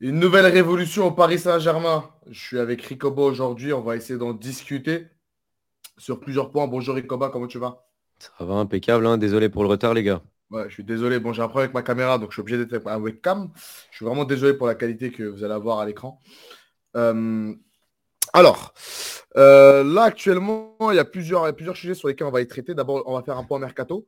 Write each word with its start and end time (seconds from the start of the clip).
Une 0.00 0.20
nouvelle 0.20 0.44
révolution 0.44 1.06
au 1.06 1.10
Paris 1.10 1.38
Saint-Germain. 1.38 2.10
Je 2.28 2.38
suis 2.38 2.58
avec 2.58 2.82
Ricoba 2.82 3.22
aujourd'hui. 3.22 3.72
On 3.72 3.80
va 3.80 3.96
essayer 3.96 4.18
d'en 4.18 4.34
discuter 4.34 5.06
sur 5.96 6.20
plusieurs 6.20 6.50
points. 6.50 6.66
Bonjour 6.66 6.96
Ricoba, 6.96 7.30
comment 7.30 7.46
tu 7.46 7.58
vas? 7.58 7.86
Ça 8.18 8.44
va 8.44 8.56
impeccable, 8.56 9.06
hein. 9.06 9.16
désolé 9.16 9.48
pour 9.48 9.62
le 9.62 9.70
retard 9.70 9.94
les 9.94 10.02
gars. 10.02 10.20
Ouais, 10.50 10.64
je 10.68 10.74
suis 10.74 10.84
désolé. 10.84 11.18
Bon, 11.18 11.32
j'ai 11.32 11.40
un 11.40 11.48
problème 11.48 11.68
avec 11.68 11.74
ma 11.74 11.80
caméra, 11.80 12.18
donc 12.18 12.30
je 12.30 12.34
suis 12.34 12.42
obligé 12.42 12.58
d'être 12.58 12.74
avec 12.74 12.86
un 12.86 12.98
webcam. 12.98 13.50
Je 13.90 13.96
suis 13.96 14.04
vraiment 14.04 14.26
désolé 14.26 14.52
pour 14.52 14.66
la 14.66 14.74
qualité 14.74 15.10
que 15.10 15.22
vous 15.22 15.44
allez 15.44 15.54
avoir 15.54 15.78
à 15.78 15.86
l'écran. 15.86 16.20
Euh, 16.94 17.54
alors, 18.34 18.74
euh, 19.38 19.82
là 19.82 20.02
actuellement, 20.02 20.76
il 20.90 20.96
y, 20.96 20.98
a 20.98 21.06
plusieurs, 21.06 21.56
plusieurs 21.56 21.76
sujets 21.76 21.94
sur 21.94 22.08
lesquels 22.08 22.26
on 22.26 22.30
va 22.30 22.42
y 22.42 22.46
traiter. 22.46 22.74
D'abord, 22.74 23.02
on 23.06 23.14
va 23.14 23.22
faire 23.22 23.38
un 23.38 23.44
point 23.44 23.58
mercato. 23.58 24.06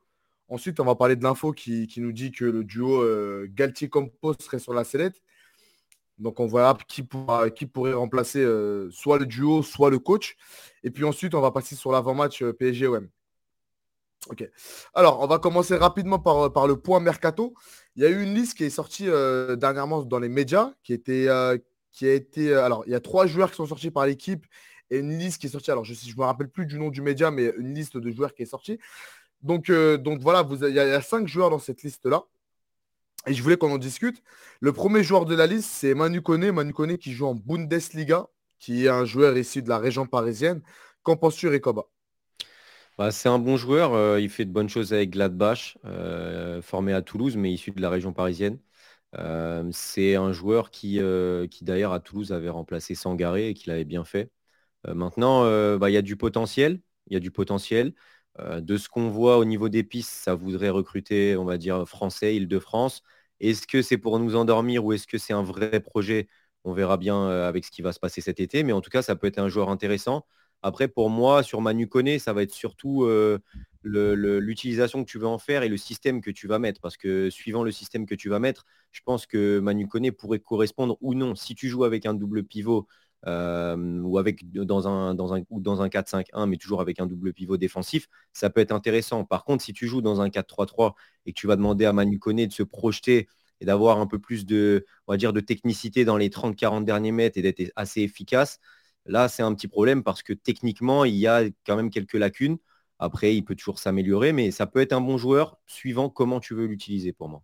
Ensuite, 0.51 0.81
on 0.81 0.85
va 0.85 0.97
parler 0.97 1.17
de 1.17 1.25
l'info 1.25 1.53
qui, 1.53 1.89
nous 1.97 2.13
dit 2.13 2.31
que 2.31 2.45
le 2.45 2.63
duo 2.63 3.01
euh, 3.01 3.47
Galtier-Campos 3.55 4.35
serait 4.39 4.59
sur 4.59 4.75
la 4.75 4.85
sellette. 4.85 5.23
Donc 6.19 6.41
on 6.41 6.47
verra 6.47 6.77
qui, 6.89 7.03
pourrait 7.03 7.93
remplacer 7.93 8.41
euh, 8.41 8.91
soit 8.91 9.19
le 9.19 9.27
duo, 9.27 9.63
soit 9.63 9.91
le 9.91 9.99
coach. 9.99 10.37
Et 10.83 10.91
puis 10.91 11.05
ensuite, 11.05 11.35
on 11.35 11.41
va 11.41 11.51
passer 11.51 11.77
sur 11.77 11.93
l'avant-match 11.93 12.43
euh, 12.43 12.53
PSG-OM. 12.53 13.09
Ok. 14.29 14.49
Alors, 14.95 15.21
on 15.21 15.27
va 15.27 15.39
commencer 15.39 15.77
rapidement 15.77 16.19
par, 16.19 16.67
le 16.67 16.77
point 16.77 17.01
mercato. 17.01 17.55
Il 17.95 18.03
y 18.03 18.07
a 18.07 18.09
eu 18.09 18.23
une 18.23 18.35
liste 18.35 18.59
qui 18.59 18.65
est 18.65 18.71
sortie 18.71 19.09
euh, 19.09 19.57
dernièrement 19.57 20.03
dans 20.03 20.19
les 20.19 20.29
médias, 20.29 20.73
qui, 20.83 20.93
était, 20.93 21.29
qui 21.93 22.07
a 22.07 22.13
été... 22.13 22.53
alors, 22.53 22.83
il 22.87 22.93
y 22.93 22.97
a 22.97 23.01
trois 23.01 23.27
joueurs 23.27 23.51
qui 23.51 23.57
sont 23.57 23.67
sortis 23.67 23.91
par 23.91 24.07
l'équipe 24.07 24.45
et 24.91 24.99
une 24.99 25.17
liste 25.19 25.41
qui 25.41 25.47
est 25.47 25.51
sortie. 25.51 25.71
Alors, 25.71 25.85
je 25.85 25.93
ne 25.93 26.21
me 26.21 26.25
rappelle 26.25 26.49
plus 26.49 26.67
du 26.67 26.79
nom 26.79 26.91
du 26.91 27.01
média, 27.01 27.31
mais 27.31 27.53
une 27.59 27.75
liste 27.75 27.97
de 27.97 28.11
joueurs 28.11 28.35
qui 28.35 28.43
est 28.43 28.47
sortie. 28.47 28.79
Donc, 29.43 29.71
donc 29.71 30.21
voilà, 30.21 30.47
il 30.51 30.75
y, 30.75 30.81
a 30.81 31.01
cinq 31.01 31.29
joueurs 31.29 31.51
dans 31.51 31.61
cette 31.61 31.83
liste-là. 31.85 32.25
Et 33.29 33.35
je 33.35 33.43
voulais 33.43 33.57
qu'on 33.57 33.71
en 33.73 33.79
discute. 33.79 34.23
Le 34.61 34.73
premier 34.73 35.03
joueur 35.05 35.25
de 35.27 35.35
la 35.35 35.47
liste, 35.47 35.71
c'est 35.71 35.95
Manu 35.95 36.23
Kone. 36.23 36.51
Manu 36.51 36.73
Kone 36.73 36.97
qui 36.99 37.13
joue 37.13 37.27
en 37.27 37.35
Bundesliga, 37.35 38.29
qui 38.59 38.87
est 38.87 38.89
un 38.89 39.05
joueur 39.05 39.37
issu 39.37 39.63
de 39.63 39.69
la 39.69 39.79
région 39.79 40.07
parisienne. 40.07 40.63
Qu'en 41.03 41.17
penses-tu, 41.17 41.49
Recoba? 41.49 41.85
Bah, 42.97 43.11
C'est 43.13 43.29
un 43.29 43.39
bon 43.39 43.57
joueur. 43.57 43.95
Euh, 43.95 44.21
il 44.21 44.29
fait 44.31 44.45
de 44.45 44.51
bonnes 44.53 44.69
choses 44.69 44.93
avec 44.93 45.11
Gladbach, 45.11 45.79
euh, 45.85 46.61
formé 46.63 46.93
à 46.93 47.03
Toulouse, 47.03 47.37
mais 47.37 47.53
issu 47.53 47.71
de 47.71 47.81
la 47.81 47.91
région 47.91 48.13
parisienne. 48.13 48.59
Euh, 49.17 49.69
c'est 49.73 50.17
un 50.17 50.33
joueur 50.33 50.71
qui, 50.71 51.01
qui 51.51 51.65
d'ailleurs 51.65 51.93
à 51.93 52.01
Toulouse 52.01 52.33
avait 52.33 52.51
remplacé 52.51 52.95
Sangaré 52.95 53.49
et 53.51 53.55
qui 53.55 53.69
l'avait 53.69 53.85
bien 53.85 54.05
fait. 54.05 54.31
maintenant, 54.87 55.45
bah, 55.79 55.91
il 55.91 55.95
y 55.95 55.97
a 55.97 56.03
du 56.03 56.17
potentiel. 56.17 56.81
Il 57.09 57.15
y 57.15 57.17
a 57.17 57.21
du 57.21 57.31
potentiel. 57.31 57.95
De 58.39 58.77
ce 58.77 58.89
qu'on 58.89 59.09
voit 59.11 59.39
au 59.39 59.45
niveau 59.45 59.69
des 59.69 59.85
pistes, 59.85 60.13
ça 60.13 60.35
voudrait 60.35 60.71
recruter, 60.71 61.37
on 61.37 61.45
va 61.45 61.59
dire, 61.59 61.89
français, 61.89 62.37
Île-de-France. 62.37 63.03
Est-ce 63.41 63.67
que 63.67 63.83
c'est 63.83 63.99
pour 63.99 64.19
nous 64.19 64.37
endormir 64.37 64.85
ou 64.85 64.93
est-ce 64.93 65.07
que 65.07 65.19
c'est 65.19 65.33
un 65.33 65.43
vrai 65.43 65.81
projet? 65.81 66.29
On 66.65 66.73
verra 66.73 66.97
bien 66.97 67.17
euh, 67.29 67.49
avec 67.49 67.65
ce 67.65 67.71
qui 67.71 67.83
va 67.83 67.93
se 67.93 68.01
passer 68.01 68.21
cet 68.21 68.41
été. 68.41 68.63
Mais 68.65 68.73
en 68.73 68.81
tout 68.81 68.91
cas, 68.91 69.03
ça 69.03 69.17
peut 69.17 69.27
être 69.27 69.39
un 69.39 69.49
joueur 69.49 69.71
intéressant. 69.71 70.27
Après, 70.63 70.89
pour 70.89 71.09
moi, 71.11 71.43
sur 71.43 71.61
Manu 71.61 71.89
Koné, 71.89 72.19
ça 72.19 72.33
va 72.33 72.43
être 72.43 72.53
surtout 72.53 73.05
euh, 73.05 73.39
l'utilisation 73.85 75.05
que 75.05 75.11
tu 75.11 75.19
veux 75.19 75.27
en 75.27 75.39
faire 75.39 75.63
et 75.63 75.69
le 75.69 75.77
système 75.77 76.21
que 76.21 76.31
tu 76.31 76.49
vas 76.49 76.59
mettre. 76.59 76.81
Parce 76.81 76.97
que 76.97 77.31
suivant 77.31 77.63
le 77.63 77.71
système 77.73 78.07
que 78.07 78.15
tu 78.15 78.29
vas 78.29 78.41
mettre, 78.41 78.65
je 78.91 79.01
pense 79.05 79.27
que 79.27 79.61
Manu 79.61 79.87
Koné 79.89 80.11
pourrait 80.13 80.41
correspondre 80.41 80.97
ou 81.01 81.15
non. 81.15 81.35
Si 81.35 81.55
tu 81.55 81.69
joues 81.69 81.85
avec 81.85 82.07
un 82.07 82.15
double 82.15 82.45
pivot 82.45 82.89
ou 83.27 84.19
avec 84.19 84.51
dans 84.53 84.89
un, 84.89 85.15
dans 85.15 85.35
un, 85.35 85.43
dans 85.51 85.83
un 85.83 85.89
4-5-1, 85.89 86.47
mais 86.47 86.57
toujours 86.57 86.81
avec 86.81 87.01
un 87.01 87.07
double 87.07 87.33
pivot 87.33 87.57
défensif, 87.57 88.09
ça 88.33 88.51
peut 88.51 88.61
être 88.61 88.73
intéressant. 88.73 89.25
Par 89.25 89.45
contre, 89.45 89.65
si 89.65 89.73
tu 89.73 89.87
joues 89.87 90.03
dans 90.03 90.21
un 90.21 90.31
4-3-3 90.31 90.95
et 91.27 91.33
que 91.33 91.39
tu 91.41 91.47
vas 91.47 91.57
demander 91.57 91.85
à 91.85 91.93
Manu 91.93 92.19
Koné 92.19 92.47
de 92.47 92.53
se 92.53 92.63
projeter 92.63 93.29
et 93.61 93.65
d'avoir 93.65 93.99
un 94.01 94.07
peu 94.07 94.19
plus 94.19 94.47
de, 94.47 94.87
on 95.07 95.13
va 95.13 95.17
dire, 95.17 95.33
de 95.33 95.41
technicité 95.41 96.05
dans 96.05 96.17
les 96.17 96.31
30-40 96.31 96.85
derniers 96.85 97.13
mètres 97.13 97.39
et 97.39 97.43
d'être 97.43 97.73
assez 97.77 98.03
efficace, 98.03 98.61
là, 99.07 99.29
c'est 99.29 99.43
un 99.43 99.55
petit 99.55 99.69
problème 99.69 100.03
parce 100.05 100.23
que 100.23 100.33
techniquement, 100.33 101.05
il 101.05 101.15
y 101.17 101.27
a 101.27 101.45
quand 101.67 101.77
même 101.77 101.91
quelques 101.91 102.15
lacunes. 102.15 102.59
Après, 103.01 103.35
il 103.37 103.43
peut 103.45 103.55
toujours 103.55 103.79
s'améliorer, 103.79 104.33
mais 104.33 104.51
ça 104.51 104.67
peut 104.67 104.81
être 104.81 104.93
un 104.93 105.01
bon 105.01 105.19
joueur 105.19 105.59
suivant 105.67 106.09
comment 106.11 106.41
tu 106.41 106.55
veux 106.55 106.67
l'utiliser 106.67 107.13
pour 107.13 107.29
moi. 107.29 107.43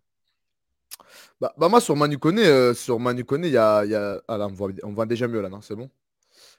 Bah, 1.39 1.53
bah, 1.57 1.69
moi, 1.69 1.81
sur 1.81 1.95
Manu 1.95 2.17
Koné, 2.17 2.45
euh, 2.45 2.73
sur 2.73 2.99
Manu 2.99 3.25
il 3.31 3.47
y 3.47 3.57
a. 3.57 3.85
Y 3.85 3.95
a... 3.95 4.21
Ah 4.27 4.37
là, 4.37 4.47
on 4.83 4.93
voit, 4.93 5.05
déjà 5.05 5.27
mieux 5.27 5.41
là, 5.41 5.49
non 5.49 5.61
C'est 5.61 5.75
bon? 5.75 5.89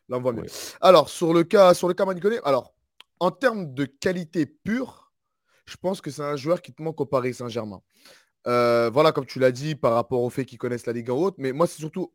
Là, 0.09 0.19
on 0.19 0.21
voit 0.21 0.33
mieux. 0.33 0.47
Alors, 0.81 1.09
sur 1.09 1.33
le 1.35 1.45
cas, 1.45 1.75
sur 1.75 1.89
le 1.89 1.95
cas 1.95 2.05
Manu 2.05 2.21
Koné, 2.21 2.39
alors, 2.45 2.75
en 3.21 3.31
termes 3.31 3.75
de 3.75 3.85
qualité 3.85 4.47
pure, 4.47 5.13
je 5.65 5.77
pense 5.77 6.01
que 6.01 6.11
c'est 6.11 6.23
un 6.23 6.37
joueur 6.37 6.63
qui 6.63 6.73
te 6.73 6.83
manque 6.83 7.01
au 7.01 7.07
Paris 7.07 7.35
Saint-Germain. 7.35 7.83
Euh, 8.47 8.91
voilà, 8.93 9.13
comme 9.13 9.27
tu 9.27 9.39
l'as 9.39 9.53
dit, 9.53 9.75
par 9.75 9.95
rapport 9.95 10.23
au 10.23 10.31
fait 10.31 10.45
qu'ils 10.45 10.59
connaissent 10.59 10.87
la 10.87 10.93
Ligue 10.93 11.11
en 11.11 11.17
haute, 11.17 11.35
mais 11.39 11.53
moi, 11.53 11.67
c'est 11.67 11.79
surtout. 11.79 12.13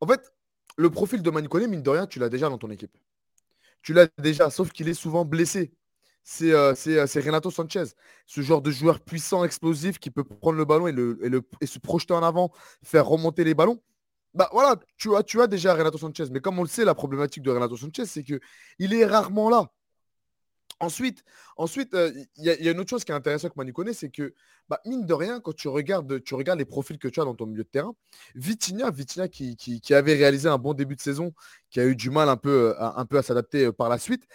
En 0.00 0.06
fait, 0.06 0.32
le 0.76 0.90
profil 0.90 1.22
de 1.22 1.30
Manu 1.30 1.48
Koné, 1.48 1.66
mine 1.66 1.82
de 1.82 1.90
rien, 1.90 2.06
tu 2.06 2.18
l'as 2.18 2.30
déjà 2.30 2.48
dans 2.48 2.58
ton 2.58 2.70
équipe. 2.70 2.96
Tu 3.82 3.92
l'as 3.92 4.08
déjà, 4.18 4.50
sauf 4.50 4.72
qu'il 4.72 4.88
est 4.88 4.94
souvent 4.94 5.24
blessé. 5.24 5.72
Euh, 6.42 6.74
euh, 6.86 7.06
c'est 7.06 7.20
Renato 7.20 7.50
Sanchez. 7.50 7.84
Ce 8.26 8.40
genre 8.40 8.62
de 8.62 8.70
joueur 8.70 9.00
puissant, 9.00 9.44
explosif, 9.44 9.98
qui 9.98 10.10
peut 10.10 10.24
prendre 10.24 10.58
le 10.58 10.64
ballon 10.64 10.86
et, 10.86 11.66
se 11.66 11.78
projeter 11.78 12.14
en 12.14 12.22
avant, 12.22 12.52
faire 12.82 13.06
remonter 13.06 13.44
les 13.44 13.54
ballons. 13.54 13.80
Bah 14.34 14.48
voilà, 14.52 14.76
tu 14.96 15.14
as, 15.16 15.46
déjà 15.46 15.74
Renato 15.74 15.98
Sanchez. 15.98 16.26
Mais 16.30 16.40
comme 16.40 16.58
on 16.58 16.62
le 16.62 16.68
sait, 16.68 16.84
la 16.84 16.94
problématique 16.94 17.42
de 17.42 17.50
Renato 17.50 17.76
Sanchez, 17.76 18.06
c'est 18.06 18.22
qu'il 18.22 18.94
est 18.94 19.06
rarement 19.06 19.50
là. 19.50 19.70
Ensuite, 20.82 21.24
ensuite, 21.58 21.92
euh, 21.92 22.10
il 22.36 22.44
y, 22.44 22.68
a 22.68 22.70
une 22.70 22.80
autre 22.80 22.88
chose 22.88 23.04
qui 23.04 23.12
est 23.12 23.14
intéressante 23.14 23.50
que 23.52 23.58
Manu 23.58 23.74
connaît, 23.74 23.92
c'est 23.92 24.08
que, 24.08 24.32
bah, 24.66 24.80
mine 24.86 25.04
de 25.04 25.12
rien, 25.12 25.38
quand 25.38 25.54
tu 25.54 25.68
regardes, 25.68 26.10
les 26.10 26.64
profils 26.64 26.96
que 26.96 27.06
tu 27.06 27.20
as 27.20 27.24
dans 27.24 27.34
ton 27.34 27.44
milieu 27.44 27.64
de 27.64 27.68
terrain, 27.68 27.94
Vitinha, 28.34 28.90
Vitinha 28.90 29.28
qui, 29.28 29.56
qui, 29.56 29.94
avait 29.94 30.14
réalisé 30.14 30.48
un 30.48 30.56
bon 30.56 30.72
début 30.72 30.96
de 30.96 31.02
saison, 31.02 31.34
qui 31.68 31.80
a 31.80 31.84
eu 31.84 31.94
du 31.94 32.08
mal 32.08 32.30
un 32.30 32.38
peu 32.38 32.74
à 32.78 33.22
s'adapter 33.22 33.70
par 33.72 33.90
la 33.90 33.98
suite, 33.98 34.26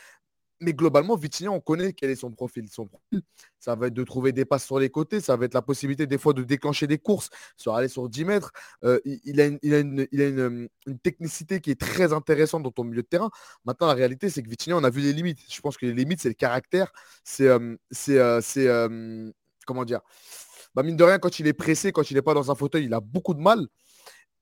mais 0.61 0.73
globalement, 0.73 1.15
Vitinha, 1.15 1.51
on 1.51 1.59
connaît 1.59 1.93
quel 1.93 2.09
est 2.09 2.15
son 2.15 2.31
profil. 2.31 2.67
Son 2.69 2.87
profil, 2.87 3.21
ça 3.59 3.75
va 3.75 3.87
être 3.87 3.93
de 3.93 4.03
trouver 4.03 4.31
des 4.31 4.45
passes 4.45 4.65
sur 4.65 4.79
les 4.79 4.89
côtés, 4.89 5.19
ça 5.19 5.35
va 5.35 5.45
être 5.45 5.53
la 5.53 5.61
possibilité 5.61 6.07
des 6.07 6.17
fois 6.17 6.33
de 6.33 6.43
déclencher 6.43 6.87
des 6.87 6.97
courses, 6.97 7.29
sur 7.57 7.75
aller 7.75 7.87
sur 7.87 8.07
10 8.07 8.25
mètres. 8.25 8.51
Euh, 8.83 8.99
il, 9.05 9.41
a, 9.41 9.47
une, 9.47 10.69
technicité 11.03 11.59
qui 11.59 11.71
est 11.71 11.79
très 11.79 12.13
intéressante 12.13 12.63
dans 12.63 12.71
ton 12.71 12.83
milieu 12.83 13.01
de 13.01 13.07
terrain. 13.07 13.29
Maintenant, 13.65 13.87
la 13.87 13.93
réalité, 13.93 14.29
c'est 14.29 14.41
que 14.43 14.49
Vitinha, 14.49 14.77
on 14.77 14.83
a 14.83 14.89
vu 14.89 15.01
les 15.01 15.13
limites. 15.13 15.39
Je 15.49 15.61
pense 15.61 15.77
que 15.77 15.85
les 15.85 15.93
limites, 15.93 16.21
c'est 16.21 16.29
le 16.29 16.35
caractère. 16.35 16.91
C'est, 17.23 17.47
euh, 17.47 17.75
c'est, 17.91 18.17
euh, 18.67 19.31
comment 19.65 19.83
dire 19.83 20.01
bah, 20.73 20.83
Mine 20.83 20.95
de 20.95 21.03
rien, 21.03 21.19
quand 21.19 21.39
il 21.39 21.47
est 21.47 21.53
pressé, 21.53 21.91
quand 21.91 22.09
il 22.11 22.13
n'est 22.13 22.21
pas 22.21 22.33
dans 22.33 22.51
un 22.51 22.55
fauteuil, 22.55 22.85
il 22.85 22.93
a 22.93 23.01
beaucoup 23.01 23.33
de 23.33 23.41
mal. 23.41 23.67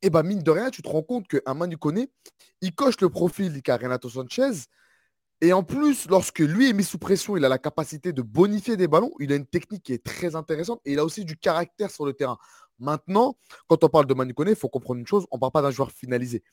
Et 0.04 0.10
bah, 0.10 0.22
mine 0.22 0.44
de 0.44 0.52
rien, 0.52 0.70
tu 0.70 0.82
te 0.82 0.90
rends 0.90 1.02
compte 1.02 1.28
qu'un 1.30 1.54
Manu 1.54 1.78
Koné, 1.78 2.12
il 2.60 2.76
coche 2.76 3.00
le 3.00 3.10
profil 3.10 3.62
qu'a 3.62 3.78
Renato 3.78 4.10
Sanchez. 4.10 4.52
Et 5.42 5.52
en 5.52 5.64
plus, 5.64 6.08
lorsque 6.08 6.40
lui 6.40 6.70
est 6.70 6.74
mis 6.74 6.84
sous 6.84 6.98
pression, 6.98 7.36
il 7.36 7.44
a 7.44 7.50
la 7.50 7.58
capacité 7.58 8.14
de 8.14 8.22
bonifier 8.22 8.78
des 8.78 8.88
ballons. 8.88 9.12
Il 9.20 9.32
a 9.34 9.36
une 9.36 9.46
technique 9.46 9.84
qui 9.84 9.94
est 9.94 10.04
très 10.04 10.36
intéressante 10.36 10.80
et 10.86 10.94
il 10.94 11.00
a 11.00 11.06
aussi 11.06 11.26
du 11.26 11.36
caractère 11.36 11.92
sur 11.92 12.06
le 12.06 12.14
terrain. 12.14 12.38
Maintenant, 12.80 13.38
quand 13.68 13.84
on 13.84 13.90
parle 13.90 14.06
de 14.06 14.14
Manu 14.14 14.34
il 14.48 14.56
faut 14.56 14.70
comprendre 14.70 15.00
une 15.00 15.08
chose, 15.08 15.26
on 15.32 15.38
ne 15.38 15.40
parle 15.40 15.52
pas 15.52 15.62
d'un 15.62 15.72
joueur 15.72 15.92
finalisé. 15.92 16.44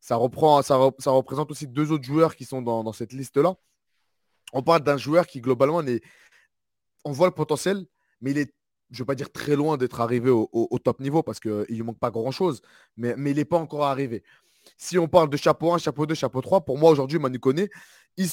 Ça, 0.00 0.16
représente 0.16 1.50
aussi 1.50 1.66
deux 1.66 1.92
autres 1.92 2.04
joueurs 2.04 2.34
qui 2.34 2.44
sont 2.44 2.62
dans, 2.62 2.92
cette 2.92 3.12
liste-là. 3.12 3.54
On 4.52 4.62
parle 4.62 4.82
d'un 4.82 4.96
joueur 4.96 5.26
qui, 5.26 5.40
globalement, 5.40 5.82
on 7.04 7.12
voit 7.12 7.26
le 7.26 7.34
potentiel, 7.34 7.86
mais 8.20 8.32
il 8.32 8.38
est, 8.38 8.54
je 8.90 8.96
ne 8.96 8.98
veux 9.00 9.06
pas 9.06 9.14
dire 9.14 9.30
très 9.30 9.56
loin 9.56 9.76
d'être 9.76 10.00
arrivé 10.00 10.30
au, 10.30 10.78
top 10.82 11.00
niveau 11.00 11.22
parce 11.22 11.38
qu'il 11.38 11.52
ne 11.52 11.64
lui 11.64 11.82
manque 11.82 11.98
pas 11.98 12.10
grand-chose, 12.10 12.62
mais, 12.96 13.14
mais 13.16 13.30
il 13.30 13.36
n'est 13.36 13.44
pas 13.44 13.58
encore 13.58 13.84
arrivé. 13.84 14.22
Si 14.76 14.98
on 14.98 15.08
parle 15.08 15.30
de 15.30 15.36
chapeau 15.36 15.72
1, 15.72 15.78
chapeau 15.78 16.06
2, 16.06 16.14
chapeau 16.14 16.40
3, 16.40 16.64
pour 16.64 16.78
moi 16.78 16.90
aujourd'hui, 16.90 17.18
Manu 17.18 17.38
Koné, 18.16 18.28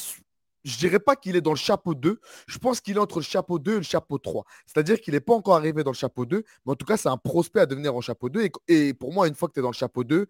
je 0.68 0.78
dirais 0.78 1.00
pas 1.00 1.16
qu'il 1.16 1.36
est 1.36 1.42
dans 1.42 1.52
le 1.52 1.58
chapeau 1.58 1.96
2. 1.96 2.20
Je 2.48 2.58
pense 2.58 2.82
qu'il 2.82 2.98
est 2.98 3.00
entre 3.00 3.20
le 3.20 3.24
chapeau 3.24 3.58
2 3.58 3.74
et 3.74 3.78
le 3.78 3.84
chapeau 3.84 4.18
3. 4.18 4.44
C'est-à-dire 4.66 5.00
qu'il 5.00 5.14
n'est 5.14 5.22
pas 5.22 5.34
encore 5.34 5.56
arrivé 5.56 5.84
dans 5.84 5.92
le 5.92 5.96
chapeau 5.96 6.26
2, 6.26 6.44
mais 6.66 6.72
en 6.72 6.76
tout 6.76 6.86
cas, 6.86 6.98
c'est 6.98 7.10
un 7.10 7.18
prospect 7.18 7.62
à 7.62 7.66
devenir 7.66 7.96
en 7.96 8.02
chapeau 8.02 8.30
2. 8.30 8.50
Et, 8.68 8.94
pour 8.94 9.14
moi, 9.14 9.28
une 9.28 9.36
fois 9.36 9.48
que 9.48 9.54
tu 9.54 9.60
es 9.60 9.64
dans 9.64 9.70
le 9.70 9.74
chapeau 9.74 10.04
2, 10.04 10.28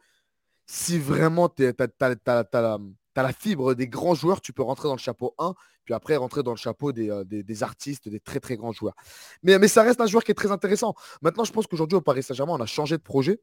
si 0.67 0.99
vraiment 0.99 1.49
tu 1.49 1.65
as, 1.65 2.77
la 3.23 3.33
fibre 3.33 3.73
des 3.73 3.87
grands 3.87 4.15
joueurs, 4.15 4.41
tu 4.41 4.53
peux 4.53 4.61
rentrer 4.61 4.87
dans 4.87 4.95
le 4.95 4.99
chapeau 4.99 5.33
1, 5.39 5.55
puis 5.85 5.93
après 5.93 6.15
rentrer 6.17 6.43
dans 6.43 6.51
le 6.51 6.57
chapeau 6.57 6.91
euh, 6.91 7.23
des, 7.23 7.63
artistes, 7.63 8.09
des 8.09 8.19
très 8.19 8.39
très 8.39 8.57
grands 8.57 8.71
joueurs. 8.71 8.95
Mais, 9.41 9.57
mais, 9.57 9.67
ça 9.67 9.83
reste 9.83 10.01
un 10.01 10.05
joueur 10.05 10.23
qui 10.23 10.31
est 10.31 10.35
très 10.35 10.51
intéressant. 10.51 10.93
Maintenant, 11.21 11.43
je 11.43 11.51
pense 11.51 11.65
qu'aujourd'hui 11.65 11.95
au 11.95 12.01
Paris 12.01 12.23
Saint-Germain, 12.23 12.53
on 12.53 12.61
a 12.61 12.65
changé 12.65 12.97
de 12.97 13.01
projet. 13.01 13.39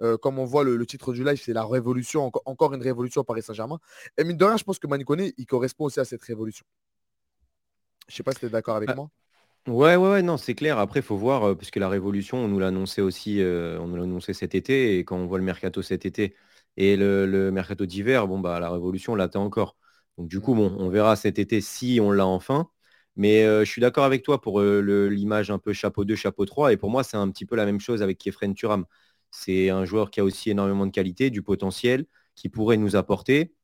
Euh, 0.00 0.16
comme 0.16 0.38
on 0.38 0.44
voit 0.44 0.64
le, 0.64 0.86
titre 0.86 1.12
du 1.12 1.24
live, 1.24 1.40
c'est 1.44 1.52
la 1.52 1.64
révolution, 1.64 2.30
encore 2.44 2.72
une 2.72 2.82
révolution 2.82 3.22
au 3.22 3.24
Paris 3.24 3.42
Saint-Germain. 3.42 3.78
Et 4.16 4.24
mine 4.24 4.36
de 4.36 4.44
rien, 4.44 4.56
je 4.56 4.64
pense 4.64 4.78
que 4.78 4.86
Manicone, 4.86 5.30
il 5.36 5.46
correspond 5.46 5.84
aussi 5.86 6.00
à 6.00 6.04
cette 6.04 6.22
révolution. 6.22 6.64
Je 8.06 8.14
ne 8.14 8.16
sais 8.16 8.22
pas 8.22 8.32
si 8.32 8.38
tu 8.38 8.46
es 8.46 8.50
d'accord 8.50 8.76
avec 8.76 8.88
bah, 8.88 8.94
moi. 8.94 9.10
Ouais, 9.66 9.96
ouais, 9.96 10.10
ouais, 10.10 10.22
non, 10.22 10.36
c'est 10.36 10.54
clair. 10.54 10.78
Après, 10.78 11.00
il 11.00 11.02
faut 11.02 11.16
voir, 11.16 11.48
euh, 11.48 11.54
puisque 11.54 11.76
la 11.76 11.88
révolution, 11.88 12.38
on 12.38 12.48
nous 12.48 12.60
l'a 12.60 12.68
annoncé 12.68 13.02
aussi, 13.02 13.42
on 13.42 13.88
nous 13.88 13.96
l'a 13.96 14.04
annoncé 14.04 14.32
cet 14.32 14.54
été, 14.54 14.98
et 14.98 15.04
quand 15.04 15.16
on 15.16 15.26
voit 15.26 15.38
le 15.38 15.44
mercato 15.44 15.82
cet 15.82 16.06
été, 16.06 16.34
et 16.78 16.96
le, 16.96 17.50
mercato 17.52 17.86
d'hiver, 17.86 18.28
bon, 18.28 18.40
bah, 18.40 18.60
la 18.60 18.70
révolution, 18.70 19.12
on 19.14 19.16
l'attend 19.16 19.44
encore. 19.44 19.76
Donc, 20.18 20.28
du 20.28 20.40
coup, 20.40 20.54
on 20.54 20.88
verra 20.90 21.16
cet 21.16 21.38
été 21.38 21.60
si 21.60 22.00
on 22.02 22.12
l'a 22.12 22.26
enfin. 22.26 22.70
Mais 23.16 23.44
euh, 23.44 23.64
je 23.64 23.70
suis 23.70 23.80
d'accord 23.80 24.04
avec 24.04 24.22
toi 24.22 24.40
pour 24.40 24.60
euh, 24.60 25.08
l'image 25.08 25.50
un 25.50 25.58
peu 25.58 25.72
chapeau 25.72 26.04
2, 26.04 26.14
chapeau 26.16 26.46
3. 26.46 26.72
Et 26.72 26.76
pour 26.76 26.90
moi, 26.90 27.02
c'est 27.04 27.16
un 27.16 27.28
petit 27.30 27.46
peu 27.46 27.56
la 27.56 27.66
même 27.66 27.80
chose 27.80 28.02
avec 28.02 28.18
Kefren 28.18 28.54
Turam. 28.54 28.86
C'est 29.30 29.70
un 29.70 29.84
joueur 29.84 30.10
qui 30.10 30.20
a 30.20 30.24
aussi 30.24 30.50
énormément 30.50 30.86
de 30.86 30.92
qualité, 30.92 31.30
du 31.30 31.42
potentiel, 31.42 32.06
qui 32.36 32.48
pourrait 32.48 32.76
nous 32.76 32.96
apporter 32.96 33.54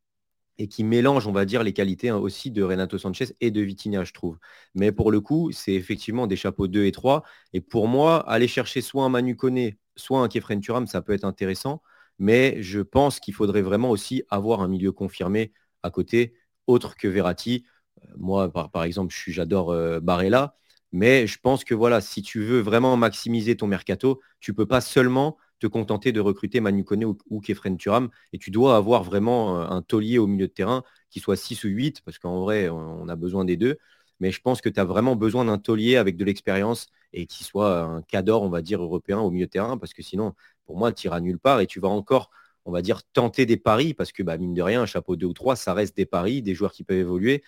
et 0.59 0.69
qui 0.69 0.85
mélange, 0.85 1.27
on 1.27 1.33
va 1.33 1.45
dire, 1.45 1.63
les 1.65 1.73
qualités 1.73 2.09
hein, 2.11 2.17
aussi 2.19 2.51
de 2.51 2.63
Renato 2.63 2.99
Sanchez 2.99 3.35
et 3.41 3.51
de 3.51 3.61
Vitinha, 3.61 4.05
je 4.05 4.13
trouve. 4.13 4.39
Mais 4.75 4.93
pour 4.93 5.11
le 5.13 5.21
coup, 5.21 5.51
c'est 5.53 5.75
effectivement 5.75 6.27
des 6.27 6.37
chapeaux 6.37 6.69
2 6.69 6.85
et 6.87 6.93
3. 6.93 7.25
Et 7.53 7.61
pour 7.61 7.89
moi, 7.89 8.29
aller 8.29 8.49
chercher 8.49 8.81
soit 8.81 9.05
un 9.05 9.09
Manu 9.09 9.37
Kone, 9.37 9.73
soit 9.97 10.21
un 10.21 10.29
Kefren 10.29 10.61
Turam, 10.61 10.87
ça 10.87 11.03
peut 11.03 11.13
être 11.13 11.25
intéressant. 11.25 11.83
Mais 12.19 12.63
je 12.63 12.81
pense 12.81 13.21
qu'il 13.21 13.35
faudrait 13.35 13.63
vraiment 13.63 13.91
aussi 13.91 14.23
avoir 14.31 14.61
un 14.61 14.69
milieu 14.69 14.93
confirmé 14.93 15.53
à 15.83 15.91
côté, 15.91 16.35
autre 16.67 16.97
que 16.97 17.09
Verratti. 17.09 17.65
Euh, 18.03 18.09
moi, 18.17 18.51
par, 18.53 18.85
exemple, 18.85 19.15
j'adore 19.29 19.71
euh, 19.71 20.01
Barella. 20.01 20.57
Mais 20.93 21.27
je 21.27 21.39
pense 21.41 21.65
que 21.65 21.75
voilà, 21.75 22.01
si 22.01 22.23
tu 22.23 22.41
veux 22.41 22.61
vraiment 22.61 22.97
maximiser 22.97 23.57
ton 23.57 23.67
mercato, 23.67 24.21
tu 24.41 24.53
ne 24.53 24.57
peux 24.57 24.67
pas 24.67 24.81
seulement 24.81 25.37
te 25.59 25.67
contenter 25.67 26.13
de 26.13 26.21
recruter 26.21 26.61
Manu 26.61 26.85
Kone 26.85 27.05
ou, 27.05 27.41
Kefren 27.41 27.77
Turam. 27.77 28.11
Et 28.33 28.39
tu 28.39 28.51
dois 28.51 28.77
avoir 28.77 29.03
vraiment 29.03 29.61
euh, 29.61 29.67
un 29.69 29.83
taulier 29.83 30.19
au 30.19 30.27
milieu 30.27 30.47
de 30.47 30.53
terrain 30.53 30.85
qui 31.11 31.21
soit 31.21 31.37
6 31.37 31.65
ou 31.65 31.69
8, 31.69 32.03
parce 32.03 32.19
qu'en 32.19 32.41
vrai, 32.41 32.69
on 32.69 33.09
a 33.09 33.17
besoin 33.17 33.45
des 33.45 33.57
deux. 33.57 33.77
Mais 34.21 34.31
je 34.31 34.41
pense 34.41 34.61
que 34.61 34.69
tu 34.69 34.81
as 34.81 34.85
vraiment 34.85 35.17
besoin 35.17 35.45
d'un 35.45 35.59
taulier 35.59 35.97
avec 35.97 36.17
de 36.17 36.25
l'expérience 36.25 36.87
et 37.13 37.27
qui 37.27 37.45
soit 37.45 37.83
un 37.83 38.03
cadre, 38.03 38.43
on 38.43 38.49
va 38.49 38.63
dire, 38.63 38.83
européen 38.83 39.19
au 39.21 39.31
milieu 39.31 39.47
de 39.47 39.51
terrain, 39.51 39.79
parce 39.79 39.93
que 39.95 40.03
sinon, 40.03 40.35
pour 40.67 40.77
moi, 40.77 40.93
tu 40.93 41.07
iras 41.07 41.21
nulle 41.21 41.39
part 41.39 41.61
et 41.61 41.67
tu 41.67 41.81
vas 41.81 41.89
encore, 41.89 42.31
on 42.65 42.73
va 42.73 42.83
dire, 42.83 43.03
tenter 43.13 43.47
des 43.47 43.57
paris, 43.57 43.95
parce 43.95 44.13
que 44.13 44.23
bah, 44.23 44.37
mine 44.39 44.55
de 44.55 44.63
rien, 44.63 44.83
un 44.83 44.87
chapeau 44.87 45.17
2 45.17 45.27
ou 45.27 45.33
3, 45.33 45.57
ça 45.57 45.75
reste 45.75 45.97
des 45.97 46.07
paris, 46.07 46.43
des 46.43 46.55
joueurs 46.55 46.73
qui 46.73 46.85
peuvent 46.85 46.99
évoluer, 46.99 47.43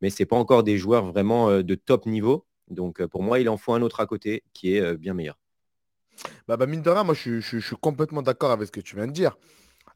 mais 0.00 0.10
ce 0.10 0.22
n'est 0.22 0.26
pas 0.26 0.36
encore 0.36 0.62
des 0.62 0.78
joueurs 0.78 1.06
vraiment 1.06 1.50
euh, 1.50 1.62
de 1.62 1.74
top 1.74 2.06
niveau. 2.06 2.46
Donc 2.68 3.00
euh, 3.00 3.08
pour 3.08 3.22
moi, 3.22 3.40
il 3.40 3.48
en 3.48 3.56
faut 3.56 3.74
un 3.74 3.82
autre 3.82 4.00
à 4.00 4.06
côté 4.06 4.44
qui 4.52 4.74
est 4.74 4.96
bien 4.96 5.14
meilleur. 5.14 5.38
Bah, 6.48 6.56
bah, 6.56 6.66
mine 6.66 6.82
de 6.82 6.90
rien, 6.90 7.04
moi 7.04 7.14
je, 7.14 7.40
suis 7.40 7.76
complètement 7.76 8.22
d'accord 8.22 8.50
avec 8.50 8.66
ce 8.66 8.72
que 8.72 8.80
tu 8.80 8.96
viens 8.96 9.06
de 9.06 9.12
dire. 9.12 9.36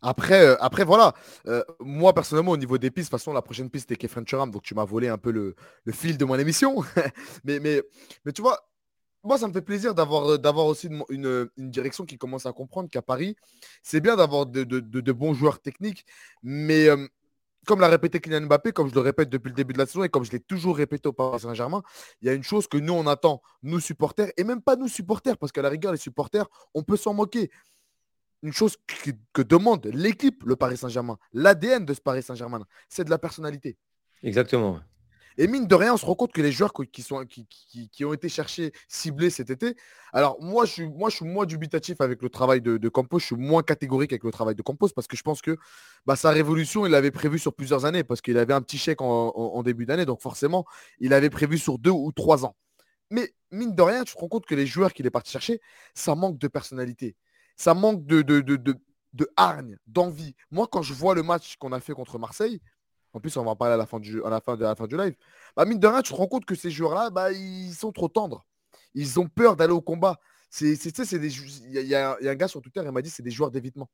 Après, 0.02 0.44
euh, 0.44 0.56
après 0.60 0.84
voilà, 0.84 1.14
euh, 1.46 1.62
moi 1.80 2.12
personnellement 2.12 2.52
au 2.52 2.56
niveau 2.56 2.78
des 2.78 2.90
pistes, 2.90 3.10
de 3.10 3.16
toute 3.16 3.20
façon 3.20 3.32
la 3.32 3.42
prochaine 3.42 3.70
piste 3.70 3.90
était 3.90 4.06
Kefren 4.06 4.26
Churam, 4.26 4.50
donc 4.50 4.62
tu 4.62 4.74
m'as 4.74 4.84
volé 4.84 5.08
un 5.08 5.18
peu 5.18 5.30
le, 5.30 5.54
fil 5.92 6.18
de 6.18 6.24
mon 6.24 6.38
émission. 6.38 6.82
mais, 7.44 7.60
mais, 7.60 7.82
mais 8.24 8.32
tu 8.32 8.42
vois, 8.42 8.68
moi 9.26 9.38
ça 9.38 9.48
me 9.48 9.52
fait 9.52 9.62
plaisir 9.62 9.94
d'avoir, 9.94 10.32
euh, 10.32 10.38
d'avoir 10.38 10.66
aussi 10.66 10.88
une, 11.10 11.48
direction 11.58 12.04
qui 12.04 12.16
commence 12.18 12.46
à 12.46 12.52
comprendre 12.52 12.88
qu'à 12.88 13.02
Paris, 13.02 13.36
c'est 13.82 14.00
bien 14.00 14.16
d'avoir 14.16 14.46
de, 14.46 15.12
bons 15.12 15.34
joueurs 15.34 15.60
techniques, 15.60 16.06
mais 16.42 16.88
comme 17.66 17.80
l'a 17.80 17.88
répété 17.88 18.20
Kylian 18.20 18.42
Mbappé, 18.42 18.72
comme 18.72 18.88
je 18.88 18.94
le 18.94 19.00
répète 19.00 19.28
depuis 19.28 19.48
le 19.50 19.54
début 19.54 19.74
de 19.74 19.78
la 19.78 19.86
saison 19.86 20.04
et 20.04 20.08
comme 20.08 20.24
je 20.24 20.30
l'ai 20.30 20.40
toujours 20.40 20.76
répété 20.76 21.08
au 21.08 21.12
Paris 21.12 21.40
Saint-Germain, 21.40 21.82
il 22.22 22.28
y 22.28 22.30
a 22.30 22.32
une 22.32 22.44
chose 22.44 22.66
que 22.68 22.78
nous, 22.78 22.94
on 22.94 23.06
attend, 23.06 23.42
nous 23.62 23.80
supporters, 23.80 24.30
et 24.36 24.44
même 24.44 24.62
pas 24.62 24.76
nous 24.76 24.88
supporters, 24.88 25.36
parce 25.36 25.52
qu'à 25.52 25.62
la 25.62 25.68
rigueur, 25.68 25.92
les 25.92 25.98
supporters, 25.98 26.46
on 26.74 26.82
peut 26.82 26.96
s'en 26.96 27.12
moquer. 27.12 27.50
Une 28.42 28.52
chose 28.52 28.76
que, 29.32 29.42
demande 29.42 29.86
l'équipe, 29.92 30.44
le 30.44 30.56
Paris 30.56 30.76
Saint-Germain, 30.76 31.18
l'ADN 31.32 31.84
de 31.84 31.92
ce 31.92 32.00
Paris 32.00 32.22
Saint-Germain, 32.22 32.64
c'est 32.88 33.04
de 33.04 33.10
la 33.10 33.18
personnalité. 33.18 33.76
Exactement. 34.22 34.80
Et 35.38 35.46
mine 35.48 35.66
de 35.66 35.74
rien, 35.74 35.94
on 35.94 35.96
se 35.96 36.06
rend 36.06 36.14
compte 36.14 36.32
que 36.32 36.40
les 36.40 36.52
joueurs 36.52 36.72
qui, 36.72 38.04
ont 38.04 38.12
été 38.12 38.28
cherchés, 38.28 38.72
ciblés 38.88 39.28
cet 39.28 39.50
été. 39.50 39.76
Alors, 40.12 40.40
moi, 40.40 40.64
je 40.64 40.72
suis, 40.72 41.24
moins 41.24 41.44
dubitatif 41.44 42.00
avec 42.00 42.22
le 42.22 42.30
travail 42.30 42.62
de, 42.62 42.88
Campos. 42.88 43.18
Je 43.18 43.26
suis 43.26 43.36
moins 43.36 43.62
catégorique 43.62 44.12
avec 44.12 44.24
le 44.24 44.30
travail 44.30 44.54
de 44.54 44.62
Campos 44.62 44.88
parce 44.94 45.06
que 45.06 45.16
je 45.16 45.22
pense 45.22 45.42
que 45.42 45.56
bah, 46.06 46.16
sa 46.16 46.30
révolution, 46.30 46.86
il 46.86 46.92
l'avait 46.92 47.10
prévu 47.10 47.38
sur 47.38 47.54
plusieurs 47.54 47.84
années 47.84 48.04
parce 48.04 48.22
qu'il 48.22 48.38
avait 48.38 48.54
un 48.54 48.62
petit 48.62 48.78
chèque 48.78 49.02
en, 49.02 49.62
début 49.62 49.84
d'année. 49.84 50.06
Donc, 50.06 50.22
forcément, 50.22 50.64
il 51.00 51.12
avait 51.12 51.30
prévu 51.30 51.58
sur 51.58 51.78
deux 51.78 51.90
ou 51.90 52.12
trois 52.12 52.46
ans. 52.46 52.56
Mais 53.10 53.34
mine 53.50 53.74
de 53.74 53.82
rien, 53.82 54.04
tu 54.04 54.14
te 54.14 54.18
rends 54.18 54.28
compte 54.28 54.46
que 54.46 54.54
les 54.54 54.66
joueurs 54.66 54.92
qu'il 54.92 55.06
est 55.06 55.10
parti 55.10 55.30
chercher, 55.30 55.60
ça 55.94 56.14
manque 56.14 56.38
de 56.38 56.48
personnalité. 56.48 57.14
Ça 57.56 57.74
manque 57.74 58.04
de, 58.06 58.22
de, 58.22 58.40
de, 58.40 58.56
de 58.56 59.28
hargne, 59.36 59.76
d'envie. 59.86 60.34
Moi, 60.50 60.66
quand 60.70 60.82
je 60.82 60.94
vois 60.94 61.14
le 61.14 61.22
match 61.22 61.56
qu'on 61.56 61.72
a 61.72 61.80
fait 61.80 61.94
contre 61.94 62.18
Marseille, 62.18 62.60
en 63.16 63.20
plus, 63.20 63.34
on 63.38 63.44
va 63.44 63.52
en 63.52 63.56
parler 63.56 63.72
à 63.72 63.78
la 63.78 63.86
fin 63.86 63.98
du, 63.98 64.22
à 64.24 64.28
la 64.28 64.42
fin 64.42 64.56
de, 64.56 64.62
la 64.62 64.74
fin 64.74 64.86
du 64.86 64.94
live. 64.94 65.14
Bah, 65.56 65.64
mine 65.64 65.78
de 65.78 65.86
rien, 65.86 66.02
tu 66.02 66.12
te 66.12 66.16
rends 66.16 66.26
compte 66.26 66.44
que 66.44 66.54
ces 66.54 66.70
joueurs-là, 66.70 67.08
bah, 67.08 67.32
ils 67.32 67.72
sont 67.72 67.90
trop 67.90 68.08
tendres. 68.08 68.44
Ils 68.92 69.18
ont 69.18 69.26
peur 69.26 69.56
d'aller 69.56 69.72
au 69.72 69.80
combat. 69.80 70.20
Il 70.60 70.76
y, 70.76 71.94
a, 71.94 72.18
un 72.20 72.34
gars 72.34 72.46
sur 72.46 72.60
Twitter, 72.60 72.82
il 72.84 72.90
m'a 72.90 73.00
dit 73.00 73.08
c'est 73.08 73.22
des 73.22 73.30
joueurs 73.30 73.50
d'évitement. 73.50 73.90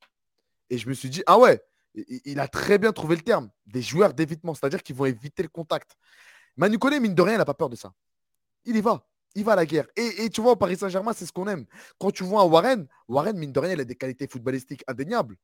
Et 0.70 0.76
je 0.76 0.88
me 0.88 0.92
suis 0.92 1.08
dit, 1.08 1.22
ah 1.26 1.38
ouais, 1.38 1.62
il 2.24 2.40
a 2.40 2.48
très 2.48 2.78
bien 2.78 2.92
trouvé 2.92 3.14
le 3.14 3.22
terme, 3.22 3.48
des 3.66 3.80
joueurs 3.80 4.12
d'évitement, 4.12 4.54
c'est-à-dire 4.54 4.82
qu'ils 4.82 4.96
vont 4.96 5.04
éviter 5.04 5.44
le 5.44 5.48
contact. 5.48 5.92
Manu 6.56 6.80
Kone, 6.80 6.98
mine 6.98 7.14
de 7.14 7.22
rien, 7.22 7.34
il 7.34 7.38
n'a 7.38 7.44
pas 7.44 7.54
peur 7.54 7.68
de 7.68 7.76
ça. 7.76 7.92
Il 8.64 8.74
y 8.74 8.80
va. 8.80 9.06
Il 9.36 9.44
va 9.44 9.52
à 9.52 9.56
la 9.56 9.66
guerre. 9.66 9.86
Et, 9.94 10.24
et 10.24 10.30
tu 10.30 10.40
vois, 10.40 10.52
au 10.52 10.56
Paris 10.56 10.76
Saint-Germain, 10.76 11.12
c'est 11.12 11.26
ce 11.26 11.32
qu'on 11.32 11.46
aime. 11.46 11.64
Quand 12.00 12.10
tu 12.10 12.24
vois 12.24 12.42
un 12.42 12.46
Warren, 12.46 12.88
Warren, 13.06 13.38
mine 13.38 13.52
de 13.52 13.60
rien, 13.60 13.74
il 13.74 13.80
a 13.80 13.84
des 13.84 13.94
qualités 13.94 14.26
footballistiques 14.26 14.82
indéniables. 14.88 15.36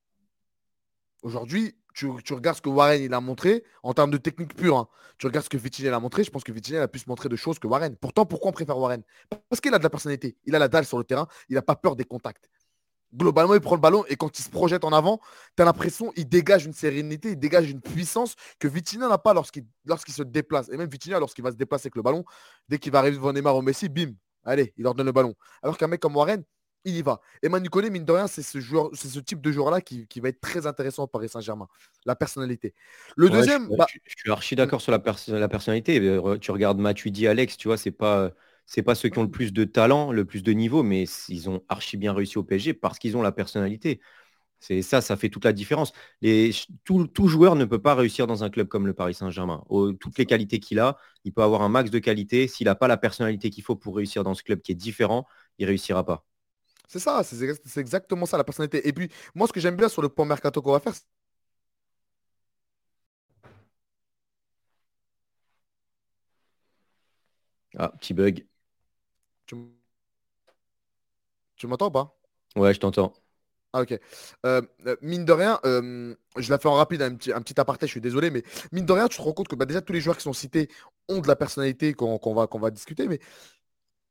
Aujourd'hui, 1.22 1.76
tu, 1.94 2.06
regardes 2.06 2.56
ce 2.56 2.62
que 2.62 2.68
Warren 2.68 3.02
il 3.02 3.12
a 3.12 3.20
montré 3.20 3.64
en 3.82 3.92
termes 3.92 4.10
de 4.10 4.18
technique 4.18 4.54
pure. 4.54 4.76
Hein. 4.76 4.88
Tu 5.18 5.26
regardes 5.26 5.44
ce 5.44 5.50
que 5.50 5.56
Vitinel 5.56 5.92
a 5.94 6.00
montré. 6.00 6.22
Je 6.22 6.30
pense 6.30 6.44
que 6.44 6.52
Vitinel 6.52 6.82
a 6.82 6.88
pu 6.88 7.00
se 7.00 7.08
montrer 7.08 7.28
de 7.28 7.34
choses 7.34 7.58
que 7.58 7.66
Warren. 7.66 7.96
Pourtant, 7.96 8.24
pourquoi 8.24 8.50
on 8.50 8.52
préfère 8.52 8.78
Warren? 8.78 9.02
Parce 9.48 9.60
qu'il 9.60 9.74
a 9.74 9.78
de 9.78 9.82
la 9.82 9.90
personnalité. 9.90 10.36
Il 10.44 10.54
a 10.54 10.60
la 10.60 10.68
dalle 10.68 10.84
sur 10.84 10.98
le 10.98 11.04
terrain. 11.04 11.26
Il 11.48 11.54
n'a 11.54 11.62
pas 11.62 11.74
peur 11.74 11.96
des 11.96 12.04
contacts. 12.04 12.48
Globalement, 13.14 13.54
il 13.54 13.60
prend 13.60 13.74
le 13.74 13.80
ballon 13.80 14.04
et 14.08 14.16
quand 14.16 14.38
il 14.38 14.42
se 14.42 14.50
projette 14.50 14.84
en 14.84 14.92
avant, 14.92 15.18
tu 15.56 15.62
as 15.62 15.64
l'impression 15.64 16.10
qu'il 16.12 16.28
dégage 16.28 16.66
une 16.66 16.74
sérénité, 16.74 17.30
il 17.30 17.38
dégage 17.38 17.70
une 17.70 17.80
puissance 17.80 18.34
que 18.58 18.68
Vitinha 18.68 19.08
n'a 19.08 19.16
pas 19.16 19.32
lorsqu'il 19.32 19.64
se 20.14 20.22
déplace. 20.22 20.68
Et 20.68 20.76
même 20.76 20.90
Vitinha, 20.90 21.18
lorsqu'il 21.18 21.42
va 21.42 21.50
se 21.50 21.56
déplacer 21.56 21.86
avec 21.86 21.96
le 21.96 22.02
ballon, 22.02 22.24
dès 22.68 22.78
qu'il 22.78 22.92
va 22.92 22.98
arriver 22.98 23.16
devant 23.16 23.32
Neymar 23.32 23.56
ou 23.56 23.62
Messi, 23.62 23.88
bim, 23.88 24.12
allez, 24.44 24.74
il 24.76 24.84
leur 24.84 24.94
donne 24.94 25.06
le 25.06 25.12
ballon. 25.12 25.34
Alors 25.62 25.78
qu'un 25.78 25.88
mec 25.88 26.00
comme 26.00 26.16
Warren, 26.16 26.44
il 26.84 26.96
y 26.96 27.02
va. 27.02 27.20
Et 27.42 27.48
Manu 27.48 27.68
mine 27.90 28.04
de 28.04 28.12
rien, 28.12 28.26
c'est 28.26 28.42
ce, 28.42 28.60
joueur, 28.60 28.90
c'est 28.94 29.08
ce 29.08 29.18
type 29.20 29.40
de 29.40 29.52
joueur-là 29.52 29.80
qui, 29.80 30.06
va 30.20 30.28
être 30.28 30.40
très 30.40 30.66
intéressant 30.66 31.04
au 31.04 31.06
Paris 31.06 31.28
Saint-Germain. 31.28 31.68
La 32.06 32.16
personnalité. 32.16 32.74
Le 33.16 33.30
deuxième. 33.30 33.68
Bah 33.76 33.86
je, 33.88 33.98
suis 34.16 34.30
archi 34.30 34.56
d'accord 34.56 34.80
sur 34.80 34.92
la, 34.92 35.02
la 35.28 35.48
personnalité. 35.48 36.00
Euh, 36.00 36.38
tu 36.38 36.50
regardes 36.50 36.78
Matuidi, 36.78 37.26
Alex, 37.26 37.56
tu 37.56 37.68
vois, 37.68 37.76
c'est 37.76 37.90
pas. 37.90 38.32
C'est 38.70 38.82
pas 38.82 38.94
ceux 38.94 39.08
qui 39.08 39.18
ont 39.18 39.22
le 39.22 39.30
plus 39.30 39.54
de 39.54 39.64
talent, 39.64 40.12
le 40.12 40.26
plus 40.26 40.42
de 40.42 40.52
niveau, 40.52 40.82
mais 40.82 41.04
ils 41.30 41.48
ont 41.48 41.62
archi 41.70 41.96
bien 41.96 42.12
réussi 42.12 42.36
au 42.36 42.42
PSG 42.44 42.74
parce 42.74 42.98
qu'ils 42.98 43.16
ont 43.16 43.22
la 43.22 43.32
personnalité. 43.32 43.98
C'est 44.60 44.82
ça, 44.82 45.00
ça 45.00 45.16
fait 45.16 45.30
toute 45.30 45.46
la 45.46 45.54
différence. 45.54 45.92
Les, 46.20 46.50
tout, 46.84 47.06
tout, 47.06 47.28
joueur 47.28 47.56
ne 47.56 47.64
peut 47.64 47.80
pas 47.80 47.94
réussir 47.94 48.26
dans 48.26 48.44
un 48.44 48.50
club 48.50 48.68
comme 48.68 48.86
le 48.86 48.92
Paris 48.92 49.14
Saint-Germain. 49.14 49.64
Toutes 50.00 50.18
les 50.18 50.26
qualités 50.26 50.60
qu'il 50.60 50.80
a, 50.80 50.98
il 51.24 51.32
peut 51.32 51.42
avoir 51.42 51.62
un 51.62 51.70
max 51.70 51.90
de 51.90 51.98
qualité. 51.98 52.46
S'il 52.46 52.66
n'a 52.66 52.74
pas 52.74 52.88
la 52.88 52.98
personnalité 52.98 53.48
qu'il 53.48 53.64
faut 53.64 53.76
pour 53.76 53.96
réussir 53.96 54.22
dans 54.22 54.34
ce 54.34 54.42
club 54.42 54.60
qui 54.60 54.72
est 54.72 54.74
différent, 54.74 55.26
il 55.58 55.66
réussira 55.66 56.04
pas. 56.04 56.27
C'est 56.88 56.98
ça, 56.98 57.22
c'est 57.22 57.80
exactement 57.80 58.26
ça, 58.26 58.38
la 58.38 58.44
personnalité. 58.44 58.88
Et 58.88 58.92
puis, 58.92 59.10
moi, 59.34 59.46
ce 59.46 59.52
que 59.52 59.60
j'aime 59.60 59.76
bien 59.76 59.88
sur 59.88 60.02
le 60.02 60.08
point 60.08 60.24
mercato 60.24 60.62
qu'on 60.62 60.72
va 60.72 60.80
faire, 60.80 60.94
Ah, 67.76 67.88
petit 67.98 68.14
bug. 68.14 68.46
Tu, 69.46 69.56
m'entends 71.66 71.88
ou 71.88 71.90
pas? 71.90 72.16
Ouais, 72.56 72.72
je 72.72 72.80
t'entends. 72.80 73.12
Ah, 73.72 73.82
ok. 73.82 73.98
Euh, 74.46 74.62
euh, 74.86 74.96
mine 75.02 75.24
de 75.24 75.32
rien, 75.32 75.60
euh, 75.64 76.14
je 76.36 76.50
la 76.50 76.58
fais 76.58 76.68
en 76.68 76.74
rapide, 76.74 77.02
un 77.02 77.14
petit, 77.14 77.32
un 77.32 77.42
petit 77.42 77.60
aparté, 77.60 77.86
je 77.86 77.92
suis 77.92 78.00
désolé, 78.00 78.30
mais 78.30 78.42
mine 78.72 78.86
de 78.86 78.92
rien, 78.92 79.08
tu 79.08 79.18
te 79.18 79.22
rends 79.22 79.32
compte 79.32 79.48
que 79.48 79.56
bah, 79.56 79.66
déjà 79.66 79.82
tous 79.82 79.92
les 79.92 80.00
joueurs 80.00 80.16
qui 80.16 80.22
sont 80.22 80.32
cités 80.32 80.70
ont 81.08 81.20
de 81.20 81.28
la 81.28 81.36
personnalité 81.36 81.92
qu'on 81.92 82.34
va, 82.34 82.46
qu'on 82.46 82.58
va 82.58 82.70
discuter, 82.70 83.08
mais 83.08 83.20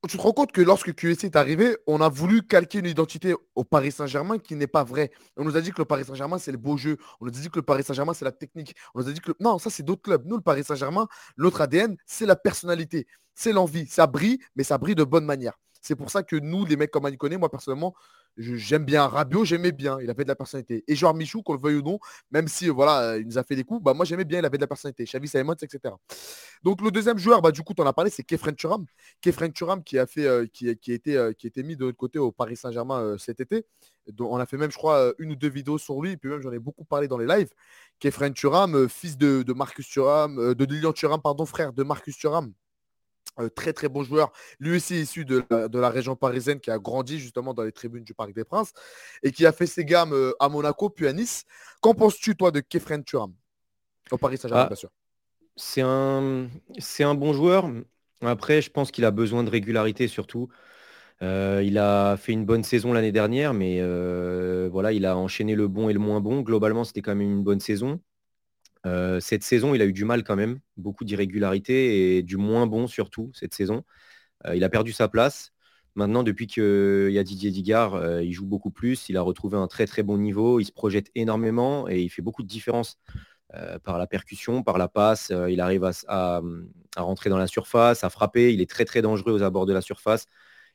tu 0.07 0.17
te 0.17 0.21
rends 0.21 0.33
compte 0.33 0.51
que 0.51 0.61
lorsque 0.61 0.93
QSC 0.93 1.25
est 1.25 1.35
arrivé, 1.35 1.77
on 1.87 2.01
a 2.01 2.09
voulu 2.09 2.41
calquer 2.41 2.79
une 2.79 2.85
identité 2.85 3.35
au 3.55 3.63
Paris 3.63 3.91
Saint-Germain 3.91 4.39
qui 4.39 4.55
n'est 4.55 4.67
pas 4.67 4.83
vraie. 4.83 5.11
On 5.35 5.43
nous 5.43 5.55
a 5.57 5.61
dit 5.61 5.71
que 5.71 5.79
le 5.79 5.85
Paris 5.85 6.05
Saint-Germain, 6.05 6.37
c'est 6.37 6.51
le 6.51 6.57
beau 6.57 6.77
jeu. 6.77 6.97
On 7.19 7.25
nous 7.25 7.31
a 7.31 7.41
dit 7.41 7.49
que 7.49 7.59
le 7.59 7.63
Paris 7.63 7.83
Saint-Germain, 7.83 8.13
c'est 8.13 8.25
la 8.25 8.31
technique. 8.31 8.75
On 8.95 9.01
nous 9.01 9.09
a 9.09 9.11
dit 9.11 9.19
que... 9.19 9.31
Non, 9.39 9.59
ça, 9.59 9.69
c'est 9.69 9.83
d'autres 9.83 10.01
clubs. 10.01 10.25
Nous, 10.25 10.35
le 10.35 10.41
Paris 10.41 10.63
Saint-Germain, 10.63 11.07
l'autre 11.35 11.61
ADN, 11.61 11.97
c'est 12.05 12.25
la 12.25 12.35
personnalité. 12.35 13.07
C'est 13.35 13.53
l'envie. 13.53 13.87
Ça 13.87 14.07
brille, 14.07 14.39
mais 14.55 14.63
ça 14.63 14.77
brille 14.77 14.95
de 14.95 15.03
bonne 15.03 15.25
manière. 15.25 15.59
C'est 15.88 15.96
pour 15.96 16.12
ça 16.12 16.22
que 16.22 16.36
nous, 16.36 16.65
les 16.65 16.75
mecs 16.75 16.91
comme 16.91 17.06
Anicone, 17.06 17.38
moi, 17.38 17.50
personnellement, 17.50 17.96
j'aime 18.36 18.84
bien 18.84 19.08
Rabiot, 19.08 19.46
j'aimais 19.46 19.72
bien, 19.72 19.98
il 20.01 20.10
avait 20.10 20.25
de 20.25 20.27
la 20.27 20.36
personnalité. 20.36 20.84
Et 20.86 20.96
genre 20.96 21.13
Michou, 21.13 21.41
qu'on 21.44 21.53
le 21.53 21.62
veuille 21.62 21.77
ou 21.77 21.82
non, 21.82 21.98
même 22.29 22.50
si 22.50 22.67
voilà, 22.67 23.12
euh, 23.12 23.22
il 23.22 23.25
nous 23.25 23.38
a 23.38 23.44
fait 23.44 23.56
des 23.56 23.63
coups, 23.63 23.82
bah 23.82 23.94
moi 23.94 24.03
j'aimais 24.03 24.25
bien, 24.25 24.39
il 24.39 24.46
avait 24.46 24.58
de 24.58 24.63
la 24.63 24.67
personnalité. 24.67 25.06
Xavi 25.06 25.29
Simons, 25.29 25.53
etc. 25.53 25.96
Donc 26.63 26.82
le 26.82 26.91
deuxième 26.91 27.17
joueur, 27.17 27.41
bah, 27.41 27.51
du 27.51 27.62
coup, 27.62 27.74
tu 27.74 27.82
en 27.82 27.86
as 27.86 27.94
parlé, 27.94 28.12
c'est 28.12 28.24
Kefren 28.24 28.53
Turam. 28.53 28.86
Kefren 29.22 29.53
Turam 29.53 29.82
qui 29.82 29.98
a 29.98 30.06
fait, 30.06 30.27
euh, 30.27 30.46
qui, 30.51 30.67
a 30.67 30.74
été, 30.94 31.15
euh, 31.15 31.32
qui 31.32 31.48
a 31.48 31.63
mis 31.63 31.77
de 31.77 31.86
l'autre 31.86 31.98
côté 31.98 32.20
au 32.20 32.34
Paris 32.34 32.58
Saint-Germain 32.58 33.17
cet 33.17 33.39
été. 33.39 33.65
On 34.20 34.38
a 34.38 34.46
fait 34.46 34.58
même, 34.58 34.72
je 34.72 34.77
crois, 34.77 35.13
une 35.20 35.32
ou 35.32 35.36
deux 35.36 35.50
vidéos 35.50 35.77
sur 35.77 36.01
lui, 36.01 36.12
et 36.12 36.17
puis 36.17 36.29
même 36.29 36.41
j'en 36.41 36.51
ai 36.51 36.60
beaucoup 36.60 36.84
parlé 36.84 37.08
dans 37.08 37.17
les 37.17 37.27
lives. 37.27 37.50
Kefren 38.01 38.34
Turam, 38.34 38.89
fils 38.89 39.17
de, 39.17 39.41
de 39.44 39.53
Marcus 39.53 39.88
Turam, 39.88 40.53
de 40.53 40.65
Lilian 40.65 40.91
Turam, 40.91 41.22
pardon, 41.22 41.46
frère 41.46 41.72
de 41.72 41.84
Marcus 41.84 42.17
Très 43.56 43.74
très 43.74 43.88
bon 43.88 44.03
joueur, 44.03 44.32
lui 44.60 44.77
aussi 44.77 45.01
issu 45.01 45.24
de 45.24 45.44
la, 45.50 45.89
région 45.89 46.15
parisienne 46.15 46.60
qui 46.60 46.72
a 46.72 46.79
grandi 46.79 47.20
justement 47.20 47.53
dans 47.53 47.63
les 47.63 47.72
tribunes 47.72 48.03
du 48.03 48.13
Parc 48.13 48.34
des 48.34 48.44
Princes 48.44 48.74
et 49.22 49.32
qui 49.32 49.46
a 49.46 49.51
fait 49.51 49.67
ses 49.67 49.86
gammes 49.86 50.13
euh, 50.13 50.34
à 50.39 50.50
Monaco 50.50 50.89
puis 50.89 51.08
à 51.08 51.13
Nice. 51.13 51.44
Qu'en 51.82 51.94
penses-tu 51.94 52.36
toi 52.36 52.51
de 52.51 52.62
Kefren 52.62 53.03
Turam 53.03 53.34
au 54.12 54.17
Paris 54.17 54.38
Saint-Germain 54.38 54.63
ah, 54.63 54.67
bien 54.67 54.75
sûr 54.75 54.89
C'est 55.56 55.82
un, 55.82 56.50
c'est 56.79 57.03
un 57.03 57.13
bon 57.13 57.34
joueur. 57.34 57.70
Après, 58.22 58.62
je 58.62 58.72
pense 58.72 58.89
qu'il 58.89 59.06
a 59.06 59.12
besoin 59.12 59.44
de 59.44 59.50
régularité 59.51 60.08
surtout. 60.08 60.50
il 61.22 61.77
a 61.77 62.17
fait 62.17 62.32
une 62.32 62.46
bonne 62.46 62.63
saison 62.63 62.91
l'année 62.94 63.12
dernière, 63.12 63.53
mais 63.53 63.79
voilà, 64.70 64.94
il 64.94 65.06
a 65.06 65.15
enchaîné 65.15 65.53
le 65.53 65.67
bon 65.67 65.89
et 65.89 65.94
le 65.94 66.00
moins 66.00 66.22
bon. 66.22 66.41
Globalement, 66.41 66.84
c'était 66.84 67.01
quand 67.01 67.15
même 67.15 67.22
une 67.22 67.44
bonne 67.44 67.60
saison. 67.60 68.00
Cette 69.20 69.44
saison, 69.44 69.74
il 69.75 69.82
a 69.82 69.86
eu 69.86 69.94
du 69.94 70.06
mal 70.06 70.24
quand 70.24 70.36
même, 70.36 70.60
beaucoup 70.77 71.06
d'irrégularités 71.06 72.17
et 72.17 72.24
du 72.24 72.38
moins 72.38 72.67
bon 72.67 72.88
surtout 72.88 73.32
cette 73.34 73.53
saison. 73.53 73.84
il 74.53 74.63
a 74.63 74.70
perdu 74.70 74.91
sa 74.94 75.08
place. 75.08 75.51
Maintenant, 75.96 76.24
depuis 76.24 76.48
qu'il 76.48 77.10
y 77.10 77.17
a 77.17 77.24
Didier 77.24 77.51
Digard, 77.51 78.22
il 78.22 78.32
joue 78.34 78.46
beaucoup 78.46 78.72
plus, 78.72 79.10
il 79.10 79.17
a 79.17 79.22
retrouvé 79.22 79.58
un 79.58 79.67
très 79.67 79.88
très 79.88 80.03
bon 80.03 80.17
niveau, 80.17 80.60
il 80.60 80.65
se 80.65 80.72
projette 80.72 81.10
énormément 81.15 81.89
et 81.89 82.01
il 82.01 82.10
fait 82.10 82.22
beaucoup 82.22 82.44
de 82.44 82.48
différence 82.48 82.98
par 83.84 83.98
la 83.98 84.08
percussion, 84.08 84.63
par 84.63 84.77
la 84.77 84.88
passe. 84.88 85.32
il 85.50 85.62
arrive 85.62 85.89
à, 86.08 86.41
rentrer 86.98 87.29
dans 87.29 87.38
la 87.38 87.48
surface, 87.48 88.03
à 88.03 88.10
frapper, 88.10 88.53
il 88.53 88.62
est 88.62 88.70
très 88.70 88.86
très 88.86 89.01
dangereux 89.01 89.34
aux 89.34 89.44
abords 89.44 89.65
de 89.65 89.74
la 89.74 89.82
surface 89.82 90.27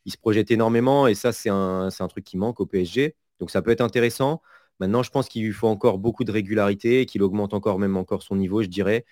il 0.05 0.13
se 0.13 0.19
projette 0.19 0.51
énormément 0.51 1.07
et 1.07 1.15
ça, 1.15 1.33
c'est 1.33 1.51
un, 1.51 1.89
truc 2.09 2.25
qui 2.25 2.37
manque 2.37 2.61
au 2.61 2.67
PSG. 2.67 3.17
Donc 3.39 3.51
ça 3.51 3.63
peut 3.63 3.71
être 3.71 3.81
intéressant. 3.81 4.43
Maintenant, 4.81 5.03
je 5.03 5.11
pense 5.11 5.29
qu'il 5.29 5.45
lui 5.45 5.53
faut 5.53 5.69
encore 5.69 5.99
beaucoup 5.99 6.25
de 6.25 6.33
régularité 6.33 7.01
et 7.01 7.07
qu'il 7.07 7.23
augmente 7.23 7.55
encore 7.55 7.79
même 7.79 7.97
encore 7.97 8.23
son 8.23 8.37
niveau, 8.37 8.63
je 8.63 8.69
dirais. 8.69 9.05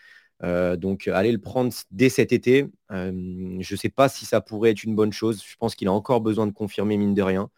Euh, 0.43 0.77
donc 0.77 1.07
aller 1.09 1.33
le 1.33 1.39
prendre 1.39 1.73
dès 1.91 2.09
cet 2.09 2.33
été, 2.33 2.67
euh, 2.91 3.13
je 3.61 3.75
ne 3.75 3.77
sais 3.79 3.91
pas 3.91 4.09
si 4.09 4.25
ça 4.25 4.41
pourrait 4.41 4.71
être 4.71 4.85
une 4.85 4.95
bonne 4.97 5.13
chose. 5.13 5.43
Je 5.47 5.57
pense 5.57 5.75
qu'il 5.75 5.89
a 5.89 5.93
encore 5.93 6.21
besoin 6.23 6.47
de 6.47 6.53
confirmer 6.53 6.97
mine 6.97 7.15
de 7.15 7.23
rien. 7.23 7.51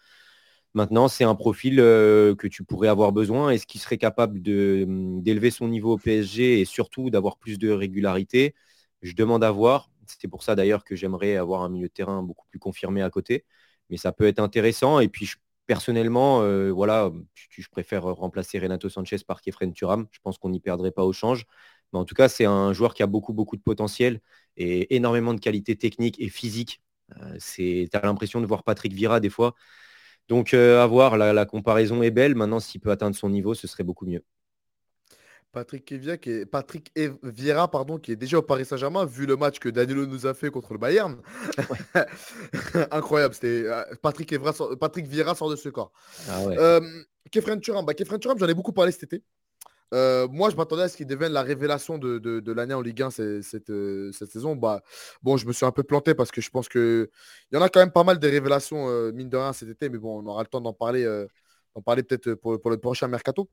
Maintenant, 0.75 1.09
c'est 1.09 1.25
un 1.25 1.35
profil 1.35 1.80
euh, 1.80 2.35
que 2.35 2.47
tu 2.49 2.64
pourrais 2.64 2.88
avoir 2.88 3.12
besoin. 3.12 3.50
Est-ce 3.50 3.66
qu'il 3.66 3.80
serait 3.80 3.99
capable 3.99 4.40
d'élever 4.42 5.50
son 5.50 5.68
niveau 5.68 5.92
au 5.94 5.99
PSG 5.99 6.61
et 6.61 6.64
surtout 6.64 7.11
d'avoir 7.11 7.37
plus 7.37 7.59
de 7.59 7.71
régularité? 7.71 8.54
Je 9.02 9.14
demande 9.14 9.44
à 9.44 9.50
voir. 9.50 9.90
C'est 10.06 10.28
pour 10.28 10.42
ça 10.42 10.54
d'ailleurs 10.54 10.85
que 10.85 10.97
j'aimerais 10.97 11.37
avoir 11.37 11.62
un 11.62 11.68
milieu 11.68 11.88
de 11.88 11.92
terrain 11.92 12.23
beaucoup 12.23 12.47
plus 12.49 12.59
confirmé 12.59 13.02
à 13.02 13.11
côté. 13.11 13.44
Mais 13.90 13.97
ça 13.99 14.12
peut 14.12 14.26
être 14.26 14.38
intéressant. 14.40 15.00
Et 15.00 15.09
puis 15.09 15.26
personnellement, 15.73 16.43
euh, 16.43 16.71
voilà, 16.71 17.11
je, 17.35 17.67
préfère 17.71 18.02
remplacer 18.05 18.59
Renato 18.59 18.91
Sanchez 18.91 19.17
par 19.26 19.41
Kefren 19.41 19.73
Turam. 19.73 20.07
Je 20.11 20.19
pense 20.23 20.37
qu'on 20.37 20.50
n'y 20.50 20.61
perdrait 20.61 20.91
pas 20.91 21.02
au 21.02 21.14
change. 21.14 21.47
Mais 21.93 21.99
en 21.99 22.05
tout 22.05 22.14
cas, 22.14 22.29
c'est 22.29 22.45
un 22.45 22.75
joueur 22.75 22.93
qui 22.93 23.02
a 23.02 23.07
beaucoup, 23.07 23.33
beaucoup 23.33 23.57
de 23.57 23.62
potentiel 23.62 24.21
et 24.59 24.95
énormément 24.95 25.33
de 25.33 25.41
qualité 25.41 25.75
technique 25.76 26.21
et 26.21 26.29
physique. 26.29 26.83
Euh, 27.17 27.38
tu 27.57 27.88
as 27.95 28.02
l'impression 28.02 28.43
de 28.43 28.47
voir 28.47 28.64
Patrick 28.64 28.93
Vira 28.93 29.19
des 29.19 29.31
fois. 29.31 29.55
Donc, 30.29 30.52
euh, 30.52 30.83
à 30.83 30.87
voir, 30.87 31.17
la 31.17 31.47
comparaison 31.47 32.02
est 32.02 32.11
belle. 32.11 32.35
Maintenant, 32.35 32.61
s'il 32.61 32.83
peut 32.83 32.91
atteindre 32.91 33.17
son 33.17 33.31
niveau, 33.31 33.55
ce 33.55 33.67
serait 33.67 33.85
beaucoup 33.85 34.05
mieux. 34.05 34.23
Patrick 35.52 35.92
Evia, 35.92 36.16
qui 36.16 36.30
est 36.30 36.47
Patrick 36.47 36.90
Vieira, 37.23 37.71
pardon, 37.71 37.99
qui 37.99 38.12
est 38.12 38.16
déjà 38.16 38.38
au 38.38 38.42
Paris 38.42 38.64
Saint-Germain, 38.64 39.04
vu 39.04 39.26
le 39.26 39.37
match 39.37 39.59
que 39.59 39.68
Danilo 39.68 40.06
nous 40.06 40.26
a 40.26 40.32
fait 40.32 40.50
contre 40.50 40.73
le 40.73 40.78
Bayern. 40.78 41.21
Incroyable, 42.90 43.35
c'était 43.35 43.64
euh, 43.66 43.85
Patrick, 44.00 44.32
Evra, 44.32 44.54
Patrick 44.80 45.06
Vieira 45.06 45.35
sort 45.35 45.50
de 45.50 45.56
ce 45.56 45.68
corps. 45.68 45.92
Ah 46.28 46.42
euh, 46.47 46.80
Kefren 47.30 47.61
Turam, 47.61 47.85
bah, 47.85 47.92
Turam, 47.94 48.38
j'en 48.38 48.49
ai 48.49 48.54
beaucoup 48.54 48.73
parlé 48.73 48.92
cet 48.92 49.04
été. 49.04 49.23
Euh, 49.92 50.26
moi, 50.28 50.49
je 50.49 50.56
m'attendais 50.56 50.85
à 50.85 50.88
ce 50.88 50.97
qu'il 50.97 51.06
devienne 51.06 51.32
la 51.32 51.42
révélation 51.42 51.99
de, 51.99 52.18
de, 52.18 52.52
l'année 52.52 52.73
en 52.73 52.80
Ligue 52.80 53.02
1 53.02 53.11
cette, 53.11 53.42
cette, 53.42 54.30
saison. 54.30 54.56
Bah, 54.56 54.82
bon, 55.23 55.37
je 55.37 55.47
me 55.47 55.52
suis 55.52 55.66
un 55.66 55.71
peu 55.71 55.82
planté 55.82 56.14
parce 56.14 56.30
que 56.30 56.40
je 56.40 56.49
pense 56.49 56.71
qu'il 56.71 57.09
y 57.52 57.56
en 57.59 57.61
a 57.61 57.68
quand 57.68 57.80
même 57.80 57.92
pas 57.92 58.04
mal 58.04 58.18
de 58.18 58.26
révélations, 58.26 59.12
mine 59.12 59.28
de 59.28 59.37
rien, 59.37 59.52
cet 59.52 59.68
été. 59.68 59.90
Mais 59.90 59.99
bon, 59.99 60.23
on 60.23 60.26
aura 60.26 60.42
le 60.42 60.49
temps 60.49 60.62
d'en 60.62 60.73
parler, 60.73 61.06
parler 61.85 62.02
peut-être 62.02 62.32
pour, 62.37 62.59
pour, 62.59 62.71
le 62.71 62.78
prochain 62.78 63.06
mercato. 63.06 63.50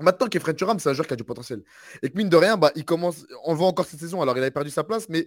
Maintenant 0.00 0.26
qu'Efren 0.26 0.54
Turam, 0.54 0.78
c'est 0.78 0.88
un 0.88 0.92
joueur 0.92 1.06
qui 1.06 1.12
a 1.12 1.16
du 1.16 1.24
potentiel. 1.24 1.62
Et 2.02 2.10
que 2.10 2.16
mine 2.16 2.28
de 2.28 2.36
rien, 2.36 2.56
bah, 2.56 2.72
il 2.74 2.84
commence, 2.84 3.26
on 3.44 3.54
voit 3.54 3.68
encore 3.68 3.86
cette 3.86 4.00
saison. 4.00 4.20
Alors, 4.22 4.36
il 4.36 4.40
avait 4.40 4.50
perdu 4.50 4.70
sa 4.70 4.82
place, 4.82 5.08
mais 5.08 5.26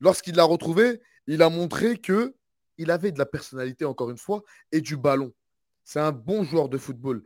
lorsqu'il 0.00 0.34
l'a 0.36 0.44
retrouvé, 0.44 1.00
il 1.26 1.42
a 1.42 1.50
montré 1.50 1.98
que 1.98 2.34
il 2.78 2.90
avait 2.90 3.12
de 3.12 3.18
la 3.18 3.26
personnalité, 3.26 3.84
encore 3.84 4.10
une 4.10 4.18
fois, 4.18 4.42
et 4.72 4.80
du 4.80 4.96
ballon. 4.96 5.32
C'est 5.84 6.00
un 6.00 6.12
bon 6.12 6.44
joueur 6.44 6.68
de 6.68 6.78
football. 6.78 7.22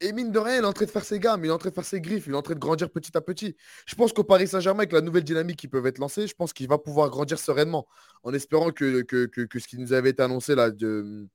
Et 0.00 0.12
mine 0.12 0.30
de 0.30 0.38
rien, 0.38 0.56
il 0.56 0.62
est 0.62 0.66
en 0.66 0.72
train 0.72 0.84
de 0.84 0.90
faire 0.90 1.04
ses 1.04 1.18
gammes, 1.18 1.44
il 1.44 1.48
est 1.48 1.52
en 1.52 1.58
train 1.58 1.70
de 1.70 1.74
faire 1.74 1.84
ses 1.84 2.00
griffes, 2.00 2.26
il 2.28 2.32
est 2.32 2.36
en 2.36 2.42
train 2.42 2.54
de 2.54 2.60
grandir 2.60 2.88
petit 2.88 3.16
à 3.16 3.20
petit. 3.20 3.56
Je 3.86 3.96
pense 3.96 4.12
qu'au 4.12 4.22
Paris 4.22 4.46
Saint-Germain, 4.46 4.80
avec 4.80 4.92
la 4.92 5.00
nouvelle 5.00 5.24
dynamique 5.24 5.56
qui 5.56 5.66
peut 5.66 5.84
être 5.86 5.98
lancée, 5.98 6.28
je 6.28 6.34
pense 6.34 6.52
qu'il 6.52 6.68
va 6.68 6.78
pouvoir 6.78 7.10
grandir 7.10 7.38
sereinement, 7.38 7.86
en 8.22 8.32
espérant 8.32 8.70
que, 8.70 9.04
ce 9.10 9.66
qui 9.66 9.78
nous 9.78 9.92
avait 9.92 10.10
été 10.10 10.22
annoncé 10.22 10.54
là, 10.54 10.70
de, 10.70 11.26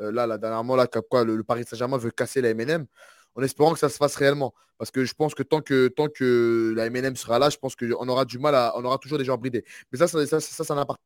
euh, 0.00 0.12
là, 0.12 0.38
dernièrement, 0.38 0.76
là, 0.76 0.86
quoi, 0.86 1.24
le, 1.24 1.34
le 1.34 1.42
Paris 1.42 1.64
Saint-Germain 1.66 1.98
veut 1.98 2.12
casser 2.12 2.40
la 2.40 2.54
MNM 2.54 2.86
en 3.34 3.42
espérant 3.42 3.72
que 3.72 3.78
ça 3.78 3.88
se 3.88 3.96
fasse 3.96 4.16
réellement. 4.16 4.54
Parce 4.78 4.90
que 4.90 5.04
je 5.04 5.14
pense 5.14 5.34
que 5.34 5.44
tant 5.44 5.60
que, 5.60 5.86
tant 5.86 6.08
que 6.08 6.74
la 6.76 6.90
MNM 6.90 7.14
sera 7.14 7.38
là, 7.38 7.50
je 7.50 7.56
pense 7.56 7.76
qu'on 7.76 8.08
aura 8.08 8.24
du 8.24 8.40
mal 8.40 8.54
à. 8.56 8.72
On 8.76 8.84
aura 8.84 8.98
toujours 8.98 9.16
des 9.16 9.24
joueurs 9.24 9.38
bridés. 9.38 9.64
Mais 9.92 9.98
ça, 9.98 10.08
ça, 10.08 10.26
ça, 10.26 10.40
ça, 10.40 10.64
ça 10.64 10.84
pas 10.84 10.96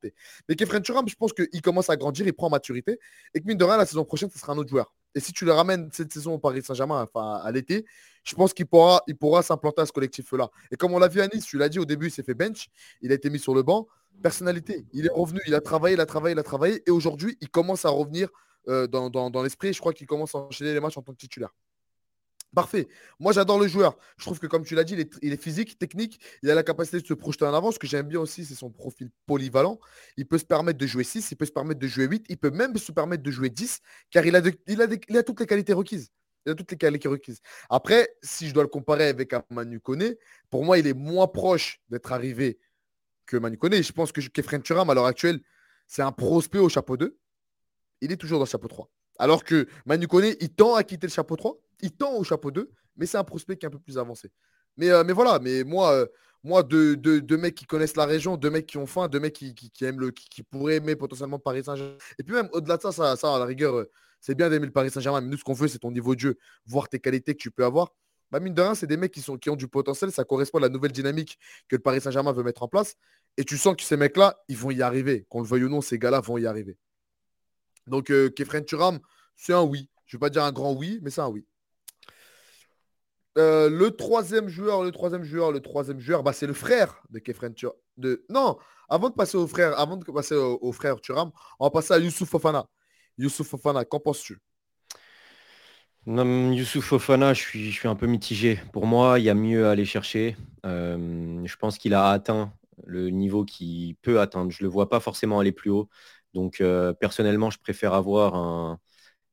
Mais 0.49 0.56
Kefren 0.56 0.80
Turam, 0.80 1.06
je 1.06 1.14
pense 1.14 1.35
qu'il 1.35 1.61
commence 1.61 1.90
à 1.90 1.97
grandir, 1.97 2.26
il 2.26 2.33
prend 2.33 2.47
en 2.47 2.50
maturité. 2.50 2.99
Et 3.35 3.40
que 3.40 3.47
mine 3.47 3.59
de 3.59 3.64
rien, 3.64 3.76
la 3.76 3.85
saison 3.85 4.04
prochaine, 4.04 4.30
ce 4.30 4.38
sera 4.38 4.54
un 4.54 4.56
autre 4.56 4.71
joueur. 4.71 4.95
Et 5.14 5.21
si 5.21 5.33
tu 5.33 5.45
le 5.45 5.52
ramènes 5.52 5.90
cette 5.92 6.11
saison 6.11 6.35
au 6.35 6.38
Paris 6.38 6.62
Saint-Germain, 6.62 7.02
enfin 7.02 7.40
à 7.45 7.52
l'été, 7.52 7.85
je 8.25 8.35
pense 8.35 8.54
qu'il 8.54 8.66
pourra, 8.66 9.02
il 9.06 9.16
pourra 9.16 9.42
s'implanter 9.42 9.83
à 9.83 9.87
ce 9.87 9.92
collectif-là. 9.92 10.49
Et 10.71 10.76
comme 10.76 10.95
on 10.95 10.99
l'a 10.99 11.09
vu 11.09 11.21
à 11.21 11.28
Nice, 11.28 11.45
tu 11.45 11.59
l'as 11.59 11.68
dit 11.68 11.78
au 11.78 11.85
début, 11.85 12.06
il 12.06 12.11
s'est 12.11 12.23
fait 12.23 12.35
bench, 12.35 12.68
il 13.02 13.12
a 13.12 13.14
été 13.14 13.28
mis 13.28 13.38
sur 13.38 13.54
le 13.54 13.62
banc. 13.62 13.88
Personnalité, 14.23 14.87
il 14.95 15.04
est 15.04 15.12
revenu, 15.12 15.40
il 15.47 15.54
a 15.54 15.61
travaillé, 15.61 15.97
il 15.97 16.00
a 16.00 16.06
travaillé, 16.06 16.35
il 16.35 16.38
a 16.38 16.42
travaillé. 16.42 16.83
Et 16.87 16.90
aujourd'hui, 16.90 17.37
il 17.42 17.50
commence 17.50 17.85
à 17.85 17.90
revenir 17.90 18.30
euh, 18.68 18.87
dans, 18.87 19.11
dans, 19.11 19.28
dans 19.28 19.42
l'esprit. 19.42 19.75
Je 19.75 19.80
crois 19.80 19.92
qu'il 19.92 20.06
commence 20.06 20.35
à 20.35 20.38
enchaîner 20.38 20.73
les 20.73 20.80
matchs 20.80 20.97
en 20.97 21.02
tant 21.02 21.12
que 21.12 21.18
titulaire. 21.18 21.50
Parfait. 22.55 22.88
Moi, 23.19 23.33
j'adore 23.33 23.59
le 23.59 23.69
joueur. 23.69 23.99
Je 24.17 24.25
trouve 24.25 24.38
que, 24.38 24.47
comme 24.47 24.65
tu 24.65 24.75
l'as 24.75 24.85
dit, 24.85 24.97
il 25.23 25.33
est, 25.33 25.43
physique, 25.43 25.79
technique. 25.79 26.21
Il 26.43 26.50
a 26.50 26.55
la 26.55 26.62
capacité 26.62 27.00
de 27.00 27.07
se 27.07 27.15
projeter 27.15 27.45
en 27.45 27.53
avant. 27.53 27.71
Ce 27.71 27.79
que 27.79 27.87
j'aime 27.87 28.09
bien 28.09 28.21
aussi, 28.21 28.45
c'est 28.45 28.55
son 28.55 28.71
profil 28.71 29.11
polyvalent. 29.26 29.79
Il 30.17 30.26
peut 30.26 30.38
se 30.38 30.45
permettre 30.45 30.79
de 30.79 30.87
jouer 30.87 31.05
6, 31.05 31.33
il 31.33 31.37
peut 31.37 31.45
se 31.45 31.53
permettre 31.53 31.81
de 31.81 31.87
jouer 31.87 32.07
8, 32.07 32.26
il 32.29 32.38
peut 32.38 32.50
même 32.50 32.75
se 32.76 32.93
permettre 32.93 33.23
de 33.23 33.31
jouer 33.31 33.50
10, 33.50 33.81
car 34.11 34.25
il 34.25 34.35
a, 34.37 34.43
toutes 35.23 35.41
les 35.41 35.47
qualités 35.47 35.73
requises. 35.73 36.11
Il 36.47 36.53
a 36.53 36.55
toutes 36.55 36.71
les 36.71 36.79
qualités 36.79 37.09
requises. 37.09 37.41
Après, 37.69 38.09
si 38.23 38.49
je 38.49 38.55
dois 38.55 38.62
le 38.62 38.69
comparer 38.69 39.09
avec 39.09 39.35
Manu 39.50 39.81
Kone, 39.81 40.15
pour 40.49 40.65
moi, 40.65 40.79
il 40.79 40.87
est 40.87 40.95
moins 40.95 41.26
proche 41.26 41.81
d'être 41.91 42.12
arrivé 42.12 42.59
que 43.26 43.37
Manu 43.37 43.59
Kone. 43.59 43.83
Je 43.83 43.93
pense 43.93 44.12
que 44.12 44.21
Kefren 44.21 44.62
Turam, 44.62 44.88
à 44.88 44.95
l'heure 44.95 45.07
actuelle, 45.07 45.41
c'est 45.87 46.03
un 46.03 46.12
prospect 46.12 46.59
au 46.59 46.69
chapeau 46.69 46.97
2. 46.97 47.19
Il 48.00 48.12
est 48.12 48.17
toujours 48.17 48.38
dans 48.38 48.45
le 48.45 48.50
chapeau 48.50 48.69
3. 48.69 48.88
Alors 49.19 49.45
que 49.45 49.67
Manu 49.85 50.07
Kone, 50.07 50.35
il 50.41 50.50
tend 50.50 50.75
à 50.75 50.85
quitter 50.85 51.07
le 51.07 51.12
chapeau 51.12 51.37
3 51.37 51.59
il 51.80 51.92
tend 51.92 52.14
au 52.14 52.25
chapeau 52.25 52.50
2, 52.50 52.71
mais 52.97 53.06
c'est 53.06 53.18
un 53.18 53.25
prospect 53.25 53.56
qui 53.56 53.66
est 53.66 53.68
un 53.68 53.71
peu 53.71 53.78
plus 53.78 53.99
avancé. 53.99 54.30
Mais, 54.76 54.90
euh, 54.90 55.04
mais 55.04 55.12
voilà, 55.12 55.38
mais 55.38 55.64
moi, 55.64 55.92
euh, 55.92 56.06
moi 56.42 56.62
deux, 56.62 56.97
mecs 57.37 57.54
qui 57.54 57.66
connaissent 57.66 57.97
la 57.97 58.06
région, 58.06 58.37
deux 58.37 58.50
mecs 58.50 58.66
qui 58.66 58.78
ont 58.78 58.87
faim, 58.87 59.09
deux 59.09 59.21
mecs 59.21 59.35
qui, 59.35 59.54
aiment 59.83 60.00
le, 60.00 60.11
qui, 60.11 60.42
pourraient 60.42 60.76
aimer 60.76 60.97
potentiellement 60.97 61.38
Paris 61.38 61.64
Saint-Germain. 61.64 61.97
Et 62.18 62.23
puis 62.23 62.35
même 62.35 62.49
au-delà 62.52 62.76
de 62.76 62.83
ça, 62.83 62.92
ça, 62.92 63.35
à 63.35 63.38
la 63.38 63.45
rigueur, 63.45 63.76
euh, 63.76 63.90
c'est 64.21 64.35
bien 64.35 64.50
d'aimer 64.50 64.66
le 64.66 64.73
Paris 64.73 64.90
Saint-Germain, 64.90 65.21
mais 65.21 65.28
nous, 65.28 65.38
ce 65.38 65.45
qu'on 65.45 65.54
veut, 65.54 65.68
c'est 65.68 65.78
ton 65.78 65.90
niveau 65.90 66.14
de 66.14 66.21
jeu, 66.21 66.38
voir 66.66 66.88
tes 66.88 66.99
qualités 67.00 67.35
que 67.35 67.40
tu 67.40 67.50
peux 67.50 67.64
avoir. 67.64 67.92
Bah, 68.30 68.40
mine 68.40 68.54
de 68.54 68.62
rien, 68.62 68.75
c'est 68.75 68.88
des 68.88 68.97
mecs 68.97 69.12
qui, 69.12 69.23
sont, 69.23 69.38
qui 69.38 69.50
ont 69.50 69.56
du 69.56 69.68
potentiel, 69.68 70.11
ça 70.11 70.25
correspond 70.25 70.59
à 70.59 70.62
la 70.62 70.68
nouvelle 70.68 70.92
dynamique 70.92 71.38
que 71.68 71.76
le 71.76 71.83
Paris 71.83 72.00
Saint-Germain 72.00 72.33
veut 72.33 72.42
mettre 72.42 72.62
en 72.62 72.68
place. 72.68 72.97
Et 73.37 73.45
tu 73.45 73.56
sens 73.56 73.76
que 73.76 73.83
ces 73.83 73.97
mecs-là, 73.97 74.37
ils 74.49 74.56
vont 74.56 74.71
y 74.71 74.83
arriver. 74.83 75.26
Qu'on 75.28 75.42
le 75.42 75.47
veuille 75.47 75.64
ou 75.64 75.68
non, 75.68 75.80
ces 75.80 75.99
gars-là 75.99 76.21
vont 76.21 76.38
y 76.38 76.47
arriver. 76.47 76.76
Donc, 77.87 78.06
Kefren 78.06 78.64
Turam, 78.64 78.99
c'est 79.37 79.52
un 79.52 79.62
oui. 79.62 79.88
Je 80.06 80.16
ne 80.16 80.18
vais 80.18 80.21
pas 80.21 80.30
dire 80.30 80.42
un 80.42 80.50
grand 80.52 80.73
oui, 80.73 80.99
mais 81.02 81.11
c'est 81.11 81.21
un 81.21 81.28
oui. 81.28 81.47
Euh, 83.38 83.69
le 83.69 83.90
troisième 83.90 84.49
joueur, 84.49 84.83
le 84.83 84.90
troisième 84.93 85.23
joueur, 85.23 85.52
le 85.52 85.61
troisième 85.61 86.00
joueur, 86.00 86.23
bah, 86.23 86.33
c'est 86.33 86.47
le 86.47 86.55
frère 86.55 87.02
de 87.11 87.19
Kefren 87.19 87.52
Turam. 87.55 87.75
De... 87.99 88.25
Non, 88.31 88.57
avant 88.88 89.11
de 89.11 89.14
passer 89.14 89.37
au 89.37 89.47
frère, 89.47 89.78
avant 89.78 89.97
de 89.97 90.05
passer 90.05 90.35
au, 90.35 90.73
frère 90.73 91.00
Turam, 91.00 91.31
on 91.61 91.66
va 91.66 91.71
passer 91.71 91.93
à 91.93 91.99
Youssouf 91.99 92.28
Fofana. 92.28 92.66
Youssouf 93.19 93.49
Fofana, 93.49 93.85
qu'en 93.85 94.00
penses-tu? 94.00 94.38
Youssouf 96.07 96.85
Fofana, 96.85 97.35
je 97.35 97.40
suis, 97.40 97.71
je 97.71 97.78
suis 97.78 97.88
un 97.88 97.97
peu 97.97 98.07
mitigé. 98.07 98.61
Pour 98.73 98.87
moi, 98.87 99.19
il 99.19 99.25
y 99.25 99.31
a 99.31 99.35
mieux 99.35 99.66
à 99.66 99.73
aller 99.73 99.85
chercher. 99.85 100.37
Euh, 100.64 101.43
je 101.45 101.57
pense 101.57 101.78
qu'il 101.78 101.95
a 101.95 102.11
atteint 102.11 102.52
le 102.87 103.11
niveau 103.11 103.45
qu'il 103.45 103.97
peut 103.97 104.21
atteindre. 104.21 104.50
Je 104.50 104.62
ne 104.62 104.69
le 104.69 104.73
vois 104.73 104.88
pas 104.88 105.00
forcément 105.00 105.40
aller 105.40 105.52
plus 105.52 105.71
haut. 105.71 105.88
Donc, 106.33 106.61
euh, 106.61 106.93
personnellement, 106.93 107.50
je 107.50 107.59
préfère 107.59 107.93
avoir 107.93 108.35
un, 108.35 108.78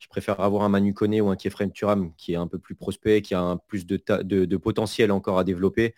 je 0.04 0.10
préfère 0.10 0.42
avoir 0.42 0.64
un 0.64 0.70
Manu 0.70 0.94
Kone 0.94 1.22
ou 1.22 1.30
un 1.30 1.38
Kefrem 1.38 1.72
Turam 1.72 2.14
qui 2.18 2.34
est 2.34 2.36
un 2.36 2.48
peu 2.48 2.60
plus 2.60 2.76
prospect, 2.76 3.22
qui 3.22 3.34
a 3.36 3.40
un 3.40 3.56
plus 3.56 3.86
de, 3.86 3.98
de, 4.22 4.58
potentiel 4.58 5.14
encore 5.14 5.40
à 5.40 5.46
développer, 5.46 5.96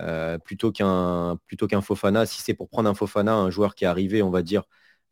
euh, 0.00 0.38
plutôt 0.38 0.72
qu'un 0.72 1.38
qu'un 1.68 1.80
Fofana? 1.80 2.26
Si 2.26 2.42
c'est 2.42 2.54
pour 2.54 2.68
prendre 2.68 2.90
un 2.90 2.94
Fofana, 2.94 3.36
un 3.36 3.50
joueur 3.50 3.76
qui 3.76 3.84
est 3.84 3.86
arrivé, 3.86 4.22
on 4.22 4.30
va 4.30 4.42
dire, 4.42 4.64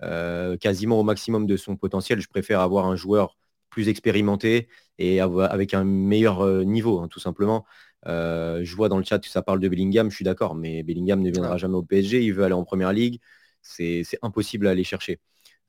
euh, 0.02 0.56
quasiment 0.56 0.98
au 0.98 1.04
maximum 1.04 1.46
de 1.46 1.56
son 1.56 1.76
potentiel, 1.76 2.20
je 2.20 2.28
préfère 2.28 2.60
avoir 2.60 2.86
un 2.86 2.96
joueur 2.96 3.36
plus 3.70 3.88
expérimenté 3.88 4.68
et 4.98 5.20
avec 5.20 5.72
un 5.74 5.84
meilleur 5.84 6.40
euh, 6.40 6.64
niveau, 6.64 7.00
hein, 7.00 7.08
tout 7.08 7.20
simplement. 7.20 7.64
je 8.06 8.74
vois 8.76 8.88
dans 8.88 8.98
le 8.98 9.04
chat 9.04 9.20
que 9.20 9.28
ça 9.28 9.42
parle 9.42 9.60
de 9.60 9.68
Bellingham, 9.68 10.10
je 10.10 10.16
suis 10.16 10.24
d'accord, 10.24 10.56
mais 10.56 10.82
Bellingham 10.82 11.20
ne 11.22 11.30
viendra 11.30 11.58
jamais 11.58 11.76
au 11.76 11.84
PSG, 11.84 12.22
il 12.24 12.32
veut 12.34 12.44
aller 12.44 12.54
en 12.54 12.64
première 12.64 12.92
ligue, 12.92 13.20
c'est 13.62 14.04
impossible 14.22 14.66
à 14.66 14.70
aller 14.72 14.84
chercher. 14.84 15.20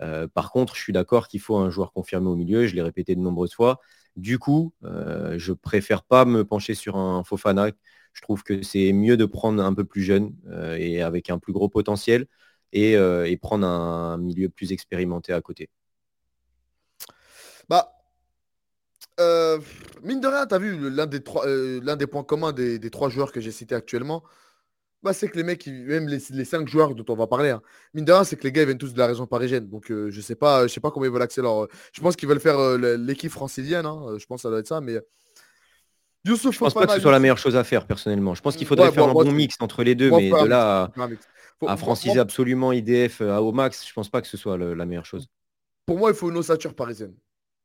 Euh, 0.04 0.28
par 0.28 0.52
contre, 0.52 0.76
je 0.76 0.82
suis 0.82 0.94
d'accord 0.94 1.28
qu'il 1.28 1.40
faut 1.40 1.58
un 1.58 1.70
joueur 1.70 1.94
confirmé 1.94 2.28
au 2.28 2.36
milieu, 2.36 2.68
je 2.68 2.76
l'ai 2.76 2.82
répété 2.82 3.16
de 3.16 3.22
nombreuses 3.22 3.54
fois. 3.54 3.80
Du 4.16 4.38
coup, 4.38 4.74
euh, 4.84 5.36
je 5.38 5.54
préfère 5.54 6.04
pas 6.04 6.26
me 6.26 6.44
pencher 6.44 6.76
sur 6.76 6.98
un 6.98 7.24
Fofana. 7.24 7.70
Je 8.12 8.22
trouve 8.22 8.44
que 8.44 8.62
c'est 8.62 8.92
mieux 8.94 9.18
de 9.18 9.26
prendre 9.26 9.64
un 9.64 9.74
peu 9.74 9.86
plus 9.86 10.04
jeune 10.04 10.36
euh, 10.48 10.76
et 10.78 11.02
avec 11.02 11.30
un 11.30 11.40
plus 11.40 11.54
gros 11.54 11.70
potentiel 11.70 12.28
et, 12.74 12.98
prendre 13.42 13.68
un 13.68 14.18
milieu 14.18 14.50
plus 14.50 14.72
expérimenté 14.72 15.32
à 15.34 15.42
côté. 15.42 15.70
Bah, 17.70 17.92
mine 20.04 20.20
de 20.20 20.28
rien, 20.28 20.46
tu 20.48 20.56
as 20.56 20.60
vu 20.60 20.90
l'un 20.90 21.06
des 21.96 22.08
points 22.08 22.24
communs 22.24 22.52
des, 22.52 22.90
trois 22.90 23.10
joueurs 23.10 23.32
que 23.32 23.40
j'ai 23.42 23.52
cités 23.52 23.76
actuellement, 23.76 24.24
bah, 25.04 25.12
c'est 25.14 25.28
que 25.28 25.36
les 25.36 25.44
mecs, 25.44 25.68
même 25.68 26.08
les, 26.08 26.46
cinq 26.46 26.68
joueurs 26.68 26.96
dont 26.96 27.06
on 27.10 27.16
va 27.16 27.28
parler, 27.28 27.50
hein, 27.50 27.62
mine 27.94 28.06
de 28.06 28.12
rien, 28.12 28.24
c'est 28.24 28.38
que 28.38 28.44
les 28.44 28.52
gars 28.52 28.62
ils 28.62 28.66
viennent 28.66 28.78
tous 28.78 28.94
de 28.94 29.00
la 29.00 29.08
région 29.08 29.28
parisienne. 29.28 29.68
Donc 29.68 29.92
euh, 29.92 30.10
je 30.10 30.22
sais 30.22 30.36
pas, 30.36 30.66
je 30.66 30.74
sais 30.74 30.80
pas 30.80 30.92
comment 30.92 31.06
ils 31.06 31.12
veulent 31.12 31.22
accéder 31.22 31.46
leur. 31.46 31.68
Je 31.92 32.02
pense 32.02 32.16
qu'ils 32.16 32.30
veulent 32.30 32.40
faire 32.40 32.78
l'équipe 32.78 33.32
francilienne, 33.32 33.86
hein, 33.86 34.16
je 34.18 34.26
pense 34.26 34.38
que 34.38 34.42
ça 34.44 34.50
doit 34.50 34.60
être 34.60 34.68
ça, 34.68 34.82
mais. 34.82 35.00
Youssouf 36.26 36.54
je 36.54 36.60
pense 36.60 36.74
pas 36.74 36.88
que 36.88 36.94
ce 36.94 37.02
soit 37.02 37.12
la 37.12 37.20
meilleure 37.20 37.38
chose 37.38 37.58
à 37.58 37.66
faire 37.66 37.86
personnellement. 37.86 38.34
Je 38.34 38.42
pense 38.42 38.56
qu'il 38.56 38.66
faudrait 38.66 38.94
faire 38.94 39.10
un 39.10 39.14
bon 39.14 39.30
mix 39.34 39.58
entre 39.60 39.84
les 39.84 39.94
deux, 39.94 40.10
mais 40.10 40.30
de 40.30 40.48
là 40.48 40.90
à, 41.68 41.78
franciser 41.78 42.20
absolument 42.20 42.72
IDF 42.72 43.20
au 43.20 43.52
max, 43.52 43.86
je 43.86 43.94
pense 43.94 44.10
pas 44.10 44.22
que 44.22 44.28
ce 44.28 44.38
soit 44.38 44.58
la 44.58 44.86
meilleure 44.86 45.06
chose. 45.06 45.28
Pour 45.86 45.98
moi, 45.98 46.12
il 46.12 46.16
faut 46.16 46.30
une 46.30 46.38
ossature 46.38 46.74
parisienne. 46.74 47.14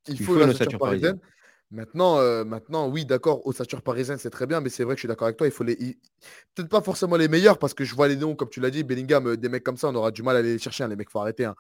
Il, 0.09 0.21
faut, 0.21 0.37
une 0.43 0.51
ossature 0.51 0.79
parisienne. 0.79 1.21
Maintenant, 1.71 2.19
euh, 2.19 2.45
maintenant, 2.45 2.89
oui, 2.89 3.05
d'accord, 3.05 3.47
ossature 3.47 3.83
parisienne, 3.83 4.17
c'est 4.17 4.31
très 4.31 4.47
bien, 4.47 4.63
mais 4.63 4.71
c'est 4.71 4.85
vrai 4.85 4.95
que 4.95 4.99
je 4.99 5.03
suis 5.03 5.09
d'accord 5.09 5.27
avec 5.27 5.37
toi. 5.37 5.47
Il 5.47 5.51
faut 5.51 5.65
les. 5.65 5.77
Peut-être 6.55 6.71
pas 6.71 6.81
forcément 6.81 7.17
les 7.17 7.29
meilleurs, 7.29 7.59
parce 7.59 7.75
que 7.75 7.85
je 7.85 7.95
vois 7.95 8.09
les 8.09 8.17
noms, 8.17 8.35
comme 8.35 8.49
tu 8.49 8.61
l'as 8.61 8.71
dit, 8.71 8.85
Bellingham, 8.85 9.27
euh, 9.27 9.37
des 9.37 9.51
mecs 9.51 9.65
comme 9.65 9.77
ça, 9.77 9.89
on 9.89 9.95
aura 9.95 10.11
du 10.11 10.23
mal 10.23 10.37
à 10.37 10.39
aller 10.39 10.55
les 10.55 10.59
chercher. 10.59 10.85
Hein, 10.85 10.89
les 10.89 10.97
mecs, 10.97 11.11
faut 11.11 11.21
arrêter. 11.21 11.45
Hein. 11.45 11.57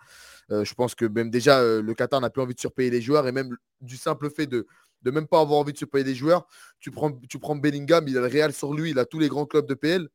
Euh, 0.50 0.64
je 0.64 0.72
pense 0.74 0.94
que 0.94 1.04
même 1.04 1.30
déjà, 1.30 1.62
le 1.62 1.94
Qatar 1.94 2.22
n'a 2.22 2.30
plus 2.30 2.40
envie 2.40 2.54
de 2.54 2.60
surpayer 2.60 2.88
les 2.88 3.02
joueurs, 3.02 3.28
et 3.28 3.32
même 3.32 3.54
du 3.82 3.96
simple 3.96 4.30
fait 4.30 4.46
de 4.46 4.66
de 5.02 5.12
même 5.12 5.28
pas 5.28 5.40
avoir 5.40 5.60
envie 5.60 5.72
de 5.72 5.78
surpayer 5.78 6.04
les 6.04 6.14
joueurs, 6.14 6.48
tu 6.80 6.90
prends, 6.90 7.12
tu 7.28 7.38
prends 7.38 7.54
Bellingham, 7.54 8.08
il 8.08 8.18
a 8.18 8.20
le 8.20 8.26
Real 8.26 8.52
sur 8.52 8.74
lui, 8.74 8.90
il 8.90 8.98
a 8.98 9.04
tous 9.04 9.20
les 9.20 9.28
grands 9.28 9.46
clubs 9.46 9.66
de 9.66 9.74
PL. 9.74 10.08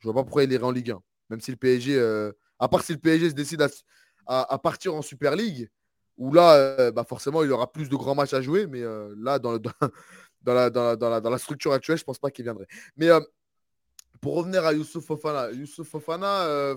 Je 0.00 0.08
vois 0.08 0.14
pas 0.14 0.24
pourquoi 0.24 0.42
il 0.42 0.50
irait 0.50 0.64
en 0.64 0.72
Ligue 0.72 0.90
1. 0.90 1.00
Même 1.28 1.40
si 1.40 1.52
le 1.52 1.56
PSG, 1.56 2.32
à 2.58 2.68
part 2.68 2.82
si 2.82 2.92
le 2.92 2.98
PSG 2.98 3.30
se 3.30 3.34
décide 3.34 3.64
à 4.26 4.58
partir 4.58 4.96
en 4.96 5.02
Super 5.02 5.36
League, 5.36 5.70
où 6.20 6.32
là, 6.32 6.54
euh, 6.54 6.92
bah 6.92 7.02
forcément, 7.02 7.42
il 7.42 7.50
aura 7.50 7.72
plus 7.72 7.88
de 7.88 7.96
grands 7.96 8.14
matchs 8.14 8.34
à 8.34 8.42
jouer. 8.42 8.66
Mais 8.66 8.82
euh, 8.82 9.12
là, 9.18 9.38
dans, 9.38 9.58
dans, 10.42 10.54
la, 10.54 10.70
dans, 10.70 11.30
la, 11.30 11.38
structure 11.38 11.72
actuelle, 11.72 11.96
je 11.96 12.02
ne 12.02 12.06
pense 12.06 12.18
pas 12.18 12.30
qu'il 12.30 12.44
viendrait. 12.44 12.68
Mais 12.96 13.08
euh, 13.08 13.20
pour 14.20 14.36
revenir 14.36 14.64
à 14.66 14.74
Youssouf 14.74 15.04
Fofana, 15.04 15.50
Youssouf 15.50 15.88
Fofana, 15.88 16.74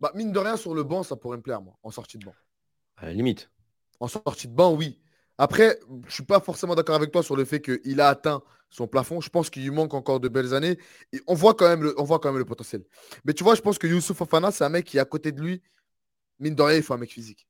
bah, 0.00 0.10
mine 0.14 0.32
de 0.32 0.38
rien, 0.38 0.56
sur 0.56 0.74
le 0.74 0.82
banc, 0.82 1.02
ça 1.02 1.14
pourrait 1.14 1.36
me 1.36 1.42
plaire, 1.42 1.60
moi, 1.60 1.76
en 1.82 1.90
sortie 1.90 2.16
de 2.16 2.24
banc. 2.24 2.34
limite. 3.02 3.50
En 4.00 4.08
sortie 4.08 4.48
de 4.48 4.54
banc, 4.54 4.72
oui. 4.72 4.98
Après, 5.36 5.78
je 5.88 6.06
ne 6.06 6.10
suis 6.10 6.24
pas 6.24 6.40
forcément 6.40 6.74
d'accord 6.74 6.94
avec 6.94 7.12
toi 7.12 7.22
sur 7.22 7.36
le 7.36 7.44
fait 7.44 7.60
qu'il 7.60 8.00
a 8.00 8.08
atteint 8.08 8.42
son 8.70 8.86
plafond. 8.86 9.20
Je 9.20 9.28
pense 9.28 9.50
qu'il 9.50 9.62
lui 9.62 9.70
manque 9.70 9.92
encore 9.92 10.20
de 10.20 10.28
belles 10.28 10.54
années. 10.54 10.78
Et 11.12 11.20
on 11.26 11.34
voit 11.34 11.52
quand 11.52 11.68
même 11.68 11.82
le, 11.82 11.94
on 12.00 12.04
voit 12.04 12.18
quand 12.18 12.30
même 12.30 12.38
le 12.38 12.44
potentiel. 12.46 12.82
Mais 13.26 13.34
tu 13.34 13.44
vois, 13.44 13.54
je 13.54 13.60
pense 13.60 13.76
que 13.76 13.86
Youssouf 13.86 14.16
Fofana, 14.16 14.50
c'est 14.52 14.64
un 14.64 14.68
mec 14.70 14.86
qui 14.86 14.98
à 14.98 15.04
côté 15.04 15.32
de 15.32 15.42
lui. 15.42 15.62
Mine 16.38 16.54
de 16.54 16.62
rien, 16.62 16.76
il 16.76 16.82
faut 16.82 16.94
un 16.94 16.98
mec 16.98 17.12
physique. 17.12 17.46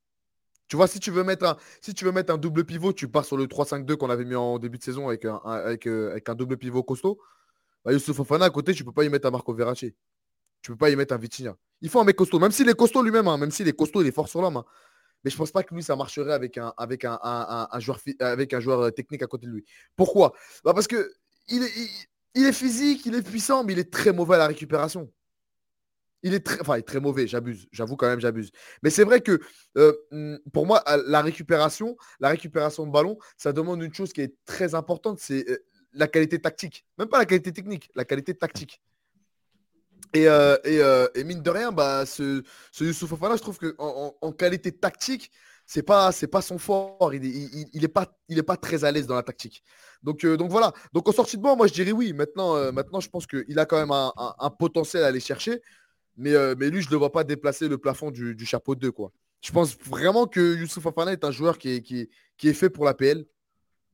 Tu 0.67 0.75
vois, 0.75 0.87
si 0.87 0.99
tu 0.99 1.11
veux 1.11 1.23
mettre 1.23 1.45
un, 1.45 1.57
si 1.81 1.93
tu 1.93 2.05
veux 2.05 2.11
mettre 2.11 2.33
un 2.33 2.37
double 2.37 2.65
pivot, 2.65 2.93
tu 2.93 3.07
pars 3.07 3.25
sur 3.25 3.37
le 3.37 3.45
3-5-2 3.45 3.97
qu'on 3.97 4.09
avait 4.09 4.25
mis 4.25 4.35
en 4.35 4.57
début 4.57 4.77
de 4.77 4.83
saison 4.83 5.07
avec 5.07 5.25
un, 5.25 5.35
avec, 5.45 5.87
euh, 5.87 6.11
avec 6.11 6.27
un 6.27 6.35
double 6.35 6.57
pivot 6.57 6.83
costaud. 6.83 7.19
Bah, 7.83 7.93
Youssouf 7.93 8.17
Fofana 8.17 8.45
à 8.45 8.49
côté, 8.49 8.73
tu 8.73 8.83
ne 8.83 8.87
peux 8.87 8.93
pas 8.93 9.03
y 9.03 9.09
mettre 9.09 9.27
un 9.27 9.31
Marco 9.31 9.53
Verratti. 9.53 9.93
Tu 10.61 10.71
ne 10.71 10.75
peux 10.75 10.79
pas 10.79 10.89
y 10.89 10.95
mettre 10.95 11.13
un 11.13 11.17
Vitinha. 11.17 11.55
Il 11.81 11.89
faut 11.89 11.99
un 11.99 12.03
mec 12.03 12.15
costaud, 12.15 12.39
même 12.39 12.51
s'il 12.51 12.67
est 12.67 12.73
costaud 12.73 13.03
lui-même, 13.03 13.27
hein, 13.27 13.37
même 13.37 13.51
s'il 13.51 13.67
est 13.67 13.73
costaud, 13.73 14.01
il 14.01 14.07
est 14.07 14.11
fort 14.11 14.27
sur 14.27 14.41
l'homme. 14.41 14.57
Hein. 14.57 14.65
Mais 15.23 15.29
je 15.29 15.35
ne 15.35 15.39
pense 15.39 15.51
pas 15.51 15.61
que 15.63 15.73
lui, 15.75 15.83
ça 15.83 15.95
marcherait 15.95 16.33
avec 16.33 16.57
un, 16.57 16.73
avec 16.77 17.05
un, 17.05 17.19
joueur, 17.79 17.99
avec 18.19 18.53
un 18.53 18.59
joueur 18.59 18.79
euh, 18.81 18.91
technique 18.91 19.21
à 19.21 19.27
côté 19.27 19.45
de 19.45 19.51
lui. 19.51 19.65
Pourquoi? 19.95 20.33
Bah 20.63 20.73
Parce 20.73 20.87
que 20.87 21.11
il 21.47 21.63
est, 21.63 21.71
il 22.33 22.45
est 22.45 22.53
physique, 22.53 23.05
il 23.05 23.13
est 23.13 23.21
puissant, 23.21 23.63
mais 23.63 23.73
il 23.73 23.79
est 23.79 23.91
très 23.91 24.13
mauvais 24.13 24.35
à 24.35 24.39
la 24.39 24.47
récupération. 24.47 25.11
Il 26.23 26.33
est 26.33 26.39
très, 26.39 26.59
enfin, 26.61 26.81
très 26.81 26.99
mauvais, 26.99 27.27
j'abuse. 27.27 27.67
J'avoue 27.71 27.95
quand 27.95 28.07
même, 28.07 28.19
j'abuse. 28.19 28.51
Mais 28.81 28.89
c'est 28.89 29.03
vrai 29.03 29.21
que 29.21 29.39
euh, 29.77 29.93
hmm, 30.11 30.37
pour 30.51 30.65
moi, 30.65 30.83
la 31.05 31.21
récupération, 31.21 31.95
la 32.19 32.29
récupération 32.29 32.85
de 32.87 32.91
ballon, 32.91 33.17
ça 33.37 33.53
demande 33.53 33.83
une 33.83 33.93
chose 33.93 34.11
qui 34.11 34.21
est 34.21 34.35
très 34.45 34.73
importante, 34.73 35.19
c'est 35.19 35.47
euh, 35.49 35.63
la 35.93 36.07
qualité 36.07 36.39
tactique. 36.39 36.85
Même 36.97 37.09
pas 37.09 37.19
la 37.19 37.25
qualité 37.25 37.51
technique, 37.51 37.91
la 37.95 38.05
qualité 38.05 38.33
tactique. 38.33 38.81
Et, 40.13 40.27
euh, 40.27 41.07
et, 41.13 41.23
mine 41.23 41.41
de 41.41 41.49
rien, 41.49 41.71
bah, 41.71 42.05
ce, 42.05 42.41
ce 42.71 42.85
Youssouf 42.85 43.09
Fofana, 43.09 43.35
je 43.35 43.41
trouve 43.41 43.59
qu'en 43.59 44.15
en, 44.21 44.31
qualité 44.31 44.71
tactique, 44.71 45.29
c'est 45.65 45.83
pas 45.83 46.11
c'est 46.11 46.27
pas 46.27 46.41
son 46.41 46.57
fort. 46.57 47.13
Il 47.13 47.21
n'est 47.21 47.67
il, 47.73 47.83
est 47.83 47.89
pas 47.89 48.17
il 48.29 48.37
est 48.37 48.43
pas 48.43 48.55
très 48.55 48.85
à 48.85 48.91
l'aise 48.91 49.07
dans 49.07 49.15
la 49.15 49.23
tactique. 49.23 49.63
Donc 50.03 50.25
donc 50.25 50.51
voilà. 50.51 50.73
Donc 50.93 51.09
en 51.09 51.11
sortie 51.11 51.37
de 51.37 51.41
banc, 51.41 51.57
moi 51.57 51.67
je 51.67 51.73
dirais 51.73 51.91
oui. 51.91 52.13
Maintenant 52.13 52.71
maintenant 52.71 52.99
je 52.99 53.09
pense 53.09 53.27
qu'il 53.27 53.59
a 53.59 53.65
quand 53.65 53.79
même 53.79 53.91
un, 53.91 54.49
potentiel 54.51 55.03
à 55.03 55.07
aller 55.07 55.19
chercher. 55.19 55.61
Euh, 56.23 56.55
mais, 56.57 56.69
lui, 56.69 56.81
je 56.81 56.87
ne 56.87 56.91
le 56.91 56.97
vois 56.97 57.11
pas 57.11 57.23
déplacer 57.23 57.67
le 57.67 57.77
plafond 57.77 58.11
du, 58.11 58.45
chapeau 58.45 58.75
2. 58.75 58.91
Quoi. 58.91 59.11
Je 59.41 59.51
pense 59.51 59.77
vraiment 59.77 60.27
que 60.27 60.55
Youssouf 60.55 60.85
Afana 60.85 61.11
est 61.11 61.23
un 61.23 61.31
joueur 61.31 61.57
qui 61.57 61.69
est, 61.69 62.09
est, 62.43 62.53
fait 62.53 62.69
pour 62.69 62.85
la 62.85 62.93
PL. 62.93 63.25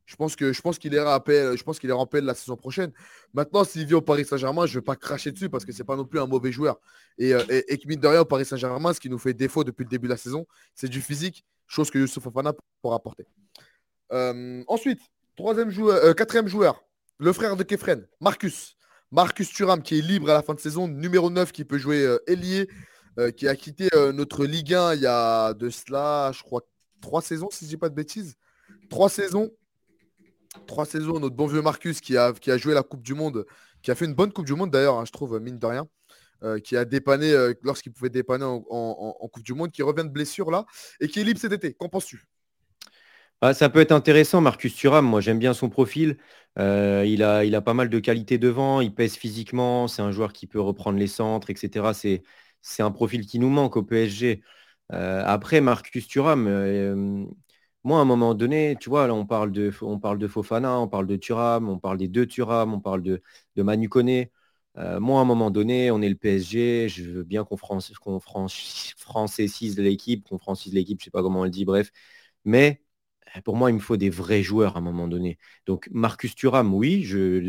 Je 0.05 0.15
pense 0.15 0.36
qu'il 0.36 0.93
ira 0.93 1.15
à 1.15 1.19
PL, 1.21 1.57
je 1.57 1.91
en 1.91 2.05
PL 2.05 2.25
la 2.25 2.34
saison 2.34 2.57
prochaine. 2.57 2.91
Maintenant, 3.34 3.63
s'il 3.63 3.86
vient 3.86 3.97
au 3.97 4.01
Paris 4.01 4.25
Saint-Germain, 4.25 4.65
je 4.65 4.73
ne 4.73 4.79
vais 4.79 4.84
pas 4.84 4.97
cracher 4.97 5.31
dessus 5.31 5.49
parce 5.49 5.63
que 5.63 5.71
c'est 5.71 5.86
pas 5.86 5.95
non 5.95 6.03
plus 6.03 6.19
un 6.19 6.27
mauvais 6.27 6.51
joueur. 6.51 6.81
Et, 7.17 7.34
euh, 7.34 7.43
de 7.45 8.07
rien, 8.07 8.19
au 8.19 8.25
Paris 8.25 8.43
Saint-Germain, 8.43 8.93
ce 8.93 8.99
qui 8.99 9.10
nous 9.10 9.19
fait 9.19 9.34
défaut 9.34 9.63
depuis 9.63 9.84
le 9.84 9.89
début 9.89 10.07
de 10.07 10.12
la 10.12 10.17
saison, 10.17 10.45
c'est 10.75 10.89
du 10.89 11.01
physique, 11.01 11.45
chose 11.65 11.89
que 11.89 11.97
Youssouf 11.97 12.27
Afana 12.27 12.53
pourra 12.81 12.97
apporter. 12.97 13.25
Euh, 14.12 14.63
ensuite, 14.67 14.99
troisième 15.38 15.69
joueur, 15.69 16.13
quatrième 16.13 16.47
joueur, 16.47 16.84
le 17.17 17.31
frère 17.31 17.55
de 17.55 17.63
Kefren, 17.63 18.05
Marcus. 18.19 18.75
Marcus 19.12 19.52
Thuram 19.52 19.82
qui 19.82 20.00
est 20.00 20.02
libre 20.02 20.30
à 20.30 20.34
la 20.34 20.41
fin 20.41 20.54
de 20.54 20.60
saison, 20.60 20.88
numéro 20.88 21.30
9 21.30 21.52
qui 21.52 21.65
peut 21.65 21.78
jouer 21.78 22.02
euh, 22.06 22.17
ailier, 22.28 22.69
euh, 23.19 23.32
qui 23.32 23.47
a 23.47 23.56
quitté 23.56 23.89
euh, 23.93 24.13
notre 24.13 24.45
Ligue 24.45 24.74
1 24.74 24.95
il 24.95 25.02
y 25.02 25.06
a 25.06 25.54
de 25.54 25.69
cela, 25.69 26.32
je 26.34 26.41
crois, 26.41 26.62
trois 27.02 27.21
saisons, 27.21 27.50
si 27.52 27.65
je 27.65 27.69
dis 27.69 27.78
pas 27.78 27.89
de 27.89 27.95
bêtises. 27.95 28.36
Trois 28.89 29.10
saisons. 29.10 29.52
Trois 30.65 30.86
saisons, 30.86 31.19
notre 31.19 31.36
bon 31.36 31.47
vieux 31.47 31.62
Marcus 31.62 32.00
qui 32.00 32.17
a, 32.17 32.32
qui 32.32 32.52
a 32.52 32.58
joué 32.58 32.74
la 32.74 32.84
Coupe 32.84 33.04
du 33.04 33.13
Monde, 33.13 33.45
qui 33.82 33.91
a 33.91 33.95
fait 33.95 34.06
une 34.06 34.13
bonne 34.13 34.32
Coupe 34.32 34.45
du 34.45 34.54
Monde 34.54 34.71
d'ailleurs, 34.71 34.97
hein, 34.97 35.06
je 35.06 35.12
trouve, 35.12 35.39
mine 35.39 35.60
de 35.60 35.65
rien. 35.65 35.88
qui 36.63 36.76
a 36.76 36.84
dépanné 36.86 37.34
lorsqu'il 37.63 37.93
pouvait 37.93 38.10
dépanner 38.10 38.45
en, 38.45 39.30
Coupe 39.32 39.43
du 39.43 39.54
Monde, 39.54 39.71
qui 39.71 39.82
revient 39.82 40.04
de 40.04 40.10
blessure 40.10 40.52
là, 40.52 40.65
et 41.00 41.08
qui 41.08 41.19
est 41.19 41.24
libre 41.24 41.39
cet 41.39 41.54
été. 41.54 41.74
Qu'en 41.74 41.88
penses-tu? 41.88 42.28
Ah, 43.43 43.54
ça 43.56 43.69
peut 43.69 43.80
être 43.80 43.91
intéressant, 43.91 44.39
Marcus 44.39 44.75
Thuram. 44.75 45.06
Moi, 45.06 45.19
j'aime 45.19 45.39
bien 45.39 45.54
son 45.54 45.69
profil. 45.69 46.17
Euh, 46.60 47.04
il, 47.08 47.23
a, 47.23 47.62
pas 47.62 47.73
mal 47.73 47.89
de 47.89 47.99
qualités 47.99 48.38
devant. 48.38 48.82
Il 48.82 48.93
pèse 48.93 49.15
physiquement. 49.15 49.88
C'est 49.88 50.04
un 50.04 50.12
joueur 50.12 50.32
qui 50.32 50.45
peut 50.45 50.62
reprendre 50.62 50.99
les 50.99 51.08
centres, 51.08 51.49
etc. 51.49 51.93
C'est, 51.93 52.84
un 52.84 52.91
profil 52.91 53.25
qui 53.25 53.39
nous 53.39 53.49
manque 53.49 53.77
au 53.77 53.84
PSG. 53.84 54.43
Euh, 54.93 55.23
après, 55.25 55.60
Marcus 55.62 56.08
Thuram, 56.08 56.47
euh, 56.47 57.25
moi, 57.84 57.99
à 57.99 58.01
un 58.01 58.06
moment 58.06 58.36
donné, 58.36 58.75
tu 58.80 58.89
vois, 58.89 59.08
là, 59.08 59.13
on 59.15 59.25
parle 59.25 59.51
de, 59.51 59.71
Fofana, 59.71 60.80
on 60.80 60.88
parle 60.88 61.08
de 61.08 61.15
Thuram, 61.15 61.69
on 61.69 61.80
parle 61.80 61.97
des 61.97 62.08
deux 62.08 62.27
Thuram, 62.27 62.73
on 62.73 62.80
parle 62.80 63.01
de, 63.01 63.21
de 63.56 63.63
Manu 63.63 63.89
Koné. 63.89 64.32
moi, 64.75 65.19
à 65.19 65.21
un 65.23 65.25
moment 65.25 65.51
donné, 65.51 65.91
on 65.91 66.01
est 66.01 66.10
le 66.10 66.15
PSG. 66.15 66.89
Je 66.89 67.04
veux 67.10 67.23
bien 67.23 67.43
qu'on, 67.43 67.58
qu'on 67.58 67.80
l'équipe, 69.77 70.23
qu'on 70.30 70.38
francise 70.38 70.73
l'équipe, 70.73 70.99
je 70.99 71.06
sais 71.06 71.12
pas 71.12 71.21
comment 71.23 71.41
on 71.41 71.43
le 71.45 71.49
dit, 71.49 71.65
bref. 71.65 71.91
Mais 72.45 72.82
pour 73.44 73.56
moi, 73.56 73.70
il 73.70 73.76
me 73.76 73.80
faut 73.80 73.98
des 73.98 74.10
vrais 74.10 74.44
joueurs 74.44 74.76
à 74.76 74.80
un 74.80 74.82
moment 74.82 75.08
donné. 75.08 75.38
Donc 75.65 75.88
Marcus 75.91 76.36
Thuram, 76.36 76.74
oui, 76.74 77.08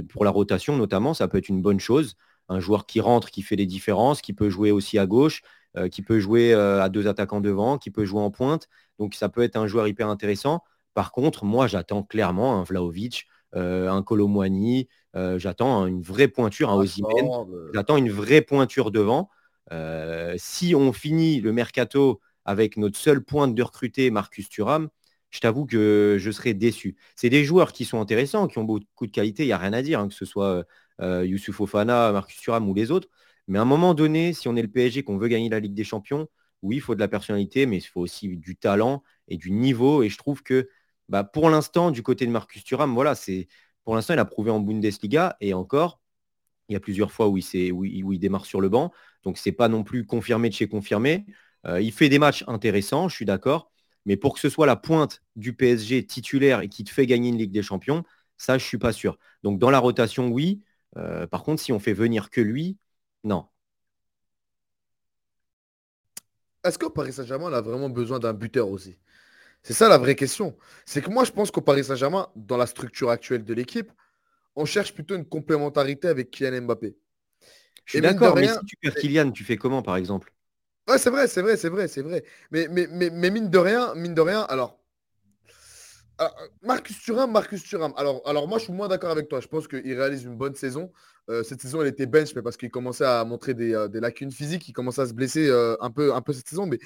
pour 0.08 0.24
la 0.24 0.30
rotation 0.30 0.76
notamment, 0.76 1.14
ça 1.14 1.28
peut 1.28 1.38
être 1.38 1.48
une 1.48 1.62
bonne 1.62 1.80
chose. 1.80 2.16
Un 2.48 2.60
joueur 2.60 2.86
qui 2.86 3.00
rentre, 3.00 3.30
qui 3.30 3.42
fait 3.42 3.56
des 3.56 3.66
différences, 3.66 4.20
qui 4.20 4.32
peut 4.32 4.50
jouer 4.50 4.70
aussi 4.70 4.98
à 4.98 5.06
gauche, 5.06 5.42
euh, 5.76 5.88
qui 5.88 6.02
peut 6.02 6.20
jouer 6.20 6.52
euh, 6.52 6.82
à 6.82 6.90
deux 6.90 7.08
attaquants 7.08 7.40
devant, 7.40 7.78
qui 7.78 7.90
peut 7.90 8.04
jouer 8.04 8.20
en 8.20 8.30
pointe. 8.30 8.68
Donc 8.98 9.14
ça 9.14 9.28
peut 9.28 9.42
être 9.42 9.56
un 9.56 9.66
joueur 9.66 9.88
hyper 9.88 10.08
intéressant. 10.08 10.62
Par 10.92 11.12
contre, 11.12 11.44
moi, 11.46 11.66
j'attends 11.66 12.02
clairement 12.02 12.60
un 12.60 12.62
Vlaovic, 12.62 13.26
euh, 13.54 13.90
un 13.90 14.02
Colomwani, 14.02 14.88
j'attends 15.36 15.86
une 15.86 16.02
vraie 16.02 16.28
pointure, 16.28 16.70
un 16.70 16.76
Osimhen, 16.76 17.28
j'attends 17.74 17.96
une 17.96 18.10
vraie 18.10 18.42
pointure 18.42 18.90
devant. 18.90 19.30
si 20.36 20.74
on 20.74 20.92
finit 20.92 21.40
le 21.40 21.52
mercato 21.52 22.20
avec 22.44 22.76
notre 22.76 22.98
seul 22.98 23.22
point 23.22 23.48
de 23.48 23.62
recruter 23.62 24.10
Marcus 24.10 24.48
Thuram, 24.48 24.88
je 25.32 25.40
t'avoue 25.40 25.66
que 25.66 26.16
je 26.20 26.30
serais 26.30 26.54
déçu. 26.54 26.96
C'est 27.16 27.30
des 27.30 27.44
joueurs 27.44 27.72
qui 27.72 27.84
sont 27.84 28.00
intéressants, 28.00 28.46
qui 28.48 28.58
ont 28.58 28.64
beaucoup 28.64 29.06
de 29.06 29.12
qualité, 29.12 29.44
il 29.44 29.46
n'y 29.46 29.52
a 29.52 29.58
rien 29.58 29.72
à 29.72 29.82
dire, 29.82 29.98
hein, 30.00 30.08
que 30.08 30.14
ce 30.14 30.24
soit 30.24 30.64
euh, 31.00 31.26
Youssouf 31.26 31.60
Ofana, 31.60 32.12
Marcus 32.12 32.38
Thuram 32.40 32.68
ou 32.68 32.74
les 32.74 32.90
autres. 32.90 33.08
Mais 33.48 33.58
à 33.58 33.62
un 33.62 33.66
moment 33.66 33.94
donné, 33.94 34.34
si 34.34 34.48
on 34.48 34.56
est 34.56 34.62
le 34.62 34.68
PSG, 34.68 35.02
qu'on 35.02 35.18
veut 35.18 35.28
gagner 35.28 35.48
la 35.48 35.58
Ligue 35.58 35.74
des 35.74 35.84
Champions, 35.84 36.28
oui, 36.62 36.76
il 36.76 36.80
faut 36.80 36.94
de 36.94 37.00
la 37.00 37.08
personnalité, 37.08 37.66
mais 37.66 37.78
il 37.78 37.82
faut 37.82 38.00
aussi 38.00 38.36
du 38.36 38.56
talent 38.56 39.02
et 39.28 39.36
du 39.36 39.50
niveau. 39.50 40.02
Et 40.02 40.08
je 40.10 40.18
trouve 40.18 40.42
que 40.42 40.68
bah, 41.08 41.24
pour 41.24 41.50
l'instant, 41.50 41.90
du 41.90 42.02
côté 42.02 42.26
de 42.26 42.30
Marcus 42.30 42.62
Thuram, 42.62 42.94
voilà, 42.94 43.14
pour 43.84 43.94
l'instant, 43.94 44.14
il 44.14 44.20
a 44.20 44.24
prouvé 44.24 44.50
en 44.50 44.60
Bundesliga 44.60 45.36
et 45.40 45.54
encore, 45.54 46.00
il 46.68 46.74
y 46.74 46.76
a 46.76 46.80
plusieurs 46.80 47.12
fois 47.12 47.28
où 47.28 47.38
il, 47.38 47.72
où 47.72 47.84
il, 48.12 48.18
démarre 48.18 48.46
sur 48.46 48.60
le 48.60 48.68
banc. 48.68 48.92
Donc, 49.24 49.38
ce 49.38 49.48
n'est 49.48 49.54
pas 49.54 49.68
non 49.68 49.84
plus 49.84 50.06
confirmé 50.06 50.48
de 50.48 50.54
chez 50.54 50.68
confirmé. 50.68 51.26
Euh, 51.66 51.80
il 51.80 51.92
fait 51.92 52.08
des 52.08 52.18
matchs 52.18 52.44
intéressants, 52.46 53.08
je 53.08 53.16
suis 53.16 53.24
d'accord. 53.24 53.71
Mais 54.06 54.16
pour 54.16 54.34
que 54.34 54.40
ce 54.40 54.48
soit 54.48 54.66
la 54.66 54.76
pointe 54.76 55.22
du 55.36 55.54
PSG 55.54 56.04
titulaire 56.06 56.60
et 56.60 56.68
qui 56.68 56.84
te 56.84 56.90
fait 56.90 57.06
gagner 57.06 57.28
une 57.28 57.38
Ligue 57.38 57.52
des 57.52 57.62
Champions, 57.62 58.04
ça, 58.36 58.58
je 58.58 58.64
ne 58.64 58.68
suis 58.68 58.78
pas 58.78 58.92
sûr. 58.92 59.18
Donc 59.42 59.58
dans 59.58 59.70
la 59.70 59.78
rotation, 59.78 60.28
oui. 60.28 60.62
Euh, 60.96 61.26
par 61.26 61.42
contre, 61.42 61.62
si 61.62 61.72
on 61.72 61.78
fait 61.78 61.92
venir 61.92 62.30
que 62.30 62.40
lui, 62.40 62.76
non. 63.24 63.46
Est-ce 66.64 66.78
que 66.78 66.86
Paris 66.86 67.12
Saint-Germain 67.12 67.52
a 67.52 67.60
vraiment 67.60 67.88
besoin 67.88 68.18
d'un 68.18 68.32
buteur 68.32 68.68
aussi? 68.68 68.98
C'est 69.62 69.74
ça 69.74 69.88
la 69.88 69.98
vraie 69.98 70.16
question. 70.16 70.56
C'est 70.84 71.02
que 71.02 71.10
moi, 71.10 71.24
je 71.24 71.30
pense 71.30 71.50
qu'au 71.50 71.60
Paris 71.60 71.84
Saint-Germain, 71.84 72.28
dans 72.34 72.56
la 72.56 72.66
structure 72.66 73.10
actuelle 73.10 73.44
de 73.44 73.54
l'équipe, 73.54 73.90
on 74.56 74.64
cherche 74.64 74.92
plutôt 74.92 75.14
une 75.14 75.24
complémentarité 75.24 76.08
avec 76.08 76.30
Kylian 76.30 76.62
Mbappé. 76.62 76.96
Je 77.84 77.92
suis 77.92 78.00
d'accord, 78.00 78.36
mais 78.36 78.48
si 78.48 78.64
tu 78.66 78.76
perds 78.76 78.94
Kylian, 78.94 79.30
tu 79.30 79.44
fais 79.44 79.56
comment 79.56 79.82
par 79.82 79.96
exemple? 79.96 80.32
Ouais, 80.88 80.98
c'est 80.98 81.10
vrai, 81.10 81.28
c'est 81.28 81.42
vrai, 81.42 81.56
c'est 81.56 81.68
vrai, 81.68 81.88
c'est 81.88 82.02
vrai. 82.02 82.24
Mais, 82.50 82.66
mais, 82.68 83.30
mine 83.30 83.48
de 83.48 83.58
rien, 83.58 83.94
mine 83.94 84.14
de 84.14 84.20
rien, 84.20 84.42
alors. 84.42 84.78
Marcus 86.62 87.00
Thuram, 87.00 87.32
Marcus 87.32 87.62
Thuram. 87.62 87.92
Alors, 87.96 88.48
moi, 88.48 88.58
je 88.58 88.64
suis 88.64 88.72
moins 88.72 88.88
d'accord 88.88 89.10
avec 89.10 89.28
toi. 89.28 89.40
Je 89.40 89.48
pense 89.48 89.66
qu'il 89.68 89.94
réalise 89.94 90.24
une 90.24 90.36
bonne 90.36 90.54
saison. 90.54 90.92
Euh, 91.30 91.42
cette 91.42 91.60
saison, 91.60 91.80
elle 91.82 91.88
était 91.88 92.06
bench, 92.06 92.34
mais 92.34 92.42
parce 92.42 92.56
qu'il 92.56 92.70
commençait 92.70 93.04
à 93.04 93.24
montrer 93.24 93.54
des, 93.54 93.74
euh, 93.74 93.88
lacunes 93.94 94.32
physiques. 94.32 94.68
Il 94.68 94.72
commençait 94.72 95.02
à 95.02 95.06
se 95.06 95.14
blesser 95.14 95.48
euh, 95.48 95.76
un, 95.80 95.90
peu, 95.90 96.14
un 96.14 96.20
peu 96.20 96.32
cette 96.32 96.48
saison. 96.48 96.66
Mais 96.66 96.78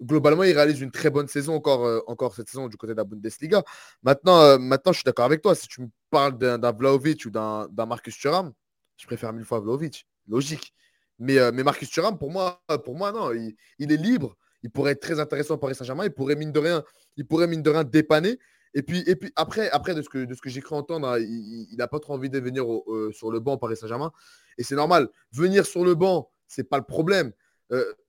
globalement, 0.00 0.44
il 0.44 0.52
réalise 0.52 0.80
une 0.80 0.90
très 0.92 1.10
bonne 1.10 1.28
saison 1.28 1.54
encore, 1.54 2.02
encore 2.06 2.34
cette 2.34 2.48
saison 2.48 2.68
du 2.68 2.76
côté 2.76 2.92
de 2.92 2.98
la 2.98 3.04
Bundesliga. 3.04 3.62
Maintenant, 4.02 4.58
maintenant 4.58 4.92
je 4.92 4.98
suis 4.98 5.04
d'accord 5.04 5.24
avec 5.24 5.42
toi. 5.42 5.54
Si 5.54 5.68
tu 5.68 5.82
me 5.82 5.88
parles 6.10 6.38
d'un 6.38 6.72
Vlaovic 6.72 7.24
ou 7.26 7.30
d'un 7.30 7.68
Marcus 7.86 8.16
Thuram, 8.16 8.52
je 8.96 9.06
préfère 9.06 9.32
mille 9.32 9.44
fois 9.44 9.60
Vlaovic. 9.60 10.06
Logique. 10.28 10.74
Mais, 11.22 11.52
mais 11.52 11.62
Marcus 11.62 11.88
Thuram, 11.88 12.18
pour 12.18 12.30
moi, 12.30 12.62
pour 12.84 12.96
moi 12.96 13.12
non. 13.12 13.32
Il, 13.32 13.54
il, 13.78 13.92
est 13.92 13.96
libre. 13.96 14.36
Il 14.62 14.70
pourrait 14.70 14.92
être 14.92 15.00
très 15.00 15.20
intéressant 15.20 15.54
au 15.54 15.58
Paris 15.58 15.74
Saint-Germain. 15.74 16.04
Il 16.04 16.10
pourrait, 16.10 16.34
mine 16.34 16.52
de 16.52 16.58
rien, 16.58 16.82
il 17.16 17.26
pourrait, 17.26 17.46
mine 17.46 17.62
de 17.62 17.70
rien, 17.70 17.84
dépanner. 17.84 18.38
Et 18.74 18.82
puis, 18.82 19.04
et 19.06 19.16
puis 19.16 19.30
après, 19.36 19.70
après, 19.70 19.94
de 19.94 20.02
ce 20.02 20.08
que, 20.08 20.24
de 20.24 20.34
ce 20.34 20.40
que 20.40 20.50
j'ai 20.50 20.60
cru 20.60 20.74
entendre, 20.74 21.06
hein, 21.06 21.18
il 21.20 21.74
n'a 21.76 21.86
pas 21.86 22.00
trop 22.00 22.14
envie 22.14 22.30
de 22.30 22.40
venir 22.40 22.64
sur 23.12 23.30
le 23.30 23.38
banc 23.38 23.54
au 23.54 23.58
Paris 23.58 23.76
Saint-Germain. 23.76 24.12
Et 24.58 24.64
c'est 24.64 24.74
normal. 24.74 25.08
Venir 25.32 25.64
sur 25.64 25.84
le 25.84 25.94
banc, 25.94 26.30
c'est 26.48 26.68
pas 26.68 26.78
le 26.78 26.84
problème. 26.84 27.32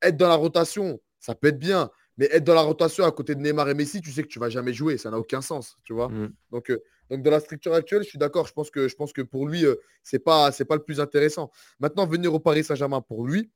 être 0.02 0.18
dans 0.18 0.30
la 0.30 0.36
rotation, 0.36 1.00
ça 1.20 1.36
peut 1.36 1.50
être 1.50 1.60
bien. 1.60 1.92
Mais 2.18 2.30
être 2.32 2.44
dans 2.44 2.54
la 2.54 2.62
rotation 2.62 3.06
à 3.06 3.12
côté 3.12 3.36
de 3.36 3.42
Neymar 3.42 3.70
et 3.70 3.74
Messi, 3.74 4.02
tu 4.02 4.12
sais 4.12 4.24
que 4.24 4.28
tu 4.28 4.40
vas 4.40 4.50
jamais 4.50 4.74
jouer. 4.74 4.98
Ça 4.98 5.12
n'a 5.12 5.20
aucun 5.20 5.42
sens, 5.42 5.78
tu 5.84 5.94
vois. 5.94 6.12
Donc, 6.52 6.72
donc, 7.14 7.22
dans 7.22 7.30
la 7.30 7.40
structure 7.40 7.76
actuelle, 7.76 8.02
je 8.02 8.10
suis 8.10 8.18
d'accord. 8.18 8.48
Je 8.48 8.54
pense 8.54 8.72
que, 8.72 8.88
je 8.88 8.96
pense 8.96 9.14
que 9.14 9.22
pour 9.22 9.48
lui, 9.48 9.64
c'est 10.02 10.18
pas, 10.18 10.52
c'est 10.52 10.66
pas 10.66 10.76
le 10.76 10.84
plus 10.84 11.00
intéressant. 11.00 11.52
Maintenant, 11.80 12.08
venir 12.08 12.34
au 12.34 12.40
Paris 12.40 12.64
Saint-Germain 12.64 13.02
pour 13.02 13.24
lui, 13.24 13.52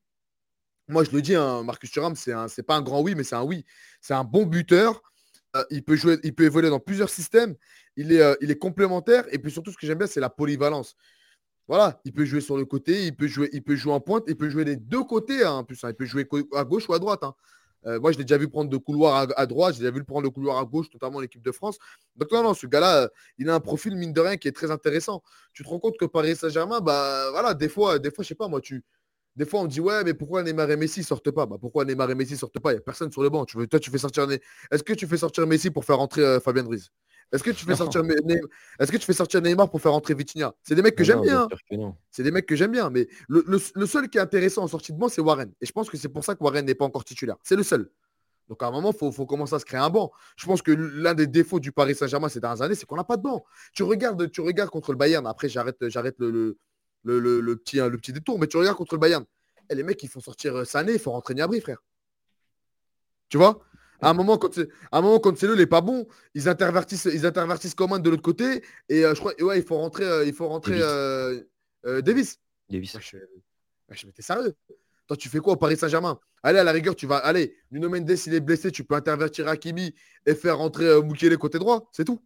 moi, 0.88 1.04
je 1.04 1.10
le 1.10 1.24
dis, 1.24 1.34
hein, 1.34 1.63
Marcus 1.63 1.89
Thuram, 1.89 2.15
c'est, 2.15 2.34
c'est 2.50 2.62
pas 2.62 2.76
un 2.76 2.84
grand 2.84 3.02
oui, 3.02 3.15
mais 3.15 3.24
c'est 3.24 3.36
un 3.36 3.43
oui. 3.43 3.65
C'est 4.00 4.13
un 4.13 4.24
bon 4.24 4.46
buteur. 4.46 5.02
il, 5.72 5.84
peut 5.84 5.96
jouer, 5.96 6.20
il 6.24 6.36
peut 6.36 6.43
évoluer 6.43 6.70
dans 6.70 6.80
plusieurs 6.80 7.10
systèmes. 7.10 7.56
Il 7.96 8.13
est, 8.13 8.38
il 8.41 8.52
est 8.52 8.60
complémentaire. 8.60 9.26
Et 9.32 9.39
puis 9.39 9.52
surtout, 9.52 9.72
ce 9.72 9.78
que 9.78 9.88
j'aime 9.88 9.98
bien, 9.98 10.08
c'est 10.08 10.20
la 10.20 10.30
polyvalence. 10.30 10.96
Voilà, 11.67 12.00
il 12.06 12.13
peut 12.13 12.26
jouer 12.26 12.41
sur 12.41 12.58
le 12.58 12.65
côté, 12.65 13.08
il 13.08 13.15
peut 13.15 13.28
jouer, 13.28 13.50
il 13.54 13.63
peut 13.63 13.76
jouer 13.76 13.91
en 13.91 14.00
pointe, 14.00 14.24
il 14.28 14.38
peut 14.38 14.50
jouer 14.50 14.65
des 14.65 14.78
deux 14.78 15.04
côtés 15.04 15.43
hein, 15.43 15.52
en 15.54 15.63
plus. 15.63 15.84
Hein. 15.84 15.89
Il 15.89 15.96
peut 15.96 16.06
jouer 16.06 16.28
à 16.54 16.63
gauche 16.63 16.88
ou 16.88 16.93
à 16.93 17.00
droite. 17.00 17.24
Euh, 17.86 18.00
moi, 18.00 18.12
je 18.12 18.18
l'ai 18.18 18.24
déjà 18.24 18.38
vu 18.38 18.50
prendre 18.50 18.70
de 18.70 18.78
couloir 18.78 19.28
à, 19.36 19.46
droite, 19.46 19.76
j'ai 19.76 19.82
déjà 19.82 19.92
vu 19.92 20.00
le 20.00 20.06
prendre 20.06 20.24
le 20.24 20.30
couloir 20.30 20.58
à 20.58 20.66
gauche, 20.66 20.88
notamment 20.94 21.20
l'équipe 21.20 21.42
de 21.42 21.52
France. 21.52 21.78
Donc, 22.16 22.32
non, 22.32 22.44
non, 22.44 22.54
ce 22.54 22.68
gars-là, 22.68 23.04
euh, 23.04 23.08
il 23.38 23.50
a 23.50 23.56
un 23.56 23.60
profil, 23.60 23.96
mine 23.96 24.13
de 24.13 24.22
rien, 24.22 24.38
qui 24.38 24.48
est 24.48 24.52
très 24.52 24.72
intéressant. 24.72 25.24
Tu 25.54 25.63
te 25.63 25.70
rends 25.70 25.80
compte 25.80 25.98
que 25.98 26.06
Paris 26.06 26.36
Saint-Germain, 26.36 26.82
bah 26.82 27.30
voilà, 27.32 27.54
des 27.54 27.70
fois, 27.70 28.00
des 28.00 28.12
fois, 28.12 28.24
sais 28.24 28.36
pas, 28.36 28.48
moi, 28.48 28.62
tu. 28.62 28.84
Des 29.38 29.45
fois, 29.45 29.62
on 29.62 29.67
dit 29.67 29.80
ouais, 29.80 30.04
mais 30.04 30.15
pourquoi 30.15 30.41
Neymar 30.41 30.69
et 30.71 30.78
Messi 30.78 31.04
sortent 31.04 31.30
pas? 31.30 31.45
Bah, 31.45 31.58
Pourquoi 31.62 31.86
Neymar 31.86 32.10
et 32.10 32.15
Messi 32.15 32.36
sortent 32.36 32.60
pas? 32.60 32.71
Il 32.71 32.76
n'y 32.76 32.80
a 32.80 32.82
personne 32.82 33.12
sur 33.12 33.21
le 33.21 33.30
banc. 33.30 33.45
Tu 33.45 33.56
veux, 33.56 33.67
toi, 33.67 33.80
tu 33.80 33.91
fais 33.91 34.00
sortir. 34.00 34.28
Est-ce 34.71 34.84
que 34.84 34.93
tu 34.93 35.06
fais 35.06 35.17
sortir 35.17 35.45
Messi 35.45 35.69
pour 35.69 35.86
faire 35.86 35.97
rentrer 35.97 36.23
euh, 36.23 36.39
Fabien 36.39 36.63
Ruiz? 36.63 36.91
Est-ce 37.32 37.43
que 37.43 37.52
tu 37.52 37.63
fais 37.63 37.76
sortir 37.76 38.02
Est-ce 38.80 38.91
que 38.91 38.97
tu 38.97 39.06
fais 39.06 39.13
sortir 39.13 39.41
Neymar 39.41 39.69
pour 39.69 39.80
faire 39.80 39.91
rentrer 39.91 40.15
Vitinha? 40.15 40.56
C'est 40.63 40.73
des 40.73 40.82
mecs 40.82 40.95
que 40.95 41.04
j'aime 41.04 41.21
bien. 41.21 41.47
C'est 42.10 42.23
des 42.23 42.32
mecs 42.32 42.47
que 42.47 42.56
j'aime 42.56 42.71
bien. 42.71 42.89
Mais 42.89 43.08
le, 43.30 43.60
seul 43.86 44.10
qui 44.10 44.17
est 44.17 44.21
intéressant 44.21 44.63
en 44.63 44.67
sortie 44.67 44.91
de 44.91 44.97
banc, 44.97 45.08
c'est 45.08 45.21
Warren. 45.21 45.52
Et 45.62 45.67
je 45.67 45.71
pense 45.71 45.88
que 45.88 45.97
c'est 45.97 46.10
pour 46.10 46.23
ça 46.23 46.34
que 46.34 46.43
Warren 46.43 46.65
n'est 46.65 46.76
pas 46.76 46.86
encore 46.86 47.04
titulaire. 47.06 47.36
C'est 47.43 47.56
le 47.56 47.63
seul. 47.63 47.91
Donc 48.50 48.63
à 48.63 48.67
un 48.67 48.71
moment, 48.71 48.91
il 48.91 49.12
faut, 49.13 49.26
commencer 49.28 49.54
à 49.54 49.60
se 49.60 49.65
créer 49.65 49.80
un 49.80 49.89
banc. 49.91 50.12
Je 50.36 50.47
pense 50.47 50.63
que 50.63 50.71
l'un 50.71 51.13
des 51.13 51.28
défauts 51.28 51.60
du 51.60 51.71
Paris 51.71 51.93
Saint-Germain 51.93 52.30
ces 52.30 52.39
dernières 52.39 52.63
années, 52.63 52.76
c'est 52.76 52.88
qu'on 52.88 52.95
n'a 52.95 53.04
pas 53.04 53.17
de 53.17 53.21
banc. 53.21 53.43
Tu 53.73 53.84
regardes, 53.84 54.32
tu 54.32 54.41
regardes 54.41 54.71
contre 54.71 54.93
le 54.93 54.97
Bayern. 54.97 55.28
Après, 55.28 55.47
j'arrête, 55.47 55.89
j'arrête 55.89 56.15
le, 56.17 56.32
le, 56.32 56.58
petit, 57.03 57.79
hein, 57.79 57.89
le 57.89 57.97
petit 57.97 58.13
détour. 58.13 58.39
Mais 58.39 58.47
tu 58.47 58.57
regardes 58.57 58.77
contre 58.77 58.95
le 58.95 58.99
Bayern. 58.99 59.23
Et 59.23 59.73
eh, 59.73 59.75
les 59.75 59.83
mecs, 59.83 60.01
ils 60.01 60.10
font 60.10 60.21
sortir 60.21 60.55
euh, 60.55 60.65
Sané, 60.65 60.93
il 60.93 60.99
faut 60.99 61.12
rentrer 61.12 61.33
Niabri, 61.33 61.60
frère. 61.60 61.83
Tu 63.29 63.38
vois? 63.38 63.60
À 63.99 64.12
un 64.12 64.13
moment, 64.13 64.38
quand 64.38 64.53
c'est, 64.53 64.69
à 64.91 64.99
un 64.99 65.01
moment, 65.01 65.19
quand 65.19 65.38
c'est 65.38 65.53
n'est 65.53 65.65
pas 65.65 65.81
bon, 65.81 66.07
ils 66.36 66.47
intervertissent, 66.47 67.10
ils 67.12 67.25
intervertissent 67.25 67.73
Coman 67.73 68.01
de 68.01 68.10
l'autre 68.10 68.21
côté. 68.21 68.63
Et 68.88 69.03
euh, 69.03 69.13
je 69.13 69.19
crois, 69.19 69.33
ouais, 69.41 69.60
il 69.60 69.65
faut 69.65 69.77
rentrer, 69.77 70.05
euh, 70.05 70.25
il 70.25 70.33
faut 70.33 70.47
rentrer 70.47 70.79
Davis. 71.83 72.39
Davis. 72.69 72.97
je, 72.99 73.17
je 73.89 74.05
m'étais 74.05 74.21
sérieux? 74.21 74.55
Toi, 75.07 75.17
tu 75.17 75.29
fais 75.29 75.39
quoi 75.39 75.53
au 75.53 75.57
Paris 75.57 75.77
Saint-Germain? 75.77 76.19
Allez, 76.43 76.60
à 76.60 76.63
la 76.63 76.71
rigueur, 76.71 76.95
tu 76.95 77.07
vas. 77.07 77.17
Allez, 77.17 77.57
Nuno 77.71 77.89
Mendes, 77.89 78.15
s'il 78.15 78.33
est 78.33 78.39
blessé, 78.39 78.71
tu 78.71 78.83
peux 78.83 78.95
intervertir 78.95 79.47
Hakimi 79.47 79.95
et 80.25 80.36
faire 80.36 80.57
rentrer 80.57 81.01
Mukele 81.01 81.38
côté 81.38 81.60
droit. 81.60 81.89
C'est 81.91 82.05
tout. 82.05 82.21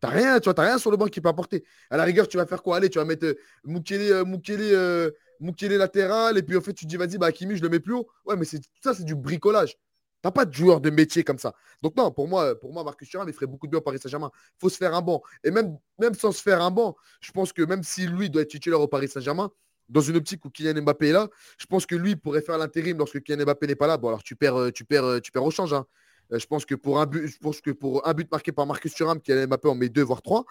T'as 0.00 0.08
rien, 0.08 0.38
tu 0.40 0.44
vois, 0.44 0.54
t'as 0.54 0.64
rien 0.64 0.78
sur 0.78 0.90
le 0.90 0.96
banc 0.96 1.06
qui 1.06 1.20
peut 1.20 1.28
apporter. 1.28 1.64
À 1.90 1.96
la 1.96 2.04
rigueur, 2.04 2.28
tu 2.28 2.36
vas 2.36 2.46
faire 2.46 2.62
quoi? 2.62 2.76
Allez, 2.76 2.90
tu 2.90 2.98
vas 2.98 3.04
mettre 3.04 3.26
euh, 3.26 3.34
euh, 3.66 5.10
euh, 5.42 5.78
latéral, 5.78 6.38
et 6.38 6.42
puis 6.42 6.56
en 6.56 6.60
fait, 6.60 6.74
tu 6.74 6.86
dis, 6.86 6.96
vas-y, 6.96 7.18
bah, 7.18 7.26
Hakimi, 7.26 7.56
je 7.56 7.62
le 7.62 7.68
mets 7.68 7.80
plus 7.80 7.94
haut. 7.94 8.06
Ouais, 8.26 8.36
mais 8.36 8.44
c'est 8.44 8.60
ça, 8.82 8.94
c'est 8.94 9.04
du 9.04 9.14
bricolage. 9.14 9.76
T'as 10.22 10.30
pas 10.30 10.44
de 10.44 10.52
joueur 10.52 10.80
de 10.80 10.90
métier 10.90 11.24
comme 11.24 11.38
ça. 11.38 11.54
Donc, 11.82 11.96
non, 11.96 12.10
pour 12.10 12.26
moi, 12.26 12.58
pour 12.58 12.72
moi 12.72 12.82
Marcus 12.82 13.08
Thuram, 13.08 13.28
il 13.28 13.34
ferait 13.34 13.46
beaucoup 13.46 13.66
de 13.66 13.70
bien 13.70 13.78
au 13.78 13.82
Paris 13.82 13.98
Saint-Germain. 13.98 14.30
Il 14.34 14.60
faut 14.60 14.68
se 14.68 14.76
faire 14.76 14.94
un 14.94 15.02
banc. 15.02 15.22
Et 15.44 15.50
même, 15.50 15.78
sans 16.18 16.32
se 16.32 16.42
faire 16.42 16.60
un 16.62 16.70
banc, 16.70 16.96
je 17.20 17.30
pense 17.32 17.52
que 17.52 17.62
même 17.62 17.82
si 17.82 18.06
lui 18.06 18.28
doit 18.28 18.42
être 18.42 18.50
titulaire 18.50 18.80
au 18.80 18.88
Paris 18.88 19.08
Saint-Germain, 19.08 19.50
dans 19.88 20.00
une 20.00 20.16
optique 20.16 20.44
où 20.44 20.50
Kylian 20.50 20.82
Mbappé 20.82 21.10
est 21.10 21.12
là, 21.12 21.28
je 21.58 21.66
pense 21.66 21.86
que 21.86 21.94
lui 21.94 22.16
pourrait 22.16 22.42
faire 22.42 22.58
l'intérim 22.58 22.98
lorsque 22.98 23.22
Kylian 23.22 23.44
Mbappé 23.44 23.68
n'est 23.68 23.76
pas 23.76 23.86
là. 23.86 23.98
Bon, 23.98 24.08
alors 24.08 24.22
tu 24.22 24.34
perds, 24.34 24.56
euh, 24.56 24.72
tu 24.72 24.84
perds, 24.84 25.04
euh, 25.04 25.20
tu 25.20 25.30
perds 25.30 25.44
au 25.44 25.50
change. 25.50 25.72
Hein. 25.72 25.86
Euh, 26.32 26.38
je 26.38 26.46
pense 26.46 26.64
que 26.64 26.74
pour 26.74 27.00
un 27.00 27.06
but, 27.06 27.26
je 27.26 27.38
pense 27.38 27.60
que 27.60 27.70
pour 27.70 28.06
un 28.06 28.14
but 28.14 28.30
marqué 28.30 28.52
par 28.52 28.66
Marcus 28.66 28.94
Thuram, 28.94 29.20
Kylian 29.20 29.46
Mbappé 29.46 29.68
en 29.68 29.74
met 29.74 29.88
deux 29.88 30.02
voire 30.02 30.22
trois. 30.22 30.44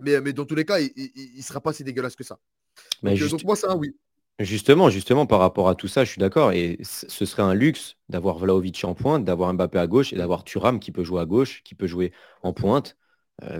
Mais, 0.00 0.20
mais 0.20 0.32
dans 0.32 0.44
tous 0.44 0.54
les 0.54 0.64
cas, 0.64 0.80
il 0.80 0.90
ne 1.36 1.42
sera 1.42 1.60
pas 1.60 1.72
si 1.72 1.84
dégueulasse 1.84 2.16
que 2.16 2.24
ça. 2.24 2.38
donc, 3.02 3.44
moi, 3.44 3.54
c'est 3.54 3.68
un 3.68 3.76
oui. 3.76 3.94
Justement, 4.40 4.90
justement, 4.90 5.26
par 5.26 5.38
rapport 5.38 5.68
à 5.68 5.76
tout 5.76 5.86
ça, 5.86 6.02
je 6.02 6.10
suis 6.10 6.18
d'accord. 6.18 6.50
Et 6.50 6.78
ce 6.82 7.24
serait 7.24 7.42
un 7.42 7.54
luxe 7.54 7.94
d'avoir 8.08 8.38
Vlaovic 8.38 8.82
en 8.84 8.94
pointe, 8.94 9.24
d'avoir 9.24 9.54
Mbappé 9.54 9.78
à 9.78 9.86
gauche 9.86 10.12
et 10.12 10.16
d'avoir 10.16 10.42
Thuram 10.42 10.80
qui 10.80 10.90
peut 10.90 11.04
jouer 11.04 11.20
à 11.20 11.26
gauche, 11.26 11.62
qui 11.62 11.76
peut 11.76 11.86
jouer 11.86 12.12
en 12.42 12.52
pointe. 12.52 12.96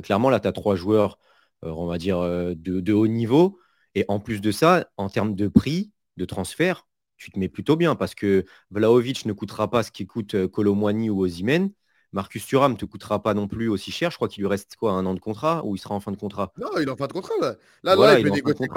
clairement, 0.03 0.31
là, 0.31 0.41
tu 0.41 0.49
as 0.49 0.53
trois 0.53 0.75
joueurs, 0.75 1.21
on 1.63 1.87
va 1.87 1.99
dire, 1.99 2.21
de, 2.21 2.55
de 2.57 2.93
haut 2.93 3.07
niveau. 3.07 3.61
Et 3.95 4.05
en 4.09 4.19
plus 4.19 4.41
de 4.41 4.51
ça, 4.51 4.91
en 4.97 5.09
termes 5.09 5.37
de 5.37 5.47
prix, 5.47 5.93
de 6.17 6.25
transfert, 6.25 6.89
tu 7.17 7.31
te 7.31 7.39
mets 7.39 7.49
plutôt 7.49 7.77
bien 7.77 7.95
parce 7.95 8.15
que 8.15 8.45
Vlaovic 8.71 9.27
ne 9.27 9.33
coûtera 9.33 9.71
pas 9.71 9.83
ce 9.83 9.91
qui 9.91 10.07
coûte 10.07 10.35
euh, 10.35 10.49
Colomwani 10.49 11.11
ou 11.11 11.21
Ozimen. 11.21 11.71
Marcus 12.13 12.47
Thuram 12.47 12.73
ne 12.73 12.77
te 12.77 12.85
coûtera 12.85 13.23
pas 13.23 13.35
non 13.35 13.49
plus 13.49 13.69
aussi 13.69 13.91
cher. 13.91 14.11
Je 14.11 14.17
crois 14.17 14.29
qu'il 14.29 14.43
lui 14.43 14.49
reste 14.49 14.77
quoi, 14.77 14.93
un 14.93 15.05
an 15.05 15.15
de 15.15 15.21
contrat 15.21 15.65
ou 15.65 15.75
il 15.75 15.79
sera 15.79 15.95
en 15.97 16.01
fin 16.01 16.13
de 16.13 16.17
contrat? 16.17 16.53
Non, 16.59 16.69
il 16.77 16.87
est 16.87 16.91
en 16.91 16.97
fin 16.97 17.09
de 17.09 17.13
contrat 17.13 17.35
là. 17.41 17.57
Là, 17.83 18.19
il, 18.19 18.23
peut 18.23 18.31
négocier 18.31 18.69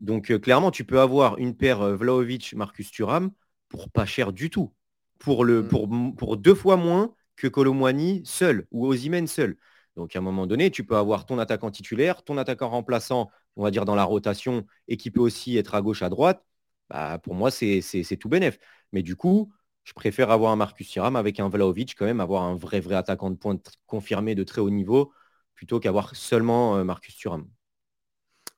Donc 0.00 0.30
euh, 0.30 0.38
clairement, 0.38 0.70
tu 0.70 0.84
peux 0.84 1.00
avoir 1.00 1.36
une 1.38 1.54
paire 1.54 1.82
euh, 1.82 1.96
Vlaovic-Marcus 1.96 2.90
Thuram 2.90 3.30
pour 3.68 3.90
pas 3.90 4.06
cher 4.06 4.32
du 4.32 4.48
tout. 4.50 4.72
Pour, 5.18 5.44
le, 5.44 5.66
pour, 5.66 5.88
pour 6.16 6.36
deux 6.36 6.54
fois 6.54 6.76
moins 6.76 7.14
que 7.36 7.48
Colomwani 7.48 8.22
seul 8.24 8.66
ou 8.70 8.86
Ozimen 8.86 9.26
seul. 9.26 9.56
Donc 9.96 10.16
à 10.16 10.18
un 10.18 10.22
moment 10.22 10.46
donné, 10.46 10.70
tu 10.70 10.84
peux 10.84 10.96
avoir 10.96 11.26
ton 11.26 11.38
attaquant 11.38 11.70
titulaire, 11.70 12.22
ton 12.22 12.36
attaquant 12.36 12.68
remplaçant, 12.68 13.30
on 13.56 13.62
va 13.62 13.70
dire 13.70 13.84
dans 13.84 13.94
la 13.94 14.04
rotation, 14.04 14.66
et 14.88 14.96
qui 14.96 15.10
peut 15.10 15.20
aussi 15.20 15.56
être 15.56 15.74
à 15.74 15.82
gauche, 15.82 16.02
à 16.02 16.08
droite. 16.08 16.44
Bah, 16.90 17.18
pour 17.22 17.34
moi, 17.34 17.50
c'est 17.50 17.82
tout 18.18 18.28
bénef. 18.28 18.58
Mais 18.92 19.02
du 19.02 19.16
coup, 19.16 19.52
je 19.84 19.92
préfère 19.92 20.30
avoir 20.30 20.52
un 20.52 20.56
Marcus 20.56 20.88
Thuram 20.88 21.16
avec 21.16 21.40
un 21.40 21.48
Vlaovic 21.48 21.94
quand 21.96 22.06
même, 22.06 22.20
avoir 22.20 22.42
un 22.42 22.56
vrai 22.56 22.80
vrai 22.80 22.94
attaquant 22.94 23.30
de 23.30 23.36
pointe 23.36 23.72
confirmé 23.86 24.34
de 24.34 24.42
très 24.42 24.60
haut 24.60 24.70
niveau, 24.70 25.12
plutôt 25.54 25.78
qu'avoir 25.78 26.16
seulement 26.16 26.76
euh, 26.76 26.84
Marcus 26.84 27.16
Thuram. 27.16 27.46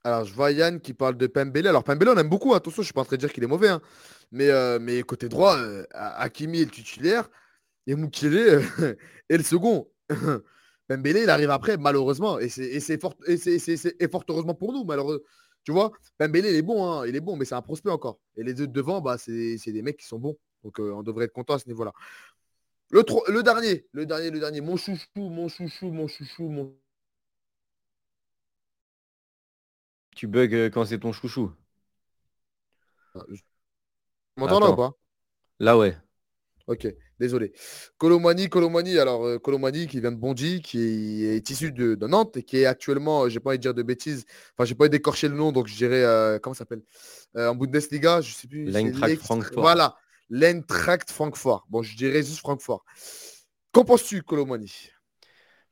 Alors, 0.03 0.23
je 0.23 0.33
vois 0.33 0.51
Yann 0.51 0.79
qui 0.79 0.93
parle 0.93 1.17
de 1.17 1.27
Pembele. 1.27 1.67
Alors, 1.67 1.83
Pembele, 1.83 2.09
on 2.09 2.17
aime 2.17 2.29
beaucoup. 2.29 2.53
Attention, 2.53 2.77
je 2.77 2.81
ne 2.81 2.85
suis 2.85 2.93
pas 2.93 3.01
en 3.01 3.05
train 3.05 3.17
de 3.17 3.21
dire 3.21 3.33
qu'il 3.33 3.43
est 3.43 3.47
mauvais. 3.47 3.67
Hein. 3.67 3.81
Mais, 4.31 4.49
euh, 4.49 4.79
mais 4.79 5.01
côté 5.03 5.27
droit, 5.27 5.57
euh, 5.57 5.85
Hakimi 5.91 6.61
est 6.61 6.65
le 6.65 6.71
titulaire 6.71 7.29
et 7.87 7.95
Moukile 7.95 8.37
est 9.29 9.37
le 9.37 9.43
second. 9.43 9.89
Pembele, 10.87 11.17
il 11.17 11.29
arrive 11.29 11.49
après, 11.49 11.75
malheureusement. 11.75 12.39
Et 12.39 12.47
c'est 12.47 13.01
fort 13.01 13.15
heureusement 14.29 14.53
pour 14.53 14.71
nous, 14.71 14.85
malheureusement. 14.85 15.23
Tu 15.67 15.73
vois, 15.73 15.91
Pembele, 16.17 16.45
il 16.45 16.55
est 16.55 16.61
bon, 16.61 16.89
hein, 16.89 17.05
il 17.05 17.13
est 17.17 17.19
bon, 17.19 17.35
mais 17.35 17.43
c'est 17.43 17.53
un 17.53 17.61
prospect 17.61 17.89
encore. 17.89 18.21
Et 18.37 18.43
les 18.43 18.53
deux 18.53 18.67
devant, 18.67 19.01
bah, 19.01 19.17
c'est 19.17 19.57
des 19.65 19.81
mecs 19.81 19.97
qui 19.97 20.05
sont 20.05 20.17
bons. 20.17 20.37
Donc 20.63 20.79
euh, 20.79 20.93
on 20.93 21.03
devrait 21.03 21.25
être 21.25 21.33
content 21.33 21.55
à 21.55 21.59
ce 21.59 21.67
niveau-là. 21.67 21.91
Le, 22.89 23.03
le 23.29 23.43
dernier, 23.43 23.85
le 23.91 24.05
dernier, 24.05 24.29
le 24.29 24.39
dernier, 24.39 24.61
mon 24.61 24.77
chouchou, 24.77 25.03
mon 25.17 25.49
chouchou, 25.49 25.91
mon 25.91 26.07
chouchou, 26.07 26.47
mon. 26.47 26.73
Tu 30.15 30.27
bugs 30.27 30.47
euh, 30.53 30.69
quand 30.69 30.85
c'est 30.85 30.99
ton 30.99 31.11
chouchou. 31.11 31.51
Ah, 33.13 33.25
m'entends 34.37 34.61
là 34.61 34.71
ou 34.71 34.75
pas? 34.77 34.93
Là, 35.59 35.77
ouais. 35.77 35.97
Ok, 36.67 36.87
désolé. 37.19 37.53
Colomani, 37.97 38.49
Colomani, 38.49 38.97
alors 38.97 39.25
euh, 39.25 39.39
Colomani 39.39 39.87
qui 39.87 39.99
vient 39.99 40.11
de 40.11 40.17
Bondy, 40.17 40.61
qui 40.61 41.25
est 41.25 41.49
issu 41.49 41.71
de, 41.71 41.95
Nantes 42.07 42.37
et 42.37 42.43
qui 42.43 42.57
est 42.57 42.65
actuellement, 42.65 43.23
euh, 43.23 43.29
j'ai 43.29 43.39
pas 43.39 43.49
envie 43.49 43.57
de 43.57 43.61
dire 43.61 43.73
de 43.73 43.83
bêtises, 43.83 44.25
enfin 44.53 44.65
j'ai 44.65 44.75
pas 44.75 44.85
envie 44.85 44.91
d'écorcher 44.91 45.27
le 45.27 45.35
nom, 45.35 45.51
donc 45.51 45.67
je 45.67 45.75
dirais, 45.75 46.03
euh, 46.03 46.39
comment 46.39 46.53
ça 46.53 46.59
s'appelle? 46.59 46.83
En 47.35 47.55
Bundesliga, 47.55 48.21
je 48.21 48.33
sais 48.33 48.47
plus. 48.47 48.65
L'Eintracht 48.65 49.17
Francfort. 49.17 49.61
Voilà, 49.61 49.95
l'Eintracht 50.29 51.11
Francfort. 51.11 51.67
Bon, 51.69 51.83
je 51.83 51.95
dirais 51.95 52.23
juste 52.23 52.39
Francfort. 52.39 52.83
Qu'en 53.71 53.85
penses-tu, 53.85 54.23
Colomani? 54.23 54.89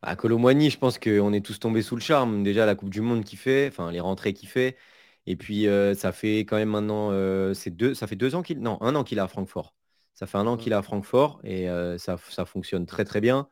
À 0.02 0.12
bah, 0.12 0.16
Colomani, 0.16 0.70
je 0.70 0.78
pense 0.78 1.00
qu'on 1.00 1.34
est 1.34 1.44
tous 1.44 1.60
tombés 1.60 1.82
sous 1.82 1.96
le 1.96 2.02
charme. 2.02 2.44
Déjà, 2.44 2.68
la 2.68 2.76
Coupe 2.76 2.92
du 2.92 3.02
Monde 3.02 3.24
qui 3.24 3.36
fait, 3.36 3.68
enfin 3.68 3.92
les 3.92 4.00
rentrées 4.00 4.34
qu'il 4.34 4.50
fait. 4.50 4.78
Et 5.26 5.36
puis, 5.36 5.68
euh, 5.68 5.96
ça 5.96 6.12
fait 6.12 6.40
quand 6.40 6.58
même 6.58 6.70
maintenant, 6.70 7.10
c'est 7.56 7.72
deux, 7.72 7.96
ça 7.96 8.06
fait 8.06 8.16
deux 8.16 8.36
ans 8.36 8.44
qu'il, 8.44 8.60
non, 8.60 8.78
un 8.82 8.94
an 8.94 9.04
qu'il 9.04 9.18
est 9.18 9.22
à 9.22 9.28
Francfort. 9.28 9.74
Ça 10.16 10.28
fait 10.28 10.38
un 10.38 10.48
an 10.48 10.58
qu'il 10.58 10.72
est 10.72 10.76
à 10.76 10.82
Francfort 10.82 11.42
et 11.44 11.70
euh, 11.70 11.98
ça, 11.98 12.18
ça, 12.30 12.46
fonctionne 12.46 12.86
très 12.86 13.04
très 13.06 13.20
bien. 13.22 13.50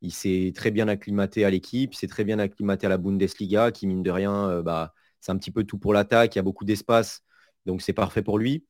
Il 0.00 0.12
s'est 0.12 0.52
très 0.54 0.70
bien 0.70 0.88
acclimaté 0.88 1.44
à 1.44 1.50
l'équipe, 1.50 1.94
il 1.94 1.96
s'est 1.96 2.06
très 2.08 2.24
bien 2.24 2.38
acclimaté 2.38 2.86
à 2.86 2.88
la 2.90 2.98
Bundesliga, 2.98 3.72
qui 3.72 3.86
mine 3.86 4.02
de 4.02 4.10
rien, 4.10 4.62
bah, 4.62 4.94
c'est 5.20 5.32
un 5.32 5.38
petit 5.38 5.50
peu 5.50 5.64
tout 5.64 5.78
pour 5.78 5.92
l'attaque, 5.94 6.34
il 6.36 6.38
y 6.38 6.40
a 6.40 6.42
beaucoup 6.42 6.64
d'espace, 6.64 7.22
donc 7.66 7.82
c'est 7.82 7.92
parfait 7.94 8.22
pour 8.22 8.38
lui. 8.38 8.64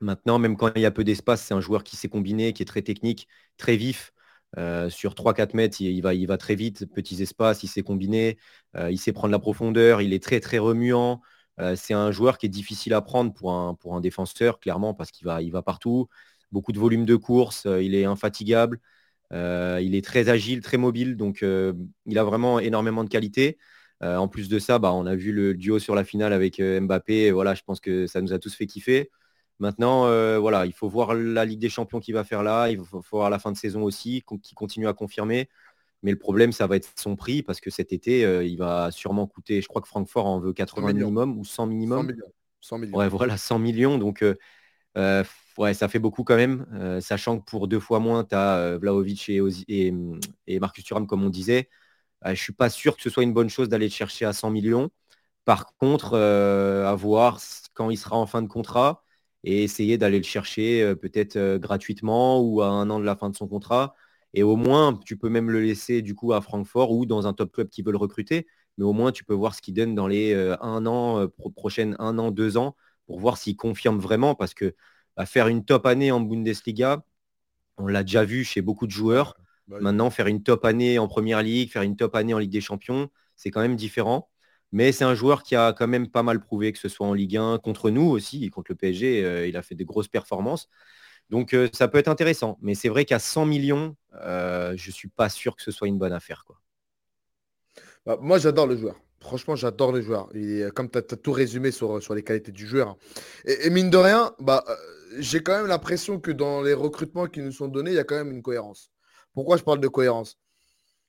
Maintenant, 0.00 0.38
même 0.38 0.56
quand 0.56 0.72
il 0.76 0.82
y 0.82 0.86
a 0.86 0.90
peu 0.90 1.04
d'espace, 1.04 1.42
c'est 1.42 1.54
un 1.54 1.60
joueur 1.60 1.84
qui 1.84 1.96
s'est 1.96 2.08
combiné, 2.08 2.52
qui 2.54 2.62
est 2.62 2.66
très 2.66 2.82
technique, 2.82 3.28
très 3.58 3.76
vif. 3.76 4.12
sur 4.90 5.14
3-4 5.14 5.54
mètres, 5.54 5.80
il, 5.80 6.00
va, 6.02 6.14
il 6.14 6.26
va 6.26 6.38
très 6.38 6.54
vite, 6.56 6.86
petits 6.94 7.22
espaces, 7.22 7.62
il 7.62 7.68
sait 7.68 7.82
combiner, 7.82 8.38
il 8.90 8.98
sait 8.98 9.12
prendre 9.12 9.32
la 9.32 9.38
profondeur, 9.38 10.02
il 10.02 10.12
est 10.14 10.22
très 10.22 10.40
très 10.40 10.58
remuant. 10.58 11.20
c'est 11.76 11.94
un 11.94 12.10
joueur 12.10 12.38
qui 12.38 12.46
est 12.46 12.48
difficile 12.48 12.94
à 12.94 13.02
prendre 13.02 13.32
pour 13.34 13.52
un, 13.52 13.74
pour 13.74 13.94
un 13.96 14.00
défenseur, 14.00 14.60
clairement, 14.60 14.94
parce 14.94 15.10
qu'il 15.10 15.26
va, 15.26 15.42
il 15.42 15.52
va 15.52 15.62
partout. 15.62 16.08
Beaucoup 16.54 16.72
de 16.72 16.78
volume 16.78 17.04
de 17.04 17.16
course, 17.16 17.66
il 17.66 17.94
est 17.94 18.06
infatigable, 18.06 18.80
il 19.32 19.94
est 19.94 20.04
très 20.04 20.28
agile, 20.30 20.62
très 20.62 20.78
mobile, 20.78 21.16
donc 21.16 21.42
il 21.42 22.18
a 22.18 22.24
vraiment 22.24 22.60
énormément 22.60 23.04
de 23.04 23.10
qualité. 23.10 23.58
en 24.00 24.28
plus 24.28 24.48
de 24.48 24.58
ça, 24.58 24.78
bah, 24.78 24.92
on 24.94 25.04
a 25.04 25.14
vu 25.14 25.32
le 25.32 25.54
duo 25.54 25.78
sur 25.78 25.94
la 25.94 26.04
finale 26.04 26.32
avec 26.32 26.60
Mbappé. 26.60 27.32
voilà, 27.32 27.54
je 27.54 27.62
pense 27.62 27.80
que 27.80 28.06
ça 28.06 28.22
nous 28.22 28.32
a 28.32 28.38
tous 28.38 28.54
fait 28.54 28.66
kiffer. 28.66 29.10
Maintenant, 29.60 30.06
euh, 30.06 30.38
voilà, 30.38 30.66
il 30.66 30.72
faut 30.72 30.88
voir 30.88 31.14
la 31.14 31.44
Ligue 31.44 31.60
des 31.60 31.68
Champions 31.68 32.00
qui 32.00 32.12
va 32.12 32.24
faire 32.24 32.42
là, 32.42 32.68
il 32.70 32.84
faut, 32.84 33.02
voir 33.12 33.30
la 33.30 33.38
fin 33.38 33.52
de 33.52 33.56
saison 33.56 33.82
aussi, 33.82 34.24
qui 34.42 34.54
continue 34.54 34.88
à 34.88 34.92
confirmer. 34.92 35.48
Mais 36.02 36.10
le 36.10 36.18
problème, 36.18 36.52
ça 36.52 36.66
va 36.66 36.76
être 36.76 36.90
son 36.96 37.16
prix, 37.16 37.42
parce 37.42 37.60
que 37.60 37.70
cet 37.70 37.92
été, 37.92 38.24
euh, 38.24 38.44
il 38.44 38.58
va 38.58 38.90
sûrement 38.90 39.26
coûter, 39.26 39.62
je 39.62 39.68
crois 39.68 39.80
que 39.80 39.88
Francfort 39.88 40.26
en 40.26 40.38
veut 40.38 40.52
80 40.52 40.92
minimum 40.92 41.38
ou 41.38 41.44
100 41.44 41.66
minimum. 41.66 42.12
100 42.60 42.78
millions. 42.78 42.96
Ouais, 42.96 43.08
voilà, 43.08 43.36
100 43.36 43.58
millions. 43.58 43.98
Donc, 43.98 44.22
euh, 44.22 45.24
ouais, 45.58 45.74
ça 45.74 45.88
fait 45.88 45.98
beaucoup 45.98 46.24
quand 46.24 46.36
même, 46.36 46.66
sachant 47.00 47.38
que 47.38 47.44
pour 47.44 47.68
deux 47.68 47.80
fois 47.80 48.00
moins, 48.00 48.24
tu 48.24 48.34
as 48.34 48.78
Vlaovic 48.78 49.28
et, 49.28 49.92
et, 50.46 50.60
Marcus 50.60 50.84
Thuram, 50.84 51.06
comme 51.06 51.24
on 51.24 51.30
disait. 51.30 51.68
je 52.24 52.30
ne 52.30 52.34
suis 52.36 52.52
pas 52.52 52.70
sûr 52.70 52.96
que 52.96 53.02
ce 53.02 53.10
soit 53.10 53.22
une 53.24 53.34
bonne 53.34 53.50
chose 53.50 53.68
d'aller 53.68 53.86
le 53.86 53.92
chercher 53.92 54.24
à 54.26 54.32
100 54.32 54.50
millions. 54.50 54.90
Par 55.44 55.74
contre, 55.76 56.16
à 56.16 56.94
voir 56.96 57.40
quand 57.74 57.90
il 57.90 57.98
sera 57.98 58.16
en 58.16 58.26
fin 58.26 58.42
de 58.42 58.48
contrat 58.48 59.04
et 59.44 59.62
essayer 59.64 59.98
d'aller 59.98 60.18
le 60.18 60.24
chercher 60.24 60.94
peut-être 60.96 61.58
gratuitement 61.58 62.40
ou 62.40 62.62
à 62.62 62.68
un 62.68 62.90
an 62.90 63.00
de 63.00 63.04
la 63.04 63.16
fin 63.16 63.30
de 63.30 63.36
son 63.36 63.48
contrat. 63.48 63.94
Et 64.34 64.42
au 64.42 64.56
moins, 64.56 64.98
tu 65.04 65.16
peux 65.16 65.28
même 65.28 65.50
le 65.50 65.60
laisser 65.60 66.02
du 66.02 66.14
coup 66.14 66.32
à 66.32 66.40
Francfort 66.40 66.90
ou 66.92 67.06
dans 67.06 67.26
un 67.26 67.32
top 67.34 67.52
club 67.52 67.68
qui 67.68 67.82
veut 67.82 67.92
le 67.92 67.98
recruter. 67.98 68.46
Mais 68.78 68.84
au 68.84 68.92
moins, 68.92 69.12
tu 69.12 69.24
peux 69.24 69.34
voir 69.34 69.54
ce 69.54 69.62
qu'il 69.62 69.74
donne 69.74 69.94
dans 69.94 70.08
les 70.08 70.34
un 70.60 70.86
an, 70.86 71.28
prochaines 71.56 71.96
un 72.00 72.18
an, 72.18 72.30
deux 72.30 72.56
ans, 72.56 72.76
pour 73.06 73.20
voir 73.20 73.36
s'il 73.38 73.56
confirme 73.56 73.98
vraiment. 73.98 74.34
Parce 74.34 74.54
que 74.54 74.74
bah, 75.16 75.26
faire 75.26 75.48
une 75.48 75.64
top 75.64 75.86
année 75.86 76.12
en 76.12 76.20
Bundesliga, 76.20 77.04
on 77.78 77.86
l'a 77.86 78.02
déjà 78.02 78.24
vu 78.24 78.44
chez 78.44 78.62
beaucoup 78.62 78.86
de 78.86 78.92
joueurs. 78.92 79.36
Bah 79.68 79.78
Maintenant, 79.80 80.10
faire 80.10 80.26
une 80.26 80.42
top 80.42 80.64
année 80.64 80.98
en 80.98 81.08
Première 81.08 81.42
Ligue, 81.42 81.70
faire 81.70 81.82
une 81.82 81.96
top 81.96 82.14
année 82.16 82.34
en 82.34 82.38
Ligue 82.38 82.52
des 82.52 82.60
Champions, 82.60 83.08
c'est 83.36 83.50
quand 83.50 83.60
même 83.60 83.76
différent. 83.76 84.30
Mais 84.72 84.92
c'est 84.92 85.04
un 85.04 85.14
joueur 85.14 85.42
qui 85.42 85.56
a 85.56 85.72
quand 85.72 85.86
même 85.86 86.08
pas 86.10 86.22
mal 86.22 86.40
prouvé, 86.40 86.72
que 86.72 86.78
ce 86.78 86.88
soit 86.88 87.06
en 87.06 87.14
Ligue 87.14 87.36
1, 87.36 87.58
contre 87.58 87.90
nous 87.90 88.02
aussi, 88.10 88.50
contre 88.50 88.72
le 88.72 88.76
PSG, 88.76 89.24
euh, 89.24 89.46
il 89.46 89.56
a 89.56 89.62
fait 89.62 89.74
des 89.74 89.84
grosses 89.84 90.08
performances. 90.08 90.68
Donc 91.30 91.54
euh, 91.54 91.68
ça 91.72 91.88
peut 91.88 91.98
être 91.98 92.08
intéressant. 92.08 92.58
Mais 92.60 92.74
c'est 92.74 92.88
vrai 92.88 93.04
qu'à 93.04 93.18
100 93.18 93.46
millions, 93.46 93.96
euh, 94.14 94.74
je 94.76 94.88
ne 94.88 94.92
suis 94.92 95.08
pas 95.08 95.28
sûr 95.28 95.56
que 95.56 95.62
ce 95.62 95.70
soit 95.70 95.88
une 95.88 95.98
bonne 95.98 96.12
affaire. 96.12 96.44
Quoi. 96.44 96.60
Bah, 98.06 98.18
moi, 98.20 98.38
j'adore 98.38 98.66
le 98.66 98.76
joueur. 98.76 98.96
Franchement, 99.24 99.56
j'adore 99.56 99.90
le 99.90 100.02
joueur. 100.02 100.28
comme 100.74 100.90
tu 100.90 100.98
as, 100.98 101.02
tout 101.02 101.32
résumé 101.32 101.70
sur, 101.70 101.98
les 102.14 102.22
qualités 102.22 102.52
du 102.52 102.66
joueur. 102.66 102.96
Et, 103.46 103.70
mine 103.70 103.88
de 103.88 103.96
rien, 103.96 104.34
bah, 104.38 104.62
j'ai 105.18 105.42
quand 105.42 105.56
même 105.56 105.66
l'impression 105.66 106.20
que 106.20 106.30
dans 106.30 106.60
les 106.60 106.74
recrutements 106.74 107.26
qui 107.26 107.40
nous 107.40 107.50
sont 107.50 107.68
donnés, 107.68 107.92
il 107.92 107.96
y 107.96 107.98
a 107.98 108.04
quand 108.04 108.16
même 108.16 108.30
une 108.30 108.42
cohérence. 108.42 108.90
Pourquoi 109.32 109.56
je 109.56 109.62
parle 109.62 109.80
de 109.80 109.88
cohérence? 109.88 110.38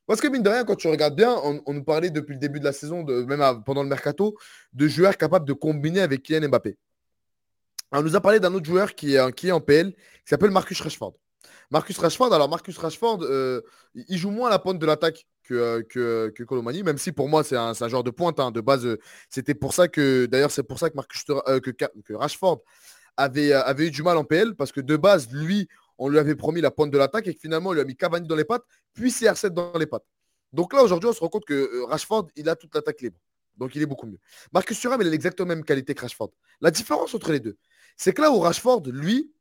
Parce 0.08 0.22
que 0.22 0.30
mine 0.30 0.44
de 0.44 0.50
rien, 0.50 0.64
quand 0.64 0.76
tu 0.76 0.88
regardes 0.88 1.16
bien, 1.16 1.36
on, 1.44 1.74
nous 1.74 1.84
parlait 1.84 2.10
depuis 2.10 2.34
le 2.34 2.40
début 2.40 2.60
de 2.62 2.66
la 2.66 2.72
saison, 2.72 3.04
même 3.04 3.64
pendant 3.66 3.84
le 3.84 3.90
mercato, 3.90 4.38
de 4.72 4.88
joueurs 4.88 5.18
capables 5.18 5.46
de 5.46 5.54
combiner 5.54 6.00
avec 6.00 6.24
Kylian 6.24 6.48
Mbappé. 6.48 6.78
on 7.92 8.02
nous 8.02 8.16
a 8.16 8.22
parlé 8.22 8.40
d'un 8.40 8.54
autre 8.54 8.66
joueur 8.66 8.96
qui 8.96 9.16
est, 9.16 9.34
qui 9.34 9.50
est 9.50 9.52
en 9.52 9.60
PL, 9.60 9.94
qui 9.94 10.30
s'appelle 10.30 10.52
Marcus 10.52 10.80
Rashford. 10.80 11.16
Marcus 11.70 11.98
Rashford, 11.98 12.34
alors 12.34 12.48
Marcus 12.48 12.78
Rashford, 12.78 13.24
euh, 13.24 13.62
il 13.94 14.18
joue 14.18 14.30
moins 14.30 14.48
à 14.48 14.52
la 14.52 14.60
pointe 14.60 14.80
de 14.80 14.86
l'attaque 14.86 15.28
que, 15.48 15.54
euh, 15.54 15.84
que, 15.84 16.30
que, 16.36 16.44
Colomani, 16.44 16.84
même 16.84 16.98
si 16.98 17.12
pour 17.12 17.30
moi 17.30 17.44
c'est 17.44 17.56
un, 17.56 17.74
genre 17.74 18.04
de 18.04 18.12
pointe. 18.12 18.40
Hein, 18.40 18.52
de 18.52 18.62
base, 18.62 18.86
euh, 18.86 19.00
c'était 19.30 19.54
pour 19.54 19.74
ça 19.74 19.88
que, 19.88 20.26
d'ailleurs, 20.26 20.52
c'est 20.52 20.64
pour 20.64 20.80
ça 20.80 20.90
que, 20.90 20.96
Marcus, 20.96 21.24
que, 21.24 21.72
que, 21.72 22.14
Rashford 22.14 22.64
avait, 23.18 23.88
eu 23.88 23.92
du 23.92 24.04
mal 24.04 24.18
en 24.18 24.24
PL, 24.24 24.56
parce 24.56 24.72
que 24.72 24.82
de 24.82 24.98
base, 24.98 25.30
lui, 25.32 25.68
on 25.98 26.10
lui 26.10 26.20
avait 26.20 26.36
promis 26.36 26.62
la 26.62 26.72
pointe 26.72 26.92
de 26.92 26.98
l'attaque 26.98 27.28
et 27.28 27.34
que 27.34 27.40
finalement, 27.40 27.70
on 27.70 27.74
lui 27.74 27.82
a 27.82 27.86
mis 27.86 27.96
Cavani 27.96 28.28
dans 28.28 28.36
les 28.36 28.44
pattes, 28.44 28.66
puis 28.94 29.12
CR7 29.12 29.50
dans 29.50 29.72
les 29.78 29.86
pattes. 29.86 30.06
Donc 30.52 30.74
là, 30.74 30.84
aujourd'hui, 30.84 31.10
on 31.10 31.14
se 31.14 31.20
rend 31.20 31.30
compte 31.30 31.46
que 31.46 31.54
euh, 31.54 31.86
Rashford, 31.86 32.28
il 32.36 32.50
a 32.50 32.56
toute 32.56 32.74
l'attaque 32.76 33.02
libre. 33.02 33.18
Donc 33.58 33.76
il 33.76 33.82
est 33.82 33.86
beaucoup 33.86 34.06
mieux. 34.06 34.20
Marcus 34.52 34.80
Thuram, 34.80 35.02
il 35.02 35.08
a 35.08 35.10
l'exactement 35.10 35.48
même 35.48 35.64
qualité 35.64 35.94
que 35.94 36.02
Rashford. 36.02 36.32
La 36.60 36.72
différence 36.72 37.14
entre 37.14 37.32
les 37.32 37.40
deux, 37.40 37.58
c'est 37.96 38.14
que 38.14 38.22
là 38.22 38.32
où 38.32 38.40
Rashford, 38.40 38.84
lui, 38.88 39.32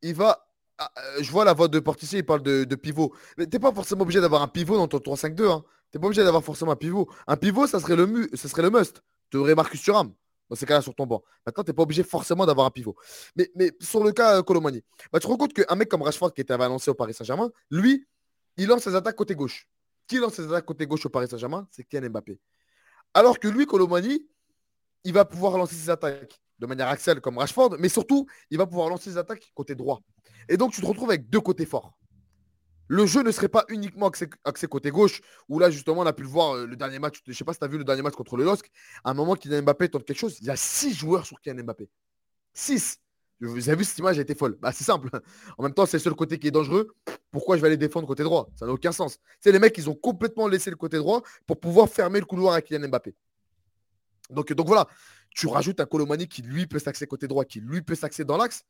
il 0.00 0.14
va. 0.14 0.46
Ah, 0.78 0.90
euh, 0.98 1.22
je 1.22 1.30
vois 1.30 1.44
la 1.44 1.52
voix 1.52 1.68
de 1.68 1.78
Portissier, 1.80 2.20
il 2.20 2.26
parle 2.26 2.42
de, 2.42 2.74
pivot. 2.74 3.14
Mais 3.36 3.46
tu 3.46 3.56
n'es 3.56 3.60
pas 3.60 3.72
forcément 3.72 4.02
obligé 4.02 4.20
d'avoir 4.20 4.42
un 4.42 4.48
pivot 4.48 4.76
dans 4.76 4.88
ton 4.88 4.98
3-5-2. 4.98 5.50
Hein. 5.50 5.64
Tu 5.90 5.98
n'es 5.98 6.00
pas 6.00 6.06
obligé 6.06 6.24
d'avoir 6.24 6.42
forcément 6.42 6.72
un 6.72 6.76
pivot. 6.76 7.08
Un 7.26 7.36
pivot, 7.36 7.66
ça 7.66 7.80
serait 7.80 7.96
le, 7.96 8.06
must. 8.06 9.02
Tu 9.30 9.36
aurais 9.36 9.54
Marcus 9.54 9.80
Thuram 9.82 10.12
dans 10.48 10.56
ces 10.56 10.66
cas-là 10.66 10.82
sur 10.82 10.94
ton 10.94 11.06
banc. 11.06 11.22
Maintenant, 11.46 11.64
tu 11.64 11.70
n'es 11.70 11.74
pas 11.74 11.82
obligé 11.82 12.02
forcément 12.02 12.46
d'avoir 12.46 12.66
un 12.66 12.70
pivot. 12.70 12.96
Mais, 13.36 13.72
sur 13.80 14.02
le 14.02 14.12
cas 14.12 14.38
euh, 14.38 14.42
Colomani, 14.42 14.82
bah, 15.12 15.18
tu 15.18 15.26
te 15.26 15.28
rends 15.28 15.36
compte 15.36 15.52
qu'un 15.52 15.74
mec 15.74 15.88
comme 15.88 16.02
Rashford 16.02 16.32
qui 16.32 16.40
était 16.40 16.52
avancé 16.52 16.90
au 16.90 16.94
Paris 16.94 17.14
Saint-Germain, 17.14 17.50
lui, 17.70 18.06
il 18.56 18.66
lance 18.66 18.82
ses 18.82 18.94
attaques 18.94 19.16
côté 19.16 19.34
gauche. 19.34 19.68
Qui 20.06 20.18
lance 20.18 20.34
ses 20.34 20.46
attaques 20.46 20.66
côté 20.66 20.86
gauche 20.86 21.06
au 21.06 21.10
Paris 21.10 21.28
Saint-Germain? 21.28 21.66
C'est 21.70 21.84
Kylian 21.84 22.10
Mbappé. 22.10 22.40
Alors 23.14 23.38
que 23.38 23.48
lui, 23.48 23.66
Colomani, 23.66 24.26
il 25.04 25.12
va 25.12 25.24
pouvoir 25.24 25.56
lancer 25.58 25.74
ses 25.74 25.90
attaques 25.90 26.41
de 26.62 26.66
manière 26.66 26.88
axiale 26.88 27.20
comme 27.20 27.38
Rashford, 27.38 27.76
mais 27.80 27.88
surtout, 27.88 28.26
il 28.50 28.56
va 28.56 28.66
pouvoir 28.66 28.88
lancer 28.88 29.10
ses 29.10 29.18
attaques 29.18 29.50
côté 29.54 29.74
droit. 29.74 30.00
Et 30.48 30.56
donc, 30.56 30.72
tu 30.72 30.80
te 30.80 30.86
retrouves 30.86 31.10
avec 31.10 31.28
deux 31.28 31.40
côtés 31.40 31.66
forts 31.66 31.98
le 32.88 33.06
jeu 33.06 33.22
ne 33.22 33.30
serait 33.30 33.48
pas 33.48 33.64
uniquement 33.68 34.10
axé, 34.44 34.66
côté 34.68 34.90
gauche, 34.90 35.22
où 35.48 35.58
là, 35.58 35.70
justement, 35.70 36.02
on 36.02 36.06
a 36.06 36.12
pu 36.12 36.24
le 36.24 36.28
voir 36.28 36.56
euh, 36.56 36.66
le 36.66 36.76
dernier 36.76 36.98
match. 36.98 37.22
Je 37.26 37.32
sais 37.32 37.42
pas 37.42 37.54
si 37.54 37.58
tu 37.58 37.64
as 37.64 37.68
vu 37.68 37.78
le 37.78 37.84
dernier 37.84 38.02
match 38.02 38.12
contre 38.12 38.36
le 38.36 38.44
LOSC. 38.44 38.70
À 39.02 39.12
un 39.12 39.14
moment, 39.14 39.34
Kylian 39.34 39.62
Mbappé 39.62 39.88
tente 39.88 40.04
quelque 40.04 40.18
chose. 40.18 40.36
Il 40.40 40.46
y 40.46 40.50
a 40.50 40.56
six 40.56 40.92
joueurs 40.92 41.24
sur 41.24 41.40
Kylian 41.40 41.62
Mbappé. 41.64 41.88
Six. 42.52 42.98
Vous 43.40 43.70
avez 43.70 43.78
vu, 43.78 43.84
cette 43.84 43.98
image, 43.98 44.16
elle 44.16 44.24
été 44.24 44.34
folle. 44.34 44.58
Bah, 44.60 44.72
c'est 44.72 44.84
simple. 44.84 45.08
En 45.56 45.62
même 45.62 45.72
temps, 45.72 45.86
c'est 45.86 45.96
le 45.96 46.02
seul 46.02 46.14
côté 46.14 46.38
qui 46.38 46.48
est 46.48 46.50
dangereux. 46.50 46.88
Pourquoi 47.30 47.56
je 47.56 47.62
vais 47.62 47.68
aller 47.68 47.78
défendre 47.78 48.06
côté 48.06 48.24
droit? 48.24 48.50
Ça 48.56 48.66
n'a 48.66 48.72
aucun 48.72 48.92
sens. 48.92 49.18
C'est 49.40 49.52
les 49.52 49.58
mecs, 49.58 49.78
ils 49.78 49.88
ont 49.88 49.94
complètement 49.94 50.46
laissé 50.46 50.68
le 50.68 50.76
côté 50.76 50.98
droit 50.98 51.22
pour 51.46 51.58
pouvoir 51.58 51.88
fermer 51.88 52.20
le 52.20 52.26
couloir 52.26 52.52
à 52.52 52.60
Kylian 52.60 52.88
Mbappé. 52.88 53.14
Donc, 54.28 54.52
donc 54.52 54.66
voilà, 54.66 54.86
tu 55.34 55.46
rajoutes 55.46 55.80
un 55.80 55.86
Colomani 55.86 56.28
qui 56.28 56.42
lui 56.42 56.66
peut 56.66 56.78
s'axer 56.78 57.06
côté 57.06 57.28
droit, 57.28 57.44
qui 57.44 57.60
lui 57.60 57.82
peut 57.82 57.94
s'axer 57.94 58.24
dans 58.24 58.36
l'axe. 58.36 58.64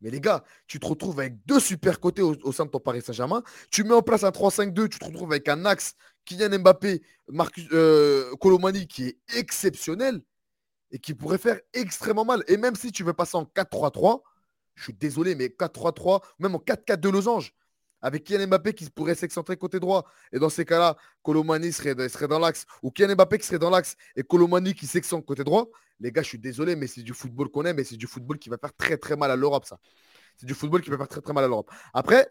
Mais 0.00 0.10
les 0.10 0.20
gars, 0.20 0.44
tu 0.66 0.78
te 0.78 0.86
retrouves 0.86 1.18
avec 1.18 1.44
deux 1.44 1.60
super 1.60 1.98
côtés 2.00 2.22
au, 2.22 2.52
sein 2.52 2.66
de 2.66 2.70
ton 2.70 2.78
Paris 2.78 3.02
Saint-Germain. 3.02 3.42
Tu 3.70 3.82
mets 3.84 3.94
en 3.94 4.02
place 4.02 4.22
un 4.22 4.30
3-5-2, 4.30 4.88
tu 4.88 4.98
te 4.98 5.04
retrouves 5.04 5.32
avec 5.32 5.48
un 5.48 5.64
axe 5.64 5.94
Kylian 6.24 6.60
Mbappé, 6.60 7.02
euh, 7.72 8.34
Colomani 8.36 8.86
qui 8.86 9.06
est 9.06 9.18
exceptionnel 9.36 10.22
et 10.90 10.98
qui 10.98 11.14
pourrait 11.14 11.38
faire 11.38 11.60
extrêmement 11.72 12.24
mal. 12.24 12.44
Et 12.46 12.56
même 12.56 12.76
si 12.76 12.92
tu 12.92 13.02
veux 13.02 13.12
passer 13.12 13.36
en 13.36 13.44
4-3-3, 13.44 14.22
je 14.74 14.84
suis 14.84 14.94
désolé, 14.94 15.34
mais 15.34 15.48
4-3-3, 15.48 16.22
même 16.38 16.54
en 16.54 16.58
4-4 16.58 17.00
de 17.00 17.08
losange, 17.08 17.52
avec 18.00 18.22
Kylian 18.24 18.46
Mbappé 18.46 18.74
qui 18.74 18.88
pourrait 18.90 19.16
s'excentrer 19.16 19.56
côté 19.56 19.80
droit. 19.80 20.06
Et 20.32 20.38
dans 20.38 20.48
ces 20.48 20.64
cas-là, 20.64 20.96
Colomani 21.22 21.72
serait, 21.72 22.08
serait 22.08 22.28
dans 22.28 22.38
l'axe, 22.38 22.66
ou 22.82 22.92
Kylian 22.92 23.16
Mbappé 23.16 23.38
qui 23.38 23.46
serait 23.46 23.58
dans 23.58 23.70
l'axe, 23.70 23.96
et 24.14 24.22
Colomani 24.22 24.74
qui 24.74 24.86
s'excentre 24.86 25.26
côté 25.26 25.42
droit. 25.42 25.66
Les 26.00 26.12
gars, 26.12 26.22
je 26.22 26.28
suis 26.28 26.38
désolé, 26.38 26.76
mais 26.76 26.86
c'est 26.86 27.02
du 27.02 27.12
football 27.12 27.48
qu'on 27.50 27.64
aime, 27.64 27.76
mais 27.76 27.84
c'est 27.84 27.96
du 27.96 28.06
football 28.06 28.38
qui 28.38 28.48
va 28.48 28.58
faire 28.58 28.74
très 28.76 28.96
très 28.96 29.16
mal 29.16 29.30
à 29.30 29.36
l'Europe, 29.36 29.64
ça. 29.64 29.78
C'est 30.36 30.46
du 30.46 30.54
football 30.54 30.82
qui 30.82 30.90
va 30.90 30.96
faire 30.96 31.08
très 31.08 31.20
très 31.20 31.32
mal 31.32 31.44
à 31.44 31.48
l'Europe. 31.48 31.70
Après, 31.92 32.30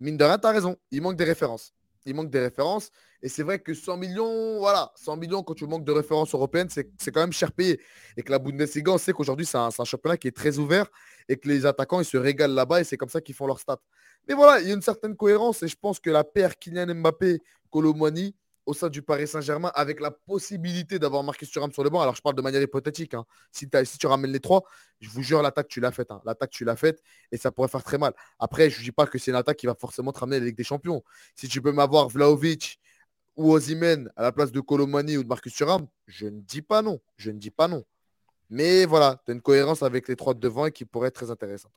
mine 0.00 0.16
de 0.16 0.24
tu 0.24 0.46
raison. 0.46 0.76
Il 0.90 1.02
manque 1.02 1.16
des 1.16 1.24
références. 1.24 1.74
Il 2.06 2.14
manque 2.14 2.30
des 2.30 2.40
références. 2.40 2.90
Et 3.22 3.28
c'est 3.28 3.42
vrai 3.42 3.58
que 3.58 3.74
100 3.74 3.96
millions, 3.96 4.58
voilà, 4.58 4.92
100 4.94 5.16
millions 5.16 5.42
quand 5.42 5.54
tu 5.54 5.66
manques 5.66 5.84
de 5.84 5.92
références 5.92 6.32
européennes, 6.34 6.68
c'est 6.70 7.10
quand 7.12 7.20
même 7.20 7.32
cher 7.32 7.52
payé. 7.52 7.80
Et 8.16 8.22
que 8.22 8.30
la 8.30 8.38
Bundesliga, 8.38 8.92
on 8.92 8.98
sait 8.98 9.12
qu'aujourd'hui, 9.12 9.46
c'est 9.46 9.58
un, 9.58 9.70
championnat 9.70 10.16
qui 10.16 10.28
est 10.28 10.36
très 10.36 10.58
ouvert 10.58 10.86
et 11.28 11.36
que 11.36 11.48
les 11.48 11.66
attaquants, 11.66 12.00
ils 12.00 12.06
se 12.06 12.16
régalent 12.16 12.54
là-bas 12.54 12.80
et 12.80 12.84
c'est 12.84 12.96
comme 12.96 13.08
ça 13.08 13.20
qu'ils 13.20 13.34
font 13.34 13.46
leur 13.46 13.58
stats. 13.58 13.80
Mais 14.28 14.34
voilà, 14.34 14.60
il 14.60 14.68
y 14.68 14.70
a 14.70 14.74
une 14.74 14.82
certaine 14.82 15.16
cohérence 15.16 15.62
et 15.62 15.68
je 15.68 15.76
pense 15.76 15.98
que 15.98 16.10
la 16.10 16.24
paire 16.24 16.58
Kylian 16.58 16.94
Mbappé, 16.94 17.40
Colomani, 17.70 18.34
au 18.66 18.74
sein 18.74 18.88
du 18.88 19.00
Paris 19.00 19.28
Saint-Germain 19.28 19.70
avec 19.74 20.00
la 20.00 20.10
possibilité 20.10 20.98
d'avoir 20.98 21.22
Marcus 21.22 21.48
Thuram 21.48 21.72
sur 21.72 21.84
le 21.84 21.90
banc. 21.90 22.00
Alors, 22.00 22.16
je 22.16 22.20
parle 22.20 22.34
de 22.34 22.42
manière 22.42 22.60
hypothétique. 22.60 23.14
Hein. 23.14 23.24
Si, 23.52 23.68
si, 23.84 23.98
tu 23.98 24.06
ramènes 24.06 24.32
les 24.32 24.40
trois, 24.40 24.64
je 25.00 25.08
vous 25.08 25.22
jure, 25.22 25.40
l'attaque, 25.40 25.68
tu 25.68 25.80
l'as 25.80 25.92
faite. 25.92 26.10
Hein. 26.10 26.20
L'attaque, 26.24 26.50
tu 26.50 26.64
l'as 26.64 26.76
faite 26.76 27.00
et 27.30 27.36
ça 27.36 27.52
pourrait 27.52 27.68
faire 27.68 27.84
très 27.84 27.96
mal. 27.96 28.12
Après, 28.40 28.68
je 28.68 28.80
ne 28.80 28.84
dis 28.84 28.92
pas 28.92 29.06
que 29.06 29.18
c'est 29.18 29.30
une 29.30 29.36
attaque 29.36 29.56
qui 29.56 29.66
va 29.66 29.76
forcément 29.76 30.12
te 30.12 30.18
ramener 30.18 30.36
à 30.36 30.40
la 30.40 30.46
Ligue 30.46 30.56
des 30.56 30.64
Champions. 30.64 31.02
Si 31.36 31.48
tu 31.48 31.62
peux 31.62 31.72
m'avoir 31.72 32.08
Vlaovic 32.08 32.80
ou 33.36 33.52
Ozymen 33.52 34.10
à 34.16 34.22
la 34.22 34.32
place 34.32 34.50
de 34.50 34.60
Colomani 34.60 35.16
ou 35.16 35.22
de 35.22 35.28
Marcus 35.28 35.54
Thuram, 35.54 35.86
je 36.06 36.26
ne 36.26 36.40
dis 36.40 36.62
pas 36.62 36.82
non. 36.82 37.00
Je 37.16 37.30
ne 37.30 37.38
dis 37.38 37.52
pas 37.52 37.68
non. 37.68 37.84
Mais 38.50 38.84
voilà, 38.84 39.20
tu 39.24 39.30
as 39.30 39.34
une 39.34 39.42
cohérence 39.42 39.82
avec 39.82 40.08
les 40.08 40.16
trois 40.16 40.34
de 40.34 40.40
devant 40.40 40.66
et 40.66 40.72
qui 40.72 40.84
pourrait 40.84 41.08
être 41.08 41.14
très 41.14 41.30
intéressante. 41.30 41.72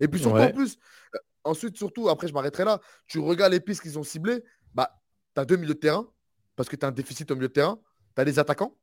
Et 0.00 0.08
puis 0.08 0.20
surtout, 0.20 0.38
en 0.38 0.50
plus, 0.50 0.78
euh, 1.14 1.18
ensuite, 1.44 1.76
surtout, 1.76 2.08
après, 2.08 2.26
je 2.26 2.32
m'arrêterai 2.32 2.64
là. 2.64 2.80
Tu 3.06 3.20
regardes 3.20 3.52
les 3.52 3.60
pistes 3.60 3.82
qu'ils 3.82 3.98
ont 3.98 4.02
ciblées, 4.02 4.42
bah, 4.74 5.00
tu 5.34 5.40
as 5.40 5.44
deux 5.44 5.56
milieux 5.56 5.74
de 5.74 5.78
terrain 5.78 6.11
parce 6.56 6.68
que 6.68 6.76
tu 6.76 6.84
as 6.84 6.88
un 6.88 6.92
déficit 6.92 7.30
au 7.30 7.34
milieu 7.34 7.48
de 7.48 7.52
terrain. 7.52 7.78
Tu 8.14 8.20
as 8.20 8.24
les 8.24 8.38
attaquants 8.38 8.76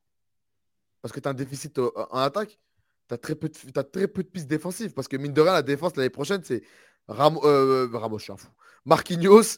parce 1.01 1.13
que 1.13 1.19
tu 1.19 1.27
as 1.27 1.31
un 1.31 1.35
déficit 1.35 1.77
euh, 1.79 1.89
en 1.95 2.19
attaque. 2.19 2.59
Tu 3.07 3.13
as, 3.13 3.17
très 3.17 3.35
peu 3.35 3.49
de, 3.49 3.81
très 3.81 4.07
peu 4.07 4.23
de 4.23 4.27
pistes 4.27 4.47
défensives 4.47 4.93
parce 4.93 5.07
que, 5.07 5.17
mine 5.17 5.33
de 5.33 5.41
rien, 5.41 5.53
la 5.53 5.61
défense 5.61 5.95
l'année 5.95 6.09
prochaine, 6.09 6.41
c'est 6.43 6.61
euh, 7.09 7.87
Ramos, 7.93 8.19
je 8.19 8.23
suis 8.23 8.33
un 8.33 8.37
fou. 8.37 8.49
Marquinhos, 8.85 9.57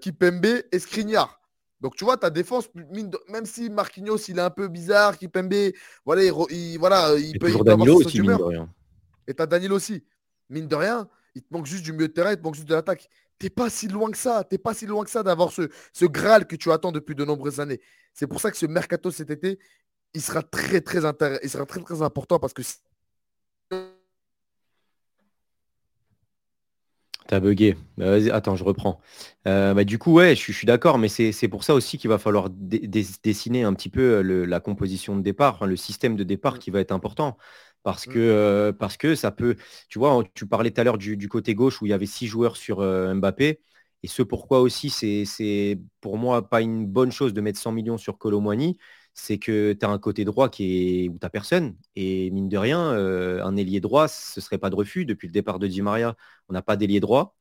Kipembe 0.00 0.62
et 0.70 0.78
Skriniar. 0.78 1.40
Donc, 1.82 1.96
tu 1.96 2.04
vois, 2.04 2.16
ta 2.16 2.30
défense, 2.30 2.68
même 3.28 3.44
si 3.44 3.68
Marquinhos, 3.68 4.18
il 4.28 4.38
est 4.38 4.42
un 4.42 4.50
peu 4.50 4.68
bizarre, 4.68 5.18
Kipembe, 5.18 5.72
voilà, 6.04 6.22
il, 6.22 6.78
voilà, 6.78 7.14
il 7.18 7.36
peut, 7.40 7.52
Danilo 7.64 7.96
aussi, 7.96 8.20
mine 8.20 8.36
de 8.36 8.42
rien. 8.42 8.72
Et 9.26 9.34
tu 9.34 9.42
as 9.42 9.46
Danilo 9.46 9.76
aussi. 9.76 10.04
Mine 10.48 10.68
de 10.68 10.76
rien, 10.76 11.08
il 11.34 11.42
te 11.42 11.52
manque 11.52 11.66
juste 11.66 11.82
du 11.82 11.92
milieu 11.92 12.06
de 12.06 12.12
terrain, 12.12 12.30
il 12.30 12.36
te 12.36 12.42
manque 12.42 12.54
juste 12.54 12.68
de 12.68 12.74
l'attaque. 12.74 13.08
T'es 13.42 13.50
pas 13.50 13.70
si 13.70 13.88
loin 13.88 14.08
que 14.08 14.16
ça. 14.16 14.44
T'es 14.44 14.56
pas 14.56 14.72
si 14.72 14.86
loin 14.86 15.02
que 15.02 15.10
ça 15.10 15.24
d'avoir 15.24 15.50
ce, 15.50 15.68
ce 15.92 16.04
Graal 16.04 16.46
que 16.46 16.54
tu 16.54 16.70
attends 16.70 16.92
depuis 16.92 17.16
de 17.16 17.24
nombreuses 17.24 17.58
années. 17.58 17.80
C'est 18.14 18.28
pour 18.28 18.40
ça 18.40 18.52
que 18.52 18.56
ce 18.56 18.66
mercato 18.66 19.10
cet 19.10 19.30
été, 19.30 19.58
il 20.14 20.22
sera 20.22 20.44
très 20.44 20.80
très 20.80 21.00
il 21.42 21.50
sera 21.50 21.66
très 21.66 21.80
très 21.80 22.02
important 22.02 22.38
parce 22.38 22.52
que 22.52 22.62
T'as 27.26 27.40
bugué. 27.40 27.76
Bah, 27.96 28.14
attends, 28.32 28.54
je 28.54 28.62
reprends. 28.62 29.00
Euh, 29.48 29.74
bah, 29.74 29.82
du 29.82 29.98
coup, 29.98 30.12
ouais, 30.12 30.36
je, 30.36 30.52
suis 30.52 30.66
d'accord, 30.66 30.98
mais 30.98 31.08
c'est 31.08 31.48
pour 31.48 31.64
ça 31.64 31.74
aussi 31.74 31.98
qu'il 31.98 32.10
va 32.10 32.18
falloir 32.18 32.48
dessiner 32.48 33.64
un 33.64 33.74
petit 33.74 33.88
peu 33.88 34.22
euh, 34.22 34.44
la 34.44 34.60
composition 34.60 35.16
de 35.16 35.22
départ, 35.22 35.66
le 35.66 35.76
système 35.76 36.14
de 36.14 36.22
départ 36.22 36.60
qui 36.60 36.70
va 36.70 36.78
être 36.78 36.92
important. 36.92 37.38
Parce 37.82 38.06
mmh. 38.06 38.12
que, 38.12 38.18
euh, 38.18 38.72
parce 38.72 38.96
que 38.96 39.14
ça 39.14 39.30
peut. 39.30 39.56
Tu 39.88 39.98
vois, 39.98 40.22
tu 40.34 40.46
parlais 40.46 40.70
tout 40.70 40.80
à 40.80 40.84
l'heure 40.84 40.98
du, 40.98 41.28
côté 41.28 41.54
gauche 41.54 41.82
où 41.82 41.86
il 41.86 41.90
y 41.90 41.92
avait 41.92 42.06
six 42.06 42.26
joueurs 42.26 42.56
sur 42.56 42.80
Mbappé. 42.80 43.60
Et 44.04 44.08
ce 44.08 44.22
pourquoi 44.22 44.60
aussi, 44.60 44.90
c'est 44.90 45.78
pour 46.00 46.18
moi 46.18 46.48
pas 46.48 46.60
une 46.60 46.86
bonne 46.86 47.12
chose 47.12 47.32
de 47.32 47.40
mettre 47.40 47.58
100 47.58 47.72
millions 47.72 47.98
sur 47.98 48.18
Colomwani 48.18 48.76
c'est 49.14 49.38
que 49.38 49.72
tu 49.72 49.84
as 49.84 49.88
un 49.88 49.98
côté 49.98 50.24
droit 50.24 50.48
qui 50.48 51.04
est 51.04 51.08
où 51.08 51.12
tu 51.12 51.18
n'as 51.22 51.30
personne. 51.30 51.76
Et 51.96 52.30
mine 52.30 52.48
de 52.48 52.56
rien, 52.58 52.92
euh, 52.92 53.44
un 53.44 53.56
ailier 53.56 53.80
droit, 53.80 54.08
ce 54.08 54.40
ne 54.40 54.42
serait 54.42 54.58
pas 54.58 54.70
de 54.70 54.74
refus. 54.76 55.04
Depuis 55.04 55.28
le 55.28 55.32
départ 55.32 55.58
de 55.58 55.66
Di 55.66 55.82
Maria, 55.82 56.16
on 56.48 56.52
n'a 56.54 56.62
pas 56.62 56.76
d'ailier 56.76 57.00
droit. 57.00 57.36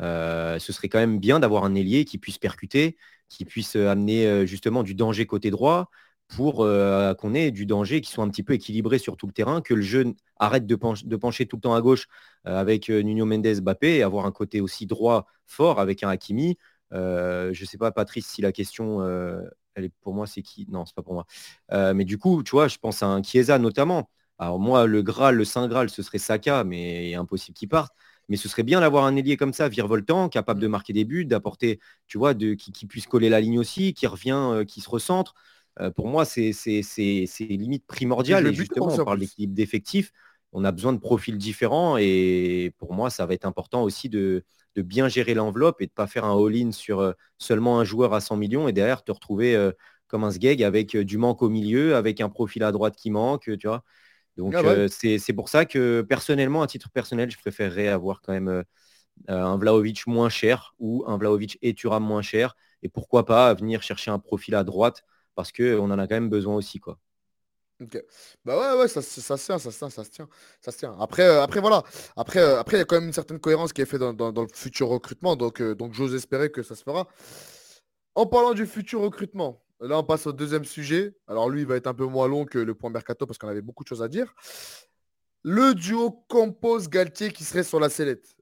Euh, 0.00 0.58
ce 0.58 0.72
serait 0.72 0.88
quand 0.88 0.98
même 0.98 1.18
bien 1.18 1.40
d'avoir 1.40 1.64
un 1.64 1.74
ailier 1.74 2.04
qui 2.04 2.18
puisse 2.18 2.38
percuter, 2.38 2.96
qui 3.28 3.44
puisse 3.44 3.76
amener 3.76 4.26
euh, 4.26 4.46
justement 4.46 4.82
du 4.82 4.94
danger 4.94 5.26
côté 5.26 5.50
droit 5.50 5.90
pour 6.28 6.56
qu'on 6.56 7.34
ait 7.34 7.50
du 7.50 7.66
danger 7.66 8.00
qui 8.00 8.10
soit 8.10 8.24
un 8.24 8.28
petit 8.28 8.42
peu 8.42 8.54
équilibré 8.54 8.98
sur 8.98 9.16
tout 9.16 9.26
le 9.26 9.32
terrain, 9.32 9.60
que 9.60 9.74
le 9.74 9.82
jeu 9.82 10.14
arrête 10.38 10.66
de, 10.66 10.74
pencher 10.74 11.46
tout 11.46 11.56
le 11.56 11.60
temps 11.60 11.74
à 11.74 11.80
gauche 11.80 12.08
avec 12.44 12.88
Nuno 12.88 13.24
Mendes, 13.24 13.60
Bappé, 13.60 13.98
et 13.98 14.02
avoir 14.02 14.26
un 14.26 14.32
côté 14.32 14.60
aussi 14.60 14.86
droit 14.86 15.26
fort 15.46 15.78
avec 15.78 16.02
un 16.02 16.08
Hakimi. 16.08 16.58
je 16.90 17.48
ne 17.48 17.66
sais 17.66 17.78
pas, 17.78 17.92
Patrice, 17.92 18.26
si 18.26 18.42
la 18.42 18.52
question 18.52 19.00
pour 20.00 20.14
moi, 20.14 20.26
c'est 20.26 20.42
qui? 20.42 20.66
Non, 20.70 20.84
c'est 20.86 20.94
pas 20.94 21.02
pour 21.02 21.14
moi. 21.14 21.26
Euh, 21.72 21.94
mais 21.94 22.04
du 22.04 22.18
coup, 22.18 22.42
tu 22.42 22.52
vois, 22.52 22.68
je 22.68 22.78
pense 22.78 23.02
à 23.02 23.06
un 23.06 23.22
Chiesa 23.22 23.58
notamment. 23.58 24.10
Alors 24.38 24.58
moi, 24.58 24.86
le 24.86 25.02
Graal, 25.02 25.36
le 25.36 25.44
Saint 25.44 25.66
Graal, 25.68 25.90
ce 25.90 26.02
serait 26.02 26.18
Saka, 26.18 26.64
mais 26.64 27.14
impossible 27.14 27.56
qu'il 27.56 27.68
parte. 27.68 27.92
Mais 28.28 28.36
ce 28.36 28.48
serait 28.48 28.64
bien 28.64 28.80
d'avoir 28.80 29.04
un 29.04 29.16
ailier 29.16 29.36
comme 29.36 29.52
ça, 29.52 29.68
virevoltant, 29.68 30.28
capable 30.28 30.60
de 30.60 30.66
marquer 30.66 30.92
des 30.92 31.04
buts, 31.04 31.24
d'apporter, 31.24 31.78
tu 32.08 32.18
vois, 32.18 32.34
de, 32.34 32.54
qui, 32.54 32.86
puisse 32.86 33.06
coller 33.06 33.28
la 33.28 33.40
ligne 33.40 33.58
aussi, 33.58 33.94
qui 33.94 34.06
revient, 34.06 34.32
euh, 34.32 34.64
qui 34.64 34.80
se 34.80 34.90
recentre. 34.90 35.34
Euh, 35.80 35.90
pour 35.90 36.08
moi, 36.08 36.24
c'est 36.24 36.52
limite 37.40 37.86
primordial. 37.86 38.46
Et 38.46 38.54
justement, 38.54 38.88
on 38.92 38.98
parle 39.04 39.18
d'équilibre 39.20 39.54
d'effectifs. 39.54 40.12
On 40.52 40.64
a 40.64 40.72
besoin 40.72 40.92
de 40.92 40.98
profils 40.98 41.36
différents. 41.36 41.96
Et 41.98 42.72
pour 42.78 42.94
moi, 42.94 43.10
ça 43.10 43.26
va 43.26 43.34
être 43.34 43.44
important 43.44 43.82
aussi 43.82 44.08
de, 44.08 44.44
de 44.74 44.82
bien 44.82 45.08
gérer 45.08 45.34
l'enveloppe 45.34 45.80
et 45.80 45.86
de 45.86 45.90
ne 45.90 45.94
pas 45.94 46.06
faire 46.06 46.24
un 46.24 46.36
all-in 46.36 46.72
sur 46.72 47.14
seulement 47.38 47.78
un 47.78 47.84
joueur 47.84 48.14
à 48.14 48.20
100 48.20 48.36
millions 48.36 48.68
et 48.68 48.72
derrière 48.72 49.04
te 49.04 49.12
retrouver 49.12 49.54
euh, 49.54 49.72
comme 50.06 50.24
un 50.24 50.30
sgeg 50.30 50.62
avec 50.62 50.96
du 50.96 51.18
manque 51.18 51.42
au 51.42 51.48
milieu, 51.48 51.96
avec 51.96 52.20
un 52.20 52.28
profil 52.28 52.62
à 52.62 52.72
droite 52.72 52.96
qui 52.96 53.10
manque, 53.10 53.50
tu 53.58 53.66
vois? 53.66 53.82
Donc 54.36 54.54
ah 54.54 54.86
c'est 54.88 55.32
pour 55.32 55.48
ça 55.48 55.64
que 55.64 56.02
personnellement, 56.02 56.60
à 56.62 56.66
titre 56.66 56.90
personnel, 56.90 57.30
je 57.30 57.38
préférerais 57.38 57.88
avoir 57.88 58.20
quand 58.20 58.34
même 58.34 58.64
un 59.28 59.56
Vlaovic 59.56 60.06
moins 60.06 60.28
cher 60.28 60.74
ou 60.78 61.04
un 61.06 61.16
Vlaovic 61.16 61.58
et 61.62 61.74
Thuram 61.74 62.04
moins 62.04 62.22
cher. 62.22 62.54
Et 62.82 62.88
pourquoi 62.88 63.24
pas 63.24 63.54
venir 63.54 63.82
chercher 63.82 64.10
un 64.10 64.18
profil 64.18 64.54
à 64.54 64.62
droite 64.62 65.04
parce 65.36 65.52
qu'on 65.52 65.90
en 65.90 65.98
a 65.98 66.08
quand 66.08 66.16
même 66.16 66.30
besoin 66.30 66.56
aussi. 66.56 66.80
quoi. 66.80 66.98
Bah 68.44 68.58
ouais, 68.58 68.80
ouais, 68.80 68.88
ça, 68.88 69.02
se 69.02 69.20
tient, 69.20 69.58
ça 69.58 69.70
se 69.70 69.78
tient, 69.78 69.90
ça 69.90 70.02
se 70.02 70.10
tient. 70.10 70.28
Ça 70.62 70.72
se. 70.72 70.86
Après, 70.98 71.24
euh, 71.24 71.42
après 71.42 71.60
voilà. 71.60 71.82
Après, 72.16 72.40
euh, 72.40 72.58
après, 72.58 72.78
il 72.78 72.80
y 72.80 72.82
a 72.82 72.86
quand 72.86 72.96
même 72.96 73.08
une 73.08 73.12
certaine 73.12 73.38
cohérence 73.38 73.72
qui 73.72 73.82
est 73.82 73.86
faite 73.86 74.00
dans, 74.00 74.32
le 74.32 74.48
futur 74.54 74.88
recrutement. 74.88 75.36
Donc, 75.36 75.60
euh, 75.60 75.74
donc 75.74 75.92
j'ose 75.92 76.14
espérer 76.14 76.50
que 76.50 76.62
ça 76.62 76.74
se 76.74 76.82
fera. 76.82 77.06
En 78.14 78.24
parlant 78.26 78.54
du 78.54 78.66
futur 78.66 79.02
recrutement, 79.02 79.62
là, 79.80 79.98
on 79.98 80.04
passe 80.04 80.26
au 80.26 80.32
deuxième 80.32 80.64
sujet. 80.64 81.14
Alors, 81.26 81.50
lui, 81.50 81.60
il 81.62 81.66
va 81.66 81.76
être 81.76 81.86
un 81.86 81.94
peu 81.94 82.06
moins 82.06 82.28
long 82.28 82.46
que 82.46 82.58
le 82.58 82.74
point 82.74 82.88
Mercato 82.88 83.26
parce 83.26 83.38
qu'on 83.38 83.48
avait 83.48 83.60
beaucoup 83.62 83.84
de 83.84 83.88
choses 83.88 84.02
à 84.02 84.08
dire. 84.08 84.34
Le 85.42 85.74
duo 85.74 86.24
compose 86.28 86.88
Galtier 86.88 87.30
qui 87.30 87.44
serait 87.44 87.62
sur 87.62 87.78
la 87.78 87.90
sellette. 87.90 88.36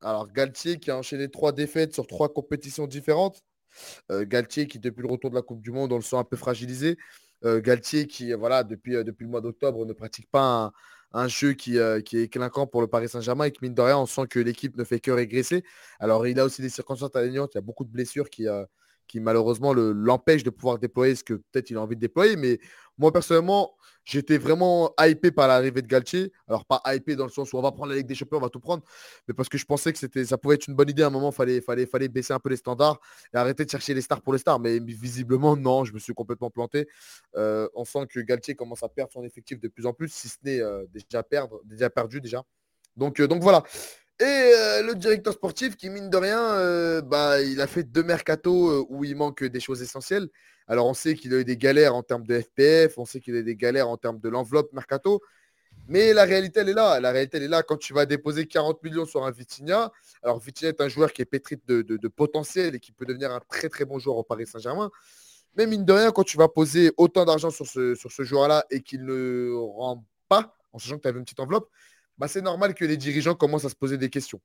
Alors, 0.00 0.32
Galtier 0.32 0.78
qui 0.78 0.90
a 0.90 0.96
enchaîné 0.96 1.30
trois 1.30 1.52
défaites 1.52 1.92
sur 1.92 2.06
trois 2.06 2.32
compétitions 2.32 2.86
différentes. 2.86 3.42
Galtier 4.10 4.66
qui, 4.66 4.78
depuis 4.78 5.02
le 5.02 5.08
retour 5.08 5.30
de 5.30 5.34
la 5.34 5.42
Coupe 5.42 5.62
du 5.62 5.70
Monde, 5.70 5.92
on 5.92 5.96
le 5.96 6.02
sent 6.02 6.16
un 6.16 6.24
peu 6.24 6.36
fragilisé. 6.36 6.98
Euh, 7.44 7.60
Galtier 7.60 8.06
qui, 8.06 8.32
voilà, 8.32 8.64
depuis, 8.64 8.96
euh, 8.96 9.04
le 9.04 9.26
mois 9.26 9.40
d'octobre, 9.40 9.86
ne 9.86 9.92
pratique 9.92 10.30
pas 10.30 10.72
un, 11.12 11.28
jeu 11.28 11.52
qui, 11.54 11.78
euh, 11.78 12.00
qui, 12.00 12.18
est 12.18 12.28
clinquant 12.28 12.66
pour 12.66 12.82
le 12.82 12.86
Paris 12.86 13.08
Saint-Germain 13.08 13.44
et 13.44 13.50
que 13.50 13.58
mine 13.62 13.74
de 13.74 13.80
rien, 13.80 13.98
on 13.98 14.06
sent 14.06 14.26
que 14.28 14.38
l'équipe 14.38 14.76
ne 14.76 14.84
fait 14.84 15.00
que 15.00 15.10
régresser. 15.10 15.64
Alors, 15.98 16.26
il 16.26 16.38
a 16.38 16.44
aussi 16.44 16.62
des 16.62 16.68
circonstances 16.68 17.14
alignantes, 17.16 17.52
il 17.54 17.56
y 17.56 17.58
a 17.58 17.62
beaucoup 17.62 17.84
de 17.84 17.90
blessures 17.90 18.28
qui, 18.30 18.46
qui 19.10 19.18
malheureusement 19.18 19.72
l'empêche 19.74 20.44
de 20.44 20.50
pouvoir 20.50 20.78
déployer 20.78 21.16
ce 21.16 21.24
que 21.24 21.34
peut-être 21.34 21.70
il 21.70 21.76
a 21.76 21.80
envie 21.80 21.96
de 21.96 22.00
déployer. 22.00 22.36
Mais 22.36 22.60
moi, 22.96 23.12
personnellement, 23.12 23.74
j'étais 24.04 24.38
vraiment 24.38 24.94
hypé 25.00 25.32
par 25.32 25.48
l'arrivée 25.48 25.82
de 25.82 25.88
Galtier. 25.88 26.32
Alors, 26.46 26.64
pas 26.64 26.80
hypé 26.86 27.16
dans 27.16 27.24
le 27.24 27.30
sens 27.30 27.52
où 27.52 27.58
on 27.58 27.62
va 27.62 27.72
prendre 27.72 27.90
la 27.90 27.96
Ligue 27.96 28.06
des 28.06 28.14
Champions, 28.14 28.38
on 28.38 28.42
va 28.42 28.48
tout 28.48 28.60
prendre, 28.60 28.84
mais 29.26 29.34
parce 29.34 29.48
que 29.48 29.58
je 29.58 29.64
pensais 29.64 29.92
que 29.92 29.98
c'était, 29.98 30.24
ça 30.24 30.38
pouvait 30.38 30.54
être 30.54 30.68
une 30.68 30.76
bonne 30.76 30.88
idée. 30.88 31.02
À 31.02 31.08
un 31.08 31.10
moment, 31.10 31.32
fallait, 31.32 31.60
fallait, 31.60 31.86
fallait 31.86 32.06
baisser 32.06 32.32
un 32.32 32.38
peu 32.38 32.50
les 32.50 32.56
standards 32.56 33.00
et 33.34 33.36
arrêter 33.36 33.64
de 33.64 33.70
chercher 33.70 33.94
les 33.94 34.00
stars 34.00 34.22
pour 34.22 34.32
les 34.32 34.38
stars. 34.38 34.60
Mais 34.60 34.78
visiblement, 34.78 35.56
non, 35.56 35.84
je 35.84 35.92
me 35.92 35.98
suis 35.98 36.14
complètement 36.14 36.50
planté. 36.50 36.86
Euh, 37.36 37.68
on 37.74 37.84
sent 37.84 38.06
que 38.08 38.20
Galtier 38.20 38.54
commence 38.54 38.84
à 38.84 38.88
perdre 38.88 39.12
son 39.12 39.24
effectif 39.24 39.58
de 39.58 39.66
plus 39.66 39.86
en 39.86 39.92
plus, 39.92 40.12
si 40.12 40.28
ce 40.28 40.36
n'est 40.44 40.60
euh, 40.60 40.86
déjà, 40.92 41.24
perdre, 41.24 41.60
déjà 41.64 41.90
perdu 41.90 42.20
déjà. 42.20 42.44
Donc, 42.96 43.18
euh, 43.18 43.26
donc 43.26 43.42
voilà. 43.42 43.64
Et 44.20 44.24
euh, 44.24 44.82
le 44.82 44.94
directeur 44.94 45.32
sportif 45.32 45.76
qui, 45.76 45.88
mine 45.88 46.10
de 46.10 46.16
rien, 46.18 46.52
euh, 46.52 47.00
bah, 47.00 47.40
il 47.40 47.58
a 47.62 47.66
fait 47.66 47.84
deux 47.84 48.02
mercatos 48.02 48.70
euh, 48.70 48.84
où 48.90 49.02
il 49.02 49.16
manque 49.16 49.42
des 49.42 49.60
choses 49.60 49.80
essentielles. 49.80 50.28
Alors, 50.68 50.86
on 50.86 50.92
sait 50.92 51.14
qu'il 51.14 51.32
a 51.32 51.38
eu 51.38 51.44
des 51.44 51.56
galères 51.56 51.94
en 51.94 52.02
termes 52.02 52.26
de 52.26 52.38
FPF, 52.38 52.98
on 52.98 53.06
sait 53.06 53.20
qu'il 53.20 53.34
a 53.34 53.38
eu 53.38 53.44
des 53.44 53.56
galères 53.56 53.88
en 53.88 53.96
termes 53.96 54.20
de 54.20 54.28
l'enveloppe 54.28 54.74
mercato. 54.74 55.22
Mais 55.88 56.12
la 56.12 56.24
réalité, 56.24 56.60
elle 56.60 56.68
est 56.68 56.74
là. 56.74 57.00
La 57.00 57.12
réalité, 57.12 57.38
elle 57.38 57.44
est 57.44 57.48
là 57.48 57.62
quand 57.62 57.78
tu 57.78 57.94
vas 57.94 58.04
déposer 58.04 58.46
40 58.46 58.82
millions 58.82 59.06
sur 59.06 59.24
un 59.24 59.30
Vitinha. 59.30 59.90
Alors, 60.22 60.38
Vitinha 60.38 60.68
est 60.68 60.82
un 60.82 60.88
joueur 60.88 61.14
qui 61.14 61.22
est 61.22 61.24
pétri 61.24 61.56
de, 61.66 61.80
de, 61.80 62.08
potentiel 62.08 62.74
et 62.74 62.78
qui 62.78 62.92
peut 62.92 63.06
devenir 63.06 63.32
un 63.32 63.40
très, 63.48 63.70
très 63.70 63.86
bon 63.86 63.98
joueur 63.98 64.18
au 64.18 64.22
Paris 64.22 64.46
Saint-Germain. 64.46 64.90
Mais 65.56 65.66
mine 65.66 65.86
de 65.86 65.94
rien, 65.94 66.12
quand 66.12 66.24
tu 66.24 66.36
vas 66.36 66.48
poser 66.48 66.92
autant 66.98 67.24
d'argent 67.24 67.50
sur 67.50 67.66
ce, 67.66 67.94
sur 67.94 68.12
ce 68.12 68.22
joueur-là 68.22 68.66
et 68.70 68.82
qu'il 68.82 69.06
ne 69.06 69.50
rend 69.54 70.04
pas, 70.28 70.58
en 70.74 70.78
sachant 70.78 70.98
que 70.98 71.02
tu 71.02 71.08
avais 71.08 71.18
une 71.18 71.24
petite 71.24 71.40
enveloppe, 71.40 71.70
bah, 72.20 72.28
c'est 72.28 72.42
normal 72.42 72.74
que 72.74 72.84
les 72.84 72.98
dirigeants 72.98 73.34
commencent 73.34 73.64
à 73.64 73.70
se 73.70 73.74
poser 73.74 73.96
des 73.96 74.10
questions. 74.10 74.42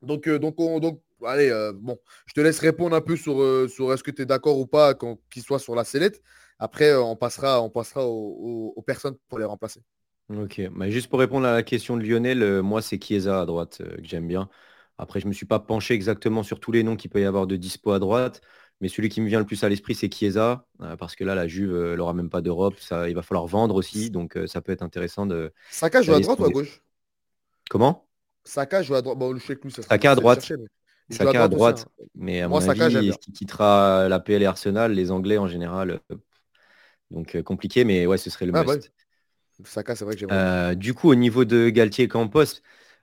Donc, 0.00 0.26
euh, 0.26 0.38
donc, 0.38 0.56
donc 0.56 1.02
allez, 1.24 1.50
euh, 1.50 1.74
bon, 1.74 1.98
je 2.24 2.32
te 2.32 2.40
laisse 2.40 2.58
répondre 2.58 2.96
un 2.96 3.02
peu 3.02 3.14
sur, 3.14 3.42
euh, 3.42 3.68
sur 3.68 3.92
est-ce 3.92 4.02
que 4.02 4.10
tu 4.10 4.22
es 4.22 4.26
d'accord 4.26 4.58
ou 4.58 4.66
pas 4.66 4.94
qu'il 5.30 5.42
soit 5.42 5.58
sur 5.58 5.74
la 5.74 5.84
sellette. 5.84 6.22
Après, 6.58 6.94
on 6.94 7.14
passera, 7.14 7.60
on 7.60 7.68
passera 7.68 8.06
aux, 8.06 8.82
personnes 8.86 9.16
pour 9.28 9.38
les 9.38 9.44
remplacer. 9.44 9.82
Ok, 10.34 10.62
bah, 10.72 10.88
juste 10.88 11.08
pour 11.08 11.18
répondre 11.18 11.46
à 11.46 11.52
la 11.52 11.62
question 11.62 11.98
de 11.98 12.02
Lionel, 12.02 12.62
moi, 12.62 12.80
c'est 12.80 13.02
Chiesa 13.02 13.42
à 13.42 13.46
droite 13.46 13.78
que 13.78 14.02
j'aime 14.02 14.26
bien. 14.26 14.48
Après, 14.96 15.20
je 15.20 15.26
ne 15.26 15.28
me 15.28 15.34
suis 15.34 15.46
pas 15.46 15.58
penché 15.58 15.92
exactement 15.92 16.42
sur 16.42 16.58
tous 16.58 16.72
les 16.72 16.82
noms 16.82 16.96
qu'il 16.96 17.10
peut 17.10 17.20
y 17.20 17.24
avoir 17.26 17.46
de 17.46 17.56
dispo 17.56 17.90
à 17.90 17.98
droite. 17.98 18.40
Mais 18.82 18.88
celui 18.88 19.08
qui 19.08 19.20
me 19.20 19.28
vient 19.28 19.38
le 19.38 19.46
plus 19.46 19.62
à 19.62 19.68
l'esprit, 19.68 19.94
c'est 19.94 20.12
Chiesa, 20.12 20.66
euh, 20.80 20.96
parce 20.96 21.14
que 21.14 21.22
là, 21.22 21.36
la 21.36 21.46
Juve, 21.46 21.72
elle 21.92 21.98
n'aura 21.98 22.14
même 22.14 22.28
pas 22.28 22.40
d'Europe. 22.40 22.74
il 23.06 23.14
va 23.14 23.22
falloir 23.22 23.46
vendre 23.46 23.76
aussi, 23.76 24.10
donc 24.10 24.36
euh, 24.36 24.48
ça 24.48 24.60
peut 24.60 24.72
être 24.72 24.82
intéressant 24.82 25.24
de. 25.24 25.52
Saka 25.70 26.02
joue 26.02 26.12
à 26.12 26.18
droite 26.18 26.40
ou 26.40 26.44
à 26.44 26.48
gauche? 26.48 26.82
Comment? 27.70 28.08
Saka 28.42 28.82
joue 28.82 28.96
à 28.96 29.02
droite. 29.02 29.16
Bon, 29.18 29.36
je 29.36 29.46
sais 29.46 29.54
que 29.54 29.62
lui, 29.62 29.70
ça 29.70 29.82
Saka 29.82 30.10
à 30.10 30.14
droite. 30.16 30.52
Saka 31.10 31.44
à 31.44 31.48
droite, 31.48 31.86
hein. 31.86 32.04
mais 32.16 32.40
à 32.40 32.48
mon 32.48 32.58
avis, 32.58 33.12
qui 33.18 33.30
quittera 33.30 34.08
la 34.08 34.18
PL 34.18 34.42
et 34.42 34.46
Arsenal, 34.46 34.92
les 34.92 35.12
Anglais 35.12 35.38
en 35.38 35.46
général. 35.46 36.00
Donc 37.12 37.40
compliqué, 37.42 37.84
mais 37.84 38.04
ouais, 38.06 38.18
ce 38.18 38.30
serait 38.30 38.46
le 38.46 38.52
ah, 38.56 38.64
must. 38.64 38.90
Saka, 39.64 39.94
c'est 39.94 40.04
vrai 40.04 40.16
que 40.16 40.26
j'ai 40.28 40.76
Du 40.76 40.92
coup, 40.92 41.08
au 41.08 41.14
niveau 41.14 41.44
de 41.44 41.68
Galtier 41.68 42.08
Campos, 42.08 42.62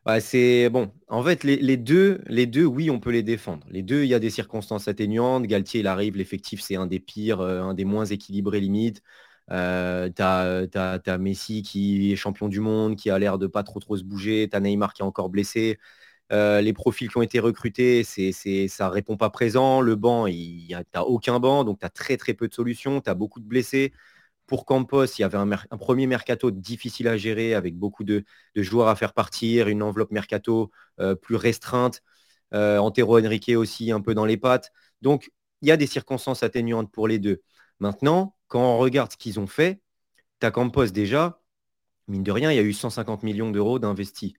bah, 0.09 0.21
c'est 0.21 0.69
bon. 0.69 0.91
En 1.07 1.23
fait, 1.23 1.43
les, 1.43 1.77
deux, 1.77 2.21
les 2.25 2.47
deux, 2.47 2.65
oui, 2.65 2.89
on 2.89 2.99
peut 2.99 3.11
les 3.11 3.21
défendre. 3.21 3.63
Les 3.69 3.83
deux, 3.83 4.03
il 4.03 4.09
y 4.09 4.15
a 4.15 4.19
des 4.19 4.31
circonstances 4.31 4.87
atténuantes. 4.87 5.43
Galtier, 5.45 5.81
il 5.81 5.87
arrive, 5.87 6.17
l'effectif, 6.17 6.61
c'est 6.61 6.75
un 6.75 6.87
des 6.87 6.99
pires, 6.99 7.41
euh, 7.41 7.61
un 7.61 7.75
des 7.75 7.85
moins 7.85 8.05
équilibrés 8.05 8.59
limite. 8.59 9.03
Euh, 9.51 10.09
tu 10.09 10.21
as, 10.23 11.17
Messi 11.19 11.61
qui 11.61 12.11
est 12.11 12.15
champion 12.15 12.47
du 12.47 12.59
monde, 12.59 12.95
qui 12.95 13.11
a 13.11 13.19
l'air 13.19 13.37
de 13.37 13.45
pas 13.45 13.61
trop 13.63 13.79
trop 13.79 13.97
se 13.97 14.03
bouger. 14.03 14.47
Tu 14.49 14.57
as 14.57 14.59
Neymar 14.59 14.93
qui 14.93 15.03
est 15.03 15.05
encore 15.05 15.29
blessé. 15.29 15.77
Euh, 16.31 16.61
les 16.61 16.73
profils 16.73 17.09
qui 17.09 17.17
ont 17.17 17.21
été 17.23 17.39
recrutés, 17.39 18.03
c'est, 18.03 18.31
c'est, 18.31 18.67
ça 18.67 18.89
répond 18.89 19.17
pas 19.17 19.29
présent. 19.29 19.81
Le 19.81 19.95
banc, 19.95 20.27
il 20.27 20.65
n'y 20.67 20.73
a 20.75 21.05
aucun 21.05 21.39
banc, 21.39 21.63
donc 21.65 21.79
tu 21.79 21.85
as 21.85 21.89
très 21.89 22.17
très 22.17 22.33
peu 22.33 22.47
de 22.47 22.53
solutions. 22.55 23.01
Tu 23.01 23.09
as 23.11 23.15
beaucoup 23.15 23.39
de 23.39 23.45
blessés. 23.47 23.93
Pour 24.49 24.65
Campos, 24.65 25.05
il 25.05 25.21
y 25.21 25.23
avait 25.23 25.37
un, 25.37 25.47
premier 25.77 26.07
mercato 26.07 26.49
difficile 26.49 27.07
à 27.07 27.17
gérer 27.17 27.53
avec 27.53 27.77
beaucoup 27.77 28.03
de, 28.03 28.25
joueurs 28.55 28.87
à 28.87 28.95
faire 28.95 29.13
partir, 29.13 29.67
une 29.67 29.83
enveloppe 29.83 30.09
mercato 30.09 30.71
euh, 30.99 31.13
plus 31.13 31.35
restreinte. 31.35 32.01
Euh, 32.55 32.79
Antero 32.79 33.19
Henrique 33.19 33.51
aussi 33.55 33.91
un 33.91 34.01
peu 34.01 34.15
dans 34.15 34.25
les 34.25 34.37
pattes. 34.37 34.71
Donc, 35.03 35.29
il 35.61 35.67
y 35.67 35.71
a 35.71 35.77
des 35.77 35.85
circonstances 35.85 36.41
atténuantes 36.41 36.91
pour 36.91 37.07
les 37.07 37.19
deux. 37.19 37.43
Maintenant, 37.79 38.35
quand 38.47 38.63
on 38.63 38.79
regarde 38.79 39.11
ce 39.11 39.17
qu'ils 39.17 39.39
ont 39.39 39.45
fait, 39.45 39.81
ta 40.39 40.49
Campos 40.49 40.87
déjà, 40.87 41.43
mine 42.07 42.23
de 42.23 42.31
rien, 42.31 42.51
il 42.51 42.55
y 42.55 42.59
a 42.59 42.63
eu 42.63 42.73
150 42.73 43.21
millions 43.21 43.51
d'euros 43.51 43.77
d'investis. 43.77 44.33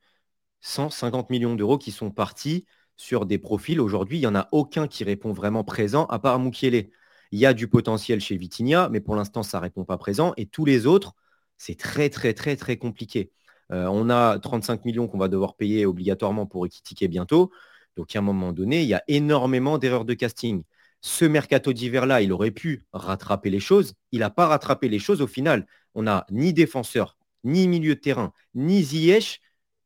150 0.63 1.31
millions 1.31 1.55
d'euros 1.55 1.79
qui 1.79 1.93
sont 1.93 2.11
partis 2.11 2.67
sur 2.97 3.27
des 3.27 3.39
profils. 3.39 3.81
Aujourd'hui, 3.81 4.19
il 4.19 4.23
n'y 4.23 4.27
en 4.27 4.35
a 4.35 4.49
aucun 4.51 4.89
qui 4.89 5.05
répond 5.05 5.33
vraiment 5.33 5.63
présent, 5.63 6.07
à 6.07 6.19
part 6.19 6.41
Moukielé. 6.41 6.91
Il 7.33 7.39
y 7.39 7.47
a 7.47 7.55
du 7.55 7.69
potentiel 7.69 8.21
chez 8.21 8.37
Vitinha, 8.37 8.89
mais 8.91 9.01
pour 9.01 9.15
l'instant, 9.17 9.43
ça 9.43 9.59
ne 9.59 9.63
répond 9.63 9.85
pas 9.85 9.99
présent. 9.99 10.33
Et 10.37 10.47
tous 10.47 10.65
les 10.65 10.87
autres, 10.87 11.15
c'est 11.57 11.79
très, 11.79 12.11
très, 12.11 12.35
très, 12.35 12.57
très 12.57 12.77
compliqué. 12.77 13.31
Euh, 13.73 13.87
on 13.87 14.11
a 14.11 14.39
35 14.39 14.85
millions 14.85 15.07
qu'on 15.09 15.19
va 15.19 15.29
devoir 15.29 15.55
payer 15.55 15.87
obligatoirement 15.87 16.47
pour 16.47 16.67
équitiquer 16.67 17.09
bientôt. 17.09 17.51
Donc, 17.97 18.15
à 18.17 18.19
un 18.19 18.23
moment 18.23 18.53
donné, 18.53 18.83
il 18.83 18.89
y 18.89 18.95
a 18.95 19.03
énormément 19.09 19.79
d'erreurs 19.79 20.05
de 20.05 20.15
casting. 20.15 20.63
Ce 21.03 21.25
mercato 21.25 21.73
d'hiver-là, 21.73 22.21
il 22.23 22.33
aurait 22.33 22.51
pu 22.51 22.85
rattraper 22.93 23.51
les 23.51 23.61
choses. 23.61 23.95
Il 24.13 24.21
n'a 24.21 24.31
pas 24.31 24.47
rattrapé 24.47 24.89
les 24.89 24.99
choses 24.99 25.23
au 25.23 25.27
final. 25.27 25.67
On 25.95 26.03
n'a 26.03 26.27
ni 26.31 26.53
défenseur, 26.53 27.17
ni 27.45 27.69
milieu 27.69 27.95
de 27.95 28.01
terrain, 28.01 28.33
ni 28.55 28.83
Ziyech. 28.83 29.41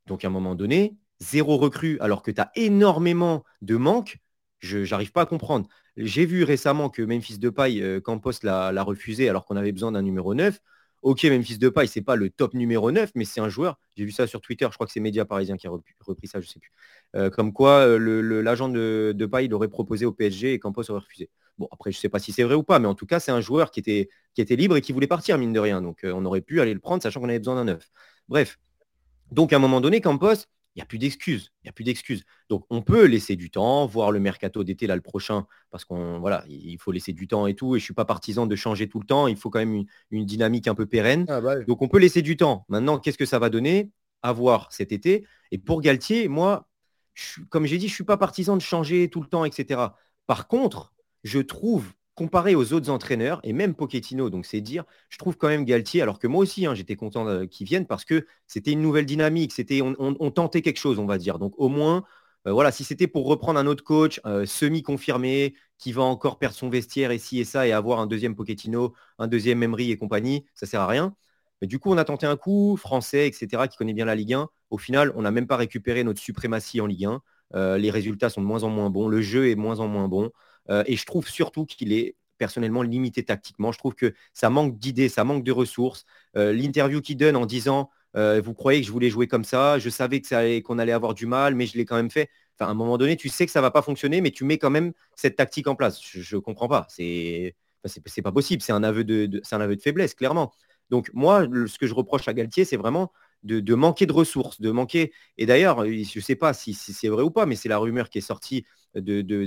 Donc, 0.06 0.24
à 0.24 0.28
un 0.28 0.30
moment 0.30 0.54
donné, 0.54 0.96
zéro 1.20 1.56
recrue, 1.56 1.98
alors 2.00 2.22
que 2.22 2.30
tu 2.30 2.40
as 2.40 2.50
énormément 2.56 3.44
de 3.62 3.76
manques. 3.76 4.18
Je 4.60 4.88
n'arrive 4.90 5.12
pas 5.12 5.22
à 5.22 5.26
comprendre. 5.26 5.68
J'ai 5.96 6.26
vu 6.26 6.42
récemment 6.42 6.90
que 6.90 7.02
Memphis 7.02 7.38
Depay, 7.38 7.80
euh, 7.80 8.00
Campos 8.00 8.32
l'a 8.42 8.82
refusé 8.82 9.28
alors 9.28 9.46
qu'on 9.46 9.56
avait 9.56 9.72
besoin 9.72 9.92
d'un 9.92 10.02
numéro 10.02 10.34
9. 10.34 10.60
Ok, 11.02 11.24
Memphis 11.24 11.58
Depay, 11.58 11.86
c'est 11.86 12.00
pas 12.00 12.16
le 12.16 12.30
top 12.30 12.54
numéro 12.54 12.90
9, 12.90 13.12
mais 13.14 13.24
c'est 13.24 13.40
un 13.40 13.50
joueur. 13.50 13.78
J'ai 13.94 14.04
vu 14.04 14.10
ça 14.10 14.26
sur 14.26 14.40
Twitter, 14.40 14.66
je 14.70 14.74
crois 14.74 14.86
que 14.86 14.92
c'est 14.92 15.00
Média 15.00 15.24
Parisien 15.24 15.56
qui 15.56 15.66
a 15.66 15.70
repris 15.70 16.26
ça, 16.26 16.40
je 16.40 16.48
sais 16.48 16.58
plus. 16.58 16.72
Euh, 17.14 17.28
comme 17.28 17.52
quoi, 17.52 17.86
euh, 17.86 18.42
l'agent 18.42 18.70
de 18.70 19.12
Depay 19.14 19.46
l'aurait 19.48 19.68
proposé 19.68 20.06
au 20.06 20.12
PSG 20.12 20.54
et 20.54 20.58
Campos 20.58 20.90
aurait 20.90 21.00
refusé. 21.00 21.28
Bon, 21.58 21.68
après, 21.70 21.92
je 21.92 21.98
ne 21.98 22.00
sais 22.00 22.08
pas 22.08 22.18
si 22.18 22.32
c'est 22.32 22.42
vrai 22.42 22.54
ou 22.54 22.62
pas, 22.62 22.78
mais 22.78 22.88
en 22.88 22.94
tout 22.94 23.06
cas, 23.06 23.20
c'est 23.20 23.32
un 23.32 23.42
joueur 23.42 23.70
qui 23.70 23.80
était, 23.80 24.08
qui 24.34 24.40
était 24.40 24.56
libre 24.56 24.76
et 24.76 24.80
qui 24.80 24.92
voulait 24.92 25.06
partir, 25.06 25.38
mine 25.38 25.52
de 25.52 25.60
rien. 25.60 25.82
Donc, 25.82 26.00
on 26.04 26.24
aurait 26.24 26.40
pu 26.40 26.60
aller 26.60 26.74
le 26.74 26.80
prendre, 26.80 27.02
sachant 27.02 27.20
qu'on 27.20 27.28
avait 27.28 27.38
besoin 27.38 27.54
d'un 27.54 27.64
9. 27.64 27.90
Bref. 28.28 28.58
Donc, 29.30 29.52
à 29.52 29.56
un 29.56 29.60
moment 29.60 29.80
donné, 29.80 30.00
Campos, 30.00 30.46
il 30.74 30.80
n'y 30.80 30.82
a 30.82 30.86
plus 30.86 30.98
d'excuses. 30.98 31.52
Il 31.62 31.66
n'y 31.66 31.70
a 31.70 31.72
plus 31.72 31.84
d'excuses. 31.84 32.24
Donc 32.48 32.64
on 32.68 32.82
peut 32.82 33.04
laisser 33.04 33.36
du 33.36 33.50
temps, 33.50 33.86
voir 33.86 34.10
le 34.10 34.18
mercato 34.18 34.64
d'été 34.64 34.86
là 34.86 34.96
le 34.96 35.02
prochain, 35.02 35.46
parce 35.70 35.84
qu'on 35.84 36.18
voilà, 36.18 36.44
il 36.48 36.78
faut 36.78 36.90
laisser 36.90 37.12
du 37.12 37.28
temps 37.28 37.46
et 37.46 37.54
tout. 37.54 37.76
Et 37.76 37.78
je 37.78 37.84
ne 37.84 37.86
suis 37.86 37.94
pas 37.94 38.04
partisan 38.04 38.46
de 38.46 38.56
changer 38.56 38.88
tout 38.88 38.98
le 38.98 39.06
temps. 39.06 39.28
Il 39.28 39.36
faut 39.36 39.50
quand 39.50 39.60
même 39.60 39.84
une, 40.10 40.26
dynamique 40.26 40.66
un 40.66 40.74
peu 40.74 40.86
pérenne. 40.86 41.26
Ah, 41.28 41.40
bah 41.40 41.60
Donc 41.60 41.82
on 41.82 41.88
peut 41.88 41.98
laisser 41.98 42.22
du 42.22 42.36
temps. 42.36 42.64
Maintenant, 42.68 42.98
qu'est-ce 42.98 43.18
que 43.18 43.26
ça 43.26 43.38
va 43.38 43.50
donner? 43.50 43.90
À 44.22 44.32
voir 44.32 44.72
cet 44.72 44.90
été 44.90 45.26
Et 45.50 45.58
pour 45.58 45.82
Galtier, 45.82 46.28
moi, 46.28 46.66
comme 47.50 47.66
j'ai 47.66 47.76
dit, 47.76 47.88
je 47.88 47.92
ne 47.92 47.96
suis 47.96 48.04
pas 48.04 48.16
partisan 48.16 48.56
de 48.56 48.62
changer 48.62 49.10
tout 49.10 49.20
le 49.20 49.28
temps, 49.28 49.44
etc. 49.44 49.80
Par 50.26 50.48
contre, 50.48 50.94
je 51.24 51.40
trouve 51.40 51.92
comparé 52.14 52.54
aux 52.54 52.72
autres 52.72 52.90
entraîneurs, 52.90 53.40
et 53.42 53.52
même 53.52 53.74
Pochettino, 53.74 54.30
donc 54.30 54.46
c'est 54.46 54.60
dire, 54.60 54.84
je 55.08 55.18
trouve 55.18 55.36
quand 55.36 55.48
même 55.48 55.64
Galtier, 55.64 56.02
alors 56.02 56.18
que 56.18 56.26
moi 56.26 56.40
aussi, 56.42 56.66
hein, 56.66 56.74
j'étais 56.74 56.96
content 56.96 57.26
euh, 57.28 57.46
qu'il 57.46 57.66
vienne 57.66 57.86
parce 57.86 58.04
que 58.04 58.26
c'était 58.46 58.72
une 58.72 58.82
nouvelle 58.82 59.06
dynamique, 59.06 59.52
c'était, 59.52 59.80
on, 59.82 60.30
tentait 60.30 60.62
quelque 60.62 60.78
chose, 60.78 60.98
on 60.98 61.06
va 61.06 61.18
dire. 61.18 61.38
Donc 61.38 61.54
au 61.58 61.68
moins, 61.68 62.04
euh, 62.46 62.52
voilà, 62.52 62.70
si 62.72 62.84
c'était 62.84 63.06
pour 63.08 63.26
reprendre 63.26 63.58
un 63.58 63.66
autre 63.66 63.84
coach 63.84 64.20
euh, 64.26 64.46
semi-confirmé, 64.46 65.54
qui 65.78 65.92
va 65.92 66.02
encore 66.02 66.38
perdre 66.38 66.54
son 66.56 66.70
vestiaire 66.70 67.10
et 67.10 67.18
ci 67.18 67.40
et 67.40 67.44
ça, 67.44 67.66
et 67.66 67.72
avoir 67.72 67.98
un 67.98 68.06
deuxième 68.06 68.36
Pochettino, 68.36 68.94
un 69.18 69.26
deuxième 69.26 69.62
Emery 69.62 69.90
et 69.90 69.98
compagnie, 69.98 70.46
ça 70.54 70.66
sert 70.66 70.80
à 70.80 70.86
rien. 70.86 71.14
Mais 71.60 71.66
du 71.66 71.78
coup, 71.78 71.90
on 71.92 71.98
a 71.98 72.04
tenté 72.04 72.26
un 72.26 72.36
coup, 72.36 72.76
français, 72.76 73.26
etc., 73.26 73.66
qui 73.68 73.76
connaît 73.76 73.92
bien 73.92 74.04
la 74.04 74.14
Ligue 74.14 74.34
1. 74.34 74.48
Au 74.70 74.78
final, 74.78 75.12
on 75.16 75.22
n'a 75.22 75.30
même 75.30 75.46
pas 75.46 75.56
récupéré 75.56 76.04
notre 76.04 76.20
suprématie 76.20 76.80
en 76.80 76.86
Ligue 76.86 77.06
1. 77.54 77.78
les 77.78 77.90
résultats 77.90 78.30
sont 78.30 78.40
de 78.40 78.46
moins 78.46 78.62
en 78.64 78.70
moins 78.70 78.90
bons, 78.90 79.08
le 79.08 79.20
jeu 79.22 79.48
est 79.48 79.54
de 79.54 79.60
moins 79.60 79.80
en 79.80 79.88
moins 79.88 80.08
bon. 80.08 80.30
Euh, 80.70 80.82
et 80.86 80.96
je 80.96 81.04
trouve 81.04 81.28
surtout 81.28 81.66
qu'il 81.66 81.92
est 81.92 82.16
personnellement 82.38 82.82
limité 82.82 83.24
tactiquement. 83.24 83.72
Je 83.72 83.78
trouve 83.78 83.94
que 83.94 84.14
ça 84.32 84.50
manque 84.50 84.78
d'idées, 84.78 85.08
ça 85.08 85.24
manque 85.24 85.44
de 85.44 85.52
ressources. 85.52 86.04
Euh, 86.36 86.52
l'interview 86.52 87.00
qu'il 87.00 87.16
donne 87.16 87.36
en 87.36 87.46
disant 87.46 87.90
euh, 88.16 88.40
Vous 88.44 88.54
croyez 88.54 88.80
que 88.80 88.86
je 88.86 88.92
voulais 88.92 89.10
jouer 89.10 89.26
comme 89.28 89.44
ça 89.44 89.78
Je 89.78 89.88
savais 89.90 90.20
qu'on 90.62 90.78
allait 90.78 90.92
avoir 90.92 91.14
du 91.14 91.26
mal, 91.26 91.54
mais 91.54 91.66
je 91.66 91.76
l'ai 91.76 91.84
quand 91.84 91.96
même 91.96 92.10
fait. 92.10 92.28
Enfin, 92.58 92.68
à 92.68 92.72
un 92.72 92.74
moment 92.74 92.98
donné, 92.98 93.16
tu 93.16 93.28
sais 93.28 93.46
que 93.46 93.52
ça 93.52 93.60
ne 93.60 93.62
va 93.62 93.70
pas 93.70 93.82
fonctionner, 93.82 94.20
mais 94.20 94.30
tu 94.30 94.44
mets 94.44 94.58
quand 94.58 94.70
même 94.70 94.92
cette 95.16 95.36
tactique 95.36 95.66
en 95.66 95.74
place. 95.74 96.00
Je 96.02 96.36
ne 96.36 96.40
comprends 96.40 96.68
pas. 96.68 96.86
C'est 96.88 97.54
n'est 97.84 98.22
pas 98.22 98.32
possible. 98.32 98.62
C'est 98.62 98.72
un, 98.72 98.82
aveu 98.82 99.04
de, 99.04 99.42
un 99.50 99.60
aveu 99.60 99.76
de 99.76 99.82
faiblesse, 99.82 100.14
clairement. 100.14 100.52
Donc 100.90 101.10
moi, 101.14 101.46
ce 101.66 101.78
que 101.78 101.86
je 101.86 101.94
reproche 101.94 102.28
à 102.28 102.34
Galtier, 102.34 102.64
c'est 102.64 102.76
vraiment 102.76 103.12
de, 103.44 103.74
manquer 103.74 104.06
de 104.06 104.12
ressources, 104.12 104.60
de 104.60 104.70
manquer. 104.70 105.12
Et 105.38 105.46
d'ailleurs, 105.46 105.84
je 105.84 106.18
ne 106.18 106.22
sais 106.22 106.36
pas 106.36 106.52
si, 106.54 106.74
c'est 106.74 107.08
vrai 107.08 107.22
ou 107.22 107.30
pas, 107.30 107.46
mais 107.46 107.56
c'est 107.56 107.68
la 107.68 107.78
rumeur 107.78 108.10
qui 108.10 108.18
est 108.18 108.22
sortie 108.22 108.64
de, 108.94 109.46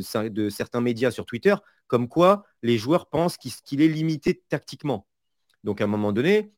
certains 0.50 0.82
médias 0.82 1.12
sur 1.12 1.26
Twitter, 1.26 1.56
comme 1.88 2.08
quoi 2.08 2.46
les 2.62 2.78
joueurs 2.78 3.08
pensent 3.10 3.38
qu'il 3.38 3.82
est 3.82 3.88
limité 3.88 4.42
tactiquement. 4.50 5.08
Donc 5.64 5.82
à 5.82 5.86
un 5.86 5.88
moment 5.88 6.14
donné, 6.14 6.54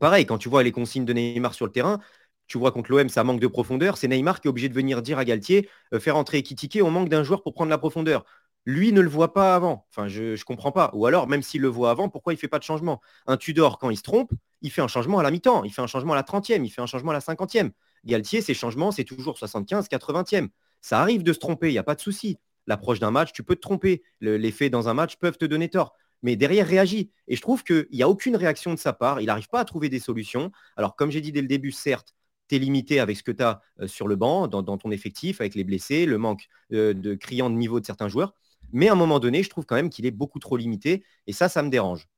pareil, 0.00 0.26
quand 0.26 0.38
tu 0.38 0.48
vois 0.48 0.62
les 0.62 0.72
consignes 0.72 1.04
de 1.04 1.12
Neymar 1.12 1.54
sur 1.54 1.66
le 1.66 1.72
terrain, 1.72 2.00
tu 2.46 2.58
vois 2.58 2.72
contre 2.72 2.90
l'OM, 2.90 3.08
ça 3.08 3.24
manque 3.24 3.40
de 3.40 3.46
profondeur. 3.46 3.96
C'est 3.96 4.08
Neymar 4.08 4.40
qui 4.40 4.48
est 4.48 4.50
obligé 4.50 4.68
de 4.68 4.74
venir 4.74 5.00
dire 5.00 5.18
à 5.18 5.24
Galtier, 5.24 5.68
euh, 5.94 6.00
faire 6.00 6.16
entrer 6.16 6.38
Ekitike, 6.38 6.80
on 6.82 6.90
manque 6.90 7.08
d'un 7.08 7.22
joueur 7.22 7.42
pour 7.42 7.54
prendre 7.54 7.70
la 7.70 7.78
profondeur. 7.78 8.24
Lui 8.64 8.92
ne 8.92 9.00
le 9.00 9.08
voit 9.08 9.32
pas 9.32 9.54
avant. 9.54 9.86
Enfin, 9.90 10.08
je 10.08 10.32
ne 10.32 10.44
comprends 10.44 10.72
pas. 10.72 10.90
Ou 10.94 11.06
alors, 11.06 11.26
même 11.26 11.42
s'il 11.42 11.62
le 11.62 11.68
voit 11.68 11.90
avant, 11.90 12.08
pourquoi 12.08 12.32
il 12.32 12.36
ne 12.36 12.40
fait 12.40 12.48
pas 12.48 12.58
de 12.58 12.64
changement? 12.64 13.00
Un 13.26 13.36
Tudor, 13.36 13.78
quand 13.78 13.90
il 13.90 13.96
se 13.96 14.02
trompe, 14.02 14.32
il 14.60 14.70
fait 14.70 14.82
un 14.82 14.88
changement 14.88 15.18
à 15.18 15.22
la 15.22 15.30
mi-temps, 15.30 15.64
il 15.64 15.72
fait 15.72 15.82
un 15.82 15.86
changement 15.86 16.12
à 16.12 16.16
la 16.16 16.22
30e, 16.22 16.64
il 16.64 16.70
fait 16.70 16.80
un 16.80 16.86
changement 16.86 17.10
à 17.10 17.14
la 17.14 17.20
50e. 17.20 17.70
Galtier, 18.04 18.40
ses 18.40 18.54
changements, 18.54 18.92
c'est 18.92 19.04
toujours 19.04 19.38
75, 19.38 19.88
80e. 19.88 20.48
Ça 20.80 21.00
arrive 21.00 21.22
de 21.22 21.32
se 21.32 21.38
tromper, 21.38 21.68
il 21.68 21.72
n'y 21.72 21.78
a 21.78 21.84
pas 21.84 21.94
de 21.94 22.00
souci. 22.00 22.38
L'approche 22.66 23.00
d'un 23.00 23.10
match, 23.10 23.32
tu 23.32 23.42
peux 23.42 23.56
te 23.56 23.60
tromper. 23.60 24.02
les 24.20 24.52
faits 24.52 24.70
dans 24.72 24.88
un 24.88 24.94
match 24.94 25.16
peuvent 25.16 25.38
te 25.38 25.44
donner 25.44 25.68
tort. 25.68 25.94
Mais 26.22 26.36
derrière, 26.36 26.66
réagit. 26.66 27.10
Et 27.26 27.36
je 27.36 27.40
trouve 27.40 27.64
qu'il 27.64 27.88
n'y 27.92 28.02
a 28.02 28.08
aucune 28.08 28.36
réaction 28.36 28.72
de 28.72 28.78
sa 28.78 28.92
part. 28.92 29.20
Il 29.20 29.26
n'arrive 29.26 29.48
pas 29.48 29.60
à 29.60 29.64
trouver 29.64 29.88
des 29.88 29.98
solutions. 29.98 30.52
Alors, 30.76 30.94
comme 30.94 31.10
j'ai 31.10 31.20
dit 31.20 31.32
dès 31.32 31.40
le 31.40 31.48
début, 31.48 31.72
certes, 31.72 32.14
tu 32.48 32.56
es 32.56 32.58
limité 32.58 33.00
avec 33.00 33.16
ce 33.16 33.22
que 33.22 33.32
tu 33.32 33.42
as 33.42 33.60
euh, 33.80 33.88
sur 33.88 34.06
le 34.06 34.16
banc, 34.16 34.46
dans, 34.46 34.78
ton 34.78 34.90
effectif, 34.90 35.40
avec 35.40 35.54
les 35.54 35.64
blessés, 35.64 36.06
le 36.06 36.18
manque 36.18 36.48
euh, 36.72 36.94
de 36.94 37.14
criant 37.14 37.50
de 37.50 37.56
niveau 37.56 37.80
de 37.80 37.86
certains 37.86 38.08
joueurs. 38.08 38.34
Mais 38.72 38.88
à 38.88 38.92
un 38.92 38.96
moment 38.96 39.20
donné, 39.20 39.42
je 39.42 39.50
trouve 39.50 39.66
quand 39.66 39.76
même 39.76 39.90
qu'il 39.90 40.06
est 40.06 40.10
beaucoup 40.10 40.38
trop 40.38 40.56
limité. 40.56 41.04
Et 41.26 41.32
ça, 41.32 41.48
ça 41.48 41.62
me 41.62 41.70
dérange. 41.70 42.08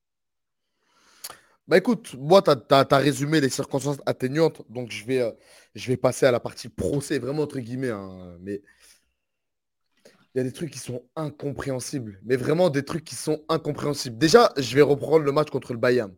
Bah 1.67 1.79
écoute, 1.79 2.15
moi, 2.19 2.43
tu 2.43 2.51
as, 2.51 2.99
résumé 2.99 3.41
les 3.41 3.49
circonstances 3.49 3.97
atténuantes, 4.05 4.63
donc 4.69 4.91
je 4.91 5.05
vais, 5.07 5.21
euh, 5.21 5.33
je 5.75 5.89
vais 5.89 5.97
passer 5.97 6.27
à 6.27 6.31
la 6.31 6.39
partie 6.39 6.69
procès, 6.69 7.19
vraiment 7.19 7.45
entre 7.45 7.59
guillemets. 7.59 7.89
Hein, 7.89 8.37
mais 8.41 8.61
il 10.35 10.39
y 10.39 10.41
a 10.41 10.45
des 10.45 10.53
trucs 10.53 10.71
qui 10.71 10.79
sont 10.79 11.03
incompréhensibles, 11.17 12.21
mais 12.25 12.37
vraiment 12.37 12.69
des 12.69 12.85
trucs 12.85 13.05
qui 13.05 13.15
sont 13.15 13.43
incompréhensibles. 13.49 14.19
Déjà, 14.19 14.53
je 14.59 14.75
vais 14.75 14.83
reprendre 14.83 15.25
le 15.25 15.33
match 15.33 15.49
contre 15.51 15.73
le 15.73 15.79
Bayern. 15.79 16.15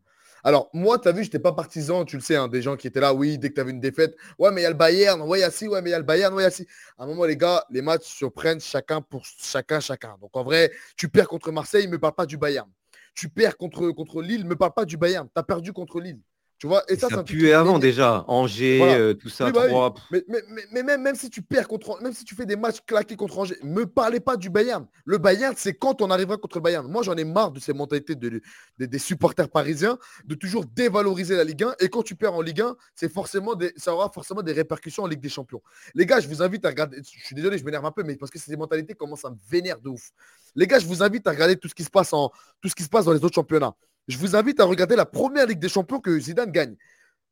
Alors, 0.46 0.70
moi, 0.72 0.96
tu 1.00 1.08
as 1.08 1.12
vu, 1.12 1.24
je 1.24 1.26
n'étais 1.26 1.40
pas 1.40 1.50
partisan, 1.50 2.04
tu 2.04 2.14
le 2.14 2.22
sais, 2.22 2.36
hein, 2.36 2.46
des 2.46 2.62
gens 2.62 2.76
qui 2.76 2.86
étaient 2.86 3.00
là, 3.00 3.12
oui, 3.12 3.36
dès 3.36 3.48
que 3.48 3.54
tu 3.54 3.60
avais 3.60 3.72
une 3.72 3.80
défaite, 3.80 4.16
ouais, 4.38 4.52
mais 4.52 4.60
il 4.60 4.62
y 4.62 4.66
a 4.66 4.70
le 4.70 4.76
Bayern, 4.76 5.20
ouais, 5.22 5.40
il 5.40 5.42
y 5.42 5.44
a 5.44 5.50
ci, 5.50 5.66
ouais, 5.66 5.82
mais 5.82 5.90
il 5.90 5.92
y 5.92 5.94
a 5.94 5.98
le 5.98 6.04
Bayern, 6.04 6.32
ouais, 6.34 6.42
il 6.42 6.44
y 6.44 6.46
a 6.46 6.52
ci. 6.52 6.64
À 6.96 7.02
un 7.02 7.06
moment, 7.08 7.24
les 7.24 7.36
gars, 7.36 7.64
les 7.68 7.82
matchs 7.82 8.04
surprennent 8.04 8.60
chacun 8.60 9.02
pour 9.02 9.24
chacun, 9.24 9.80
chacun. 9.80 10.16
Donc, 10.20 10.36
en 10.36 10.44
vrai, 10.44 10.70
tu 10.96 11.08
perds 11.08 11.26
contre 11.26 11.50
Marseille, 11.50 11.88
ne 11.88 11.90
me 11.90 11.98
parle 11.98 12.14
pas 12.14 12.26
du 12.26 12.36
Bayern. 12.36 12.70
Tu 13.12 13.28
perds 13.28 13.56
contre, 13.56 13.90
contre 13.90 14.22
Lille, 14.22 14.44
ne 14.44 14.48
me 14.48 14.54
parle 14.54 14.72
pas 14.72 14.84
du 14.84 14.96
Bayern. 14.96 15.26
Tu 15.26 15.40
as 15.40 15.42
perdu 15.42 15.72
contre 15.72 15.98
Lille. 16.00 16.20
Tu 16.66 16.68
vois, 16.68 16.82
et 16.88 16.96
ça, 16.96 17.08
ça 17.08 17.22
puait 17.22 17.52
avant 17.52 17.78
déjà. 17.78 18.24
Angers, 18.26 18.80
euh, 18.82 19.14
tout 19.14 19.28
ça, 19.28 19.52
bah 19.52 19.68
mais, 20.10 20.24
mais, 20.72 20.82
même, 20.82 21.00
même, 21.00 21.14
si 21.14 21.30
tu 21.30 21.40
perds 21.40 21.68
contre, 21.68 22.02
même 22.02 22.12
si 22.12 22.24
tu 22.24 22.34
fais 22.34 22.44
des 22.44 22.56
matchs 22.56 22.80
claqués 22.84 23.14
contre 23.14 23.38
Angers, 23.38 23.56
me 23.62 23.86
parlez 23.86 24.18
pas 24.18 24.36
du 24.36 24.50
Bayern. 24.50 24.84
Le 25.04 25.18
Bayern, 25.18 25.54
c'est 25.56 25.74
quand 25.74 26.02
on 26.02 26.10
arrivera 26.10 26.38
contre 26.38 26.56
le 26.56 26.62
Bayern. 26.62 26.90
Moi, 26.90 27.04
j'en 27.04 27.14
ai 27.14 27.22
marre 27.22 27.52
de 27.52 27.60
ces 27.60 27.72
mentalités 27.72 28.16
de, 28.16 28.40
des 28.80 28.98
supporters 28.98 29.48
parisiens 29.48 29.96
de 30.24 30.34
toujours 30.34 30.64
dévaloriser 30.64 31.36
la 31.36 31.44
Ligue 31.44 31.62
1. 31.62 31.74
Et 31.78 31.88
quand 31.88 32.02
tu 32.02 32.16
perds 32.16 32.34
en 32.34 32.42
Ligue 32.42 32.62
1, 32.62 32.74
c'est 32.96 33.12
forcément 33.12 33.54
des, 33.54 33.72
ça 33.76 33.94
aura 33.94 34.10
forcément 34.10 34.42
des 34.42 34.52
répercussions 34.52 35.04
en 35.04 35.06
Ligue 35.06 35.20
des 35.20 35.28
Champions. 35.28 35.62
Les 35.94 36.04
gars, 36.04 36.18
je 36.18 36.26
vous 36.26 36.42
invite 36.42 36.64
à 36.64 36.70
regarder. 36.70 36.96
Je 36.96 37.24
suis 37.26 37.36
désolé, 37.36 37.58
je 37.58 37.64
m'énerve 37.64 37.86
un 37.86 37.92
peu, 37.92 38.02
mais 38.02 38.16
parce 38.16 38.32
que 38.32 38.40
ces 38.40 38.56
mentalités 38.56 38.94
commencent 38.94 39.24
à 39.24 39.30
me 39.30 39.36
vénérer 39.48 39.78
de 39.80 39.88
ouf. 39.88 40.10
Les 40.56 40.66
gars, 40.66 40.80
je 40.80 40.86
vous 40.86 41.04
invite 41.04 41.28
à 41.28 41.30
regarder 41.30 41.54
tout 41.54 41.68
ce 41.68 41.76
qui 41.76 41.84
se 41.84 41.90
passe 41.90 42.12
en 42.12 42.32
tout 42.60 42.68
ce 42.68 42.74
qui 42.74 42.82
se 42.82 42.88
passe 42.88 43.04
dans 43.04 43.12
les 43.12 43.22
autres 43.22 43.36
championnats. 43.36 43.76
Je 44.08 44.18
vous 44.18 44.36
invite 44.36 44.60
à 44.60 44.64
regarder 44.64 44.96
la 44.96 45.06
première 45.06 45.46
Ligue 45.46 45.58
des 45.58 45.68
Champions 45.68 46.00
que 46.00 46.18
Zidane 46.18 46.52
gagne. 46.52 46.76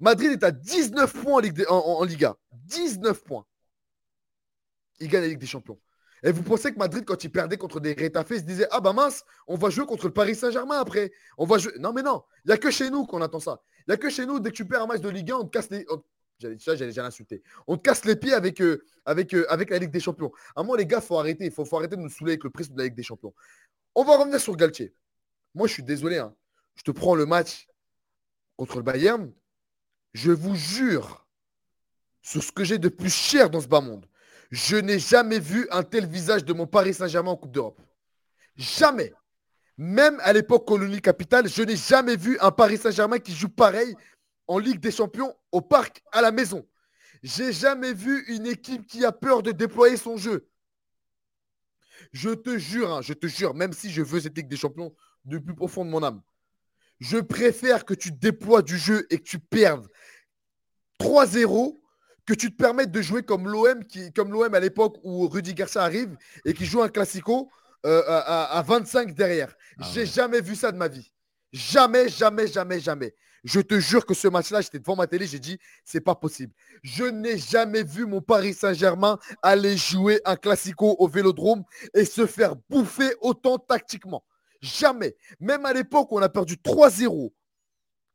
Madrid 0.01 0.33
est 0.33 0.45
à 0.45 0.51
19 0.51 1.13
points 1.13 1.43
en, 1.69 2.05
Ligue 2.05 2.11
Liga. 2.11 2.37
19 2.53 3.23
points. 3.23 3.47
Il 5.01 5.09
gagne 5.09 5.23
la 5.23 5.29
Ligue 5.29 5.39
des 5.39 5.47
Champions. 5.47 5.79
Et 6.25 6.33
vous 6.33 6.43
pensez 6.43 6.73
que 6.73 6.79
Madrid, 6.79 7.05
quand 7.05 7.23
il 7.23 7.31
perdait 7.31 7.59
contre 7.59 7.81
des 7.81 7.93
Retafe, 7.93 8.31
il 8.31 8.39
se 8.39 8.45
disait 8.45 8.67
Ah 8.71 8.81
bah 8.81 8.93
mince, 8.93 9.25
on 9.47 9.57
va 9.57 9.69
jouer 9.69 9.85
contre 9.85 10.07
le 10.07 10.13
Paris 10.13 10.35
Saint-Germain 10.35 10.79
après. 10.81 11.13
On 11.37 11.45
va 11.45 11.59
jouer. 11.59 11.73
Non, 11.79 11.93
mais 11.93 12.03
non, 12.03 12.23
il 12.45 12.49
n'y 12.49 12.55
a 12.55 12.59
que 12.59 12.71
chez 12.71 12.91
nous 12.91 13.05
qu'on 13.05 13.21
attend 13.21 13.41
ça. 13.41 13.61
Il 13.81 13.91
n'y 13.91 13.95
a 13.95 13.97
que 13.99 14.09
chez 14.09 14.25
nous, 14.25 14.41
dès 14.41 14.51
que 14.51 14.57
tu 14.57 14.67
perds 14.67 14.83
un 14.83 14.87
match 14.87 15.03
de 15.03 15.11
Ligue 15.11 15.31
1, 15.31 15.37
on 15.37 15.45
te 15.45 15.51
casse 15.51 15.71
les. 15.71 15.87
Ça, 16.59 16.75
j'allais 16.75 16.93
l'insulter. 16.93 17.43
On 17.67 17.77
te 17.77 17.83
casse 17.83 18.05
les 18.07 18.17
pieds 18.17 18.33
avec, 18.33 18.61
euh, 18.61 18.85
euh, 19.09 19.65
la 19.71 19.79
Ligue 19.79 19.91
des 19.91 20.01
Champions. 20.01 20.33
À 20.57 20.63
moi, 20.63 20.77
les 20.77 20.87
gars, 20.87 20.99
il 21.03 21.07
faut 21.07 21.19
arrêter. 21.19 21.45
Il 21.45 21.53
faut, 21.53 21.65
faut, 21.65 21.77
arrêter 21.77 21.97
de 21.97 22.01
nous 22.01 22.09
saouler 22.09 22.33
avec 22.33 22.45
le 22.45 22.51
prisme 22.51 22.73
de 22.73 22.79
la 22.79 22.85
Ligue 22.85 22.97
des 22.97 23.03
Champions. 23.03 23.35
On 23.95 24.03
va 24.03 24.17
revenir 24.17 24.41
sur 24.41 24.57
Galtier. 24.57 24.95
Moi, 25.55 25.69
je 25.69 25.75
suis 25.75 25.83
désolé. 25.83 26.19
Hein. 26.19 26.35
Je 26.77 26.83
te 26.83 26.91
prends 26.91 27.15
le 27.15 27.27
match 27.27 27.67
contre 28.57 28.77
le 28.77 28.83
Bayern. 28.83 29.33
Je 30.13 30.31
vous 30.31 30.55
jure, 30.55 31.27
sur 32.23 32.43
ce 32.43 32.53
que 32.53 32.65
j'ai 32.65 32.79
de 32.79 32.89
plus 32.89 33.13
cher 33.13 33.51
dans 33.51 33.61
ce 33.61 33.67
bas 33.67 33.81
monde, 33.81 34.07
je 34.51 34.77
n'ai 34.77 34.99
jamais 34.99 35.41
vu 35.41 35.67
un 35.71 35.83
tel 35.83 36.07
visage 36.07 36.45
de 36.45 36.53
mon 36.53 36.67
Paris 36.67 36.95
Saint-Germain 36.95 37.33
en 37.33 37.37
Coupe 37.37 37.53
d'Europe. 37.53 37.81
Jamais. 38.57 39.13
Même 39.77 40.21
à 40.23 40.33
l'époque 40.33 40.67
colonie 40.67 41.01
capitale, 41.01 41.49
je 41.49 41.63
n'ai 41.63 41.77
jamais 41.77 42.17
vu 42.17 42.39
un 42.39 42.53
Paris 42.53 42.79
Saint-Germain 42.79 43.19
qui 43.19 43.35
joue 43.35 43.49
pareil 43.49 43.97
en 44.47 44.59
Ligue 44.59 44.79
des 44.79 44.93
Champions 44.93 45.35
au 45.51 45.61
parc 45.61 46.03
à 46.13 46.23
la 46.23 46.31
maison. 46.31 46.67
J'ai 47.23 47.53
jamais 47.53 47.93
vu 47.93 48.25
une 48.29 48.47
équipe 48.47 48.87
qui 48.87 49.05
a 49.05 49.11
peur 49.11 49.43
de 49.43 49.51
déployer 49.51 49.97
son 49.97 50.17
jeu. 50.17 50.49
Je 52.13 52.31
te 52.31 52.59
jure, 52.59 52.93
hein, 52.93 53.03
je 53.03 53.15
te 53.15 53.27
jure, 53.27 53.55
même 53.55 53.73
si 53.73 53.91
je 53.91 54.03
veux 54.03 54.21
cette 54.21 54.37
Ligue 54.37 54.49
des 54.49 54.57
Champions 54.57 54.95
du 55.25 55.41
plus 55.41 55.55
profond 55.55 55.85
de 55.85 55.91
mon 55.91 56.03
âme, 56.03 56.23
je 57.01 57.19
préfère 57.19 57.85
que 57.85 57.95
tu 57.95 58.13
déploies 58.13 58.63
du 58.63 58.79
jeu 58.79 59.07
et 59.11 59.19
que 59.19 59.25
tu 59.25 59.39
perdes 59.39 59.89
3-0 61.01 61.79
que 62.27 62.35
tu 62.35 62.51
te 62.51 62.57
permettes 62.57 62.91
de 62.91 63.03
jouer 63.03 63.23
comme 63.23 63.49
l'OM 63.49 63.85
qui, 63.85 64.13
comme 64.13 64.33
l'OM 64.33 64.55
à 64.55 64.61
l'époque 64.61 64.97
où 65.03 65.29
Rudy 65.29 65.55
Garcia 65.55 65.83
arrive 65.83 66.17
et 66.45 66.55
qui 66.55 66.65
joue 66.65 66.83
un 66.83 66.89
classico 66.89 67.51
euh, 67.85 68.03
à, 68.07 68.63
25 68.67 69.15
derrière. 69.15 69.55
Ah 69.79 69.85
J'ai 69.93 70.07
jamais 70.07 70.41
vu 70.41 70.55
ça 70.55 70.73
de 70.73 70.79
ma 70.79 70.89
vie. 70.89 71.13
Jamais, 71.53 72.09
jamais, 72.09 72.47
jamais, 72.47 72.81
jamais. 72.81 73.15
Je 73.45 73.61
te 73.61 73.79
jure 73.79 74.07
que 74.07 74.15
ce 74.15 74.27
match-là, 74.27 74.63
j'étais 74.63 74.79
devant 74.79 74.97
ma 74.97 75.07
télé, 75.07 75.27
j'ai 75.27 75.39
dit, 75.39 75.59
c'est 75.85 76.01
pas 76.01 76.15
possible. 76.15 76.55
Je 76.83 77.05
n'ai 77.05 77.37
jamais 77.37 77.83
vu 77.83 78.07
mon 78.07 78.23
Paris 78.23 78.55
Saint-Germain 78.55 79.19
aller 79.43 79.77
jouer 79.77 80.23
un 80.25 80.37
classico 80.37 80.97
au 80.99 81.07
Vélodrome 81.07 81.63
et 81.93 82.07
se 82.07 82.27
faire 82.27 82.57
bouffer 82.71 83.15
autant 83.21 83.59
tactiquement. 83.59 84.25
Jamais. 84.65 85.15
Même 85.41 85.67
à 85.67 85.73
l'époque 85.75 86.11
où 86.11 86.19
on 86.19 86.23
a 86.23 86.29
perdu 86.29 86.55
3-0 86.57 87.33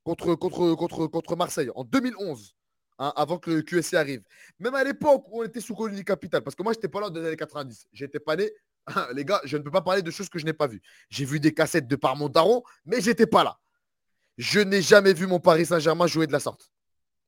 contre, 0.04 0.34
contre, 0.34 0.74
contre, 0.74 1.08
contre 1.08 1.36
Marseille 1.36 1.70
en 1.76 1.84
2011, 1.84 2.56
hein, 2.98 3.14
avant 3.16 3.38
que 3.38 3.52
le 3.52 3.62
QSC 3.62 3.94
arrive. 3.94 4.24
Même 4.58 4.74
à 4.74 4.84
l'époque 4.84 5.26
où 5.30 5.42
on 5.42 5.44
était 5.44 5.62
sous 5.62 5.76
colonie 5.76 6.04
capitale, 6.04 6.42
parce 6.42 6.56
que 6.56 6.64
moi, 6.64 6.74
je 6.74 6.78
n'étais 6.78 6.88
pas 6.88 7.02
là 7.02 7.10
dans 7.12 7.20
les 7.20 7.28
années 7.28 7.38
90. 7.38 7.88
J'étais 7.94 8.20
pas 8.20 8.36
né. 8.36 8.52
Les 9.14 9.24
gars, 9.24 9.42
je 9.44 9.58
ne 9.58 9.62
peux 9.62 9.70
pas 9.70 9.84
parler 9.84 10.02
de 10.02 10.10
choses 10.10 10.28
que 10.28 10.40
je 10.40 10.46
n'ai 10.46 10.54
pas 10.54 10.66
vues. 10.66 10.82
J'ai 11.10 11.26
vu 11.26 11.40
des 11.40 11.54
cassettes 11.54 11.88
de 11.88 11.96
par 11.96 12.16
mon 12.16 12.30
daron, 12.30 12.64
mais 12.84 13.00
j'étais 13.00 13.28
pas 13.28 13.44
là. 13.44 13.60
Je 14.38 14.60
n'ai 14.60 14.82
jamais 14.82 15.14
vu 15.14 15.28
mon 15.28 15.40
Paris 15.40 15.68
Saint-Germain 15.68 16.08
jouer 16.08 16.26
de 16.26 16.32
la 16.32 16.40
sorte. 16.40 16.72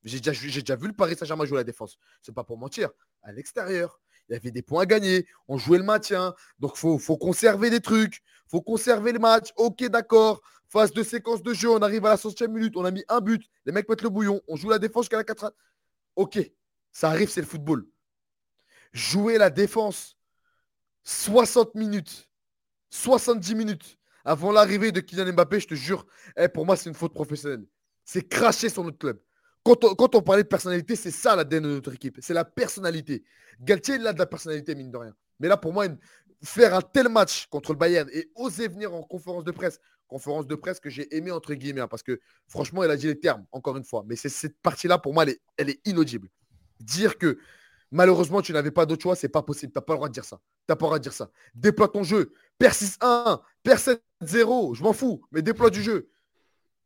J'ai 0.03 0.19
déjà, 0.19 0.31
déjà, 0.31 0.75
vu 0.75 0.87
le 0.87 0.93
Paris 0.93 1.15
Saint-Germain 1.15 1.45
jouer 1.45 1.57
la 1.57 1.63
défense. 1.63 1.99
C'est 2.23 2.33
pas 2.33 2.43
pour 2.43 2.57
mentir. 2.57 2.89
À 3.21 3.31
l'extérieur, 3.31 3.99
il 4.31 4.35
y 4.35 4.37
avait 4.37 4.51
des 4.51 4.61
points 4.61 4.83
à 4.83 4.85
gagner. 4.85 5.27
On 5.47 5.57
jouait 5.57 5.77
le 5.77 5.83
maintien. 5.83 6.33
Donc, 6.59 6.77
faut, 6.77 6.97
conserver 7.17 7.69
des 7.69 7.81
trucs 7.81 8.21
faut 8.47 8.61
conserver 8.61 9.13
le 9.13 9.19
match. 9.19 9.51
Ok, 9.55 9.83
d'accord. 9.85 10.41
Phase 10.67 10.91
de 10.91 11.03
séquence 11.03 11.41
de 11.41 11.53
jeu, 11.53 11.69
on 11.69 11.81
arrive 11.81 12.05
à 12.05 12.09
la 12.09 12.15
60e 12.17 12.47
minute, 12.47 12.75
on 12.75 12.83
a 12.83 12.91
mis 12.91 13.03
un 13.07 13.21
but. 13.21 13.43
Les 13.65 13.71
mecs 13.71 13.87
mettent 13.87 14.01
le 14.01 14.09
bouillon. 14.09 14.41
On 14.47 14.57
joue 14.57 14.69
la 14.69 14.79
défense 14.79 15.03
jusqu'à 15.03 15.17
la 15.17 15.23
4 15.23 15.53
Ok, 16.17 16.39
ça 16.91 17.09
arrive, 17.09 17.29
c'est 17.29 17.41
le 17.41 17.47
football. 17.47 17.85
Jouer 18.91 19.37
la 19.37 19.49
défense 19.49 20.17
60 21.03 21.75
minutes, 21.75 22.29
70 22.89 23.55
minutes 23.55 23.97
avant 24.23 24.51
l'arrivée 24.51 24.91
de 24.91 24.99
Kylian 24.99 25.33
Mbappé, 25.33 25.61
je 25.61 25.67
te 25.67 25.73
jure, 25.73 26.05
eh, 26.37 26.47
pour 26.47 26.65
moi, 26.65 26.75
c'est 26.75 26.89
une 26.89 26.95
faute 26.95 27.13
professionnelle. 27.13 27.65
C'est 28.03 28.27
cracher 28.27 28.69
sur 28.69 28.83
notre 28.83 28.97
club. 28.97 29.19
Quand 29.63 30.15
on, 30.15 30.21
parlait 30.21 30.43
de 30.43 30.47
personnalité, 30.47 30.95
c'est 30.95 31.11
ça 31.11 31.35
l'ADN 31.35 31.63
de 31.63 31.69
notre 31.69 31.93
équipe. 31.93 32.17
C'est 32.19 32.33
la 32.33 32.45
personnalité. 32.45 33.23
Galtier, 33.59 33.95
il 33.95 34.07
a 34.07 34.13
de 34.13 34.19
la 34.19 34.25
personnalité, 34.25 34.73
mine 34.73 34.91
de 34.91 34.97
rien. 34.97 35.13
Mais 35.39 35.47
là, 35.47 35.57
pour 35.57 35.71
moi, 35.71 35.85
faire 36.43 36.73
un 36.73 36.81
tel 36.81 37.09
match 37.09 37.47
contre 37.47 37.73
le 37.73 37.77
Bayern 37.77 38.09
et 38.11 38.31
oser 38.35 38.67
venir 38.67 38.93
en 38.93 39.03
conférence 39.03 39.43
de 39.43 39.51
presse, 39.51 39.79
conférence 40.07 40.47
de 40.47 40.55
presse 40.55 40.79
que 40.79 40.89
j'ai 40.89 41.15
aimé 41.15 41.31
entre 41.31 41.53
guillemets, 41.53 41.81
hein, 41.81 41.87
parce 41.87 42.01
que 42.01 42.19
franchement, 42.47 42.83
elle 42.83 42.91
a 42.91 42.97
dit 42.97 43.07
les 43.07 43.19
termes, 43.19 43.45
encore 43.51 43.77
une 43.77 43.83
fois. 43.83 44.03
Mais 44.07 44.15
cette 44.15 44.59
partie-là, 44.61 44.97
pour 44.97 45.13
moi, 45.13 45.25
elle 45.57 45.69
est, 45.69 45.87
inaudible. 45.87 46.27
Dire 46.79 47.19
que 47.19 47.37
malheureusement, 47.91 48.41
tu 48.41 48.53
n'avais 48.53 48.71
pas 48.71 48.87
d'autre 48.87 49.03
choix, 49.03 49.15
c'est 49.15 49.29
pas 49.29 49.43
possible. 49.43 49.71
Tu 49.71 49.77
n'as 49.77 49.83
pas 49.83 49.93
le 49.93 49.97
droit 49.97 50.09
de 50.09 50.13
dire 50.13 50.25
ça. 50.25 50.37
Tu 50.67 50.71
n'as 50.71 50.75
pas 50.75 50.85
le 50.85 50.87
droit 50.87 50.99
de 50.99 51.03
dire 51.03 51.13
ça. 51.13 51.29
Déploie 51.53 51.87
ton 51.87 52.03
jeu. 52.03 52.33
Père 52.57 52.73
6-1, 52.73 53.41
père 53.61 53.77
7-0, 53.77 54.75
je 54.75 54.83
m'en 54.83 54.93
fous, 54.93 55.21
mais 55.31 55.43
déploie 55.43 55.69
du 55.69 55.83
jeu. 55.83 56.09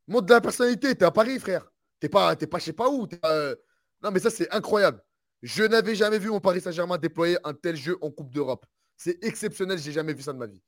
Montre 0.08 0.26
de 0.26 0.34
la 0.34 0.42
personnalité. 0.42 0.96
Tu 0.96 1.06
à 1.06 1.12
Paris, 1.12 1.40
frère. 1.40 1.72
Tu 2.08 2.10
n'es 2.10 2.10
pas, 2.10 2.36
pas 2.36 2.60
je 2.60 2.64
sais 2.64 2.74
pas 2.74 2.90
où. 2.90 3.08
Euh, 3.26 3.56
non, 4.04 4.12
mais 4.12 4.20
ça, 4.20 4.30
c'est 4.30 4.52
incroyable. 4.54 5.02
Je 5.42 5.64
n'avais 5.64 5.96
jamais 5.96 6.20
vu 6.20 6.30
mon 6.30 6.40
Paris 6.40 6.62
Saint-Germain 6.62 6.98
déployer 6.98 7.38
un 7.44 7.54
tel 7.54 7.76
jeu 7.76 7.98
en 8.02 8.12
Coupe 8.12 8.34
d'Europe. 8.34 8.66
C'est 8.98 9.24
exceptionnel, 9.24 9.78
j'ai 9.78 9.92
jamais 9.92 10.14
vu 10.14 10.22
ça 10.22 10.34
de 10.34 10.38
ma 10.38 10.48
vie. 10.48 10.62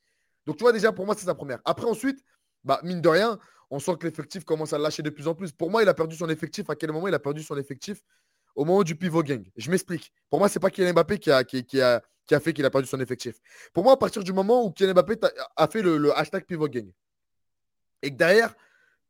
Donc 0.46 0.58
tu 0.58 0.64
vois 0.64 0.72
déjà 0.72 0.92
pour 0.92 1.06
moi 1.06 1.16
c'est 1.18 1.26
sa 1.26 1.36
première. 1.36 1.60
Après 1.66 1.86
ensuite, 1.86 2.24
bah 2.64 2.80
mine 2.84 3.02
de 3.02 3.10
rien, 3.10 3.38
on 3.70 3.80
sent 3.80 3.96
que 4.00 4.08
l'effectif 4.08 4.44
commence 4.44 4.74
à 4.74 4.78
lâcher 4.78 5.04
de 5.04 5.10
plus 5.10 5.28
en 5.28 5.36
plus. 5.36 5.52
Pour 5.52 5.70
moi, 5.70 5.84
il 5.84 5.90
a 5.90 5.94
perdu 5.94 6.16
son 6.16 6.30
effectif. 6.30 6.70
À 6.70 6.76
quel 6.76 6.92
moment 6.92 7.08
il 7.08 7.14
a 7.14 7.20
perdu 7.20 7.44
son 7.44 7.58
effectif? 7.58 8.02
Au 8.56 8.66
moment 8.66 8.84
du 8.84 8.96
pivot 8.96 9.24
gang. 9.24 9.46
Je 9.56 9.70
m'explique. 9.70 10.12
Pour 10.30 10.40
moi, 10.40 10.50
c'est 10.50 10.60
pas 10.60 10.70
Kylian 10.70 10.94
Mbappé 10.94 11.20
qui 11.20 11.32
a, 11.32 11.44
qui, 11.44 11.82
a, 11.82 12.02
qui 12.26 12.36
a 12.36 12.40
fait 12.40 12.54
qu'il 12.54 12.66
a 12.66 12.70
perdu 12.70 12.88
son 12.88 13.00
effectif. 13.00 13.36
Pour 13.74 13.84
moi, 13.84 13.94
à 13.94 13.98
partir 13.98 14.24
du 14.24 14.34
moment 14.34 14.66
où 14.66 14.72
Kylian 14.72 14.94
Mbappé 14.94 15.16
a 15.56 15.68
fait 15.68 15.82
le, 15.82 16.18
hashtag 16.18 16.46
pivot 16.46 16.68
gang 16.68 16.92
et 18.02 18.12
que 18.12 18.16
derrière, 18.16 18.56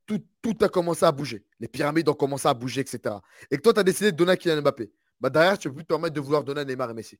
tout, 0.08 0.58
a 0.62 0.70
commencé 0.70 1.05
à 1.05 1.12
bouger. 1.12 1.43
Les 1.60 1.68
pyramides 1.68 2.08
ont 2.10 2.14
commencé 2.14 2.47
à 2.47 2.53
bouger, 2.53 2.82
etc. 2.82 3.16
Et 3.51 3.58
que 3.58 3.62
toi, 3.62 3.74
tu 3.74 3.80
as 3.80 3.84
décidé 3.84 4.12
de 4.12 4.18
donner 4.18 4.32
à 4.32 4.38
Kylian 4.38 4.62
Mbappé. 4.62 4.91
Bah 5.20 5.30
derrière, 5.30 5.58
tu 5.58 5.70
peux 5.70 5.76
plus 5.76 5.84
te 5.84 5.88
permettre 5.88 6.14
de 6.14 6.22
vouloir 6.22 6.43
donner 6.43 6.62
à 6.62 6.66
Neymar 6.66 6.91
et 6.91 6.93
Messi. 6.93 7.20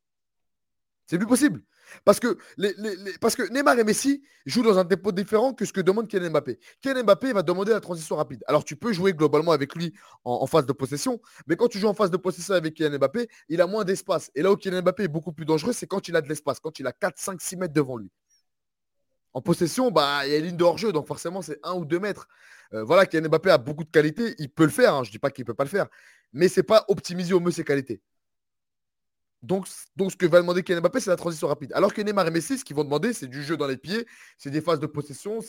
C'est 1.08 1.18
plus 1.18 1.28
possible. 1.28 1.64
Parce 2.04 2.20
que, 2.20 2.38
les, 2.58 2.74
parce 3.22 3.36
que 3.36 3.44
Neymar 3.50 3.80
et 3.80 3.86
Messi 3.86 4.22
jouent 4.46 4.64
dans 4.64 4.78
un 4.78 4.84
tempo 4.84 5.14
différent 5.14 5.54
que 5.54 5.64
ce 5.64 5.72
que 5.72 5.80
demande 5.80 6.08
Kylian 6.10 6.32
Mbappé. 6.32 6.60
Kylian 6.82 7.04
Mbappé 7.04 7.32
va 7.32 7.44
demander 7.44 7.72
la 7.72 7.80
transition 7.80 8.18
rapide. 8.18 8.44
Alors 8.48 8.66
tu 8.66 8.76
peux 8.76 8.92
jouer 8.92 9.14
globalement 9.14 9.54
avec 9.54 9.74
lui 9.74 9.94
en, 10.26 10.46
phase 10.48 10.66
de 10.66 10.74
possession, 10.74 11.22
mais 11.48 11.56
quand 11.56 11.70
tu 11.70 11.80
joues 11.80 11.88
en 11.88 11.94
phase 11.94 12.12
de 12.12 12.18
possession 12.18 12.56
avec 12.56 12.74
Kylian 12.74 12.98
Mbappé, 12.98 13.30
il 13.48 13.62
a 13.62 13.68
moins 13.68 13.86
d'espace. 13.86 14.30
Et 14.36 14.42
là 14.42 14.52
où 14.52 14.58
Kylian 14.58 14.82
Mbappé 14.82 15.04
est 15.04 15.08
beaucoup 15.08 15.32
plus 15.32 15.46
dangereux, 15.46 15.72
c'est 15.72 15.88
quand 15.88 16.10
il 16.10 16.16
a 16.18 16.22
de 16.22 16.28
l'espace, 16.28 16.60
quand 16.60 16.78
il 16.80 16.86
a 16.88 16.92
4, 16.92 17.18
5, 17.18 17.42
6 17.42 17.56
mètres 17.56 17.74
devant 17.74 17.96
lui. 17.96 18.12
En 19.34 19.42
possession, 19.42 19.92
bah, 19.92 20.26
il 20.26 20.32
y 20.32 20.36
a 20.36 20.40
une 20.40 20.46
ligne 20.46 20.58
de 20.58 20.64
hors-jeu, 20.64 20.92
donc 20.92 21.08
forcément 21.08 21.42
c'est 21.42 21.60
1 21.64 21.74
ou 21.74 21.86
2 21.86 22.00
mètres. 22.00 22.28
Euh, 22.74 22.84
voilà, 22.84 23.06
Kylian 23.06 23.30
Mbappé 23.30 23.50
a 23.50 23.58
beaucoup 23.58 23.84
de 23.84 23.90
qualités, 23.90 24.36
il 24.40 24.50
peut 24.50 24.64
le 24.64 24.70
faire, 24.70 24.94
hein. 24.94 25.04
je 25.04 25.10
ne 25.10 25.12
dis 25.12 25.20
pas 25.20 25.32
qu'il 25.32 25.44
ne 25.44 25.48
peut 25.48 25.54
pas 25.54 25.64
le 25.64 25.70
faire, 25.70 25.88
mais 26.34 26.48
ce 26.50 26.60
n'est 26.60 26.64
pas 26.64 26.86
optimiser 26.88 27.34
au 27.34 27.40
mieux 27.40 27.52
ses 27.52 27.64
qualités. 27.64 28.02
Donc, 29.42 29.68
ce 29.68 30.16
que 30.16 30.26
va 30.26 30.42
demander 30.42 30.64
Kylian 30.64 30.82
Mbappé, 30.82 31.00
c'est 31.00 31.10
la 31.10 31.16
transition 31.16 31.48
rapide. 31.48 31.72
Alors 31.74 31.94
que 31.94 32.02
Neymar 32.02 32.28
et 32.28 32.32
Messi, 32.32 32.58
ce 32.58 32.66
qu'ils 32.66 32.76
vont 32.76 32.84
demander, 32.84 33.14
c'est 33.14 33.28
du 33.28 33.44
jeu 33.44 33.56
dans 33.56 33.68
les 33.68 33.78
pieds, 33.78 34.06
c'est 34.38 34.50
des 34.50 34.62
phases 34.62 34.80
de 34.80 34.88
possession, 34.88 35.40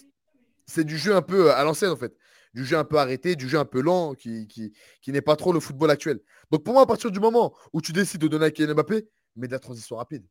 c'est 0.66 0.84
du 0.84 0.98
jeu 0.98 1.16
un 1.16 1.22
peu 1.22 1.48
euh, 1.48 1.54
à 1.54 1.64
l'ancienne, 1.64 1.90
en 1.90 1.96
fait. 1.96 2.14
Du 2.54 2.64
jeu 2.64 2.76
un 2.76 2.84
peu 2.84 2.96
arrêté, 2.98 3.34
du 3.34 3.48
jeu 3.48 3.58
un 3.58 3.64
peu 3.64 3.80
lent, 3.80 4.14
qui, 4.14 4.46
qui, 4.46 5.12
n'est 5.12 5.22
pas 5.22 5.36
trop 5.36 5.52
le 5.52 5.60
football 5.60 5.90
actuel. 5.90 6.20
Donc, 6.50 6.64
pour 6.64 6.74
moi, 6.74 6.82
à 6.82 6.86
partir 6.86 7.10
du 7.10 7.20
moment 7.20 7.54
où 7.72 7.80
tu 7.80 7.92
décides 7.92 8.20
de 8.20 8.28
donner 8.28 8.46
à 8.46 8.50
Kylian 8.50 8.74
Mbappé, 8.74 9.08
mets 9.36 9.48
de 9.48 9.52
la 9.52 9.58
transition 9.58 9.96
rapide. 9.96 10.26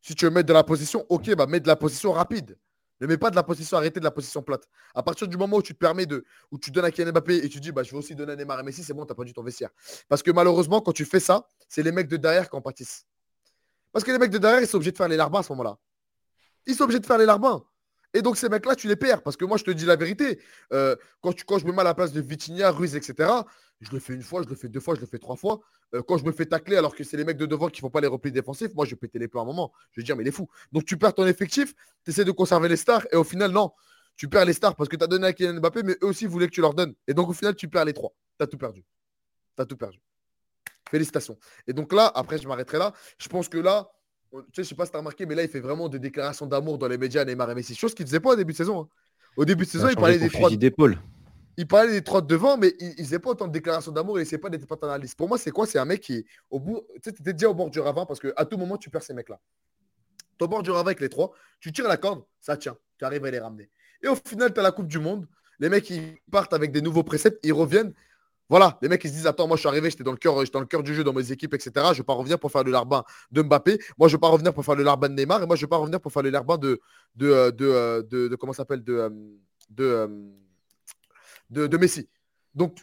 Si 0.00 0.14
tu 0.14 0.24
veux 0.24 0.30
mettre 0.30 0.46
de 0.46 0.52
la 0.52 0.64
position, 0.64 1.04
ok, 1.08 1.34
bah 1.34 1.46
mets 1.46 1.60
de 1.60 1.66
la 1.66 1.76
position 1.76 2.12
rapide. 2.12 2.56
Ne 3.00 3.06
mets 3.06 3.18
pas 3.18 3.30
de 3.30 3.36
la 3.36 3.42
position 3.42 3.76
arrêtée, 3.76 4.00
de 4.00 4.04
la 4.04 4.10
position 4.10 4.42
plate. 4.42 4.68
À 4.94 5.02
partir 5.02 5.28
du 5.28 5.36
moment 5.36 5.58
où 5.58 5.62
tu 5.62 5.74
te 5.74 5.78
permets 5.78 6.06
de, 6.06 6.24
où 6.50 6.58
tu 6.58 6.70
donnes 6.70 6.84
à 6.84 6.90
Kylian 6.90 7.12
Mbappé 7.12 7.36
et 7.44 7.48
tu 7.48 7.60
dis, 7.60 7.72
bah, 7.72 7.82
je 7.82 7.90
vais 7.90 7.98
aussi 7.98 8.14
donner 8.14 8.32
à 8.32 8.36
Neymar 8.36 8.60
et 8.60 8.62
Messi, 8.62 8.82
c'est 8.82 8.94
bon, 8.94 9.04
tu 9.04 9.12
n'as 9.12 9.14
pas 9.14 9.24
du 9.24 9.32
ton 9.32 9.42
vestiaire. 9.42 9.70
Parce 10.08 10.22
que 10.22 10.30
malheureusement, 10.30 10.80
quand 10.80 10.92
tu 10.92 11.04
fais 11.04 11.20
ça, 11.20 11.46
c'est 11.68 11.82
les 11.82 11.92
mecs 11.92 12.08
de 12.08 12.16
derrière 12.16 12.48
qui 12.48 12.56
en 12.56 12.62
pâtissent. 12.62 13.06
Parce 13.92 14.04
que 14.04 14.12
les 14.12 14.18
mecs 14.18 14.30
de 14.30 14.38
derrière, 14.38 14.60
ils 14.60 14.66
sont 14.66 14.76
obligés 14.76 14.92
de 14.92 14.96
faire 14.96 15.08
les 15.08 15.16
larbins 15.16 15.40
à 15.40 15.42
ce 15.42 15.52
moment-là. 15.52 15.78
Ils 16.66 16.74
sont 16.74 16.84
obligés 16.84 17.00
de 17.00 17.06
faire 17.06 17.18
les 17.18 17.26
larbins. 17.26 17.62
Et 18.16 18.22
donc, 18.22 18.38
ces 18.38 18.48
mecs-là, 18.48 18.74
tu 18.74 18.88
les 18.88 18.96
perds. 18.96 19.22
Parce 19.22 19.36
que 19.36 19.44
moi, 19.44 19.58
je 19.58 19.64
te 19.64 19.70
dis 19.70 19.84
la 19.84 19.96
vérité. 19.96 20.40
Euh, 20.72 20.96
quand, 21.20 21.58
je 21.58 21.66
me 21.66 21.72
mets 21.72 21.82
à 21.82 21.84
la 21.84 21.94
place 21.94 22.12
de 22.12 22.20
Vitinha, 22.22 22.70
Ruiz, 22.70 22.96
etc., 22.96 23.30
je 23.82 23.90
le 23.92 23.98
fais 23.98 24.14
une 24.14 24.22
fois, 24.22 24.42
je 24.42 24.48
le 24.48 24.54
fais 24.54 24.68
deux 24.68 24.80
fois, 24.80 24.94
je 24.94 25.02
le 25.02 25.06
fais 25.06 25.18
trois 25.18 25.36
fois. 25.36 25.60
Euh, 25.94 26.02
quand 26.02 26.16
je 26.16 26.24
me 26.24 26.32
fais 26.32 26.46
tacler 26.46 26.76
alors 26.76 26.94
que 26.94 27.04
c'est 27.04 27.18
les 27.18 27.24
mecs 27.24 27.36
de 27.36 27.44
devant 27.44 27.68
qui 27.68 27.82
ne 27.82 27.82
font 27.82 27.90
pas 27.90 28.00
les 28.00 28.06
replis 28.06 28.32
défensifs, 28.32 28.74
moi, 28.74 28.86
je 28.86 28.92
vais 28.92 28.96
péter 28.96 29.18
les 29.18 29.28
plans 29.28 29.42
à 29.42 29.44
un 29.44 29.46
moment. 29.46 29.70
Je 29.92 30.00
vais 30.00 30.04
dire, 30.04 30.16
mais 30.16 30.24
il 30.24 30.28
est 30.28 30.32
fou. 30.32 30.48
Donc, 30.72 30.86
tu 30.86 30.96
perds 30.96 31.12
ton 31.12 31.26
effectif, 31.26 31.74
tu 32.04 32.10
essaies 32.10 32.24
de 32.24 32.30
conserver 32.30 32.70
les 32.70 32.76
stars. 32.76 33.06
Et 33.12 33.16
au 33.16 33.24
final, 33.24 33.50
non. 33.50 33.72
Tu 34.16 34.28
perds 34.28 34.46
les 34.46 34.54
stars 34.54 34.74
parce 34.76 34.88
que 34.88 34.96
tu 34.96 35.04
as 35.04 35.08
donné 35.08 35.26
à 35.26 35.34
Kylian 35.34 35.60
Mbappé, 35.60 35.82
mais 35.82 35.92
eux 36.02 36.06
aussi 36.06 36.24
voulaient 36.24 36.46
que 36.46 36.54
tu 36.54 36.62
leur 36.62 36.72
donnes. 36.72 36.94
Et 37.06 37.12
donc, 37.12 37.28
au 37.28 37.34
final, 37.34 37.54
tu 37.54 37.68
perds 37.68 37.84
les 37.84 37.92
trois. 37.92 38.14
Tu 38.40 38.46
tout 38.48 38.56
perdu. 38.56 38.82
Tu 39.56 39.62
as 39.62 39.66
tout 39.66 39.76
perdu. 39.76 40.00
Félicitations. 40.88 41.38
Et 41.66 41.74
donc 41.74 41.92
là, 41.92 42.10
après, 42.14 42.38
je 42.38 42.48
m'arrêterai 42.48 42.78
là. 42.78 42.94
Je 43.18 43.28
pense 43.28 43.48
que 43.48 43.58
là, 43.58 43.90
tu 44.30 44.38
sais, 44.54 44.62
je 44.64 44.68
sais 44.68 44.74
pas 44.74 44.84
si 44.84 44.90
tu 44.90 44.96
as 44.96 45.00
remarqué, 45.00 45.26
mais 45.26 45.34
là, 45.34 45.42
il 45.42 45.48
fait 45.48 45.60
vraiment 45.60 45.88
des 45.88 45.98
déclarations 45.98 46.46
d'amour 46.46 46.78
dans 46.78 46.88
les 46.88 46.98
médias, 46.98 47.24
Neymar 47.24 47.50
et 47.50 47.54
Messi. 47.54 47.74
Chose 47.74 47.94
qu'il 47.94 48.04
ne 48.04 48.08
faisait 48.08 48.20
pas 48.20 48.30
au 48.30 48.36
début 48.36 48.52
de 48.52 48.56
saison. 48.56 48.82
Hein. 48.82 48.88
Au 49.36 49.44
début 49.44 49.64
de 49.64 49.70
saison, 49.70 49.88
il 49.88 49.96
parlait 49.96 50.18
des 50.18 50.30
trois. 50.30 50.50
d'épaule. 50.50 50.98
Il 51.58 51.66
parlait 51.66 51.92
des 51.92 52.02
trois 52.02 52.20
devant, 52.20 52.58
mais 52.58 52.74
il 52.80 52.90
ne 52.90 52.94
faisait 52.96 53.18
pas 53.18 53.30
autant 53.30 53.46
de 53.46 53.52
déclarations 53.52 53.92
d'amour, 53.92 54.20
il 54.20 54.28
ne 54.30 54.36
pas 54.36 54.50
d'être 54.50 54.66
paternaliste. 54.66 55.16
Pour 55.16 55.28
moi, 55.28 55.38
c'est 55.38 55.50
quoi? 55.50 55.66
C'est 55.66 55.78
un 55.78 55.84
mec 55.84 56.00
qui 56.02 56.14
est 56.16 56.24
au 56.50 56.60
bout. 56.60 56.82
Tu 56.96 57.00
sais, 57.04 57.10
étais 57.10 57.32
déjà 57.32 57.48
au 57.48 57.54
bord 57.54 57.70
du 57.70 57.80
ravin 57.80 58.04
parce 58.04 58.20
qu'à 58.20 58.44
tout 58.44 58.58
moment, 58.58 58.76
tu 58.76 58.90
perds 58.90 59.02
ces 59.02 59.14
mecs-là. 59.14 59.40
Tu 60.38 60.44
au 60.44 60.48
bord 60.48 60.62
du 60.62 60.70
ravin 60.70 60.88
avec 60.88 61.00
les 61.00 61.08
trois, 61.08 61.32
tu 61.60 61.72
tires 61.72 61.88
la 61.88 61.96
corde, 61.96 62.24
ça 62.40 62.56
tient. 62.58 62.76
Tu 62.98 63.04
arrives 63.06 63.24
à 63.24 63.30
les 63.30 63.38
ramener. 63.38 63.70
Et 64.02 64.08
au 64.08 64.16
final, 64.16 64.52
tu 64.52 64.60
as 64.60 64.62
la 64.62 64.72
Coupe 64.72 64.88
du 64.88 64.98
Monde. 64.98 65.26
Les 65.58 65.70
mecs, 65.70 65.88
ils 65.88 66.18
partent 66.30 66.52
avec 66.52 66.72
des 66.72 66.82
nouveaux 66.82 67.02
préceptes, 67.02 67.38
ils 67.42 67.54
reviennent. 67.54 67.94
Voilà, 68.48 68.78
les 68.80 68.88
mecs 68.88 69.02
ils 69.02 69.08
se 69.08 69.14
disent 69.14 69.26
Attends, 69.26 69.48
moi 69.48 69.56
je 69.56 69.60
suis 69.60 69.68
arrivé, 69.68 69.90
j'étais 69.90 70.04
dans 70.04 70.12
le 70.12 70.16
cœur, 70.16 70.36
dans 70.52 70.60
le 70.60 70.66
cœur 70.66 70.82
du 70.82 70.94
jeu 70.94 71.02
dans 71.02 71.12
mes 71.12 71.32
équipes, 71.32 71.54
etc. 71.54 71.70
Je 71.74 71.80
ne 71.80 71.94
vais 71.94 72.02
pas 72.04 72.12
revenir 72.12 72.38
pour 72.38 72.52
faire 72.52 72.62
le 72.62 72.70
larbin 72.70 73.04
de 73.32 73.42
Mbappé. 73.42 73.78
Moi 73.98 74.08
je 74.08 74.14
ne 74.14 74.16
vais 74.16 74.20
pas 74.20 74.28
revenir 74.28 74.54
pour 74.54 74.64
faire 74.64 74.76
le 74.76 74.84
larbin 74.84 75.08
de 75.08 75.14
Neymar. 75.14 75.42
Et 75.42 75.46
moi 75.46 75.56
je 75.56 75.62
ne 75.62 75.66
vais 75.66 75.70
pas 75.70 75.78
revenir 75.78 76.00
pour 76.00 76.12
faire 76.12 76.22
le 76.22 76.30
larbin 76.30 76.56
de, 76.56 76.80
de, 77.16 77.26
euh, 77.26 77.50
euh, 77.60 78.02
de, 78.02 78.36
comment 78.36 78.52
s'appelle 78.52 78.84
de, 78.84 79.10
euh, 79.78 80.06
de, 81.50 81.66
de, 81.66 81.76
Messi. 81.76 82.08
Donc 82.54 82.78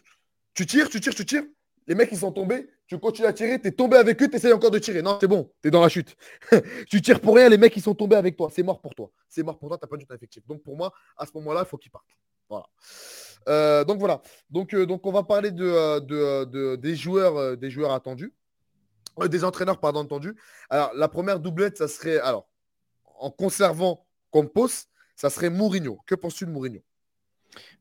tu 0.53 0.66
tires, 0.66 0.89
tu 0.89 0.99
tires, 0.99 1.16
tu 1.16 1.26
tires. 1.26 1.43
Les 1.88 1.95
mecs 1.95 2.09
ils 2.11 2.18
sont 2.18 2.32
tombés. 2.32 2.70
Tu 2.88 2.99
continues 2.99 3.28
à 3.28 3.34
tirer, 3.34 3.59
tu 3.59 3.70
es 3.70 3.72
tombé 3.72 3.95
avec 3.95 4.22
eux, 4.22 4.28
tu 4.28 4.36
essayes 4.36 4.51
encore 4.51 4.70
de 4.70 4.80
tirer. 4.80 5.01
Non, 5.01 5.18
c'est 5.20 5.28
bon, 5.28 5.49
tu 5.61 5.70
es 5.70 5.72
dans 5.72 5.82
la 5.82 5.89
chute. 5.89 6.16
tu 6.89 7.01
tires 7.01 7.22
pour 7.22 7.36
rien, 7.36 7.47
les 7.47 7.57
mecs 7.57 7.76
ils 7.78 7.82
sont 7.82 7.95
tombés 7.95 8.18
avec 8.18 8.36
toi. 8.36 8.49
C'est 8.53 8.64
mort 8.64 8.82
pour 8.82 8.93
toi. 8.93 9.09
C'est 9.30 9.43
mort 9.43 9.57
pour 9.57 9.70
toi, 9.70 9.78
tu 9.78 9.86
n'as 9.86 9.88
pas 9.88 9.97
du 9.97 10.05
tout 10.05 10.14
effectif. 10.14 10.45
Donc 10.45 10.61
pour 10.61 10.76
moi, 10.76 10.91
à 11.16 11.26
ce 11.26 11.32
moment-là, 11.36 11.64
il 11.66 11.70
faut 11.70 11.78
qu'ils 11.78 11.91
partent. 11.91 12.05
Euh, 13.47 13.84
donc 13.84 13.99
voilà. 13.99 14.22
Donc, 14.49 14.74
euh, 14.74 14.86
donc 14.86 15.06
on 15.06 15.12
va 15.12 15.24
parler 15.24 15.51
de, 15.51 15.66
euh, 15.66 16.76
des, 16.78 16.95
joueurs, 16.95 17.58
des 17.58 17.70
joueurs 17.70 17.91
attendus. 17.91 18.34
des 19.30 19.43
entraîneurs, 19.43 19.80
pardon, 19.80 20.04
attendus. 20.04 20.36
Alors, 20.70 20.91
la 20.95 21.08
première 21.08 21.39
doublette, 21.39 21.78
ça 21.78 21.88
serait. 21.88 22.20
Alors, 22.20 22.47
en 23.20 23.32
conservant 23.32 24.06
Campos, 24.32 24.88
ça 25.16 25.30
serait 25.30 25.49
Mourinho. 25.49 25.99
Que 26.06 26.16
penses-tu 26.16 26.45
de 26.45 26.51
Mourinho? 26.51 26.82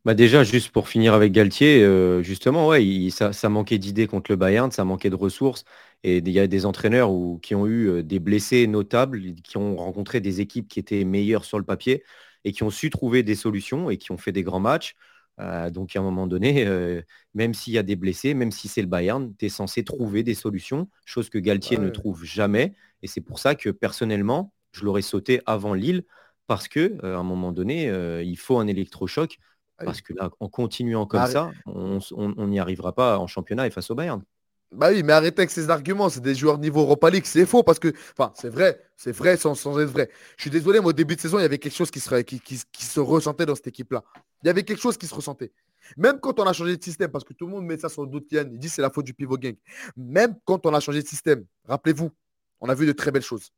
Bah 0.05 0.13
déjà, 0.13 0.45
juste 0.45 0.71
pour 0.71 0.89
finir 0.89 1.15
avec 1.15 1.33
Galtier, 1.33 1.87
justement, 2.23 2.69
ouais, 2.69 3.09
ça, 3.11 3.33
ça, 3.33 3.49
manquait 3.49 3.79
d'idées 3.79 4.07
contre 4.07 4.31
le 4.31 4.37
Bayern, 4.37 4.71
ça 4.71 4.85
manquait 4.85 5.09
de 5.09 5.17
ressources. 5.17 5.65
Et 6.03 6.19
il 6.19 6.29
y 6.29 6.41
a 6.41 6.47
des 6.47 6.67
entraîneurs 6.67 7.11
qui 7.41 7.55
ont 7.55 7.67
eu 7.67 8.03
des 8.03 8.19
blessés 8.19 8.67
notables, 8.67 9.35
qui 9.43 9.57
ont 9.57 9.77
rencontré 9.77 10.21
des 10.21 10.43
équipes 10.43 10.69
qui 10.69 10.79
étaient 10.79 11.05
meilleures 11.05 11.47
sur 11.47 11.59
le 11.59 11.65
papier 11.65 12.03
et 12.45 12.53
qui 12.53 12.63
ont 12.63 12.71
su 12.71 12.91
trouver 12.91 13.23
des 13.23 13.35
solutions 13.35 13.91
et 13.91 13.99
qui 13.99 14.13
ont 14.13 14.19
fait 14.19 14.33
des 14.33 14.43
grands 14.43 14.61
matchs. 14.61 14.95
Euh, 15.41 15.71
donc 15.71 15.97
à 15.97 16.01
un 16.01 16.03
moment 16.03 16.27
donné, 16.27 16.67
euh, 16.67 17.03
même 17.35 17.55
s'il 17.55 17.73
y 17.73 17.79
a 17.79 17.83
des 17.83 17.97
blessés, 17.97 18.35
même 18.35 18.53
si 18.53 18.69
c'est 18.69 18.83
le 18.83 18.89
Bayern, 18.89 19.35
tu 19.39 19.47
es 19.47 19.49
censé 19.49 19.83
trouver 19.83 20.23
des 20.23 20.35
solutions, 20.35 20.89
chose 21.05 21.31
que 21.31 21.39
Galtier 21.39 21.79
ne 21.79 21.89
trouve 21.89 22.25
jamais. 22.25 22.75
Et 23.03 23.07
c'est 23.07 23.21
pour 23.21 23.39
ça 23.39 23.55
que 23.55 23.71
personnellement, 23.71 24.53
je 24.73 24.85
l'aurais 24.85 25.03
sauté 25.03 25.41
avant 25.47 25.75
Lille, 25.75 26.05
parce 26.47 26.69
que 26.69 26.99
euh, 27.03 27.17
à 27.17 27.19
un 27.19 27.23
moment 27.23 27.53
donné, 27.53 27.87
il 28.23 28.37
faut 28.37 28.59
un 28.59 28.67
électrochoc. 28.67 29.39
Ah 29.79 29.87
parce 29.87 30.03
que 30.03 30.13
là, 30.13 30.31
en 30.39 30.49
continuant 30.49 31.07
comme 31.07 31.27
ça, 31.27 31.51
on 31.67 32.47
n'y 32.47 32.61
arrivera 32.61 32.95
pas 32.95 33.19
en 33.19 33.27
championnat 33.27 33.67
et 33.67 33.71
face 33.71 33.91
au 33.91 33.95
Bayern. 33.95 34.23
Bah 34.73 34.89
oui, 34.91 35.03
mais 35.03 35.13
arrêtez 35.13 35.41
avec 35.41 35.51
ces 35.51 35.69
arguments. 35.69 36.09
C'est 36.09 36.23
des 36.23 36.35
joueurs 36.35 36.59
niveau 36.59 36.81
Europa 36.81 37.11
League. 37.11 37.25
C'est 37.27 37.45
faux 37.45 37.63
parce 37.63 37.79
que, 37.79 37.93
enfin, 38.17 38.33
c'est 38.35 38.49
vrai, 38.49 38.81
c'est 38.97 39.13
vrai 39.13 39.37
sans, 39.37 39.55
être 39.79 39.91
vrai. 39.91 40.09
Je 40.37 40.43
suis 40.43 40.51
désolé, 40.51 40.81
mais 40.81 40.87
au 40.87 40.93
début 40.95 41.15
de 41.15 41.21
saison, 41.21 41.39
il 41.39 41.43
y 41.43 41.45
avait 41.45 41.59
quelque 41.59 41.77
chose 41.77 41.91
qui 41.91 42.01
se, 42.01 43.01
ressentait 43.01 43.45
dans 43.45 43.55
cette 43.55 43.67
équipe-là. 43.67 44.03
Il 44.43 44.47
y 44.47 44.51
avait 44.51 44.63
quelque 44.63 44.81
chose 44.81 44.97
qui 44.97 45.07
se 45.07 45.15
ressentait. 45.15 45.53
Même 45.99 46.21
quand 46.21 46.41
on 46.41 46.45
a 46.45 46.53
changé 46.55 46.77
de 46.77 46.83
système, 46.83 47.11
parce 47.11 47.25
que 47.25 47.35
tout 47.35 47.47
le 47.47 47.53
monde 47.53 47.67
met 47.67 47.77
ça 47.77 47.91
sur 47.91 48.03
le 48.03 48.09
doute, 48.09 48.27
il 48.31 48.59
dit 48.59 48.69
c'est 48.71 48.83
la 48.83 48.91
faute 48.91 49.05
du 49.05 49.13
pivot 49.13 49.37
gang. 49.37 49.57
Même 49.97 50.37
quand 50.45 50.65
on 50.65 50.73
a 50.73 50.81
changé 50.81 51.03
de 51.03 51.09
système, 51.09 51.45
rappelez-vous, 51.67 52.11
on 52.61 52.69
a 52.69 52.75
vu 52.75 52.87
de 52.87 52.93
très 52.93 53.11
belles 53.11 53.23
choses. 53.23 53.51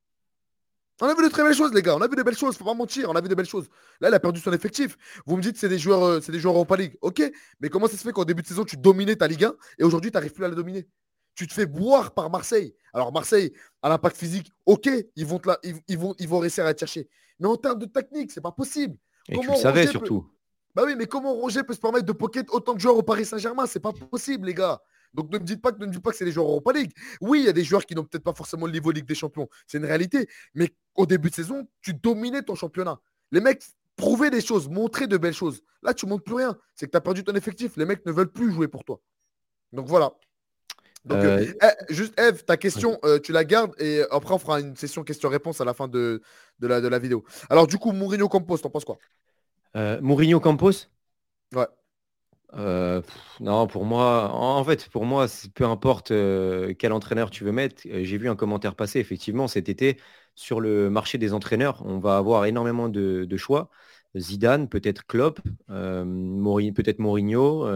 On 1.01 1.07
a 1.07 1.15
vu 1.15 1.25
de 1.25 1.29
très 1.29 1.43
belles 1.43 1.55
choses, 1.55 1.73
les 1.75 1.83
gars. 1.83 1.97
On 1.97 2.01
a 2.03 2.09
vu 2.09 2.15
de 2.15 2.23
belles 2.23 2.37
choses, 2.37 2.57
faut 2.57 2.65
pas 2.65 2.75
mentir. 2.75 3.11
On 3.11 3.15
a 3.15 3.21
vu 3.21 3.29
de 3.29 3.35
belles 3.35 3.47
choses. 3.47 3.69
Là, 4.01 4.09
il 4.09 4.15
a 4.15 4.21
perdu 4.21 4.41
son 4.41 4.53
effectif. 4.53 4.97
Vous 5.27 5.37
me 5.37 5.43
dites 5.43 5.57
c'est 5.57 5.69
des 5.69 5.79
joueurs, 5.79 6.05
euh, 6.05 6.21
c'est 6.21 6.31
des 6.31 6.39
joueurs 6.39 6.55
Europa 6.55 6.77
League. 6.77 6.97
Ok, 7.03 7.23
mais 7.61 7.69
comment 7.69 7.89
ça 7.89 7.97
se 7.97 8.03
fait 8.03 8.13
qu'au 8.13 8.25
début 8.25 8.43
de 8.43 8.47
saison, 8.47 8.65
tu 8.65 8.77
dominais 8.77 9.17
ta 9.17 9.27
Ligue 9.27 9.45
1 9.45 9.55
et 9.79 9.85
aujourd'hui, 9.85 10.11
tu 10.11 10.17
n'arrives 10.17 10.33
plus 10.33 10.45
à 10.45 10.49
la 10.49 10.55
dominer? 10.55 10.87
Tu 11.35 11.47
te 11.47 11.53
fais 11.53 11.67
boire 11.67 12.15
par 12.15 12.31
Marseille. 12.31 12.75
Alors 12.93 13.13
Marseille, 13.13 13.53
à 13.83 13.89
l'impact 13.89 14.17
physique, 14.17 14.51
ok, 14.67 14.89
ils 15.17 15.27
vont, 15.27 15.39
te 15.39 15.51
ils, 15.89 15.99
vont, 15.99 16.15
ils 16.19 16.29
vont 16.29 16.39
réussir 16.39 16.65
à 16.65 16.75
te 16.75 16.81
chercher. 16.81 17.09
Mais 17.39 17.49
en 17.49 17.57
termes 17.57 17.79
de 17.79 17.87
technique, 17.87 18.31
c'est 18.31 18.41
pas 18.41 18.53
possible. 18.53 18.97
Et 19.29 19.37
comment 19.37 19.53
tu 19.53 19.59
le 19.59 19.63
savais 19.63 19.87
surtout. 19.87 20.31
Bah 20.75 20.83
oui, 20.87 20.95
mais 20.97 21.07
comment 21.07 21.35
Roger 21.35 21.63
peut 21.63 21.75
se 21.75 21.81
permettre 21.81 22.07
de 22.07 22.13
pocket 22.13 22.47
autant 22.51 22.75
de 22.75 22.81
joueurs 22.81 22.97
au 22.97 23.03
Paris 23.03 23.25
Saint-Germain? 23.25 23.67
C'est 23.67 23.81
pas 23.81 23.93
possible, 23.93 24.47
les 24.47 24.55
gars. 24.55 24.81
Donc 25.13 25.31
ne 25.31 25.39
me 25.39 25.45
dites 25.45 25.63
pas 25.63 25.71
que, 25.71 25.79
ne 25.79 25.87
me 25.87 25.93
dites 25.93 26.03
pas 26.03 26.11
que 26.11 26.17
c'est 26.17 26.25
les 26.25 26.33
joueurs 26.33 26.49
Europa 26.49 26.73
League. 26.73 26.93
Oui, 27.21 27.41
il 27.41 27.47
y 27.47 27.49
a 27.49 27.53
des 27.53 27.63
joueurs 27.63 27.87
qui 27.87 27.95
n'ont 27.95 28.05
peut-être 28.05 28.25
pas 28.25 28.35
forcément 28.35 28.67
le 28.67 28.73
niveau 28.73 28.91
Ligue 28.91 29.07
des 29.07 29.15
Champions. 29.15 29.49
C'est 29.67 29.79
une 29.79 29.85
réalité. 29.85 30.29
Mais 30.55 30.75
au 30.97 31.07
début 31.07 31.31
de 31.31 31.35
saison, 31.35 31.69
tu 31.81 31.95
dominais 31.95 32.43
ton 32.43 32.57
championnat. 32.57 33.01
Les 33.31 33.41
mecs 33.41 33.63
prouvaient 33.97 34.31
des 34.31 34.41
choses, 34.41 34.69
montraient 34.69 35.07
de 35.07 35.17
belles 35.17 35.35
choses. 35.35 35.63
Là, 35.83 35.95
tu 35.95 36.07
ne 36.07 36.11
montres 36.11 36.25
plus 36.25 36.35
rien. 36.35 36.59
C'est 36.75 36.87
que 36.87 36.91
tu 36.91 36.97
as 36.97 37.01
perdu 37.01 37.23
ton 37.23 37.35
effectif. 37.35 37.77
Les 37.77 37.85
mecs 37.85 38.05
ne 38.05 38.11
veulent 38.11 38.33
plus 38.33 38.53
jouer 38.53 38.67
pour 38.67 38.85
toi. 38.85 39.01
Donc 39.73 39.87
voilà. 39.87 40.13
Donc, 41.05 41.19
euh, 41.19 41.47
euh, 41.63 41.71
eh, 41.89 41.95
juste 41.95 42.19
Eve, 42.19 42.45
ta 42.45 42.57
question, 42.57 42.99
euh, 43.05 43.19
tu 43.19 43.33
la 43.33 43.45
gardes 43.45 43.75
et 43.79 44.03
après 44.11 44.35
on 44.35 44.39
fera 44.39 44.61
une 44.61 44.75
session 44.75 45.05
question-réponse 45.05 45.61
à 45.61 45.65
la 45.65 45.75
fin 45.75 45.87
de, 45.87 46.23
de, 46.61 46.67
la, 46.67 46.81
de 46.81 46.89
la 46.89 46.99
vidéo. 46.99 47.25
Alors 47.51 47.67
du 47.67 47.77
coup, 47.77 47.93
Mourinho 47.93 48.29
Campos, 48.29 48.59
t'en 48.59 48.71
penses 48.71 48.85
quoi? 48.85 48.99
Mourinho 49.75 50.41
Campos? 50.41 50.89
Ouais. 51.55 51.67
non, 53.41 53.67
pour 53.67 53.85
moi, 53.85 54.31
en 54.33 54.65
fait, 54.65 54.89
pour 54.89 55.05
moi, 55.05 55.27
peu 55.55 55.65
importe 55.65 56.09
quel 56.09 56.93
entraîneur 56.93 57.31
tu 57.31 57.45
veux 57.45 57.53
mettre. 57.53 57.83
J'ai 57.85 58.17
vu 58.17 58.29
un 58.31 58.37
commentaire 58.37 58.75
passer, 58.75 58.99
effectivement, 59.01 59.47
cet 59.47 59.69
été, 59.69 60.01
sur 60.35 60.61
le 60.61 60.89
marché 60.91 61.19
des 61.19 61.35
entraîneurs. 61.35 61.83
On 61.85 61.99
va 61.99 62.17
avoir 62.17 62.47
énormément 62.47 62.89
de, 62.89 63.27
de 63.29 63.37
choix. 63.37 63.69
Zidane, 64.17 64.69
peut-être 64.69 65.05
Klopp, 65.07 65.41
peut-être 65.69 66.99
Mourinho. 66.99 67.69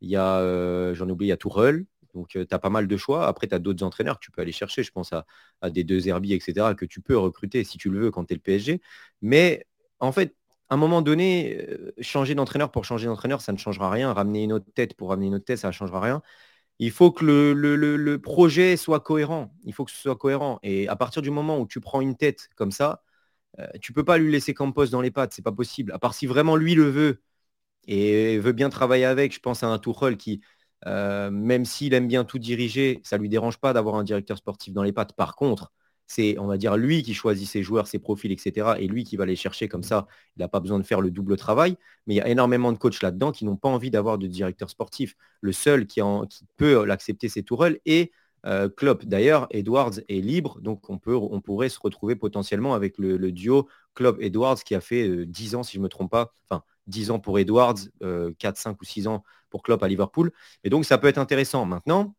Il 0.00 0.08
y 0.08 0.16
a, 0.16 0.92
j'en 0.94 1.08
oublie, 1.08 1.26
il 1.26 1.28
y 1.28 1.32
a 1.32 1.36
Tourelle. 1.36 1.84
Donc, 2.14 2.28
tu 2.28 2.46
as 2.50 2.58
pas 2.58 2.70
mal 2.70 2.86
de 2.86 2.96
choix. 2.96 3.26
Après, 3.26 3.46
tu 3.48 3.54
as 3.54 3.58
d'autres 3.58 3.84
entraîneurs 3.84 4.18
que 4.18 4.24
tu 4.24 4.30
peux 4.30 4.42
aller 4.42 4.52
chercher. 4.52 4.82
Je 4.82 4.92
pense 4.92 5.12
à, 5.12 5.24
des 5.70 5.84
deux 5.84 6.08
Herbie, 6.08 6.34
etc., 6.34 6.74
que 6.74 6.84
tu 6.84 7.00
peux 7.00 7.16
recruter 7.16 7.64
si 7.64 7.78
tu 7.78 7.90
le 7.90 8.00
veux 8.00 8.10
quand 8.10 8.24
tu 8.26 8.34
es 8.34 8.36
le 8.36 8.42
PSG. 8.42 8.80
Mais 9.22 9.66
en 10.00 10.12
fait, 10.12 10.36
à 10.68 10.74
un 10.74 10.76
moment 10.78 11.02
donné, 11.02 11.66
changer 12.00 12.34
d'entraîneur 12.34 12.70
pour 12.70 12.84
changer 12.84 13.06
d'entraîneur, 13.06 13.40
ça 13.40 13.52
ne 13.52 13.58
changera 13.58 13.90
rien. 13.90 14.12
Ramener 14.12 14.44
une 14.44 14.52
autre 14.52 14.66
tête 14.74 14.94
pour 14.94 15.10
ramener 15.10 15.28
une 15.28 15.34
autre 15.36 15.44
tête, 15.44 15.58
ça 15.58 15.68
ne 15.68 15.72
changera 15.72 16.00
rien. 16.00 16.22
Il 16.78 16.90
faut 16.90 17.12
que 17.12 17.24
le, 17.24 18.16
projet 18.18 18.76
soit 18.76 19.00
cohérent. 19.00 19.54
Il 19.64 19.72
faut 19.74 19.84
que 19.84 19.90
ce 19.90 19.98
soit 19.98 20.16
cohérent. 20.16 20.58
Et 20.62 20.88
à 20.88 20.96
partir 20.96 21.22
du 21.22 21.30
moment 21.30 21.58
où 21.60 21.66
tu 21.66 21.80
prends 21.80 22.00
une 22.00 22.16
tête 22.16 22.48
comme 22.56 22.72
ça, 22.72 23.02
tu 23.80 23.92
ne 23.92 23.94
peux 23.94 24.04
pas 24.04 24.18
lui 24.18 24.32
laisser 24.32 24.54
Campos 24.54 24.86
dans 24.86 25.00
les 25.02 25.10
pattes. 25.10 25.32
C'est 25.34 25.42
pas 25.42 25.52
possible. 25.52 25.92
À 25.92 25.98
part 25.98 26.14
si 26.14 26.26
vraiment 26.26 26.56
lui 26.56 26.74
le 26.74 26.88
veut 26.90 27.22
et 27.86 28.38
veut 28.38 28.52
bien 28.52 28.70
travailler 28.70 29.04
avec. 29.04 29.34
Je 29.34 29.40
pense 29.40 29.62
à 29.62 29.68
un 29.68 29.78
Tuchel 29.78 30.16
qui, 30.16 30.42
euh, 30.86 31.30
même 31.30 31.64
s'il 31.64 31.94
aime 31.94 32.08
bien 32.08 32.24
tout 32.24 32.38
diriger, 32.38 33.00
ça 33.04 33.16
ne 33.16 33.22
lui 33.22 33.28
dérange 33.28 33.58
pas 33.58 33.72
d'avoir 33.72 33.96
un 33.96 34.04
directeur 34.04 34.38
sportif 34.38 34.72
dans 34.72 34.82
les 34.82 34.92
pattes. 34.92 35.14
Par 35.14 35.36
contre, 35.36 35.72
c'est, 36.06 36.38
on 36.38 36.46
va 36.46 36.58
dire, 36.58 36.76
lui 36.76 37.02
qui 37.02 37.14
choisit 37.14 37.48
ses 37.48 37.62
joueurs, 37.62 37.86
ses 37.86 37.98
profils, 37.98 38.30
etc. 38.32 38.74
Et 38.78 38.86
lui 38.86 39.04
qui 39.04 39.16
va 39.16 39.24
les 39.24 39.36
chercher 39.36 39.68
comme 39.68 39.82
ça. 39.82 40.06
Il 40.36 40.40
n'a 40.40 40.48
pas 40.48 40.60
besoin 40.60 40.78
de 40.78 40.84
faire 40.84 41.00
le 41.00 41.10
double 41.10 41.36
travail. 41.36 41.76
Mais 42.06 42.14
il 42.14 42.16
y 42.18 42.20
a 42.20 42.28
énormément 42.28 42.72
de 42.72 42.78
coachs 42.78 43.00
là-dedans 43.02 43.32
qui 43.32 43.44
n'ont 43.44 43.56
pas 43.56 43.68
envie 43.68 43.90
d'avoir 43.90 44.18
de 44.18 44.26
directeur 44.26 44.68
sportif. 44.68 45.16
Le 45.40 45.52
seul 45.52 45.86
qui, 45.86 46.00
peut 46.56 46.84
l'accepter, 46.84 47.28
c'est 47.28 47.42
Tourelle 47.42 47.78
et 47.86 48.12
euh. 48.44 48.68
D'ailleurs, 49.04 49.46
Edwards 49.50 50.00
est 50.08 50.20
libre, 50.20 50.60
donc 50.60 50.90
on, 50.90 50.98
pourrait 50.98 51.68
se 51.68 51.78
retrouver 51.80 52.16
potentiellement 52.16 52.74
avec 52.74 52.98
le, 52.98 53.30
duo 53.30 53.68
Klopp-Edwards 53.94 54.64
qui 54.64 54.74
a 54.74 54.80
fait 54.80 55.26
10 55.26 55.54
euh, 55.54 55.58
ans, 55.58 55.62
si 55.62 55.74
je 55.74 55.78
ne 55.78 55.84
me 55.84 55.88
trompe 55.88 56.10
pas, 56.10 56.34
10 56.86 57.10
ans 57.10 57.18
pour 57.18 57.38
Edwards, 57.38 57.78
4, 58.38 58.56
5 58.56 58.80
ou 58.80 58.84
6 58.84 59.06
ans 59.06 59.24
pour 59.50 59.62
Klopp 59.62 59.82
à 59.82 59.88
Liverpool. 59.88 60.32
Et 60.64 60.70
donc, 60.70 60.84
ça 60.84 60.98
peut 60.98 61.08
être 61.08 61.18
intéressant. 61.18 61.64
Maintenant, 61.64 62.14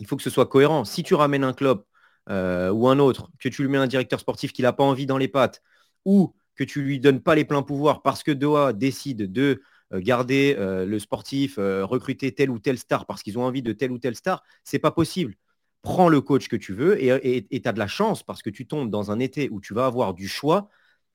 il 0.00 0.06
faut 0.06 0.16
que 0.16 0.22
ce 0.22 0.30
soit 0.30 0.46
cohérent. 0.46 0.84
Si 0.84 1.02
tu 1.02 1.14
ramènes 1.14 1.44
un 1.44 1.52
Klopp 1.52 1.86
euh, 2.28 2.70
ou 2.70 2.88
un 2.88 2.98
autre, 2.98 3.30
que 3.38 3.48
tu 3.48 3.62
lui 3.62 3.68
mets 3.68 3.78
un 3.78 3.86
directeur 3.86 4.18
sportif 4.18 4.52
qui 4.52 4.62
n'a 4.62 4.72
pas 4.72 4.84
envie 4.84 5.06
dans 5.06 5.18
les 5.18 5.28
pattes, 5.28 5.62
ou 6.04 6.34
que 6.56 6.64
tu 6.64 6.82
lui 6.82 6.98
donnes 6.98 7.20
pas 7.20 7.34
les 7.34 7.44
pleins 7.44 7.62
pouvoirs 7.62 8.02
parce 8.02 8.22
que 8.22 8.30
Doha 8.30 8.72
décide 8.72 9.30
de 9.30 9.62
euh, 9.92 10.00
garder 10.00 10.56
euh, 10.58 10.84
le 10.84 10.98
sportif, 10.98 11.56
recruter 11.58 12.32
telle 12.32 12.50
ou 12.50 12.58
telle 12.58 12.78
star 12.78 13.06
parce 13.06 13.22
qu'ils 13.22 13.38
ont 13.38 13.44
envie 13.44 13.62
de 13.62 13.72
telle 13.72 13.92
ou 13.92 13.98
telle 13.98 14.16
star, 14.16 14.42
c'est 14.64 14.78
pas 14.78 14.90
possible. 14.90 15.34
Prends 15.82 16.08
le 16.08 16.20
coach 16.20 16.48
que 16.48 16.56
tu 16.56 16.74
veux 16.74 17.02
et 17.02 17.46
tu 17.50 17.68
as 17.68 17.72
de 17.72 17.78
la 17.78 17.86
chance 17.86 18.22
parce 18.22 18.42
que 18.42 18.50
tu 18.50 18.66
tombes 18.66 18.90
dans 18.90 19.10
un 19.10 19.18
été 19.18 19.48
où 19.50 19.60
tu 19.60 19.72
vas 19.72 19.86
avoir 19.86 20.12
du 20.12 20.28
choix 20.28 20.68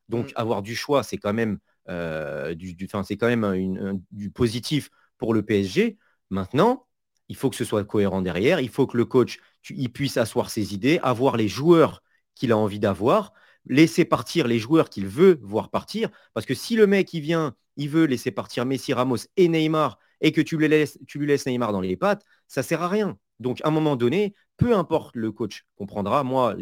Donc, 0.10 0.30
mm. 0.30 0.34
avoir 0.36 0.62
du 0.64 0.76
choix, 0.76 1.04
c'est 1.04 1.18
quand 1.18 1.34
même, 1.34 1.60
du, 1.88 2.88
c'est 3.04 3.18
quand 3.18 3.28
même 3.28 4.02
du 4.12 4.30
positif 4.32 4.90
pour 5.18 5.34
le 5.34 5.44
PSG. 5.44 5.98
Maintenant, 6.30 6.88
il 7.30 7.36
faut 7.36 7.50
que 7.50 7.56
ce 7.56 7.66
soit 7.66 7.84
cohérent 7.84 8.22
derrière. 8.22 8.60
Il 8.60 8.70
faut 8.70 8.88
que 8.88 8.98
le 8.98 9.06
coach 9.06 9.40
il 9.70 9.92
puisse 9.92 10.18
asseoir 10.18 10.50
ses 10.50 10.74
idées, 10.74 11.00
avoir 11.02 11.38
les 11.38 11.48
joueurs 11.48 12.04
qu'il 12.36 12.52
a 12.52 12.58
envie 12.58 12.80
d'avoir, 12.80 13.34
laisser 13.66 14.06
partir 14.06 14.48
les 14.48 14.60
joueurs 14.60 14.90
qu'il 14.90 15.08
veut 15.08 15.40
voir 15.42 15.70
partir. 15.70 16.10
Parce 16.34 16.46
que 16.46 16.54
si 16.54 16.76
le 16.76 16.86
mec, 16.86 17.14
il 17.14 17.22
vient, 17.22 17.56
il 17.78 17.90
veut 17.90 18.06
laisser 18.06 18.32
partir 18.32 18.66
Messi, 18.66 18.94
Ramos 18.94 19.18
et 19.38 19.48
Neymar, 19.48 19.98
et 20.22 20.32
que 20.32 20.42
tu 20.42 20.58
lui 20.58 20.68
laisses, 20.68 21.46
Neymar 21.46 21.72
dans 21.72 21.82
les 21.82 21.98
pattes, 21.98 22.24
ça 22.48 22.64
sert 22.64 22.82
à 22.82 22.88
rien. 22.88 23.18
Donc, 23.40 23.60
à 23.64 23.68
un 23.68 23.72
moment 23.72 23.96
donné, 23.96 24.34
peu 24.58 24.76
importe 24.76 25.16
le 25.16 25.32
coach 25.32 25.66
comprendra. 25.76 26.24
Moi, 26.24 26.56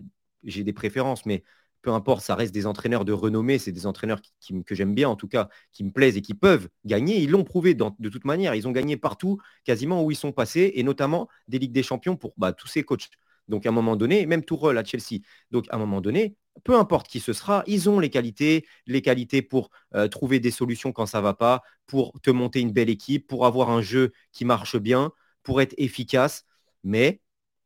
j'ai 0.43 0.63
des 0.63 0.73
préférences, 0.73 1.25
mais 1.25 1.43
peu 1.83 1.91
importe, 1.91 2.23
ça 2.23 2.33
reste 2.33 2.53
des 2.53 2.65
entraîneurs 2.65 3.05
de 3.05 3.11
renommée, 3.11 3.59
c'est 3.59 3.73
des 3.73 3.85
entraîneurs 3.85 4.21
que 4.65 4.73
j'aime 4.73 4.95
bien, 4.95 5.09
en 5.09 5.15
tout 5.15 5.27
cas, 5.27 5.49
qui 5.73 5.83
me 5.83 5.91
plaisent 5.91 6.17
et 6.17 6.21
qui 6.21 6.33
peuvent 6.33 6.69
gagner. 6.85 7.21
Ils 7.21 7.29
l'ont 7.29 7.43
prouvé 7.43 7.75
de 7.75 8.09
toute 8.09 8.25
manière. 8.25 8.55
Ils 8.55 8.67
ont 8.67 8.71
gagné 8.71 8.97
partout, 8.97 9.37
quasiment 9.65 10.01
où 10.03 10.09
ils 10.09 10.15
sont 10.15 10.31
passés, 10.31 10.71
et 10.75 10.83
notamment 10.83 11.27
des 11.49 11.59
Ligues 11.59 11.73
des 11.73 11.83
Champions 11.83 12.15
pour 12.15 12.33
bah, 12.37 12.53
tous 12.53 12.67
ces 12.67 12.83
coachs. 12.83 13.09
Donc 13.49 13.65
à 13.65 13.69
un 13.69 13.73
moment 13.73 13.97
donné, 13.97 14.25
même 14.25 14.43
Tourelle 14.45 14.77
à 14.77 14.83
Chelsea. 14.85 15.19
Donc 15.51 15.65
à 15.69 15.75
un 15.75 15.79
moment 15.79 15.99
donné, 15.99 16.37
peu 16.63 16.77
importe 16.77 17.07
qui 17.09 17.19
ce 17.19 17.33
sera, 17.33 17.63
ils 17.67 17.89
ont 17.89 17.99
les 17.99 18.09
qualités, 18.09 18.65
les 18.87 19.01
qualités 19.01 19.41
pour 19.41 19.69
euh, 19.95 20.07
trouver 20.07 20.39
des 20.39 20.51
solutions 20.51 20.93
quand 20.93 21.05
ça 21.05 21.17
ne 21.17 21.23
va 21.23 21.33
pas, 21.33 21.61
pour 21.85 22.13
te 22.21 22.31
monter 22.31 22.61
une 22.61 22.71
belle 22.71 22.89
équipe, 22.89 23.27
pour 23.27 23.45
avoir 23.45 23.69
un 23.69 23.81
jeu 23.81 24.13
qui 24.31 24.45
marche 24.45 24.77
bien, 24.77 25.11
pour 25.43 25.61
être 25.61 25.73
efficace. 25.77 26.45
Mais 26.85 27.19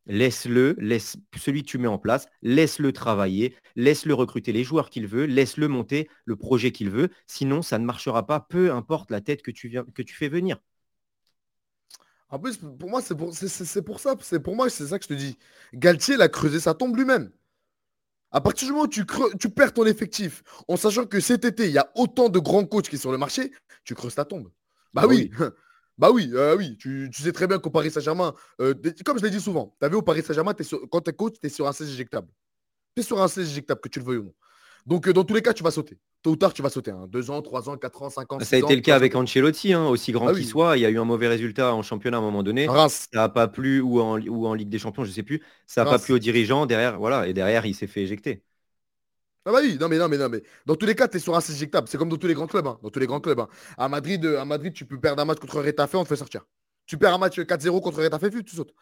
Laisse-le, 0.08 0.74
laisse 0.78 1.18
celui 1.36 1.62
que 1.62 1.68
tu 1.68 1.76
mets 1.76 1.86
en 1.86 1.98
place, 1.98 2.26
laisse-le 2.40 2.92
travailler, 2.92 3.54
laisse-le 3.76 4.14
recruter 4.14 4.52
les 4.52 4.64
joueurs 4.64 4.88
qu'il 4.88 5.06
veut, 5.06 5.26
laisse-le 5.26 5.68
monter 5.68 6.08
le 6.24 6.34
projet 6.34 6.72
qu'il 6.72 6.88
veut. 6.88 7.10
Sinon, 7.26 7.60
ça 7.60 7.78
ne 7.78 7.84
marchera 7.84 8.26
pas, 8.26 8.40
peu 8.40 8.72
importe 8.72 9.10
la 9.10 9.20
tête 9.20 9.42
que 9.42 9.50
tu, 9.50 9.68
viens, 9.68 9.84
que 9.94 10.02
tu 10.02 10.14
fais 10.14 10.28
venir. 10.28 10.58
En 12.30 12.38
plus, 12.38 12.56
pour 12.56 12.88
moi, 12.90 13.02
c'est 13.02 13.14
pour, 13.14 13.34
ça. 13.34 14.14
C'est 14.20 14.40
pour 14.40 14.56
moi, 14.56 14.70
c'est 14.70 14.86
ça 14.86 14.98
que 14.98 15.04
je 15.04 15.08
te 15.08 15.14
dis. 15.14 15.38
Galtier, 15.74 16.14
il 16.14 16.22
a 16.22 16.28
creusé 16.28 16.60
sa 16.60 16.74
tombe 16.74 16.96
lui-même. 16.96 17.30
À 18.30 18.40
partir 18.40 18.66
du 18.66 18.72
moment 18.72 18.84
où 18.84 18.88
tu, 18.88 19.04
tu 19.38 19.48
perds 19.48 19.72
ton 19.72 19.86
effectif, 19.86 20.42
en 20.68 20.76
sachant 20.76 21.06
que 21.06 21.20
cet 21.20 21.44
été, 21.46 21.66
il 21.66 21.72
y 21.72 21.78
a 21.78 21.90
autant 21.94 22.28
de 22.28 22.38
grands 22.38 22.66
coachs 22.66 22.88
qui 22.88 22.96
sont 22.96 23.02
sur 23.02 23.12
le 23.12 23.18
marché, 23.18 23.52
tu 23.84 23.94
creuses 23.94 24.14
ta 24.14 24.26
tombe. 24.26 24.50
Bah, 24.92 25.02
bah 25.02 25.06
oui. 25.08 25.30
Bah 25.98 26.10
oui, 26.12 26.30
euh, 26.32 26.56
oui. 26.56 26.76
Tu, 26.78 27.10
sais 27.12 27.32
très 27.32 27.46
bien 27.46 27.58
qu'au 27.58 27.70
Paris 27.70 27.90
Saint-Germain, 27.90 28.32
euh, 28.60 28.72
comme 29.04 29.18
je 29.18 29.24
l'ai 29.24 29.30
dit 29.30 29.40
souvent, 29.40 29.76
tu 29.80 29.86
as 29.86 29.88
vu 29.88 29.96
au 29.96 30.02
Paris 30.02 30.22
Saint-Germain, 30.22 30.54
quand 30.90 31.00
tu 31.00 31.10
es 31.10 31.12
coach, 31.12 31.34
tu 31.40 31.46
es 31.46 31.50
sur 31.50 31.66
un 31.66 31.72
siège 31.72 31.90
éjectable. 31.90 32.28
Tu 32.94 33.00
es 33.00 33.04
sur 33.04 33.20
un 33.20 33.28
siège 33.28 33.48
éjectable, 33.48 33.80
que 33.80 33.88
tu 33.88 33.98
le 33.98 34.04
veuilles 34.04 34.18
ou 34.18 34.24
non. 34.24 34.34
Donc, 34.86 35.08
euh, 35.08 35.12
dans 35.12 35.24
tous 35.24 35.34
les 35.34 35.42
cas, 35.42 35.52
tu 35.52 35.62
vas 35.62 35.72
sauter. 35.72 35.98
Tôt 36.22 36.30
ou 36.30 36.36
tard, 36.36 36.54
tu 36.54 36.62
vas 36.62 36.70
sauter. 36.70 36.92
Hein. 36.92 37.06
Deux 37.08 37.30
ans, 37.30 37.42
trois 37.42 37.68
ans, 37.68 37.76
quatre 37.76 38.00
ans, 38.02 38.10
cinq 38.10 38.32
ans. 38.32 38.38
Ça 38.40 38.56
a 38.56 38.58
été 38.58 38.74
le 38.74 38.80
cas 38.80 38.94
avec 38.94 39.14
Ancelotti, 39.14 39.72
hein, 39.72 39.86
aussi 39.86 40.12
grand 40.12 40.28
ah 40.28 40.34
qu'il 40.34 40.46
soit. 40.46 40.76
Il 40.76 40.80
y 40.80 40.86
a 40.86 40.90
eu 40.90 40.98
un 40.98 41.04
mauvais 41.04 41.28
résultat 41.28 41.74
en 41.74 41.82
championnat 41.82 42.16
à 42.16 42.20
un 42.20 42.22
moment 42.22 42.42
donné. 42.42 42.66
Ça 42.66 43.06
n'a 43.12 43.28
pas 43.28 43.48
plu, 43.48 43.80
ou 43.80 44.00
en, 44.00 44.20
ou 44.20 44.46
en 44.46 44.54
Ligue 44.54 44.70
des 44.70 44.78
Champions, 44.78 45.04
je 45.04 45.10
ne 45.10 45.14
sais 45.14 45.22
plus. 45.22 45.42
Ça 45.66 45.84
n'a 45.84 45.90
pas 45.90 45.98
plu 45.98 46.14
aux 46.14 46.18
dirigeants. 46.18 46.64
Derrière, 46.64 46.98
voilà, 46.98 47.26
et 47.26 47.34
derrière, 47.34 47.66
il 47.66 47.74
s'est 47.74 47.86
fait 47.86 48.02
éjecter. 48.02 48.44
Ah 49.48 49.52
bah 49.52 49.60
oui, 49.62 49.78
non 49.80 49.88
mais 49.88 49.96
non 49.96 50.10
mais 50.10 50.18
non 50.18 50.28
mais 50.28 50.42
dans 50.66 50.76
tous 50.76 50.84
les 50.84 50.94
cas, 50.94 51.08
tu 51.08 51.16
es 51.16 51.20
sur 51.20 51.34
un 51.34 51.40
éjectable. 51.40 51.88
C'est 51.88 51.96
comme 51.96 52.10
dans 52.10 52.18
tous 52.18 52.26
les 52.26 52.34
grands 52.34 52.46
clubs. 52.46 52.66
Hein. 52.66 52.78
Dans 52.82 52.90
tous 52.90 52.98
les 52.98 53.06
grands 53.06 53.18
clubs. 53.18 53.40
Hein. 53.40 53.48
À 53.78 53.88
Madrid, 53.88 54.22
à 54.26 54.44
Madrid, 54.44 54.74
tu 54.74 54.84
peux 54.84 55.00
perdre 55.00 55.22
un 55.22 55.24
match 55.24 55.38
contre 55.38 55.62
Retafe, 55.62 55.94
on 55.94 56.02
te 56.02 56.08
fait 56.08 56.16
sortir. 56.16 56.44
Tu 56.84 56.98
perds 56.98 57.14
un 57.14 57.18
match 57.18 57.38
4-0 57.38 57.80
contre 57.80 58.02
Retafe, 58.02 58.28
tu 58.44 58.54
sautes. 58.54 58.74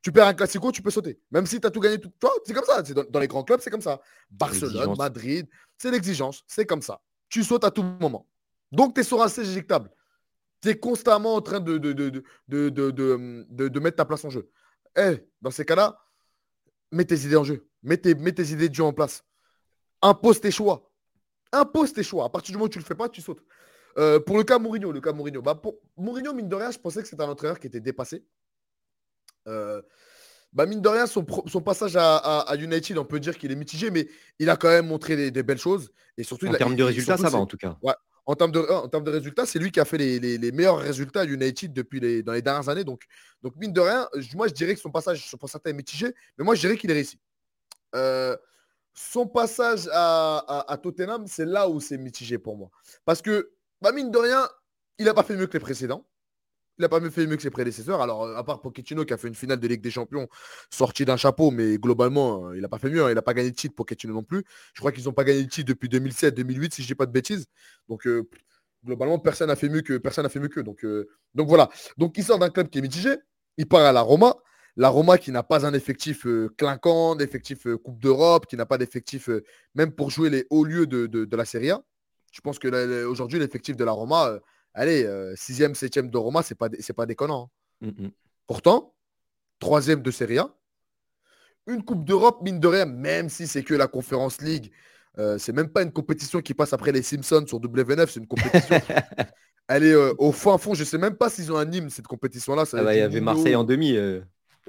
Tu 0.00 0.12
perds 0.12 0.28
un 0.28 0.34
classico, 0.34 0.70
tu 0.70 0.80
peux 0.80 0.92
sauter. 0.92 1.20
Même 1.32 1.44
si 1.44 1.60
tu 1.60 1.66
as 1.66 1.72
tout 1.72 1.80
gagné. 1.80 1.98
Tout... 1.98 2.12
c'est 2.44 2.54
comme 2.54 2.64
ça. 2.64 2.82
Dans, 2.82 3.02
dans, 3.02 3.18
les 3.18 3.26
grands 3.26 3.42
clubs, 3.42 3.58
c'est 3.60 3.70
comme 3.70 3.80
ça. 3.80 4.00
Barcelone, 4.30 4.94
Madrid, 4.96 5.48
c'est 5.76 5.90
l'exigence. 5.90 6.44
C'est 6.46 6.66
comme 6.66 6.82
ça. 6.82 7.00
Tu 7.28 7.42
sautes 7.42 7.64
à 7.64 7.72
tout 7.72 7.82
moment. 7.82 8.28
Donc, 8.70 8.94
tu 8.94 9.00
es 9.00 9.04
sur 9.04 9.20
un 9.20 9.26
éjectable. 9.26 9.90
Tu 10.62 10.68
es 10.68 10.78
constamment 10.78 11.34
en 11.34 11.40
train 11.40 11.58
de, 11.58 11.78
de, 11.78 11.92
de, 11.92 12.20
de, 12.48 13.80
mettre 13.80 13.96
ta 13.96 14.04
place 14.04 14.24
en 14.24 14.30
jeu. 14.30 14.48
Eh, 14.96 15.18
dans 15.42 15.50
ces 15.50 15.64
cas-là, 15.64 15.98
mets 16.92 17.04
tes 17.04 17.18
idées 17.26 17.36
en 17.36 17.44
jeu. 17.44 17.66
Mets 17.82 17.96
tes, 17.96 18.14
mets 18.14 18.32
tes 18.32 18.52
idées 18.52 18.68
de 18.68 18.74
jeu 18.74 18.84
en 18.84 18.92
place. 18.92 19.24
Impose 20.02 20.40
tes 20.40 20.50
choix. 20.50 20.90
Impose 21.52 21.92
tes 21.92 22.02
choix. 22.02 22.24
À 22.24 22.28
partir 22.28 22.52
du 22.52 22.56
moment 22.56 22.66
où 22.66 22.68
tu 22.68 22.78
ne 22.78 22.82
le 22.82 22.86
fais 22.86 22.94
pas, 22.94 23.08
tu 23.08 23.20
sautes. 23.20 23.42
Euh, 23.98 24.20
pour 24.20 24.38
le 24.38 24.44
cas 24.44 24.58
Mourinho, 24.58 24.92
le 24.92 25.00
cas 25.00 25.12
Mourinho. 25.12 25.42
Bah, 25.42 25.54
pour 25.54 25.76
Mourinho, 25.96 26.32
mine 26.32 26.48
de 26.48 26.54
rien, 26.54 26.70
je 26.70 26.78
pensais 26.78 27.02
que 27.02 27.08
c'était 27.08 27.22
un 27.22 27.28
entraîneur 27.28 27.58
qui 27.58 27.66
était 27.66 27.80
dépassé. 27.80 28.24
Euh, 29.48 29.82
bah, 30.52 30.66
mine 30.66 30.80
de 30.80 30.88
rien, 30.88 31.06
son, 31.06 31.24
passage 31.24 31.96
à, 31.96 32.54
United, 32.58 32.98
on 32.98 33.04
peut 33.04 33.20
dire 33.20 33.36
qu'il 33.38 33.52
est 33.52 33.56
mitigé, 33.56 33.90
mais 33.90 34.08
il 34.38 34.50
a 34.50 34.56
quand 34.56 34.68
même 34.68 34.86
montré 34.86 35.30
des, 35.30 35.42
belles 35.42 35.58
choses. 35.58 35.90
Et 36.16 36.24
surtout, 36.24 36.46
en 36.46 36.54
termes 36.54 36.76
de 36.76 36.82
résultats, 36.82 37.16
ça 37.16 37.28
va 37.28 37.38
en 37.38 37.46
tout 37.46 37.56
cas. 37.56 37.76
en 38.26 38.34
termes 38.34 38.52
de, 38.52 38.60
en 38.60 38.88
termes 38.88 39.04
de 39.04 39.10
résultats, 39.10 39.46
c'est 39.46 39.58
lui 39.58 39.70
qui 39.70 39.80
a 39.80 39.84
fait 39.84 39.98
les, 39.98 40.52
meilleurs 40.52 40.78
résultats 40.78 41.20
à 41.20 41.24
United 41.24 41.72
depuis 41.72 42.00
les, 42.00 42.22
dans 42.22 42.32
les 42.32 42.42
dernières 42.42 42.68
années. 42.68 42.84
Donc, 42.84 43.04
donc, 43.42 43.54
mine 43.56 43.72
de 43.72 43.80
rien, 43.80 44.08
moi, 44.34 44.48
je 44.48 44.54
dirais 44.54 44.74
que 44.74 44.80
son 44.80 44.90
passage, 44.90 45.34
pour 45.38 45.48
certains, 45.48 45.70
est 45.70 45.74
mitigé, 45.74 46.12
mais 46.36 46.44
moi, 46.44 46.54
je 46.54 46.60
dirais 46.60 46.76
qu'il 46.76 46.90
est 46.90 46.94
réussi. 46.94 47.18
Euh, 47.94 48.36
son 48.94 49.26
passage 49.26 49.88
à, 49.92 50.78
Tottenham, 50.82 51.24
c'est 51.26 51.44
là 51.44 51.68
où 51.68 51.80
c'est 51.80 51.98
mitigé 51.98 52.38
pour 52.38 52.56
moi. 52.56 52.70
Parce 53.04 53.22
que 53.22 53.52
bah, 53.80 53.92
mine 53.92 54.10
de 54.10 54.18
rien, 54.18 54.48
il 54.98 55.06
n'a 55.06 55.14
pas 55.14 55.22
fait 55.22 55.36
mieux 55.36 55.46
que 55.46 55.54
les 55.54 55.60
précédents. 55.60 56.06
Il 56.78 56.82
n'a 56.82 56.88
pas 56.88 57.00
fait 57.10 57.26
mieux 57.26 57.36
que 57.36 57.42
ses 57.42 57.50
prédécesseurs. 57.50 58.00
Alors, 58.00 58.24
euh, 58.24 58.36
à 58.36 58.42
part 58.42 58.62
Pochettino 58.62 59.04
qui 59.04 59.12
a 59.12 59.18
fait 59.18 59.28
une 59.28 59.34
finale 59.34 59.60
de 59.60 59.68
Ligue 59.68 59.82
des 59.82 59.90
Champions 59.90 60.28
sortie 60.70 61.04
d'un 61.04 61.18
chapeau, 61.18 61.50
mais 61.50 61.76
globalement, 61.76 62.48
euh, 62.48 62.56
il 62.56 62.62
n'a 62.62 62.68
pas 62.68 62.78
fait 62.78 62.88
mieux. 62.88 63.04
Hein. 63.04 63.10
Il 63.10 63.14
n'a 63.14 63.22
pas 63.22 63.34
gagné 63.34 63.50
de 63.50 63.56
titre, 63.56 63.74
Pochettino 63.74 64.14
non 64.14 64.22
plus. 64.22 64.44
Je 64.72 64.80
crois 64.80 64.90
qu'ils 64.90 65.04
n'ont 65.04 65.12
pas 65.12 65.24
gagné 65.24 65.44
de 65.44 65.48
titre 65.48 65.68
depuis 65.68 65.88
2007-2008, 65.88 66.74
si 66.74 66.82
je 66.82 66.86
dis 66.86 66.94
pas 66.94 67.04
de 67.04 67.12
bêtises. 67.12 67.46
Donc, 67.88 68.06
euh, 68.06 68.26
globalement, 68.84 69.18
personne 69.18 69.48
n'a 69.48 69.56
fait 69.56 69.68
mieux 69.68 69.82
que 69.82 69.98
personne 69.98 70.24
n'a 70.24 70.30
fait 70.30 70.40
mieux. 70.40 70.48
Donc, 70.62 70.86
donc 71.34 71.48
voilà. 71.48 71.68
Donc, 71.98 72.16
il 72.16 72.24
sort 72.24 72.38
d'un 72.38 72.48
club 72.48 72.70
qui 72.70 72.78
est 72.78 72.82
mitigé. 72.82 73.14
Il 73.58 73.68
part 73.68 73.82
à 73.82 73.92
la 73.92 74.00
Roma. 74.00 74.36
La 74.76 74.88
Roma 74.88 75.18
qui 75.18 75.32
n'a 75.32 75.42
pas 75.42 75.66
un 75.66 75.74
effectif 75.74 76.26
clinquant, 76.56 77.16
d'effectif 77.16 77.66
Coupe 77.82 77.98
d'Europe, 78.00 78.46
qui 78.46 78.56
n'a 78.56 78.66
pas 78.66 78.78
d'effectif 78.78 79.28
même 79.74 79.92
pour 79.92 80.10
jouer 80.10 80.30
les 80.30 80.46
hauts 80.50 80.64
lieux 80.64 80.86
de, 80.86 81.06
de 81.06 81.36
la 81.36 81.44
Serie 81.44 81.70
A. 81.70 81.82
Je 82.32 82.40
pense 82.40 82.58
que 82.58 83.04
aujourd'hui, 83.04 83.38
l'effectif 83.38 83.76
de 83.76 83.84
la 83.84 83.92
Roma, 83.92 84.28
euh, 84.28 84.40
allez, 84.74 85.04
6e, 85.04 85.70
euh, 85.70 85.72
7e 85.72 86.10
de 86.10 86.18
Roma, 86.18 86.42
c'est 86.42 86.54
pas, 86.54 86.68
pas 86.96 87.06
déconnant. 87.06 87.50
Hein. 87.82 87.86
Mmh, 87.86 88.04
mmh. 88.04 88.10
Pourtant, 88.46 88.94
3e 89.60 90.02
de 90.02 90.10
Serie 90.10 90.38
A, 90.38 90.54
une 91.66 91.84
Coupe 91.84 92.04
d'Europe, 92.04 92.42
mine 92.42 92.60
de 92.60 92.68
rien, 92.68 92.86
même 92.86 93.28
si 93.28 93.46
c'est 93.46 93.62
que 93.62 93.74
la 93.74 93.86
Conférence 93.86 94.40
League, 94.40 94.70
euh, 95.18 95.38
c'est 95.38 95.52
même 95.52 95.68
pas 95.68 95.82
une 95.82 95.92
compétition 95.92 96.40
qui 96.40 96.54
passe 96.54 96.72
après 96.72 96.92
les 96.92 97.02
Simpsons 97.02 97.44
sur 97.46 97.60
W9, 97.60 98.06
c'est 98.08 98.20
une 98.20 98.26
compétition. 98.26 98.80
elle 99.68 99.84
est 99.84 99.94
au 99.94 100.32
fin 100.32 100.56
fond, 100.58 100.74
je 100.74 100.84
sais 100.84 100.98
même 100.98 101.16
pas 101.16 101.30
s'ils 101.30 101.52
ont 101.52 101.56
un 101.56 101.70
hymne 101.70 101.90
cette 101.90 102.06
compétition-là. 102.06 102.64
Ah 102.72 102.82
bah, 102.82 102.94
il 102.94 102.98
y 102.98 103.02
avait 103.02 103.20
Marseille 103.20 103.54
en 103.54 103.64
demi. 103.64 103.96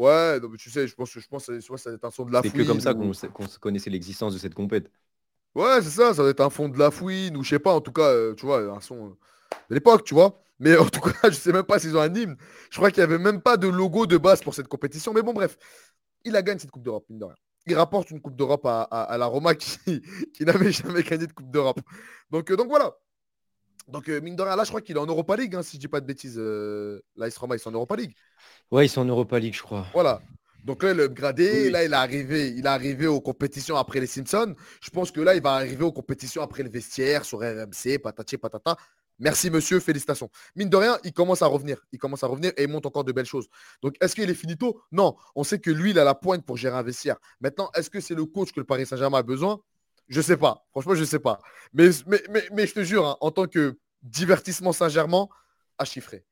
Ouais, 0.02 0.40
tu 0.58 0.72
sais, 0.72 0.88
je 0.88 0.96
pense, 0.96 1.12
je 1.12 1.28
pense 1.28 1.46
que 1.46 1.60
ça 1.78 1.92
va 1.92 1.96
être 1.96 2.06
un 2.06 2.10
son 2.10 2.26
de 2.26 2.34
la 2.34 2.42
C'est 2.42 2.50
que 2.50 2.64
comme 2.64 2.80
ça 2.80 2.96
qu'on 2.96 3.12
connaissait 3.60 3.92
l'existence 3.92 4.34
de 4.34 4.40
cette 4.40 4.56
compétition. 4.56 4.92
Ouais, 5.54 5.80
c'est 5.84 5.92
ça, 5.92 6.16
ça 6.16 6.24
doit 6.24 6.32
être 6.32 6.42
un 6.42 6.50
fond 6.50 6.70
de 6.70 6.80
la 6.80 6.90
fouine 6.90 7.38
ou 7.38 7.44
je 7.44 7.50
sais 7.50 7.60
pas, 7.60 7.72
en 7.76 7.82
tout 7.82 7.92
cas, 7.92 8.10
euh, 8.10 8.34
tu 8.34 8.48
vois, 8.48 8.62
un 8.62 8.80
son 8.80 8.96
euh, 8.96 9.10
de 9.70 9.76
l'époque, 9.76 10.04
tu 10.04 10.16
vois. 10.16 10.42
Mais 10.58 10.76
en 10.76 10.88
tout 10.88 11.02
cas, 11.02 11.12
je 11.30 11.36
sais 11.36 11.54
même 11.54 11.66
pas 11.66 11.78
s'ils 11.78 11.96
ont 11.96 12.02
un 12.02 12.12
hymne. 12.16 12.36
Je 12.72 12.78
crois 12.78 12.90
qu'il 12.90 13.04
n'y 13.04 13.14
avait 13.14 13.22
même 13.22 13.42
pas 13.42 13.58
de 13.58 13.68
logo 13.68 14.08
de 14.08 14.18
base 14.18 14.42
pour 14.42 14.56
cette 14.56 14.68
compétition. 14.68 15.14
Mais 15.14 15.22
bon, 15.22 15.34
bref, 15.34 15.56
il 16.26 16.36
a 16.36 16.42
gagné 16.42 16.58
cette 16.58 16.72
Coupe 16.72 16.82
d'Europe, 16.82 17.06
mine 17.08 17.20
de 17.20 17.26
rien. 17.26 17.36
Il 17.68 17.76
rapporte 17.76 18.10
une 18.10 18.22
Coupe 18.22 18.36
d'Europe 18.36 18.66
à, 18.66 19.16
la 19.20 19.26
Roma 19.28 19.54
qui, 19.54 19.78
qui 20.34 20.46
n'avait 20.46 20.72
jamais 20.72 21.04
gagné 21.04 21.28
de 21.28 21.34
Coupe 21.34 21.52
d'Europe. 21.52 21.80
Donc, 22.32 22.50
euh, 22.50 22.56
donc 22.56 22.70
voilà. 22.70 22.96
Donc, 23.92 24.08
mine 24.08 24.36
de 24.36 24.42
rien, 24.42 24.56
là, 24.56 24.64
je 24.64 24.70
crois 24.70 24.82
qu'il 24.82 24.96
est 24.96 25.00
en 25.00 25.06
Europa 25.06 25.36
League, 25.36 25.56
hein, 25.56 25.64
si 25.64 25.78
je 25.78 25.82
dis 25.82 25.88
pas 25.88 26.02
de 26.02 26.06
bêtises. 26.06 26.38
là, 26.38 27.28
il 27.28 27.34
Roma, 27.38 27.56
ils 27.56 27.60
sont 27.60 27.70
en 27.70 27.74
Europa 27.74 27.96
League. 27.96 28.16
Ouais, 28.72 28.86
ils 28.86 28.90
sont 28.90 29.02
en 29.02 29.06
Europa 29.06 29.40
League, 29.40 29.56
je 29.56 29.62
crois. 29.62 29.88
Voilà. 29.94 30.22
Donc 30.64 30.84
là, 30.84 30.94
le 30.94 31.08
gradé, 31.08 31.72
là, 31.72 31.84
il 31.84 31.92
est 31.92 31.96
arrivé, 31.96 32.50
il 32.50 32.66
est 32.66 32.70
arrivé 32.70 33.08
aux 33.08 33.22
compétitions 33.22 33.76
après 33.78 34.00
les 34.00 34.08
Simpsons. 34.08 34.56
Je 34.82 34.90
pense 34.92 35.12
que 35.12 35.20
là, 35.20 35.36
il 35.36 35.42
va 35.42 35.54
arriver 35.54 35.84
aux 35.84 35.92
compétitions 35.92 36.44
après 36.44 36.62
le 36.64 36.70
vestiaire, 36.70 37.26
sur 37.26 37.40
RMC, 37.40 37.98
patati 38.02 38.38
patata. 38.38 38.78
Merci 39.18 39.52
monsieur, 39.52 39.80
félicitations. 39.80 40.30
Mine 40.56 40.70
de 40.70 40.78
rien, 40.78 40.98
il 41.04 41.14
commence 41.14 41.44
à 41.44 41.48
revenir. 41.48 41.78
Il 41.92 42.00
commence 42.00 42.24
à 42.24 42.28
revenir 42.28 42.52
et 42.58 42.64
il 42.64 42.70
monte 42.70 42.88
encore 42.88 43.04
de 43.04 43.12
belles 43.12 43.26
choses. 43.26 43.48
Donc 43.84 43.96
est-ce 44.02 44.16
qu'il 44.16 44.28
est 44.28 44.36
finito? 44.36 44.82
Non. 44.92 45.16
On 45.36 45.44
sait 45.44 45.60
que 45.60 45.70
lui, 45.70 45.92
il 45.92 46.00
a 46.00 46.04
la 46.04 46.16
pointe 46.16 46.44
pour 46.44 46.58
gérer 46.58 46.76
un 46.76 46.82
vestiaire. 46.82 47.18
Maintenant, 47.40 47.70
est-ce 47.76 47.92
que 47.92 48.00
c'est 48.00 48.16
le 48.16 48.26
coach 48.26 48.52
que 48.52 48.60
le 48.60 48.66
Paris 48.66 48.88
Saint-Germain 48.88 49.20
a 49.20 49.24
besoin? 49.24 49.60
Je 50.12 50.20
sais 50.22 50.38
pas. 50.38 50.66
Franchement, 50.72 50.94
je 50.94 51.06
sais 51.06 51.20
pas. 51.20 51.40
Mais, 51.74 51.90
mais, 52.06 52.44
mais, 52.52 52.68
je 52.68 52.74
te 52.74 52.84
jure, 52.84 53.08
hein, 53.08 53.18
en 53.22 53.32
tant 53.32 53.48
que 53.48 53.80
divertissement 54.04 54.74
Saint-Germain, 54.74 55.30
à 55.78 55.86
chiffrer 55.86 56.26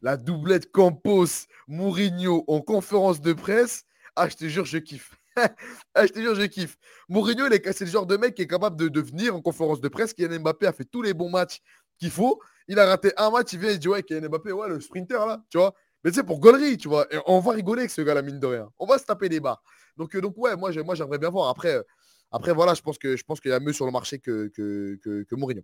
la 0.00 0.16
doublette 0.16 0.70
Campos, 0.72 1.46
Mourinho 1.66 2.44
en 2.46 2.60
conférence 2.60 3.20
de 3.20 3.32
presse. 3.32 3.84
Ah, 4.16 4.28
je 4.28 4.36
te 4.36 4.46
jure, 4.46 4.64
je 4.64 4.78
kiffe. 4.78 5.14
ah, 5.36 6.06
je 6.06 6.12
te 6.12 6.20
jure, 6.20 6.34
je 6.34 6.44
kiffe. 6.44 6.78
Mourinho, 7.08 7.44
c'est 7.50 7.80
le 7.82 7.90
genre 7.90 8.06
de 8.06 8.16
mec 8.16 8.34
qui 8.34 8.42
est 8.42 8.46
capable 8.46 8.76
de, 8.76 8.88
devenir 8.88 9.32
venir 9.32 9.36
en 9.36 9.42
conférence 9.42 9.80
de 9.80 9.88
presse. 9.88 10.14
Kylian 10.14 10.40
Mbappé 10.40 10.66
a 10.66 10.72
fait 10.72 10.84
tous 10.84 11.02
les 11.02 11.12
bons 11.14 11.30
matchs 11.30 11.60
qu'il 11.98 12.10
faut. 12.10 12.40
Il 12.66 12.78
a 12.78 12.86
raté 12.86 13.12
un 13.16 13.30
match, 13.30 13.52
il 13.52 13.58
vient 13.58 13.70
et 13.70 13.78
dit 13.78 13.88
Ouais, 13.88 14.02
Kylian 14.02 14.28
Mbappé, 14.28 14.52
ouais, 14.52 14.68
le 14.68 14.80
sprinter 14.80 15.26
là, 15.26 15.42
tu 15.50 15.58
vois. 15.58 15.74
Mais 16.04 16.12
c'est 16.12 16.22
pour 16.22 16.38
gaulerie, 16.38 16.76
tu 16.78 16.88
vois. 16.88 17.06
on 17.26 17.40
va 17.40 17.52
rigoler 17.52 17.80
avec 17.80 17.90
ce 17.90 18.00
gars-là, 18.00 18.22
mine 18.22 18.38
de 18.38 18.46
rien. 18.46 18.70
On 18.78 18.86
va 18.86 18.98
se 18.98 19.04
taper 19.04 19.28
des 19.28 19.40
barres. 19.40 19.62
Donc, 19.96 20.14
euh, 20.14 20.20
donc 20.20 20.34
ouais, 20.36 20.56
moi, 20.56 20.70
j'aimerais 20.70 21.18
bien 21.18 21.28
voir. 21.28 21.48
Après, 21.48 21.74
euh, 21.74 21.82
Après, 22.30 22.52
voilà, 22.52 22.74
je 22.74 22.82
pense 22.82 22.98
qu'il 22.98 23.50
y 23.50 23.54
a 23.54 23.60
mieux 23.60 23.72
sur 23.72 23.86
le 23.86 23.92
marché 23.92 24.18
que, 24.18 24.48
que, 24.48 24.98
que, 25.02 25.34
Mourinho. 25.34 25.62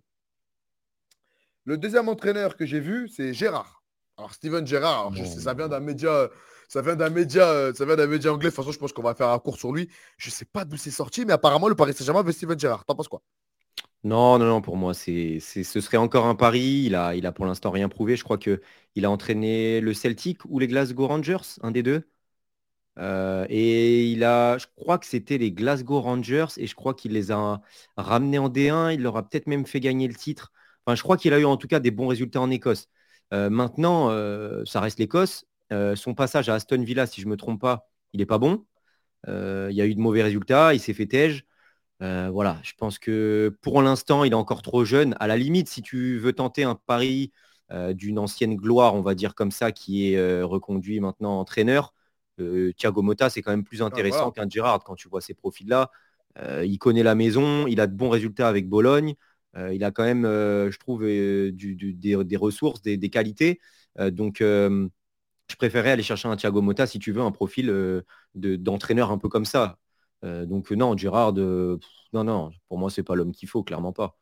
Le 1.65 1.77
deuxième 1.77 2.09
entraîneur 2.09 2.55
que 2.55 2.65
j'ai 2.65 2.79
vu, 2.79 3.07
c'est 3.07 3.33
Gérard. 3.33 3.83
Alors, 4.17 4.33
Steven 4.33 4.65
Gérard, 4.65 5.11
ça 5.15 5.53
vient 5.53 5.67
d'un 5.67 5.79
média, 5.79 6.29
ça 6.67 6.81
vient 6.81 6.95
d'un 6.95 7.09
média, 7.09 7.73
ça 7.73 7.85
vient 7.85 7.95
d'un 7.95 8.07
média 8.07 8.31
anglais. 8.31 8.49
De 8.49 8.55
toute 8.55 8.63
façon, 8.63 8.71
je 8.71 8.79
pense 8.79 8.93
qu'on 8.93 9.03
va 9.03 9.13
faire 9.13 9.29
un 9.29 9.39
cours 9.39 9.57
sur 9.57 9.71
lui. 9.71 9.89
Je 10.17 10.29
ne 10.29 10.31
sais 10.31 10.45
pas 10.45 10.65
d'où 10.65 10.77
c'est 10.77 10.91
sorti, 10.91 11.25
mais 11.25 11.33
apparemment, 11.33 11.67
le 11.67 11.75
Paris 11.75 11.93
Saint-Germain 11.93 12.23
veut 12.23 12.31
Steven 12.31 12.57
Gérard. 12.57 12.85
T'en 12.85 12.95
penses 12.95 13.07
quoi? 13.07 13.21
Non, 14.03 14.37
non, 14.37 14.45
non, 14.45 14.61
pour 14.61 14.77
moi, 14.77 14.93
c'est, 14.93 15.39
ce 15.39 15.81
serait 15.81 15.97
encore 15.97 16.27
un 16.27 16.35
pari. 16.35 16.83
Il 16.85 16.95
a, 16.95 17.15
il 17.15 17.25
a 17.25 17.31
pour 17.31 17.45
l'instant 17.45 17.71
rien 17.71 17.89
prouvé. 17.89 18.15
Je 18.15 18.23
crois 18.23 18.37
qu'il 18.37 18.59
a 19.03 19.09
entraîné 19.09 19.81
le 19.81 19.93
Celtic 19.93 20.45
ou 20.45 20.59
les 20.59 20.67
Glasgow 20.67 21.07
Rangers, 21.07 21.57
un 21.61 21.71
des 21.71 21.83
deux. 21.83 22.07
Euh, 22.97 23.45
et 23.49 24.09
il 24.11 24.23
a, 24.23 24.57
je 24.57 24.67
crois 24.75 24.97
que 24.97 25.05
c'était 25.05 25.37
les 25.37 25.51
Glasgow 25.51 25.99
Rangers 26.01 26.45
et 26.57 26.67
je 26.67 26.75
crois 26.75 26.93
qu'il 26.93 27.11
les 27.13 27.31
a 27.31 27.61
ramenés 27.97 28.37
en 28.39 28.49
D1. 28.49 28.93
Il 28.93 29.01
leur 29.01 29.17
a 29.17 29.27
peut-être 29.27 29.47
même 29.47 29.65
fait 29.65 29.79
gagner 29.79 30.07
le 30.07 30.15
titre. 30.15 30.51
Enfin, 30.85 30.95
je 30.95 31.03
crois 31.03 31.17
qu'il 31.17 31.33
a 31.33 31.39
eu 31.39 31.45
en 31.45 31.57
tout 31.57 31.67
cas 31.67 31.79
des 31.79 31.91
bons 31.91 32.07
résultats 32.07 32.41
en 32.41 32.49
Écosse. 32.51 32.87
Euh, 33.33 33.49
maintenant, 33.49 34.09
euh, 34.11 34.63
ça 34.65 34.79
reste 34.81 34.99
l'Écosse. 34.99 35.45
son 35.95 36.13
passage 36.15 36.49
à 36.49 36.55
Aston 36.55 36.83
Villa, 36.83 37.05
si 37.07 37.21
je 37.21 37.25
ne 37.25 37.31
me 37.31 37.37
trompe 37.37 37.61
pas, 37.61 37.89
il 38.13 38.19
n'est 38.19 38.25
pas 38.25 38.37
bon. 38.37 38.65
il 39.27 39.73
y 39.75 39.81
a 39.81 39.85
eu 39.85 39.95
de 39.95 40.01
mauvais 40.01 40.23
résultats. 40.23 40.73
Il 40.73 40.79
s'est 40.79 40.93
fait 40.93 41.07
tège. 41.07 41.45
Voilà, 41.99 42.59
je 42.63 42.73
pense 42.77 42.99
que 42.99 43.57
pour 43.61 43.81
l'instant, 43.81 44.23
il 44.23 44.31
est 44.33 44.35
encore 44.35 44.61
trop 44.61 44.85
jeune. 44.85 45.15
À 45.19 45.27
la 45.27 45.37
limite, 45.37 45.69
si 45.69 45.81
tu 45.81 46.17
veux 46.19 46.33
tenter 46.33 46.63
un 46.63 46.75
pari 46.75 47.31
d'une 47.93 48.19
ancienne 48.19 48.55
gloire, 48.55 48.95
on 48.95 49.01
va 49.01 49.15
dire 49.15 49.35
comme 49.35 49.51
ça, 49.51 49.71
qui 49.71 50.13
est 50.13 50.41
reconduit 50.43 50.99
maintenant 50.99 51.39
entraîneur, 51.39 51.94
Thiago 52.37 53.01
Motta, 53.01 53.29
c'est 53.29 53.41
quand 53.41 53.51
même 53.51 53.63
plus 53.63 53.81
intéressant 53.81 54.31
qu'un 54.31 54.49
Gérard 54.49 54.83
quand 54.83 54.95
tu 54.95 55.07
vois 55.09 55.21
ces 55.21 55.33
profils-là. 55.33 55.91
il 56.63 56.77
connaît 56.79 57.03
la 57.03 57.15
maison, 57.15 57.67
il 57.67 57.79
a 57.79 57.87
de 57.87 57.95
bons 57.95 58.09
résultats 58.09 58.47
avec 58.47 58.67
Bologne. 58.69 59.15
il 59.71 59.83
a 59.83 59.91
quand 59.91 60.03
même, 60.03 60.23
je 60.23 60.77
trouve, 60.77 61.03
des, 61.05 62.35
ressources, 62.37 62.81
des, 62.81 63.09
qualités. 63.09 63.59
donc, 64.11 64.37
je 64.39 65.55
préférais 65.57 65.91
aller 65.91 66.03
chercher 66.03 66.27
un 66.27 66.35
Thiago 66.35 66.61
Motta 66.61 66.87
si 66.87 66.99
tu 66.99 67.11
veux 67.11 67.21
un 67.21 67.31
profil 67.31 68.03
d'entraîneur 68.35 69.11
un 69.11 69.17
peu 69.17 69.29
comme 69.29 69.45
ça. 69.45 69.77
Euh, 70.25 70.45
donc 70.45 70.71
non, 70.71 70.97
Gérard, 70.97 71.33
non, 71.33 71.79
non, 72.23 72.51
pour 72.67 72.77
moi, 72.77 72.89
c'est 72.89 73.03
pas 73.03 73.15
l'homme 73.15 73.31
qu'il 73.31 73.49
faut, 73.49 73.63
clairement 73.63 73.93
pas. 73.93 74.17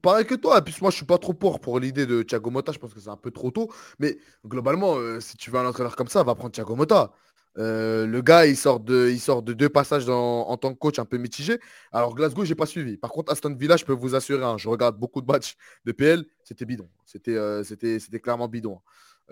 Pareil 0.00 0.26
que 0.26 0.36
toi, 0.36 0.58
et 0.58 0.62
puis 0.62 0.76
moi 0.80 0.90
je 0.90 0.96
suis 0.96 1.06
pas 1.06 1.18
trop 1.18 1.34
pour 1.34 1.60
pour 1.60 1.80
l'idée 1.80 2.06
de 2.06 2.22
Thiago 2.22 2.50
Motta, 2.50 2.70
je 2.70 2.78
pense 2.78 2.94
que 2.94 3.00
c'est 3.00 3.08
un 3.08 3.16
peu 3.16 3.32
trop 3.32 3.50
tôt, 3.50 3.68
mais 3.98 4.16
globalement, 4.46 4.94
euh, 4.96 5.18
si 5.20 5.36
tu 5.36 5.50
veux 5.50 5.58
un 5.58 5.66
entraîneur 5.66 5.96
comme 5.96 6.06
ça, 6.06 6.22
va 6.22 6.36
prendre 6.36 6.52
Thiago 6.52 6.76
Motta. 6.76 7.12
Euh, 7.58 8.06
le 8.06 8.22
gars, 8.22 8.46
il 8.46 8.56
sort 8.56 8.78
de, 8.78 9.08
il 9.10 9.18
sort 9.18 9.42
de 9.42 9.52
deux 9.52 9.68
passages 9.68 10.08
en 10.08 10.56
tant 10.56 10.72
que 10.72 10.78
coach 10.78 11.00
un 11.00 11.04
peu 11.04 11.16
mitigé. 11.16 11.58
Alors 11.90 12.14
Glasgow, 12.14 12.44
j'ai 12.44 12.54
pas 12.54 12.66
suivi. 12.66 12.96
Par 12.96 13.10
contre, 13.10 13.32
Aston 13.32 13.54
Villa, 13.56 13.76
je 13.76 13.84
peux 13.84 13.92
vous 13.92 14.14
assurer, 14.14 14.44
hein, 14.44 14.56
je 14.56 14.68
regarde 14.68 14.96
beaucoup 14.96 15.20
de 15.20 15.26
matchs 15.26 15.56
de 15.84 15.90
PL, 15.90 16.24
c'était 16.44 16.64
bidon. 16.64 16.88
C'était, 17.04 17.36
c'était, 17.64 17.98
c'était 17.98 18.20
clairement 18.20 18.46
bidon. 18.46 18.80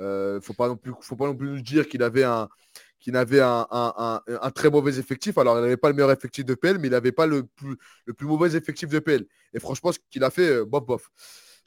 Hein. 0.00 0.40
faut 0.42 0.54
pas 0.54 0.66
non 0.66 0.76
plus, 0.76 0.92
faut 1.00 1.16
pas 1.16 1.26
non 1.26 1.36
plus 1.36 1.48
nous 1.48 1.60
dire 1.60 1.88
qu'il 1.88 2.02
avait 2.02 2.24
un, 2.24 2.48
qui 3.00 3.12
n'avait 3.12 3.40
un, 3.40 4.50
très 4.54 4.70
mauvais 4.70 4.98
effectif. 4.98 5.38
Alors, 5.38 5.58
il 5.58 5.62
n'avait 5.62 5.76
pas 5.76 5.88
le 5.88 5.94
meilleur 5.94 6.10
effectif 6.10 6.44
de 6.44 6.54
PL, 6.54 6.78
mais 6.78 6.88
il 6.88 6.90
n'avait 6.90 7.12
pas 7.12 7.26
le 7.26 7.44
plus, 7.44 7.76
le 8.06 8.12
plus 8.12 8.26
mauvais 8.26 8.56
effectif 8.56 8.88
de 8.88 8.98
PL. 8.98 9.26
Et 9.54 9.60
franchement, 9.60 9.92
ce 9.92 9.98
qu'il 10.10 10.24
a 10.24 10.30
fait, 10.30 10.48
euh, 10.48 10.64
bof, 10.64 10.84
bof. 10.84 11.10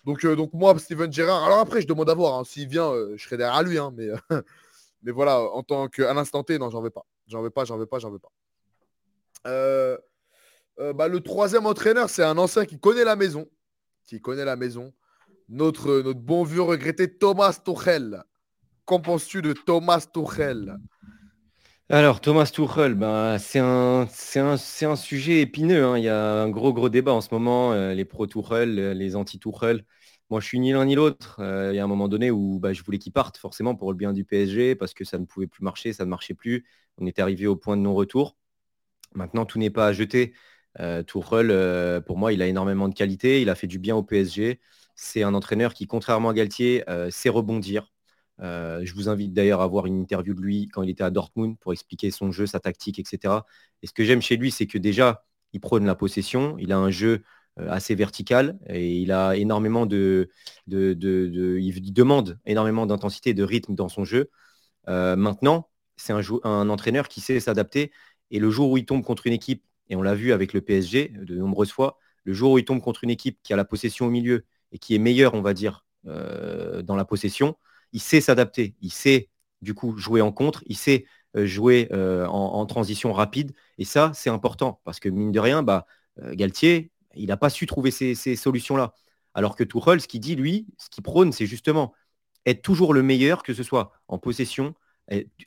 Donc, 0.04 0.26
euh, 0.26 0.36
donc 0.36 0.52
moi, 0.54 0.78
Steven 0.78 1.12
Gerrard, 1.12 1.46
alors 1.46 1.60
après, 1.60 1.82
je 1.82 1.88
demande 1.88 2.10
à 2.10 2.14
voir. 2.14 2.38
Hein. 2.38 2.44
S'il 2.44 2.68
vient, 2.68 2.92
euh, 2.92 3.14
je 3.16 3.24
serai 3.24 3.38
derrière 3.38 3.64
lui. 3.64 3.78
Hein, 3.78 3.94
mais, 3.96 4.10
mais 5.04 5.12
voilà, 5.12 5.40
en 5.40 5.64
tant 5.64 5.88
qu'à 5.88 6.14
l'instant 6.14 6.44
T, 6.44 6.58
non, 6.60 6.70
j'en 6.70 6.82
veux 6.82 6.90
pas. 6.90 7.06
J'en 7.28 7.42
veux 7.42 7.50
pas, 7.50 7.64
j'en 7.64 7.78
veux 7.78 7.86
pas, 7.86 8.00
j'en 8.00 8.12
veux 8.12 8.20
pas. 8.20 8.32
Bah, 10.96 11.08
le 11.08 11.20
troisième 11.20 11.68
entraîneur, 11.68 12.10
c'est 12.10 12.24
un 12.24 12.38
ancien 12.40 12.66
qui 12.66 12.80
connaît 12.80 13.04
la 13.04 13.16
maison. 13.16 13.48
Qui 14.06 14.20
connaît 14.20 14.46
la 14.46 14.56
maison. 14.56 14.92
Notre, 15.48 16.02
notre 16.02 16.20
bon 16.20 16.44
vieux 16.44 16.64
regretté 16.64 17.18
Thomas 17.18 17.60
Tuchel. 17.64 18.24
Qu'en 18.86 19.00
penses-tu 19.00 19.42
de 19.44 19.54
Thomas 19.54 20.08
Tuchel? 20.12 20.76
Alors, 21.94 22.22
Thomas 22.22 22.46
Tuchel, 22.46 22.94
ben, 22.96 23.38
c'est 23.38 23.60
un, 23.60 24.08
sujet 24.96 25.42
épineux. 25.42 25.84
Hein. 25.84 25.98
Il 25.98 26.06
y 26.06 26.08
a 26.08 26.42
un 26.42 26.50
gros, 26.50 26.72
gros 26.72 26.88
débat 26.88 27.12
en 27.12 27.20
ce 27.20 27.28
moment, 27.34 27.74
euh, 27.74 27.94
les 27.94 28.06
pro-Tuchel, 28.06 28.80
euh, 28.80 28.94
les 28.94 29.18
anti-Tuchel. 29.18 29.84
Moi, 30.30 30.39
je 30.39 30.46
suis 30.46 30.60
ni 30.62 30.72
l'un 30.72 30.86
ni 30.86 30.96
l'autre. 30.96 31.38
Euh, 31.39 31.72
il 31.74 31.76
y 31.76 31.80
a 31.80 31.84
un 31.84 31.88
moment 31.88 32.08
donné 32.08 32.32
où 32.32 32.60
bah, 32.60 32.72
je 32.72 32.82
voulais 32.84 32.98
qu'il 32.98 33.12
parte, 33.12 33.38
forcément, 33.38 33.76
pour 33.76 33.92
le 33.92 33.98
bien 33.98 34.14
du 34.14 34.24
PSG, 34.24 34.76
parce 34.76 34.94
que 34.94 35.04
ça 35.04 35.20
ne 35.20 35.26
pouvait 35.26 35.48
plus 35.48 35.64
marcher, 35.66 35.92
ça 35.92 36.06
ne 36.06 36.10
marchait 36.10 36.34
plus. 36.34 36.66
On 36.98 37.08
était 37.08 37.22
arrivé 37.22 37.46
au 37.46 37.58
point 37.58 37.76
de 37.76 37.82
non-retour. 37.82 38.38
Maintenant, 39.16 39.46
tout 39.46 39.60
n'est 39.60 39.70
pas 39.70 39.88
à 39.88 39.94
jeter. 39.94 40.34
Tuchel, 41.08 42.04
pour 42.06 42.18
moi, 42.18 42.34
il 42.34 42.42
a 42.42 42.48
énormément 42.48 42.88
de 42.89 42.96
qualité. 42.96 43.42
Il 43.42 43.50
a 43.50 43.56
fait 43.56 43.68
du 43.68 43.80
bien 43.80 43.96
au 43.98 44.04
PSG. 44.04 44.62
C'est 44.96 45.24
un 45.24 45.34
entraîneur 45.34 45.74
qui, 45.74 45.88
contrairement 45.88 46.30
à 46.30 46.34
Galtier, 46.34 46.84
sait 47.10 47.30
rebondir. 47.30 47.91
Euh, 48.42 48.82
je 48.84 48.94
vous 48.94 49.10
invite 49.10 49.34
d'ailleurs 49.34 49.62
à 49.62 49.68
voir 49.68 49.86
une 49.86 50.00
interview 50.00 50.34
de 50.34 50.42
lui 50.42 50.68
quand 50.68 50.82
il 50.82 50.89
était 50.89 51.04
à 51.04 51.12
Dortmund 51.12 51.58
pour 51.60 51.74
expliquer 51.74 52.12
son 52.12 52.32
jeu, 52.32 52.48
sa 52.48 52.60
tactique, 52.60 53.00
etc. 53.00 53.46
Et 53.84 53.88
ce 53.88 53.94
que 53.94 54.04
j'aime 54.04 54.22
chez 54.22 54.38
lui, 54.38 54.52
c'est 54.52 54.68
que 54.68 54.78
déjà, 54.78 55.24
il 55.54 55.60
prône 55.60 55.86
la 55.86 55.96
possession, 55.96 56.58
il 56.58 56.72
a 56.72 56.78
un 56.78 56.89
jeu 56.89 57.24
euh, 57.60 57.70
assez 57.70 57.96
vertical 57.96 58.60
et 58.68 58.98
il 58.98 59.12
a 59.12 59.36
énormément 59.36 59.86
de, 59.86 60.30
il 60.68 61.94
demande 61.94 62.39
énormément 62.46 62.86
d'intensité 62.86 63.34
de 63.34 63.44
rythme 63.44 63.76
dans 63.76 63.89
son 63.89 64.06
jeu. 64.06 64.30
Euh, 64.88 65.16
maintenant, 65.16 65.70
c'est 65.98 66.14
un, 66.14 66.70
entraîneur 66.70 67.08
qui 67.08 67.22
sait 67.22 67.39
s'adapter 67.39 67.92
et 68.32 68.39
le 68.39 68.50
jour 68.50 68.72
où 68.72 68.78
il 68.78 68.86
tombe 68.86 69.04
contre 69.04 69.28
une 69.28 69.34
équipe, 69.34 69.64
et 69.89 69.96
on 69.96 70.02
l'a 70.02 70.16
vu 70.16 70.32
avec 70.34 70.54
le 70.54 70.62
PSG 70.62 71.10
de 71.10 71.36
nombreuses 71.36 71.72
fois, 71.72 72.00
le 72.24 72.34
jour 72.34 72.54
où 72.54 72.58
il 72.58 72.66
tombe 72.66 72.82
contre 72.82 73.04
une 73.04 73.10
équipe 73.10 73.39
qui 73.44 73.54
a 73.54 73.56
la 73.56 73.66
possession 73.66 74.08
au 74.08 74.10
milieu 74.10 74.46
et 74.72 74.80
qui 74.80 74.96
est 74.96 75.00
meilleure, 75.00 75.34
on 75.34 75.42
va 75.42 75.54
dire, 75.54 75.86
dans 76.06 76.96
la 76.96 77.06
possession, 77.06 77.58
il 77.94 78.02
sait 78.02 78.22
s'adapter, 78.22 78.76
il 78.82 78.92
sait 78.92 79.30
du 79.62 79.74
coup 79.74 79.98
jouer 79.98 80.22
en 80.22 80.32
contre, 80.32 80.64
il 80.68 80.78
sait 80.78 81.06
euh, 81.38 81.46
jouer 81.46 81.88
euh, 81.94 82.26
en, 82.28 82.66
transition 82.66 83.14
rapide. 83.14 83.54
Et 83.78 83.86
ça, 83.86 84.12
c'est 84.14 84.30
important 84.30 84.82
parce 84.84 85.00
que 85.00 85.08
mine 85.08 85.32
de 85.32 85.39
rien, 85.39 85.64
bah, 85.64 85.86
euh, 86.22 86.34
Galtier, 86.36 86.92
il 87.16 87.28
n'a 87.28 87.38
pas 87.38 87.50
su 87.50 87.66
trouver 87.66 87.92
ces, 87.92 88.16
solutions-là. 88.36 88.94
Alors 89.34 89.56
que 89.56 89.64
Tuchel, 89.64 90.02
ce 90.02 90.08
qu'il 90.08 90.20
dit, 90.20 90.36
lui, 90.36 90.68
ce 90.78 90.89
qu'il 90.89 91.04
prône, 91.04 91.32
c'est 91.32 91.46
justement 91.46 91.94
être 92.46 92.62
toujours 92.62 92.94
le 92.94 93.04
meilleur, 93.04 93.44
que 93.44 93.54
ce 93.54 93.64
soit 93.64 93.94
en 94.08 94.18
possession, 94.18 94.74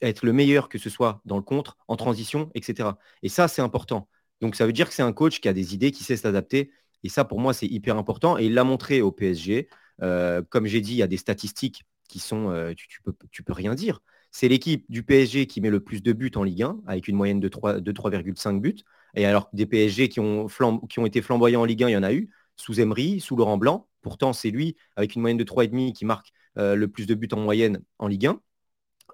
être 0.03 0.25
le 0.25 0.33
meilleur, 0.33 0.69
que 0.69 0.79
ce 0.79 0.91
soit 0.91 1.21
dans 1.25 1.37
le 1.37 1.43
contre, 1.43 1.77
en 1.89 1.97
transition, 1.97 2.51
etc. 2.55 2.91
Et 3.23 3.29
ça, 3.29 3.49
c'est 3.49 3.63
important. 3.63 4.09
Donc 4.41 4.57
ça 4.57 4.67
veut 4.67 4.73
dire 4.73 4.89
que 4.89 4.95
c'est 4.95 5.03
un 5.03 5.13
coach 5.13 5.41
qui 5.41 5.49
a 5.49 5.53
des 5.53 5.75
idées, 5.75 5.91
qui 5.91 6.05
sait 6.05 6.17
s'adapter. 6.17 6.71
Et 7.03 7.09
ça, 7.09 7.25
pour 7.25 7.41
moi, 7.41 7.53
c'est 7.53 7.67
hyper 7.67 7.97
important. 7.99 8.39
Et 8.39 8.47
il 8.47 8.55
l'a 8.55 8.65
montré 8.65 9.03
au 9.03 9.13
PSG. 9.13 9.69
comme 10.01 10.67
j'ai 10.67 10.81
dit, 10.81 10.93
il 10.93 10.99
y 10.99 11.03
a 11.03 11.07
des 11.07 11.17
statistiques 11.17 11.85
qui 12.09 12.19
sont, 12.19 12.51
euh, 12.51 12.73
tu, 12.75 13.01
peux, 13.43 13.53
rien 13.53 13.75
dire. 13.75 14.01
C'est 14.31 14.49
l'équipe 14.49 14.85
du 14.89 15.03
PSG 15.03 15.47
qui 15.47 15.61
met 15.61 15.71
le 15.71 15.81
plus 15.81 16.03
de 16.03 16.13
buts 16.13 16.33
en 16.35 16.43
Ligue 16.43 16.63
1, 16.63 16.81
avec 16.87 17.09
une 17.09 17.17
moyenne 17.17 17.41
de 17.41 17.49
3,5 17.49 18.61
buts. 18.61 18.77
Et 19.15 19.27
alors 19.27 19.49
des 19.53 19.67
PSG 19.67 20.09
qui 20.09 20.21
ont, 20.21 20.49
qui 20.89 20.99
ont 20.99 21.07
été 21.07 21.23
flamboyants 21.23 21.63
en 21.63 21.65
Ligue 21.65 21.85
1, 21.85 21.89
il 21.89 21.93
y 21.93 21.97
en 21.97 22.03
a 22.03 22.13
eu, 22.13 22.31
sous 22.57 22.81
Emery, 22.81 23.21
sous 23.21 23.37
Laurent 23.37 23.59
Blanc. 23.59 23.89
Pourtant, 24.03 24.33
c'est 24.33 24.51
lui, 24.51 24.77
avec 24.97 25.15
une 25.15 25.23
moyenne 25.23 25.39
de 25.39 25.45
3,5, 25.45 25.93
qui 25.93 26.05
marque 26.05 26.33
euh, 26.59 26.75
le 26.75 26.89
plus 26.89 27.07
de 27.07 27.15
buts 27.15 27.29
en 27.33 27.41
moyenne 27.41 27.83
en 27.99 28.09
Ligue 28.09 28.27
1. 28.27 28.41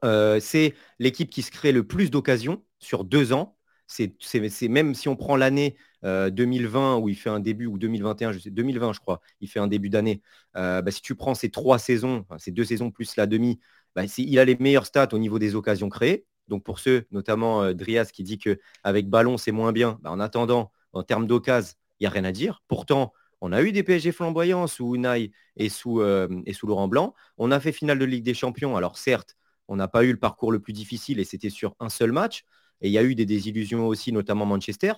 Euh, 0.05 0.41
c'est 0.41 0.75
l'équipe 0.99 1.31
qui 1.31 1.43
se 1.43 1.51
crée 1.51 1.73
le 1.73 1.87
plus 1.87 2.11
d'occasions 2.11 2.65
sur 2.79 3.05
deux 3.05 3.33
ans. 3.33 3.57
C'est 3.91 4.69
même 4.69 4.95
si 4.95 5.09
on 5.09 5.17
prend 5.17 5.37
l'année 5.37 5.77
2020 6.03 6.99
où 6.99 7.09
il 7.09 7.17
fait 7.17 7.31
un 7.31 7.41
début, 7.41 7.67
ou 7.67 7.77
2021, 7.79 8.33
je 8.33 8.39
sais, 8.39 8.51
2020 8.51 8.93
je 8.93 9.01
crois, 9.01 9.21
il 9.41 9.49
fait 9.49 9.59
un 9.59 9.67
début 9.67 9.91
d'année. 9.91 10.23
Euh, 10.57 10.81
bah, 10.81 10.91
si 10.91 11.03
tu 11.03 11.15
prends 11.15 11.35
ces 11.35 11.51
trois 11.51 11.79
saisons, 11.79 12.25
ces 12.39 12.53
deux 12.53 12.65
saisons 12.65 12.91
plus 12.91 13.17
la 13.17 13.27
demi, 13.27 13.59
bah, 13.95 14.03
il 14.17 14.39
a 14.39 14.45
les 14.45 14.57
meilleurs 14.57 14.87
stats 14.87 15.09
au 15.13 15.19
niveau 15.19 15.39
des 15.39 15.55
occasions 15.55 15.89
créées. 15.89 16.25
Donc 16.49 16.65
pour 16.65 16.79
ceux, 16.79 17.07
notamment 17.11 17.63
euh, 17.63 17.75
Drias 17.75 18.07
qui 18.13 18.23
dit 18.25 18.39
qu'avec 18.39 19.09
ballon 19.09 19.37
c'est 19.39 19.53
moins 19.53 19.73
bien, 19.73 19.99
bah, 20.03 20.11
en 20.11 20.21
attendant, 20.21 20.73
en 20.93 21.03
termes 21.03 21.27
d'occasion, 21.27 21.75
il 21.99 22.05
n'y 22.05 22.07
a 22.07 22.11
rien 22.11 22.25
à 22.25 22.33
dire. 22.33 22.63
Pourtant, 22.69 23.13
on 23.41 23.53
a 23.53 23.63
eu 23.63 23.73
des 23.73 23.83
PSG 23.83 24.13
flamboyants 24.13 24.67
sous 24.67 24.95
Unai 24.95 25.33
euh, 25.59 26.29
et 26.47 26.53
sous 26.53 26.67
Laurent 26.67 26.89
Blanc. 26.89 27.15
On 27.39 27.51
a 27.51 27.61
fait 27.61 27.73
finale 27.73 27.99
de 27.99 28.05
Ligue 28.05 28.25
des 28.25 28.35
Champions. 28.35 28.77
Alors 28.77 28.99
certes, 28.99 29.37
on 29.69 29.77
n'a 29.77 29.89
pas 29.89 30.05
eu 30.05 30.13
le 30.13 30.19
parcours 30.19 30.53
le 30.53 30.61
plus 30.61 30.73
difficile 30.73 31.21
et 31.21 31.25
c'était 31.25 31.51
sur 31.51 31.75
un 31.81 31.89
seul 31.89 32.13
match. 32.13 32.45
Et 32.81 32.89
il 32.89 32.93
y 32.93 32.99
a 32.99 33.03
eu 33.03 33.15
des 33.15 33.27
désillusions 33.27 33.87
aussi, 33.87 34.13
notamment 34.13 34.47
Manchester. 34.47 34.93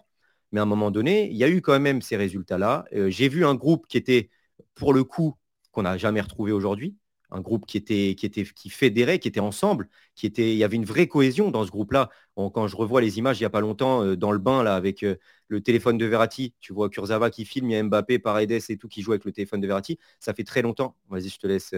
Mais 0.53 0.61
à 0.61 0.62
un 0.64 0.66
moment 0.66 0.91
donné, 0.91 1.30
il 1.30 1.37
y 1.37 1.45
a 1.45 1.49
eu 1.49 1.62
quand 1.62 1.78
même 1.80 2.03
ces 2.03 2.16
résultats-là. 2.16 2.85
Euh, 2.95 3.11
j'ai 3.11 3.28
vu 3.28 3.45
un 3.45 3.55
groupe 3.55 3.87
qui 3.87 3.97
était, 3.97 4.30
pour 4.74 4.93
le 4.93 5.03
coup, 5.03 5.35
qu'on 5.72 5.83
n'a 5.83 5.97
jamais 5.97 6.20
retrouvé 6.20 6.53
aujourd'hui. 6.53 6.95
Un 7.30 7.41
groupe 7.41 7.64
qui 7.64 7.78
était, 7.78 8.14
qui 8.14 8.26
était, 8.26 8.45
qui 8.45 8.68
fédérait, 8.68 9.18
qui 9.18 9.26
était 9.26 9.41
ensemble, 9.41 9.89
qui 10.14 10.26
était, 10.26 10.53
il 10.53 10.59
y 10.59 10.64
avait 10.64 10.76
une 10.76 10.85
vraie 10.85 11.09
cohésion 11.09 11.51
dans 11.51 11.64
ce 11.64 11.70
groupe-là. 11.70 12.11
Quand 12.37 12.66
je 12.68 12.76
revois 12.76 13.01
les 13.01 13.16
images 13.16 13.41
il 13.41 13.43
n'y 13.43 13.47
a 13.47 13.51
pas 13.51 13.62
longtemps 13.62 14.05
euh, 14.05 14.16
dans 14.16 14.33
le 14.33 14.39
bain 14.39 14.62
là 14.62 14.76
avec 14.76 15.03
euh, 15.03 15.16
le 15.49 15.62
téléphone 15.62 15.97
de 15.97 16.05
Verratti, 16.05 16.55
tu 16.61 16.74
vois 16.74 16.91
Kurzawa 16.91 17.30
qui 17.30 17.47
filme, 17.47 17.70
il 17.70 17.72
y 17.72 17.76
a 17.76 17.83
Mbappé, 17.83 18.18
Paredes 18.18 18.53
et 18.68 18.76
tout 18.76 18.87
qui 18.87 19.01
joue 19.01 19.12
avec 19.12 19.24
le 19.24 19.33
téléphone 19.33 19.62
de 19.62 19.66
Verratti. 19.66 19.99
Ça 20.20 20.35
fait 20.35 20.45
très 20.45 20.61
longtemps. 20.61 20.95
Vas-y, 21.09 21.30
je 21.30 21.39
te 21.39 21.47
laisse. 21.47 21.74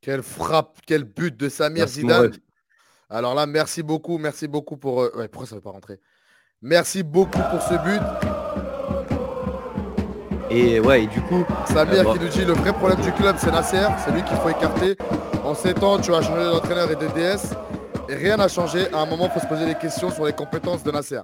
Quelle 0.00 0.22
frappe, 0.22 0.78
quel 0.86 1.02
but 1.02 1.36
de 1.36 1.48
Samir 1.48 1.88
Zidane. 1.88 2.30
Alors 3.10 3.34
là, 3.34 3.46
merci 3.46 3.82
beaucoup, 3.82 4.18
merci 4.18 4.48
beaucoup 4.48 4.76
pour. 4.76 4.98
Ouais, 4.98 5.28
pourquoi 5.28 5.46
ça 5.46 5.54
ne 5.54 5.60
veut 5.60 5.62
pas 5.62 5.70
rentrer? 5.70 6.00
Merci 6.62 7.02
beaucoup 7.02 7.40
pour 7.50 7.60
ce 7.62 7.74
but. 7.74 8.00
Et 10.50 10.80
ouais, 10.80 11.04
et 11.04 11.06
du 11.06 11.20
coup. 11.22 11.44
Samir 11.66 12.12
qui 12.12 12.18
nous 12.18 12.28
dit 12.28 12.44
le 12.44 12.52
vrai 12.52 12.72
problème 12.72 13.00
du 13.00 13.12
club, 13.12 13.36
c'est 13.38 13.50
Nasser. 13.50 13.86
C'est 14.04 14.12
lui 14.12 14.22
qu'il 14.22 14.36
faut 14.36 14.48
écarter. 14.48 14.96
En 15.44 15.54
7 15.54 15.82
ans, 15.82 15.98
tu 15.98 16.14
as 16.14 16.22
changé 16.22 16.44
d'entraîneur 16.44 16.90
et 16.90 16.96
de 16.96 17.06
DS. 17.08 17.54
Et 18.08 18.14
rien 18.14 18.36
n'a 18.36 18.48
changé. 18.48 18.92
À 18.92 18.98
un 18.98 19.06
moment, 19.06 19.26
il 19.26 19.30
faut 19.32 19.40
se 19.40 19.46
poser 19.46 19.66
des 19.66 19.74
questions 19.74 20.10
sur 20.10 20.24
les 20.24 20.32
compétences 20.32 20.82
de 20.82 20.90
Nasser. 20.90 21.20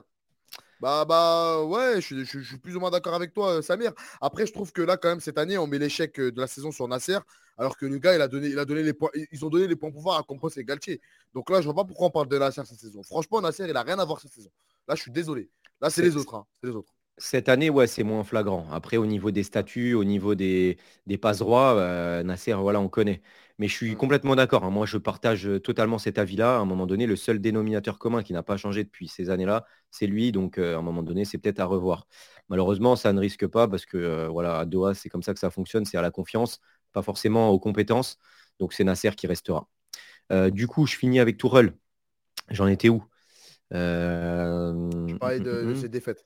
Bah, 0.80 1.04
bah 1.04 1.62
ouais, 1.62 2.00
je, 2.00 2.24
suis 2.24 2.56
plus 2.58 2.74
ou 2.74 2.80
moins 2.80 2.90
d'accord 2.90 3.14
avec 3.14 3.34
toi, 3.34 3.58
euh, 3.58 3.62
Samir. 3.62 3.92
Après, 4.22 4.46
je 4.46 4.52
trouve 4.52 4.72
que 4.72 4.80
là, 4.80 4.96
quand 4.96 5.10
même, 5.10 5.20
cette 5.20 5.36
année, 5.36 5.58
on 5.58 5.66
met 5.66 5.78
l'échec 5.78 6.18
euh, 6.18 6.32
de 6.32 6.40
la 6.40 6.46
saison 6.46 6.72
sur 6.72 6.88
Nasser, 6.88 7.18
alors 7.58 7.76
que 7.76 7.84
le 7.84 7.98
gars, 7.98 8.14
il 8.14 8.22
a 8.22 8.28
donné, 8.28 8.48
il 8.48 8.58
a 8.58 8.64
donné 8.64 8.82
les 8.82 8.94
points, 8.94 9.10
ils 9.30 9.44
ont 9.44 9.50
donné 9.50 9.66
les 9.66 9.76
points 9.76 9.90
pouvoir 9.90 10.18
à 10.18 10.22
Compos 10.22 10.48
et 10.56 10.64
Galtier. 10.64 11.02
Donc 11.34 11.50
là, 11.50 11.60
je 11.60 11.66
vois 11.66 11.74
pas 11.74 11.84
pourquoi 11.84 12.06
on 12.06 12.10
parle 12.10 12.28
de 12.28 12.38
Nasser 12.38 12.62
cette 12.64 12.78
saison. 12.78 13.02
Franchement, 13.02 13.42
Nasser, 13.42 13.66
il 13.68 13.76
a 13.76 13.82
rien 13.82 13.98
à 13.98 14.04
voir 14.06 14.20
cette 14.20 14.32
saison. 14.32 14.50
Là, 14.88 14.94
je 14.94 15.02
suis 15.02 15.10
désolé. 15.10 15.50
Là, 15.82 15.90
c'est 15.90 16.00
les 16.00 16.16
autres. 16.16 16.34
Hein. 16.34 16.46
C'est 16.62 16.70
les 16.70 16.76
autres. 16.76 16.94
Cette 17.18 17.50
année, 17.50 17.68
ouais, 17.68 17.86
c'est 17.86 18.02
moins 18.02 18.24
flagrant. 18.24 18.66
Après, 18.72 18.96
au 18.96 19.04
niveau 19.04 19.30
des 19.30 19.42
statuts, 19.42 19.92
au 19.92 20.04
niveau 20.04 20.34
des, 20.34 20.78
des 21.06 21.18
passes 21.18 21.40
droits, 21.40 21.74
euh, 21.74 22.22
Nasser, 22.22 22.54
voilà, 22.54 22.80
on 22.80 22.88
connaît. 22.88 23.20
Mais 23.60 23.68
je 23.68 23.74
suis 23.74 23.92
mmh. 23.92 23.96
complètement 23.96 24.36
d'accord. 24.36 24.64
Hein. 24.64 24.70
Moi, 24.70 24.86
je 24.86 24.96
partage 24.96 25.46
totalement 25.62 25.98
cet 25.98 26.16
avis-là. 26.16 26.56
À 26.56 26.60
un 26.60 26.64
moment 26.64 26.86
donné, 26.86 27.06
le 27.06 27.14
seul 27.14 27.42
dénominateur 27.42 27.98
commun 27.98 28.22
qui 28.22 28.32
n'a 28.32 28.42
pas 28.42 28.56
changé 28.56 28.84
depuis 28.84 29.06
ces 29.06 29.28
années-là, 29.28 29.66
c'est 29.90 30.06
lui. 30.06 30.32
Donc, 30.32 30.56
à 30.56 30.78
un 30.78 30.80
moment 30.80 31.02
donné, 31.02 31.26
c'est 31.26 31.36
peut-être 31.36 31.60
à 31.60 31.66
revoir. 31.66 32.06
Malheureusement, 32.48 32.96
ça 32.96 33.12
ne 33.12 33.20
risque 33.20 33.46
pas 33.46 33.68
parce 33.68 33.84
que 33.84 34.28
voilà, 34.28 34.60
à 34.60 34.64
Doha, 34.64 34.94
c'est 34.94 35.10
comme 35.10 35.22
ça 35.22 35.34
que 35.34 35.40
ça 35.40 35.50
fonctionne. 35.50 35.84
C'est 35.84 35.98
à 35.98 36.00
la 36.00 36.10
confiance, 36.10 36.58
pas 36.94 37.02
forcément 37.02 37.50
aux 37.50 37.58
compétences. 37.58 38.16
Donc, 38.60 38.72
c'est 38.72 38.82
Nasser 38.82 39.10
qui 39.10 39.26
restera. 39.26 39.68
du 40.50 40.66
coup, 40.66 40.86
je 40.86 40.96
finis 40.96 41.20
avec 41.20 41.36
Tourelle. 41.36 41.74
J'en 42.48 42.66
étais 42.66 42.88
où? 42.88 43.04
Je 43.70 45.16
parlais 45.18 45.38
de, 45.38 45.52
mmh, 45.52 45.70
mmh, 45.72 45.76
ses 45.76 45.88
défaites. 45.90 46.24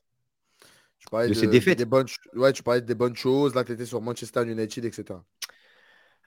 Tu 0.99 1.07
parlais 1.11 1.27
de, 1.27 1.33
ses 1.33 1.47
défaites. 1.47 1.79
Des 1.79 1.83
bonnes... 1.83 2.07
Ouais, 2.33 2.53
tu 2.53 2.63
parlais 2.63 2.79
des 2.79 2.95
bonnes 2.95 3.17
choses. 3.17 3.55
Là, 3.55 3.65
tu 3.65 3.73
étais 3.73 3.85
sur 3.85 3.99
Manchester 3.99 4.49
United, 4.49 4.85
etc. 4.85 5.19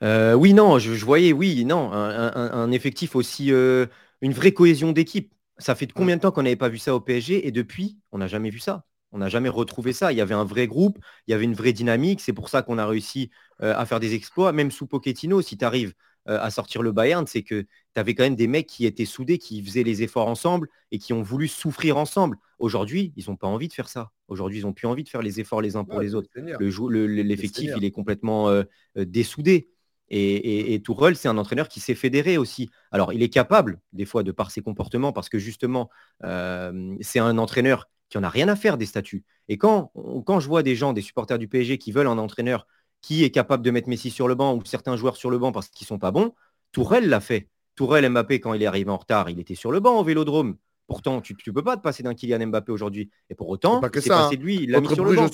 Euh, 0.02 0.34
oui, 0.34 0.54
non, 0.54 0.78
je, 0.78 0.92
voyais, 1.04 1.32
oui, 1.32 1.64
non, 1.64 1.92
un, 1.92 2.70
effectif 2.70 3.16
aussi, 3.16 3.52
euh, 3.52 3.86
une 4.20 4.32
vraie 4.32 4.52
cohésion 4.52 4.92
d'équipe. 4.92 5.34
Ça 5.58 5.74
fait 5.74 5.90
combien 5.92 6.16
de 6.16 6.20
temps 6.20 6.30
qu'on 6.30 6.44
n'avait 6.44 6.56
pas 6.56 6.68
vu 6.68 6.78
ça 6.78 6.94
au 6.94 7.00
PSG 7.00 7.46
et 7.46 7.50
depuis, 7.50 7.98
on 8.12 8.18
n'a 8.18 8.28
jamais 8.28 8.50
vu 8.50 8.60
ça. 8.60 8.84
On 9.10 9.18
n'a 9.18 9.28
jamais 9.28 9.48
retrouvé 9.48 9.92
ça. 9.92 10.12
Il 10.12 10.18
y 10.18 10.20
avait 10.20 10.34
un 10.34 10.44
vrai 10.44 10.66
groupe, 10.66 10.98
il 11.26 11.32
y 11.32 11.34
avait 11.34 11.44
une 11.44 11.54
vraie 11.54 11.72
dynamique. 11.72 12.20
C'est 12.20 12.34
pour 12.34 12.48
ça 12.48 12.62
qu'on 12.62 12.78
a 12.78 12.86
réussi 12.86 13.30
euh, 13.62 13.74
à 13.76 13.86
faire 13.86 14.00
des 14.00 14.14
exploits. 14.14 14.52
Même 14.52 14.70
sous 14.70 14.86
Pochettino, 14.86 15.42
si 15.42 15.56
tu 15.56 15.64
arrives 15.64 15.94
à 16.26 16.50
sortir 16.50 16.82
le 16.82 16.92
Bayern, 16.92 17.26
c'est 17.26 17.42
que 17.42 17.62
tu 17.62 17.68
avais 17.94 18.14
quand 18.14 18.22
même 18.22 18.36
des 18.36 18.48
mecs 18.48 18.66
qui 18.66 18.84
étaient 18.84 19.06
soudés, 19.06 19.38
qui 19.38 19.64
faisaient 19.64 19.82
les 19.82 20.02
efforts 20.02 20.28
ensemble 20.28 20.68
et 20.90 20.98
qui 20.98 21.14
ont 21.14 21.22
voulu 21.22 21.48
souffrir 21.48 21.96
ensemble. 21.96 22.36
Aujourd'hui, 22.58 23.14
ils 23.16 23.30
n'ont 23.30 23.36
pas 23.36 23.46
envie 23.46 23.66
de 23.66 23.72
faire 23.72 23.88
ça. 23.88 24.10
Aujourd'hui, 24.28 24.58
ils 24.58 24.64
n'ont 24.66 24.74
plus 24.74 24.86
envie 24.86 25.04
de 25.04 25.08
faire 25.08 25.22
les 25.22 25.40
efforts 25.40 25.62
les 25.62 25.74
uns 25.76 25.84
pour 25.84 26.00
les 26.00 26.14
autres. 26.14 26.28
L'effectif, 26.60 27.70
il 27.78 27.84
est 27.86 27.90
complètement 27.90 28.62
dessoudé. 28.94 29.70
Et, 30.10 30.74
et, 30.74 30.80
Tourelle, 30.80 31.16
c'est 31.16 31.28
un 31.28 31.36
entraîneur 31.36 31.68
qui 31.68 31.80
s'est 31.80 31.94
fédéré 31.94 32.38
aussi. 32.38 32.70
Alors, 32.92 33.12
il 33.12 33.22
est 33.22 33.28
capable, 33.28 33.80
des 33.92 34.06
fois, 34.06 34.22
de 34.22 34.32
par 34.32 34.50
ses 34.50 34.62
comportements, 34.62 35.12
parce 35.12 35.28
que 35.28 35.38
justement, 35.38 35.90
euh, 36.24 36.96
c'est 37.00 37.18
un 37.18 37.36
entraîneur 37.38 37.88
qui 38.08 38.16
en 38.16 38.22
a 38.22 38.28
rien 38.28 38.48
à 38.48 38.56
faire 38.56 38.78
des 38.78 38.86
statuts. 38.86 39.24
Et 39.48 39.58
quand, 39.58 39.92
quand 40.24 40.40
je 40.40 40.48
vois 40.48 40.62
des 40.62 40.76
gens, 40.76 40.92
des 40.92 41.02
supporters 41.02 41.38
du 41.38 41.46
PSG 41.46 41.78
qui 41.78 41.92
veulent 41.92 42.06
un 42.06 42.18
entraîneur 42.18 42.66
qui 43.00 43.22
est 43.22 43.30
capable 43.30 43.62
de 43.62 43.70
mettre 43.70 43.88
Messi 43.88 44.10
sur 44.10 44.28
le 44.28 44.34
banc 44.34 44.54
ou 44.54 44.64
certains 44.64 44.96
joueurs 44.96 45.16
sur 45.16 45.30
le 45.30 45.38
banc 45.38 45.52
parce 45.52 45.68
qu'ils 45.68 45.84
ne 45.84 45.88
sont 45.88 45.98
pas 45.98 46.10
bons, 46.10 46.32
Tourelle 46.72 47.08
l'a 47.08 47.20
fait. 47.20 47.48
Tourelle, 47.74 48.08
Mbappé, 48.08 48.40
quand 48.40 48.54
il 48.54 48.62
est 48.62 48.66
arrivé 48.66 48.90
en 48.90 48.96
retard, 48.96 49.30
il 49.30 49.38
était 49.38 49.54
sur 49.54 49.70
le 49.70 49.80
banc 49.80 50.00
au 50.00 50.04
vélodrome. 50.04 50.56
Pourtant, 50.86 51.20
tu 51.20 51.36
ne 51.46 51.52
peux 51.52 51.62
pas 51.62 51.76
te 51.76 51.82
passer 51.82 52.02
d'un 52.02 52.14
Kylian 52.14 52.46
Mbappé 52.46 52.72
aujourd'hui. 52.72 53.10
Et 53.30 53.34
pour 53.34 53.48
autant, 53.50 53.80
c'est 53.94 54.08
passé 54.08 54.36
de 54.36 54.42
lui, 54.42 54.56
il 54.62 54.70
l'a 54.70 54.80
mis 54.80 54.88
sur 54.88 55.04
le 55.04 55.14
banc. 55.14 55.28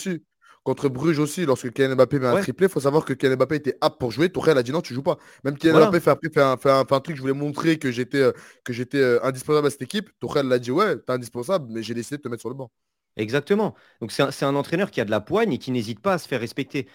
Contre 0.64 0.88
Bruges 0.88 1.18
aussi, 1.18 1.44
lorsque 1.44 1.70
Kylian 1.70 1.94
Mbappé 1.94 2.18
met 2.18 2.26
un 2.26 2.40
triplé, 2.40 2.66
il 2.66 2.70
faut 2.70 2.80
savoir 2.80 3.04
que 3.04 3.12
Kylian 3.12 3.36
Mbappé 3.36 3.56
était 3.56 3.76
apte 3.82 4.00
pour 4.00 4.10
jouer. 4.10 4.30
Tourelle 4.30 4.56
a 4.56 4.62
dit 4.62 4.72
non, 4.72 4.80
tu 4.80 4.94
joues 4.94 5.02
pas. 5.02 5.18
Même 5.44 5.58
Kylian 5.58 5.90
Mbappé 5.90 6.00
fait, 6.00 6.40
un, 6.40 6.56
fait, 6.56 6.70
un, 6.70 7.00
truc, 7.00 7.16
je 7.16 7.20
voulais 7.20 7.34
montrer 7.34 7.78
que 7.78 7.90
j'étais 7.90 8.22
euh, 8.22 8.32
euh, 8.94 9.20
indispensable 9.22 9.66
à 9.66 9.70
cette 9.70 9.82
équipe. 9.82 10.08
Tourelle 10.20 10.48
l'a 10.48 10.58
dit 10.58 10.70
ouais, 10.70 10.96
t'es 10.96 11.12
indispensable, 11.12 11.66
mais 11.68 11.82
j'ai 11.82 11.92
décidé 11.92 12.16
de 12.16 12.22
te 12.22 12.28
mettre 12.28 12.40
sur 12.40 12.48
le 12.48 12.54
banc. 12.54 12.70
Exactement. 13.16 13.74
Donc 14.00 14.10
c'est 14.10 14.22
un, 14.22 14.48
un, 14.48 14.54
entraîneur 14.54 14.90
qui 14.90 15.02
a 15.02 15.04
de 15.04 15.10
la 15.10 15.20
poigne 15.20 15.52
et 15.52 15.58
qui 15.58 15.70
n'hésite 15.70 16.00
pas 16.00 16.14
à 16.14 16.18
se 16.18 16.26
faire 16.26 16.40
respecter. 16.40 16.88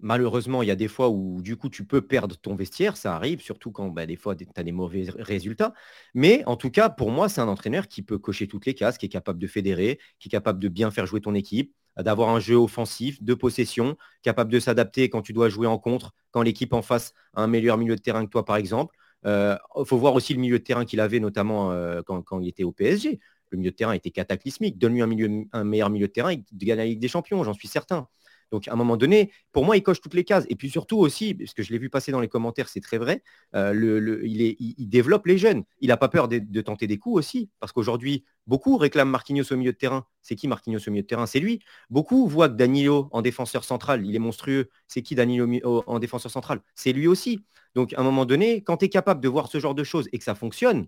Malheureusement, 0.00 0.62
il 0.62 0.68
y 0.68 0.70
a 0.70 0.76
des 0.76 0.88
fois 0.88 1.08
où 1.08 1.40
du 1.40 1.56
coup 1.56 1.70
tu 1.70 1.86
peux 1.86 2.02
perdre 2.02 2.36
ton 2.36 2.54
vestiaire, 2.54 2.98
ça 2.98 3.16
arrive, 3.16 3.40
surtout 3.40 3.70
quand 3.72 3.88
bah, 3.88 4.04
des 4.04 4.16
fois 4.16 4.36
tu 4.36 4.46
as 4.54 4.62
des 4.62 4.72
mauvais 4.72 5.06
résultats. 5.18 5.72
Mais 6.14 6.42
en 6.44 6.56
tout 6.56 6.70
cas, 6.70 6.90
pour 6.90 7.10
moi, 7.10 7.30
c'est 7.30 7.40
un 7.40 7.48
entraîneur 7.48 7.88
qui 7.88 8.02
peut 8.02 8.18
cocher 8.18 8.46
toutes 8.46 8.66
les 8.66 8.74
cases, 8.74 8.98
qui 8.98 9.06
est 9.06 9.10
capable 9.10 9.38
de 9.38 9.46
fédérer, 9.46 9.98
qui 10.18 10.28
est 10.28 10.30
capable 10.30 10.58
de 10.58 10.68
bien 10.68 10.90
faire 10.90 11.06
jouer 11.06 11.22
ton 11.22 11.34
équipe, 11.34 11.74
d'avoir 11.96 12.28
un 12.28 12.40
jeu 12.40 12.56
offensif, 12.56 13.22
de 13.22 13.32
possession, 13.32 13.96
capable 14.22 14.52
de 14.52 14.60
s'adapter 14.60 15.08
quand 15.08 15.22
tu 15.22 15.32
dois 15.32 15.48
jouer 15.48 15.66
en 15.66 15.78
contre, 15.78 16.12
quand 16.30 16.42
l'équipe 16.42 16.74
en 16.74 16.82
face 16.82 17.14
a 17.32 17.42
un 17.42 17.46
meilleur 17.46 17.78
milieu 17.78 17.96
de 17.96 18.02
terrain 18.02 18.24
que 18.26 18.30
toi, 18.30 18.44
par 18.44 18.56
exemple. 18.56 18.94
Il 19.24 19.30
euh, 19.30 19.56
faut 19.86 19.96
voir 19.96 20.14
aussi 20.14 20.34
le 20.34 20.40
milieu 20.40 20.58
de 20.58 20.64
terrain 20.64 20.84
qu'il 20.84 21.00
avait, 21.00 21.20
notamment 21.20 21.72
euh, 21.72 22.02
quand, 22.04 22.40
il 22.40 22.48
était 22.48 22.64
au 22.64 22.72
PSG. 22.72 23.18
Le 23.50 23.58
milieu 23.58 23.70
de 23.70 23.76
terrain 23.76 23.92
était 23.92 24.10
cataclysmique. 24.10 24.76
Donne-lui 24.78 25.00
un, 25.00 25.44
un 25.52 25.64
meilleur 25.64 25.88
milieu 25.88 26.06
de 26.06 26.12
terrain, 26.12 26.32
il 26.32 26.44
gagne 26.52 26.76
la 26.76 26.84
Ligue 26.84 27.00
des 27.00 27.08
Champions, 27.08 27.42
j'en 27.44 27.54
suis 27.54 27.68
certain. 27.68 28.08
Donc, 28.52 28.68
à 28.68 28.72
un 28.72 28.76
moment 28.76 28.96
donné, 28.96 29.32
pour 29.52 29.64
moi, 29.64 29.76
il 29.76 29.82
coche 29.82 30.00
toutes 30.00 30.14
les 30.14 30.24
cases. 30.24 30.44
Et 30.48 30.56
puis 30.56 30.70
surtout 30.70 30.98
aussi, 30.98 31.34
parce 31.34 31.54
que 31.54 31.62
je 31.62 31.72
l'ai 31.72 31.78
vu 31.78 31.90
passer 31.90 32.12
dans 32.12 32.20
les 32.20 32.28
commentaires, 32.28 32.68
c'est 32.68 32.80
très 32.80 32.98
vrai, 32.98 33.22
euh, 33.54 34.20
il, 34.24 34.88
développe 34.88 35.26
les 35.26 35.38
jeunes. 35.38 35.64
Il 35.80 35.88
n'a 35.88 35.96
pas 35.96 36.08
peur 36.08 36.28
de, 36.28 36.60
tenter 36.60 36.86
des 36.86 36.98
coups 36.98 37.18
aussi, 37.18 37.50
parce 37.60 37.72
qu'aujourd'hui, 37.72 38.24
beaucoup 38.46 38.76
réclament 38.76 39.10
Marquinhos 39.10 39.52
au 39.52 39.56
milieu 39.56 39.72
de 39.72 39.76
terrain. 39.76 40.06
C'est 40.22 40.36
qui 40.36 40.48
Marquinhos 40.48 40.80
au 40.86 40.90
milieu 40.90 41.02
de 41.02 41.06
terrain? 41.06 41.26
C'est 41.26 41.40
lui. 41.40 41.60
Beaucoup 41.90 42.26
voient 42.28 42.48
que 42.48 42.54
Danilo 42.54 43.08
en 43.12 43.22
défenseur 43.22 43.64
central, 43.64 44.06
il 44.06 44.14
est 44.14 44.20
monstrueux. 44.20 44.70
C'est 44.88 45.02
qui 45.02 45.14
Danilo 45.14 45.48
en 45.86 45.98
défenseur 45.98 46.30
central? 46.30 46.60
C'est 46.74 46.92
lui 46.92 47.06
aussi. 47.06 47.44
Donc, 47.74 47.92
à 47.92 48.00
un 48.00 48.04
moment 48.04 48.24
donné, 48.24 48.62
quand 48.62 48.78
tu 48.78 48.86
es 48.86 48.88
capable 48.88 49.20
de 49.20 49.28
voir 49.28 49.48
ce 49.48 49.60
genre 49.60 49.74
de 49.74 49.84
choses 49.84 50.08
et 50.12 50.18
que 50.18 50.24
ça 50.24 50.34
fonctionne, 50.34 50.86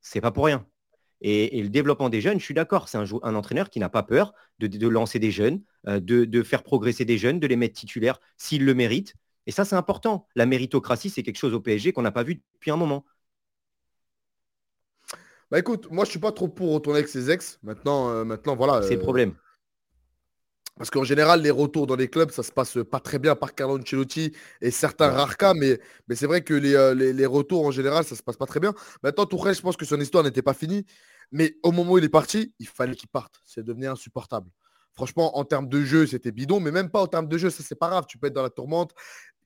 c'est 0.00 0.20
pas 0.20 0.30
pour 0.30 0.46
rien. 0.46 0.66
Et, 1.22 1.62
le 1.62 1.68
développement 1.68 2.08
des 2.08 2.20
jeunes, 2.20 2.38
je 2.38 2.44
suis 2.44 2.54
d'accord, 2.54 2.88
c'est 2.88 2.98
un, 2.98 3.34
entraîneur 3.34 3.70
qui 3.70 3.78
n'a 3.78 3.88
pas 3.88 4.02
peur 4.02 4.34
de, 4.58 4.88
lancer 4.88 5.18
des 5.18 5.30
jeunes, 5.30 5.62
euh, 5.88 6.00
de, 6.00 6.42
faire 6.42 6.62
progresser 6.62 7.04
des 7.04 7.18
jeunes, 7.18 7.40
de 7.40 7.46
les 7.46 7.56
mettre 7.56 7.74
titulaires 7.74 8.20
s'ils 8.36 8.64
le 8.64 8.74
méritent. 8.74 9.14
Et 9.46 9.52
ça, 9.52 9.64
c'est 9.64 9.76
important. 9.76 10.26
La 10.34 10.46
méritocratie, 10.46 11.10
c'est 11.10 11.22
quelque 11.22 11.38
chose 11.38 11.54
au 11.54 11.60
PSG 11.60 11.92
qu'on 11.92 12.02
n'a 12.02 12.12
pas 12.12 12.24
vu 12.24 12.42
depuis 12.54 12.70
un 12.70 12.76
moment. 12.76 13.04
Bah 15.48 15.60
écoute, 15.60 15.88
moi 15.92 16.04
je 16.04 16.10
suis 16.10 16.18
pas 16.18 16.32
trop 16.32 16.48
pour 16.48 16.72
retourner 16.72 16.98
avec 16.98 17.08
ses 17.08 17.30
ex. 17.30 17.60
Maintenant, 17.62 18.10
euh, 18.10 18.24
maintenant 18.24 18.56
voilà. 18.56 18.82
C'est 18.82 18.94
le 18.94 19.00
euh, 19.00 19.02
problème. 19.02 19.34
Parce 20.76 20.90
qu'en 20.90 21.04
général, 21.04 21.40
les 21.40 21.50
retours 21.50 21.86
dans 21.86 21.96
les 21.96 22.08
clubs, 22.08 22.30
ça 22.30 22.42
se 22.42 22.52
passe 22.52 22.76
pas 22.90 23.00
très 23.00 23.18
bien 23.18 23.34
par 23.34 23.54
Carlo 23.54 23.78
Ancelotti 23.78 24.32
et 24.60 24.70
certains 24.70 25.08
rares 25.08 25.38
cas, 25.38 25.54
mais, 25.54 25.80
mais 26.06 26.16
c'est 26.16 26.26
vrai 26.26 26.42
que 26.42 26.52
euh, 26.52 26.94
les, 26.94 27.14
les, 27.14 27.26
retours 27.26 27.64
en 27.64 27.70
général, 27.70 28.04
ça 28.04 28.14
se 28.14 28.22
passe 28.22 28.36
pas 28.36 28.44
très 28.44 28.60
bien. 28.60 28.74
Maintenant, 29.02 29.24
Tourelle, 29.24 29.54
je 29.54 29.62
pense 29.62 29.76
que 29.76 29.86
son 29.86 29.98
histoire 29.98 30.22
n'était 30.22 30.42
pas 30.42 30.52
finie, 30.52 30.84
mais 31.32 31.56
au 31.62 31.72
moment 31.72 31.92
où 31.92 31.98
il 31.98 32.04
est 32.04 32.10
parti, 32.10 32.54
il 32.58 32.68
fallait 32.68 32.94
qu'il 32.94 33.08
parte. 33.08 33.40
C'est 33.44 33.64
devenu 33.64 33.86
insupportable. 33.86 34.50
Franchement, 34.92 35.38
en 35.38 35.44
termes 35.44 35.68
de 35.68 35.82
jeu, 35.82 36.06
c'était 36.06 36.30
bidon, 36.32 36.60
mais 36.60 36.70
même 36.70 36.90
pas 36.90 37.00
en 37.00 37.06
termes 37.06 37.28
de 37.28 37.38
jeu, 37.38 37.48
ça 37.48 37.62
c'est 37.62 37.74
pas 37.74 37.88
grave. 37.88 38.04
Tu 38.06 38.18
peux 38.18 38.26
être 38.26 38.34
dans 38.34 38.42
la 38.42 38.50
tourmente. 38.50 38.92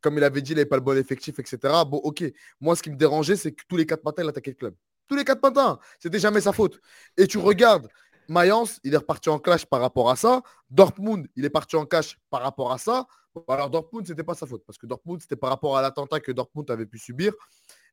Comme 0.00 0.16
il 0.16 0.24
avait 0.24 0.42
dit, 0.42 0.52
il 0.52 0.56
n'avait 0.56 0.66
pas 0.66 0.76
le 0.76 0.82
bon 0.82 0.96
effectif, 0.96 1.38
etc. 1.38 1.58
Bon, 1.86 1.98
ok. 1.98 2.24
Moi, 2.60 2.74
ce 2.74 2.82
qui 2.82 2.90
me 2.90 2.96
dérangeait, 2.96 3.36
c'est 3.36 3.52
que 3.52 3.62
tous 3.68 3.76
les 3.76 3.86
quatre 3.86 4.02
matins, 4.04 4.22
il 4.22 4.28
attaquait 4.28 4.52
le 4.52 4.56
club. 4.56 4.74
Tous 5.06 5.14
les 5.14 5.24
quatre 5.24 5.42
matins. 5.42 5.78
C'était 5.98 6.18
jamais 6.18 6.40
sa 6.40 6.52
faute. 6.52 6.80
Et 7.16 7.26
tu 7.26 7.38
regardes 7.38 7.88
Mayence, 8.28 8.80
il 8.84 8.94
est 8.94 8.96
reparti 8.96 9.28
en 9.28 9.38
clash 9.38 9.66
par 9.66 9.80
rapport 9.80 10.10
à 10.10 10.16
ça. 10.16 10.42
Dortmund, 10.70 11.26
il 11.36 11.44
est 11.44 11.50
parti 11.50 11.76
en 11.76 11.86
clash 11.86 12.18
par 12.30 12.42
rapport 12.42 12.72
à 12.72 12.78
ça. 12.78 13.06
alors 13.48 13.70
Dortmund, 13.70 14.06
ce 14.06 14.12
n'était 14.12 14.24
pas 14.24 14.34
sa 14.34 14.46
faute. 14.46 14.62
Parce 14.66 14.78
que 14.78 14.86
Dortmund, 14.86 15.20
c'était 15.20 15.36
par 15.36 15.50
rapport 15.50 15.76
à 15.76 15.82
l'attentat 15.82 16.20
que 16.20 16.32
Dortmund 16.32 16.70
avait 16.70 16.86
pu 16.86 16.98
subir. 16.98 17.32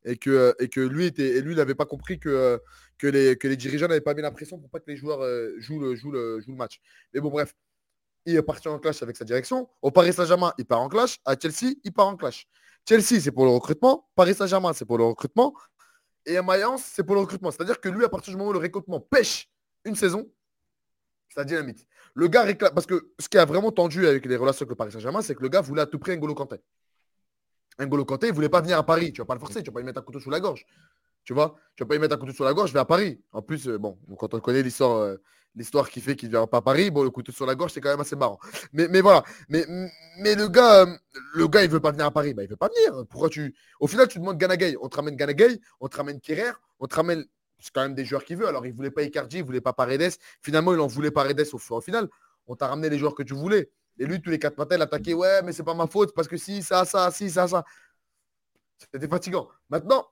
Et 0.05 0.15
que, 0.15 0.55
que 0.67 0.79
lui, 0.79 1.05
était, 1.05 1.41
n'avait 1.41 1.75
pas 1.75 1.85
compris 1.85 2.19
que, 2.19 2.61
que, 2.97 3.07
les, 3.07 3.57
dirigeants 3.57 3.87
n'avaient 3.87 3.99
pas 3.99 4.13
mis 4.13 4.21
la 4.21 4.31
pression 4.31 4.59
pour 4.59 4.69
pas 4.69 4.79
que 4.79 4.89
les 4.89 4.95
joueurs 4.95 5.21
euh, 5.21 5.55
jouent 5.57 5.81
le 5.81 6.41
match. 6.49 6.79
Mais 7.13 7.19
bon, 7.19 7.29
bref, 7.29 7.53
il 8.27 8.35
est 8.35 8.41
parti 8.41 8.67
en 8.67 8.77
clash 8.77 9.01
avec 9.01 9.15
sa 9.15 9.25
direction. 9.25 9.69
Au 9.81 9.89
Paris 9.89 10.13
Saint-Germain, 10.13 10.53
il 10.57 10.65
part 10.65 10.81
en 10.81 10.89
clash. 10.89 11.17
À 11.25 11.35
Chelsea, 11.39 11.73
il 11.83 11.93
part 11.93 12.07
en 12.07 12.17
clash. 12.17 12.45
Chelsea, 12.87 13.21
c'est 13.21 13.31
pour 13.31 13.45
le 13.45 13.51
recrutement. 13.51 14.07
Paris 14.15 14.35
Saint-Germain, 14.35 14.73
c'est 14.73 14.85
pour 14.85 14.97
le 14.97 15.05
recrutement. 15.05 15.53
Et 16.25 16.35
à 16.35 16.43
Mayence, 16.43 16.83
c'est 16.83 17.03
pour 17.03 17.15
le 17.15 17.21
recrutement. 17.21 17.51
C'est-à-dire 17.51 17.79
que 17.79 17.87
lui, 17.87 18.03
à 18.03 18.09
partir 18.09 18.31
du 18.31 18.37
moment 18.37 18.49
où 18.49 18.53
le 18.53 18.59
recrutement 18.59 18.99
pêche 18.99 19.49
une 19.87 19.95
saison, 19.95 20.29
ça 21.33 21.43
dynamite. 21.43 21.85
Le 22.13 22.27
gars 22.27 22.43
réclame. 22.43 22.73
Parce 22.73 22.87
que 22.87 23.11
ce 23.19 23.29
qui 23.29 23.37
a 23.37 23.45
vraiment 23.45 23.71
tendu 23.71 24.07
avec 24.07 24.25
les 24.25 24.35
relations 24.35 24.63
avec 24.63 24.69
le 24.69 24.75
Paris 24.75 24.91
Saint-Germain, 24.91 25.21
c'est 25.21 25.35
que 25.35 25.43
le 25.43 25.49
gars 25.49 25.61
voulait 25.61 25.83
à 25.83 25.85
tout 25.85 25.99
prix 25.99 26.15
N'Golo 26.15 26.33
Kanté. 26.33 26.57
N'Golo 27.79 28.05
Kanté, 28.05 28.27
il 28.27 28.33
voulait 28.33 28.49
pas 28.49 28.61
venir 28.61 28.77
à 28.77 28.83
Paris. 28.83 29.13
Tu 29.13 29.21
vas 29.21 29.25
pas 29.25 29.35
le 29.35 29.39
forcer, 29.39 29.61
tu 29.61 29.69
vas 29.69 29.73
pas 29.73 29.79
lui 29.81 29.85
mettre 29.85 29.99
un 29.99 30.03
couteau 30.03 30.19
sous 30.19 30.31
la 30.31 30.39
gorge. 30.39 30.65
Tu 31.23 31.33
vois? 31.33 31.55
Tu 31.75 31.83
vas 31.83 31.87
pas 31.87 31.93
lui 31.93 32.01
mettre 32.01 32.15
un 32.15 32.17
couteau 32.17 32.33
sous 32.33 32.43
la 32.43 32.53
gorge, 32.53 32.69
je 32.69 32.73
vais 32.73 32.79
à 32.79 32.85
Paris. 32.85 33.21
En 33.31 33.41
plus, 33.41 33.67
euh, 33.67 33.77
bon, 33.77 33.99
quand 34.17 34.33
on 34.33 34.39
connaît 34.39 34.63
l'histoire, 34.63 34.97
euh, 34.97 35.17
l'histoire 35.53 35.89
qui 35.89 36.01
fait 36.01 36.15
qu'il 36.15 36.29
ne 36.29 36.31
viendra 36.31 36.47
pas 36.47 36.57
à 36.57 36.61
Paris, 36.61 36.89
bon, 36.89 37.03
le 37.03 37.11
couteau 37.11 37.31
sur 37.31 37.45
la 37.45 37.53
gorge, 37.53 37.71
c'est 37.71 37.81
quand 37.81 37.89
même 37.89 37.99
assez 37.99 38.15
marrant. 38.15 38.39
Mais, 38.73 38.87
mais 38.87 39.01
voilà. 39.01 39.23
Mais, 39.49 39.63
mais 40.19 40.33
le 40.33 40.47
gars, 40.47 40.85
euh, 40.85 40.97
le 41.35 41.47
gars, 41.47 41.63
il 41.63 41.69
veut 41.69 41.79
pas 41.79 41.91
venir 41.91 42.05
à 42.07 42.11
Paris. 42.11 42.33
Bah, 42.33 42.43
il 42.43 42.49
veut 42.49 42.55
pas 42.55 42.69
venir. 42.69 43.05
Pourquoi 43.09 43.29
tu. 43.29 43.55
Au 43.79 43.85
final, 43.85 44.07
tu 44.07 44.17
demandes 44.17 44.39
Ganagay. 44.39 44.75
On 44.81 44.89
te 44.89 44.95
ramène 44.95 45.15
Ganagay, 45.15 45.59
on 45.79 45.87
te 45.87 45.97
ramène 45.97 46.19
Kerrer, 46.19 46.53
on 46.79 46.87
te 46.87 46.95
ramène 46.95 47.25
c'est 47.59 47.73
quand 47.73 47.81
même 47.81 47.95
des 47.95 48.05
joueurs 48.05 48.23
qu'il 48.23 48.37
veut. 48.37 48.47
Alors, 48.47 48.65
il 48.65 48.71
ne 48.71 48.75
voulait 48.75 48.91
pas 48.91 49.03
Icardi, 49.03 49.37
il 49.37 49.41
ne 49.41 49.45
voulait 49.45 49.61
pas 49.61 49.73
Paredes. 49.73 50.13
Finalement, 50.41 50.73
il 50.73 50.79
en 50.79 50.87
voulait 50.87 51.11
Paredes 51.11 51.47
au, 51.53 51.75
au 51.75 51.81
final. 51.81 52.07
On 52.47 52.55
t'a 52.55 52.67
ramené 52.67 52.89
les 52.89 52.97
joueurs 52.97 53.15
que 53.15 53.23
tu 53.23 53.33
voulais. 53.33 53.69
Et 53.99 54.05
lui, 54.05 54.21
tous 54.21 54.29
les 54.29 54.39
quatre 54.39 54.57
matins, 54.57 54.75
il 54.75 54.81
attaquait 54.81 55.13
Ouais, 55.13 55.41
mais 55.43 55.53
c'est 55.53 55.63
pas 55.63 55.73
ma 55.73 55.87
faute 55.87 56.13
parce 56.13 56.27
que 56.27 56.37
si, 56.37 56.61
ça, 56.61 56.85
ça, 56.85 57.11
si, 57.11 57.29
ça, 57.29 57.47
ça. 57.47 57.63
C'était 58.77 59.07
fatigant. 59.07 59.47
Maintenant, 59.69 60.07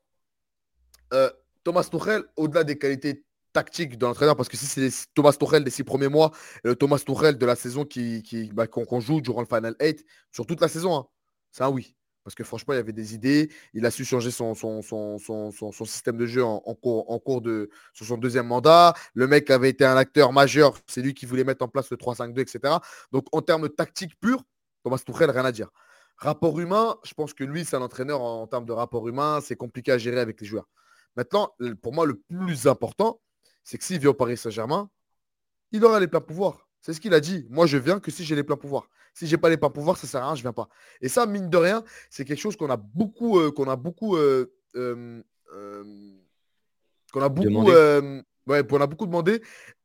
euh, 1.13 1.29
Thomas 1.63 1.83
Tuchel, 1.83 2.23
au-delà 2.35 2.63
des 2.63 2.77
qualités 2.77 3.23
tactiques 3.53 3.97
de 3.97 4.05
l'entraîneur, 4.05 4.35
parce 4.35 4.49
que 4.49 4.57
si 4.57 4.65
c'est 4.65 4.89
Thomas 5.13 5.33
Tuchel 5.33 5.63
des 5.63 5.71
six 5.71 5.83
premiers 5.83 6.07
mois, 6.07 6.31
le 6.63 6.75
Thomas 6.75 6.99
Tuchel 6.99 7.37
de 7.37 7.45
la 7.45 7.55
saison 7.55 7.85
qui, 7.85 8.23
qui 8.23 8.51
bah, 8.51 8.67
qu'on, 8.67 8.99
joue 8.99 9.21
durant 9.21 9.41
le 9.41 9.47
Final 9.47 9.75
8, 9.79 10.03
sur 10.31 10.45
toute 10.45 10.61
la 10.61 10.67
saison, 10.67 10.95
hein, 10.95 11.07
c'est 11.51 11.63
un 11.63 11.69
oui. 11.69 11.95
Parce 12.25 12.33
que 12.33 12.43
franchement, 12.43 12.73
il 12.73 12.77
y 12.77 12.79
avait 12.79 12.91
des 12.91 13.13
idées. 13.13 13.51
Il 13.75 13.85
a 13.85 13.91
su 13.91 14.03
changer 14.03 14.31
son, 14.31 14.55
système 15.85 16.17
de 16.17 16.25
jeu 16.25 16.43
en, 16.43 16.59
cours, 16.73 17.05
en 17.07 17.39
de 17.39 17.69
sur 17.93 18.03
son 18.07 18.17
deuxième 18.17 18.47
mandat. 18.47 18.95
Le 19.13 19.27
mec 19.27 19.51
avait 19.51 19.69
été 19.69 19.85
un 19.85 19.95
acteur 19.95 20.33
majeur. 20.33 20.75
C'est 20.87 21.03
lui 21.03 21.13
qui 21.13 21.27
voulait 21.27 21.43
mettre 21.43 21.63
en 21.63 21.67
place 21.67 21.91
le 21.91 21.97
3-5-2, 21.97 22.39
etc. 22.39 22.77
Donc, 23.11 23.27
en 23.31 23.43
termes 23.43 23.69
tactiques 23.69 24.19
purs, 24.19 24.41
Thomas 24.83 24.97
Tuchel, 24.97 25.29
rien 25.29 25.45
à 25.45 25.51
dire. 25.51 25.69
Rapport 26.17 26.59
humain, 26.59 26.95
je 27.03 27.13
pense 27.13 27.35
que 27.35 27.43
lui, 27.43 27.63
c'est 27.63 27.75
un 27.75 27.83
entraîneur 27.83 28.21
en, 28.21 28.47
termes 28.47 28.65
de 28.65 28.73
rapport 28.73 29.07
humain. 29.07 29.39
C'est 29.43 29.55
compliqué 29.55 29.91
à 29.91 29.99
gérer 29.99 30.19
avec 30.19 30.41
les 30.41 30.47
joueurs. 30.47 30.67
Maintenant, 31.15 31.53
pour 31.83 31.93
moi, 31.93 32.07
le 32.07 32.15
plus 32.15 32.65
important, 32.65 33.21
c'est 33.63 33.77
que 33.77 33.83
s'il 33.83 33.99
vient 33.99 34.09
au 34.09 34.15
Paris 34.15 34.35
Saint-Germain, 34.35 34.89
il 35.71 35.85
aura 35.85 35.99
les 35.99 36.07
pleins 36.07 36.21
pouvoirs. 36.21 36.64
C'est 36.85 36.93
ce 36.93 37.01
qu'il 37.01 37.15
a 37.15 37.19
dit. 37.19 37.47
Moi, 37.49 37.65
je 37.65 37.79
viens 37.79 37.99
que 37.99 38.11
si 38.11 38.23
j'ai 38.23 38.35
les 38.35 38.43
pleins 38.43 38.57
pouvoirs. 38.57 38.87
Si 39.11 39.25
j'ai 39.25 39.37
pas 39.37 39.49
les 39.49 39.57
pleins 39.57 39.71
pouvoirs, 39.71 39.97
ça 39.97 40.05
sert 40.05 40.21
à 40.21 40.27
rien, 40.27 40.35
je 40.35 40.43
viens 40.43 40.53
pas. 40.53 40.69
Et 41.01 41.09
ça, 41.09 41.25
mine 41.25 41.49
de 41.49 41.57
rien, 41.57 41.83
c'est 42.11 42.25
quelque 42.25 42.39
chose 42.39 42.55
qu'on 42.55 42.69
a 42.69 42.77
beaucoup, 42.77 43.39
euh, 43.39 43.49
qu'on 43.49 43.67
a 43.67 43.75
beaucoup, 43.75 44.17
euh, 44.17 44.53
euh, 44.75 45.19
qu'on 47.11 47.23
a 47.23 47.29
beaucoup, 47.29 47.71
ouais, 47.71 48.67
qu'on 48.69 48.81
a 48.81 48.85
beaucoup 48.85 49.07
demandé 49.07 49.41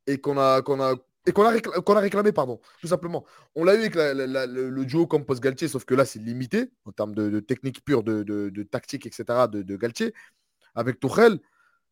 et 0.07 0.18
qu'on 0.18 0.36
a, 0.36 0.61
qu'on 0.61 0.78
a, 0.82 0.94
et 1.24 1.32
qu'on 1.32 1.44
a, 1.44 1.48
réclamé, 1.48 1.78
a 1.86 2.01
réclamé, 2.01 2.32
pardon, 2.32 2.61
tout 2.82 2.88
simplement. 2.88 3.24
On 3.55 3.64
l'a 3.64 3.76
eu 3.76 3.78
avec 3.78 3.94
le, 3.94 4.84
duo 4.84 5.07
Campos 5.07 5.36
Galtier, 5.36 5.68
sauf 5.68 5.86
que 5.86 5.94
là, 5.94 6.05
c'est 6.05 6.18
limité 6.18 6.70
en 6.84 6.92
termes 6.92 7.14
de, 7.14 7.40
technique 7.40 7.82
pure, 7.82 8.03
de, 8.03 8.62
tactique, 8.64 9.07
etc. 9.07 9.24
de, 9.51 9.62
de 9.62 9.76
Galtier. 9.76 10.12
Avec 10.74 11.01
Tourelle, 11.01 11.38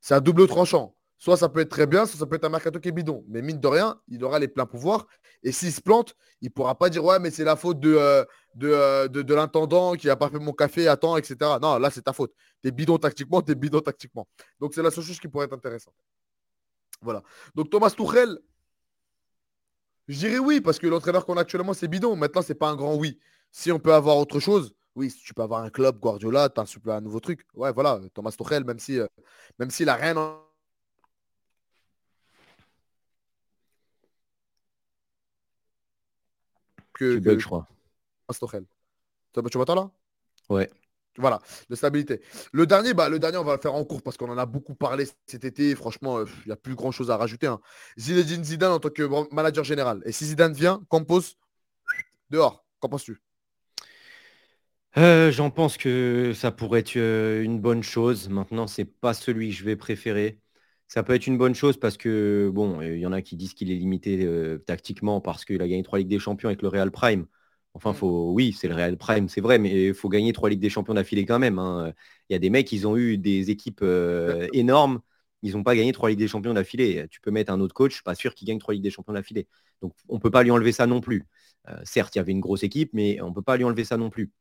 c'est 0.03 0.13
un 0.13 0.21
double 0.21 0.47
tranchant. 0.49 0.98
Soit 1.19 1.37
ça 1.37 1.49
peut 1.49 1.61
être 1.61 1.69
très 1.69 1.87
bien, 1.87 2.07
soit 2.07 2.19
ça 2.19 2.27
peut 2.27 2.37
être 2.37 2.45
un 2.45 2.49
mercato 2.49 2.79
qui 2.79 2.89
est 2.89 2.93
bidon. 2.93 3.25
Mais 3.29 3.43
mine 3.43 3.59
de 3.59 3.67
rien, 3.67 4.01
il 4.07 4.23
aura 4.23 4.39
les 4.39 4.47
pleins 4.47 4.67
pouvoirs. 4.67 5.07
Et 5.43 5.51
s'il 5.51 5.73
se 5.73 5.81
plante, 5.81 6.15
il 6.41 6.47
ne 6.47 6.51
pourra 6.51 6.79
pas 6.79 6.89
dire 6.91 7.05
Ouais, 7.05 7.19
mais 7.19 7.33
c'est 7.33 7.45
la 7.45 7.57
faute 7.57 7.81
de, 7.81 7.93
euh, 7.93 8.25
euh, 8.63 9.09
de, 9.09 9.23
de, 9.23 9.35
l'intendant 9.35 9.95
qui 9.95 10.07
n'a 10.07 10.15
pas 10.15 10.31
fait 10.31 10.39
mon 10.39 10.53
café 10.53 10.87
à 10.87 10.97
temps, 10.97 11.17
etc. 11.17 11.37
Non, 11.61 11.79
là, 11.79 11.91
c'est 11.91 12.03
ta 12.03 12.13
faute. 12.13 12.33
Tu 12.63 12.69
es 12.69 12.71
bidon 12.71 12.99
tactiquement, 12.99 13.43
tu 13.43 13.51
es 13.51 13.55
bidon 13.57 13.81
tactiquement. 13.81 14.29
Donc, 14.61 14.75
c'est 14.75 14.83
la 14.83 14.93
seule 14.93 15.05
chose 15.05 15.19
qui 15.19 15.27
pourrait 15.27 15.47
être 15.47 15.55
intéressante. 15.55 15.95
Voilà. 17.03 17.23
Donc, 17.55 17.69
Thomas 17.69 17.91
Tuchel, 17.91 18.39
je 20.07 20.19
dirais 20.19 20.39
oui, 20.39 20.61
parce 20.61 20.79
que 20.79 20.87
l'entraîneur 20.87 21.27
qu'on 21.27 21.37
a 21.37 21.41
actuellement, 21.41 21.75
c'est 21.75 21.89
bidon. 21.89 22.15
Maintenant, 22.15 22.43
ce 22.43 22.53
n'est 22.53 22.59
pas 22.59 22.69
un 22.69 22.77
grand 22.77 22.95
oui. 22.95 23.19
Si 23.51 23.73
on 23.73 23.81
peut 23.81 23.93
avoir 23.93 24.17
autre 24.19 24.39
chose, 24.39 24.73
oui, 24.95 25.11
si 25.11 25.21
tu 25.21 25.35
peux 25.35 25.43
avoir 25.43 25.63
un 25.65 25.71
club, 25.71 25.99
Guardiola, 25.99 26.49
tu 26.49 26.61
as 26.61 26.65
un, 26.65 26.91
un, 26.93 27.01
nouveau 27.01 27.19
truc. 27.19 27.45
Ouais, 27.55 27.73
voilà, 27.73 28.01
Thomas 28.15 28.31
Tuchel, 28.31 28.65
même 28.65 28.79
si, 28.79 29.01
euh, 29.01 29.07
même 29.59 29.71
s'il 29.71 29.87
n'a 29.87 29.95
rien 29.97 30.17
que, 36.99 37.19
tu 37.19 37.41
je 37.41 37.47
crois. 37.47 37.69
Tu 39.33 39.59
m'entends 39.59 39.75
là? 39.75 39.91
Ouais. 40.49 40.71
Voilà, 41.17 41.41
de 41.69 41.75
stabilité. 41.75 42.21
Le 42.53 42.67
dernier, 42.67 42.95
bah, 42.95 43.09
le 43.09 43.19
dernier, 43.19 43.39
on 43.39 43.45
va 43.45 43.57
le 43.57 43.61
faire 43.61 43.75
en 43.75 43.85
cours 43.85 44.03
parce 44.03 44.17
qu'on 44.17 44.31
en 44.31 44.39
a 44.39 44.47
beaucoup 44.47 44.75
parlé 44.75 45.05
cet 45.27 45.45
été. 45.45 45.75
Franchement, 45.75 46.25
il 46.25 46.47
n'y 46.47 46.53
a 46.53 46.57
plus 46.57 46.77
grand 46.77 46.93
chose 46.93 47.11
à 47.11 47.17
rajouter. 47.17 47.49
Hein. 47.49 47.61
Zinedine 47.99 48.45
Zidane 48.45 48.73
en 48.73 48.79
tant 48.79 48.91
que 48.91 49.35
manager 49.35 49.65
général. 49.65 50.01
Et 50.05 50.13
si 50.13 50.27
Zidane 50.27 50.53
vient, 50.53 50.81
compose 50.89 51.37
dehors. 52.31 52.65
Qu'en 52.79 52.89
penses-tu? 52.89 53.21
Euh, 54.97 55.33
J'en 55.33 55.51
pense 55.51 55.77
que 55.77 56.33
ça 56.37 56.53
pourrait 56.53 56.81
être 56.81 56.97
euh, 56.97 57.43
une 57.43 57.61
bonne 57.61 57.83
chose. 57.83 58.29
Maintenant, 58.29 58.69
c'est 58.69 58.85
pas 58.85 59.13
celui 59.13 59.51
que 59.51 59.57
je 59.57 59.65
vais 59.65 59.77
préférer 59.77 60.39
ça 60.89 61.03
peut 61.03 61.15
être 61.15 61.27
une 61.27 61.37
bonne 61.39 61.55
chose 61.55 61.77
parce 61.77 61.97
que, 61.99 62.51
bon, 62.53 62.81
il 62.81 62.99
y 62.99 63.07
en 63.07 63.13
a 63.13 63.21
qui 63.23 63.37
disent 63.37 63.53
qu'il 63.53 63.71
est 63.71 63.77
limité 63.77 64.25
euh, 64.25 64.59
tactiquement 64.59 65.21
parce 65.21 65.45
qu'il 65.45 65.61
a 65.61 65.69
gagné 65.69 65.83
trois 65.83 65.99
Ligues 65.99 66.09
des 66.09 66.19
Champions 66.19 66.49
avec 66.49 66.63
le 66.63 66.69
Real 66.69 66.91
Prime. 66.91 67.27
Enfin, 67.75 67.93
mm. 67.93 67.95
faut, 67.95 68.33
oui, 68.33 68.57
c'est 68.59 68.69
le 68.69 68.75
Real 68.75 68.97
Prime, 68.97 69.29
c'est 69.29 69.43
vrai, 69.43 69.59
mais 69.59 69.89
il 69.89 69.95
faut 69.95 70.09
gagner 70.09 70.33
trois 70.33 70.49
Ligues 70.49 70.61
des 70.61 70.71
Champions 70.71 70.95
d'affilée 70.95 71.27
quand 71.27 71.39
même. 71.39 71.59
Hein. 71.59 71.93
Il 72.31 72.33
y 72.33 72.37
a 72.37 72.39
des 72.39 72.49
mecs, 72.49 72.73
ils 72.73 72.87
ont 72.87 72.97
eu 72.97 73.19
des 73.19 73.51
équipes 73.51 73.81
euh, 73.83 74.49
énormes, 74.55 75.01
ils 75.43 75.53
n'ont 75.53 75.63
pas 75.63 75.77
gagné 75.77 75.93
trois 75.93 76.09
Ligues 76.09 76.19
des 76.19 76.29
Champions 76.29 76.55
d'affilée. 76.55 77.07
Tu 77.11 77.21
peux 77.21 77.31
mettre 77.31 77.53
un 77.53 77.61
autre 77.61 77.75
coach, 77.75 78.03
pas 78.03 78.15
sûr 78.15 78.35
qu'il 78.35 78.49
gagne 78.49 78.59
trois 78.59 78.73
Ligues 78.73 78.83
des 78.83 78.91
Champions 78.91 79.13
d'affilée. 79.13 79.47
Donc, 79.83 79.93
on 80.09 80.15
ne 80.15 80.21
peut 80.21 80.31
pas 80.31 80.43
lui 80.43 80.51
enlever 80.51 80.73
ça 80.73 80.87
non 80.87 81.03
plus. 81.03 81.27
Euh, 81.69 81.77
certes, 81.85 82.15
il 82.17 82.19
y 82.19 82.21
avait 82.21 82.33
une 82.33 82.41
grosse 82.41 82.63
équipe, 82.63 82.91
mais 82.95 83.21
on 83.21 83.29
ne 83.29 83.35
peut 83.35 83.43
pas 83.43 83.59
lui 83.59 83.65
enlever 83.65 83.85
ça 83.85 83.99
non 83.99 84.09
plus. 84.09 84.33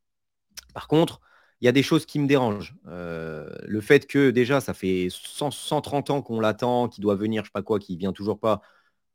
Par 0.73 0.87
contre, 0.87 1.19
il 1.61 1.65
y 1.65 1.67
a 1.67 1.71
des 1.71 1.83
choses 1.83 2.05
qui 2.05 2.19
me 2.19 2.27
dérangent. 2.27 2.75
Euh, 2.87 3.49
le 3.67 3.81
fait 3.81 4.05
que 4.07 4.29
déjà, 4.29 4.61
ça 4.61 4.73
fait 4.73 5.07
130 5.11 6.09
ans 6.11 6.21
qu'on 6.21 6.39
l'attend, 6.39 6.87
qu'il 6.87 7.01
doit 7.01 7.15
venir, 7.15 7.43
je 7.43 7.47
sais 7.49 7.51
pas 7.53 7.63
quoi, 7.63 7.79
qu'il 7.79 7.97
vient 7.97 8.13
toujours 8.13 8.39
pas. 8.39 8.61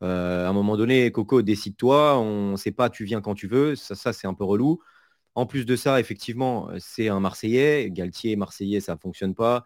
Euh, 0.02 0.46
à 0.46 0.50
un 0.50 0.52
moment 0.52 0.76
donné, 0.76 1.12
Coco, 1.12 1.42
décide-toi, 1.42 2.18
on 2.18 2.52
ne 2.52 2.56
sait 2.56 2.72
pas, 2.72 2.90
tu 2.90 3.04
viens 3.04 3.20
quand 3.20 3.34
tu 3.34 3.46
veux, 3.48 3.76
ça, 3.76 4.12
c'est 4.12 4.26
un 4.26 4.34
peu 4.34 4.44
relou. 4.44 4.80
En 5.34 5.46
plus 5.46 5.66
de 5.66 5.76
ça, 5.76 6.00
effectivement, 6.00 6.68
c'est 6.78 7.08
un 7.08 7.20
Marseillais, 7.20 7.90
Galtier, 7.90 8.36
Marseillais, 8.36 8.80
ça 8.80 8.94
ne 8.94 8.98
fonctionne 9.00 9.34
pas. 9.34 9.64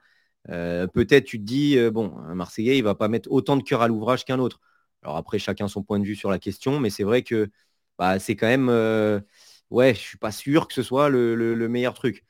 Euh, 0.51 0.87
peut-être 0.87 1.25
tu 1.27 1.39
te 1.41 1.45
dis, 1.45 1.79
bon, 1.91 2.17
un 2.19 2.35
Marseillais, 2.35 2.79
il 2.79 2.85
va 2.85 2.95
pas 2.95 3.09
mettre 3.09 3.31
autant 3.33 3.57
de 3.57 3.63
cœur 3.63 3.83
à 3.83 3.89
l'ouvrage 3.89 4.25
qu'un 4.25 4.39
autre. 4.39 4.61
Alors 5.03 5.17
après, 5.17 5.39
chacun 5.39 5.69
son 5.69 5.83
point 5.83 5.99
de 6.01 6.05
vue 6.05 6.17
sur 6.17 6.31
la 6.31 6.39
question, 6.39 6.81
mais 6.81 6.91
c'est 6.91 7.05
vrai 7.05 7.23
que 7.23 7.51
bah, 7.99 8.19
c'est 8.21 8.37
quand 8.37 8.47
même, 8.49 8.69
ouais, 9.71 9.95
je 9.95 10.01
suis 10.01 10.19
pas 10.19 10.33
sûr 10.33 10.69
que 10.69 10.75
ce 10.75 10.83
soit 10.83 11.09
le 11.09 11.69
meilleur 11.69 11.95
truc. 11.95 12.26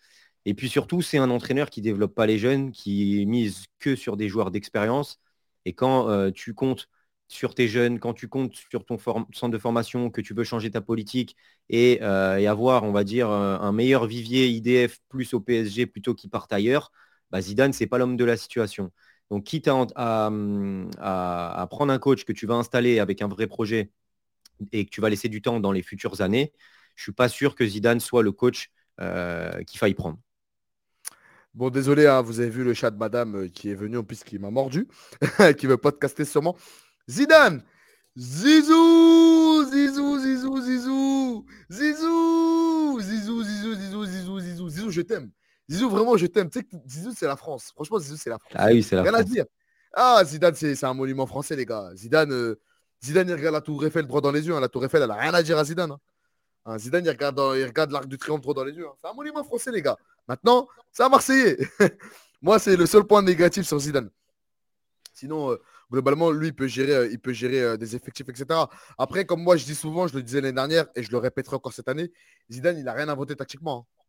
Et 0.46 0.54
puis 0.54 0.68
surtout, 0.70 1.02
c'est 1.02 1.18
un 1.18 1.30
entraîneur 1.30 1.70
qui 1.70 1.80
ne 1.80 1.84
développe 1.84 2.14
pas 2.14 2.26
les 2.26 2.38
jeunes, 2.38 2.72
qui 2.72 3.26
mise 3.26 3.66
que 3.80 3.96
sur 3.96 4.16
des 4.16 4.28
joueurs 4.28 4.50
d'expérience. 4.52 5.20
Et 5.64 5.74
quand 5.74 6.08
euh, 6.08 6.30
tu 6.30 6.54
comptes 6.54 6.88
sur 7.28 7.54
tes 7.54 7.68
jeunes, 7.68 7.98
quand 7.98 8.14
tu 8.14 8.28
comptes 8.28 8.54
sur 8.54 8.84
ton 8.84 8.98
centre 8.98 9.50
de 9.50 9.58
formation, 9.58 10.10
que 10.10 10.20
tu 10.20 10.34
veux 10.34 10.44
changer 10.44 10.70
ta 10.70 10.80
politique 10.80 11.36
et, 11.68 11.98
euh, 12.02 12.48
avoir, 12.48 12.84
on 12.84 12.92
va 12.92 13.04
dire, 13.04 13.28
un, 13.30 13.72
meilleur 13.72 14.06
vivier 14.06 14.46
IDF 14.48 15.00
plus 15.08 15.34
au 15.34 15.40
PSG 15.40 15.86
plutôt 15.86 16.14
qu'il 16.14 16.30
parte 16.30 16.52
ailleurs, 16.52 16.92
bah 17.30 17.40
Zidane, 17.40 17.72
ce 17.72 17.82
n'est 17.82 17.88
pas 17.88 17.98
l'homme 17.98 18.16
de 18.16 18.24
la 18.24 18.36
situation. 18.36 18.92
Donc, 19.30 19.44
quitte 19.44 19.68
à, 19.68 21.66
prendre 21.70 21.92
un 21.92 21.98
coach 21.98 22.24
que 22.24 22.32
tu 22.32 22.46
vas 22.46 22.54
installer 22.54 23.00
avec 23.00 23.22
un 23.22 23.28
vrai 23.28 23.48
projet 23.48 23.90
et 24.72 24.84
que 24.86 24.90
tu 24.90 25.00
vas 25.00 25.10
laisser 25.10 25.28
du 25.28 25.42
temps 25.42 25.60
dans 25.60 25.72
les 25.72 25.82
futures 25.82 26.20
années, 26.20 26.52
je 26.94 27.02
ne 27.02 27.04
suis 27.04 27.12
pas 27.12 27.28
sûr 27.28 27.54
que 27.56 27.66
Zidane 27.66 28.00
soit 28.00 28.22
le 28.22 28.32
coach 28.32 28.70
euh, 29.00 29.62
qu'il 29.64 29.78
faille 29.78 29.94
prendre. 29.94 30.18
Bon, 31.56 31.70
désolé, 31.70 32.06
hein, 32.06 32.20
vous 32.20 32.40
avez 32.40 32.50
vu 32.50 32.64
le 32.64 32.74
chat 32.74 32.90
de 32.90 32.98
madame 32.98 33.34
euh, 33.34 33.48
qui 33.48 33.70
est 33.70 33.74
venu 33.74 33.96
qui 34.26 34.38
m'a 34.38 34.50
mordu, 34.50 34.86
qui 35.56 35.66
veut 35.66 35.78
podcaster 35.78 36.26
sûrement. 36.26 36.54
Zidane 37.08 37.62
Zizou 38.14 39.64
Zizou, 39.64 40.18
Zizou, 40.18 40.60
Zizou 40.60 41.46
Zizou 41.70 43.00
Zizou, 43.00 43.42
Zizou, 43.42 43.74
Zizou, 43.74 44.04
Zizou, 44.04 44.38
Zizou, 44.38 44.68
Zizou, 44.68 44.90
je 44.90 45.00
t'aime. 45.00 45.30
Zizou, 45.70 45.88
vraiment, 45.88 46.18
je 46.18 46.26
t'aime. 46.26 46.50
Tu 46.50 46.58
sais 46.58 46.64
que 46.66 46.76
Zizou, 46.86 47.14
c'est 47.16 47.26
la 47.26 47.36
France. 47.36 47.72
Franchement, 47.74 48.00
Zizou, 48.00 48.18
c'est 48.18 48.28
la 48.28 48.38
France. 48.38 48.52
Ah 48.54 48.66
oui, 48.66 48.82
c'est 48.82 48.96
la 48.96 49.02
Rien 49.02 49.14
à 49.14 49.22
dire. 49.22 49.46
Ah, 49.94 50.22
Zidane, 50.26 50.54
c'est 50.54 50.84
un 50.84 50.92
monument 50.92 51.26
français, 51.26 51.56
les 51.56 51.64
gars. 51.64 51.90
Zidane, 51.94 52.32
euh, 52.32 52.60
Zidane, 53.02 53.30
il 53.30 53.34
regarde 53.34 53.54
la 53.54 53.62
Tour 53.62 53.86
Eiffel 53.86 54.06
droit 54.06 54.20
dans 54.20 54.30
les 54.30 54.46
yeux. 54.46 54.54
Hein. 54.54 54.60
La 54.60 54.68
Tour 54.68 54.84
Eiffel, 54.84 55.00
elle 55.00 55.08
n'a 55.08 55.14
rien 55.14 55.32
à 55.32 55.42
dire 55.42 55.56
à 55.56 55.64
Zidane. 55.64 55.92
Hein. 55.92 55.98
Hein, 56.66 56.78
Zidane, 56.78 57.04
il 57.04 57.10
regarde, 57.10 57.38
regarde 57.38 57.92
l'Arc 57.92 58.06
du 58.06 58.18
Triomphe 58.18 58.42
trop 58.42 58.52
dans 58.52 58.64
les 58.64 58.72
yeux. 58.72 58.86
Hein. 58.86 58.94
C'est 59.00 59.06
un 59.06 59.12
monument 59.12 59.44
français, 59.44 59.70
les 59.70 59.82
gars. 59.82 59.96
Maintenant, 60.26 60.66
c'est 60.90 61.04
un 61.04 61.08
Marseillais. 61.08 61.56
Moi, 62.42 62.58
c'est 62.58 62.76
le 62.76 62.86
seul 62.86 63.04
point 63.04 63.22
négatif 63.22 63.64
sur 63.64 63.78
Zidane. 63.78 64.10
Sinon, 65.14 65.52
euh, 65.52 65.62
globalement, 65.92 66.32
lui, 66.32 66.48
il 66.48 66.54
peut 66.54 66.66
gérer, 66.66 66.94
euh, 66.94 67.08
il 67.10 67.20
peut 67.20 67.32
gérer 67.32 67.62
euh, 67.62 67.76
des 67.76 67.94
effectifs, 67.94 68.28
etc. 68.28 68.46
Après, 68.98 69.24
comme 69.24 69.42
moi, 69.42 69.56
je 69.56 69.64
dis 69.64 69.76
souvent, 69.76 70.08
je 70.08 70.16
le 70.16 70.22
disais 70.22 70.40
l'année 70.40 70.54
dernière 70.54 70.86
et 70.96 71.04
je 71.04 71.10
le 71.12 71.18
répéterai 71.18 71.54
encore 71.54 71.72
cette 71.72 71.88
année, 71.88 72.12
Zidane, 72.50 72.76
il 72.78 72.84
n'a 72.84 72.92
rien 72.92 73.08
inventé 73.08 73.36
tactiquement. 73.36 73.86
Hein. 73.88 74.02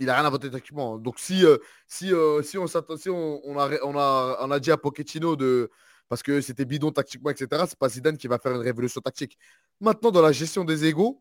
Il 0.00 0.06
n'a 0.06 0.14
rien 0.14 0.24
inventé 0.24 0.50
tactiquement. 0.50 0.96
Donc, 0.96 1.18
si, 1.18 1.44
si, 1.86 2.06
si, 2.42 2.58
on, 2.58 2.66
si 2.66 3.10
on, 3.10 3.58
a, 3.58 3.70
on, 3.82 3.98
a, 3.98 4.38
on 4.40 4.50
a 4.50 4.60
dit 4.60 4.70
à 4.70 4.76
Pochettino 4.76 5.36
de 5.36 5.70
parce 6.08 6.22
que 6.22 6.40
c'était 6.40 6.64
bidon 6.64 6.90
tactiquement, 6.90 7.30
etc. 7.30 7.64
C'est 7.68 7.78
pas 7.78 7.88
Zidane 7.88 8.16
qui 8.16 8.28
va 8.28 8.38
faire 8.38 8.52
une 8.52 8.62
révolution 8.62 9.00
tactique. 9.00 9.36
Maintenant, 9.80 10.10
dans 10.10 10.22
la 10.22 10.32
gestion 10.32 10.64
des 10.64 10.86
égaux, 10.86 11.20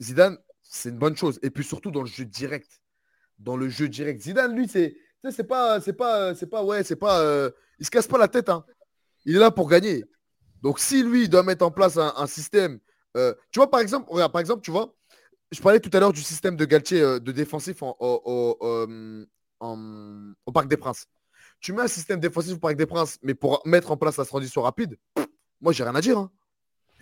Zidane, 0.00 0.38
c'est 0.62 0.88
une 0.88 0.98
bonne 0.98 1.16
chose. 1.16 1.38
Et 1.42 1.50
puis 1.50 1.64
surtout 1.64 1.90
dans 1.90 2.02
le 2.02 2.08
jeu 2.08 2.24
direct. 2.24 2.80
Dans 3.38 3.56
le 3.56 3.68
jeu 3.68 3.88
direct. 3.88 4.22
Zidane, 4.22 4.54
lui, 4.54 4.68
c'est. 4.68 4.96
C'est 5.28 5.44
pas, 5.44 5.80
c'est 5.80 5.92
pas, 5.92 6.34
c'est 6.34 6.46
pas, 6.46 6.64
ouais, 6.64 6.82
c'est 6.82 6.96
pas, 6.96 7.20
euh, 7.20 7.50
il 7.78 7.84
se 7.84 7.90
casse 7.90 8.06
pas 8.06 8.16
la 8.16 8.28
tête, 8.28 8.48
hein. 8.48 8.64
Il 9.26 9.36
est 9.36 9.38
là 9.38 9.50
pour 9.50 9.68
gagner. 9.68 10.02
Donc 10.62 10.78
si 10.78 11.02
lui 11.02 11.24
il 11.24 11.28
doit 11.28 11.42
mettre 11.42 11.62
en 11.62 11.70
place 11.70 11.98
un, 11.98 12.26
système, 12.26 12.80
euh, 13.18 13.34
tu 13.50 13.58
vois 13.58 13.70
par 13.70 13.80
exemple, 13.80 14.10
regarde, 14.10 14.32
par 14.32 14.40
exemple, 14.40 14.62
tu 14.62 14.70
vois, 14.70 14.94
je 15.50 15.60
parlais 15.60 15.78
tout 15.78 15.90
à 15.92 16.00
l'heure 16.00 16.14
du 16.14 16.22
système 16.22 16.56
de 16.56 16.64
Galtier 16.64 17.02
euh, 17.02 17.20
de 17.20 17.32
défensif 17.32 17.82
en, 17.82 17.94
au 18.00 19.26
Parc 20.54 20.68
des 20.68 20.78
Princes. 20.78 21.06
Tu 21.60 21.74
mets 21.74 21.82
un 21.82 21.88
système 21.88 22.18
défensif 22.18 22.52
pour 22.52 22.60
Parc 22.60 22.76
des 22.76 22.86
Princes, 22.86 23.18
mais 23.22 23.34
pour 23.34 23.60
mettre 23.66 23.90
en 23.90 23.98
place 23.98 24.16
la 24.16 24.24
transition 24.24 24.62
rapide, 24.62 24.96
moi, 25.60 25.72
j'ai 25.72 25.84
rien 25.84 25.94
à 25.94 26.00
dire. 26.00 26.18
Hein. 26.18 26.30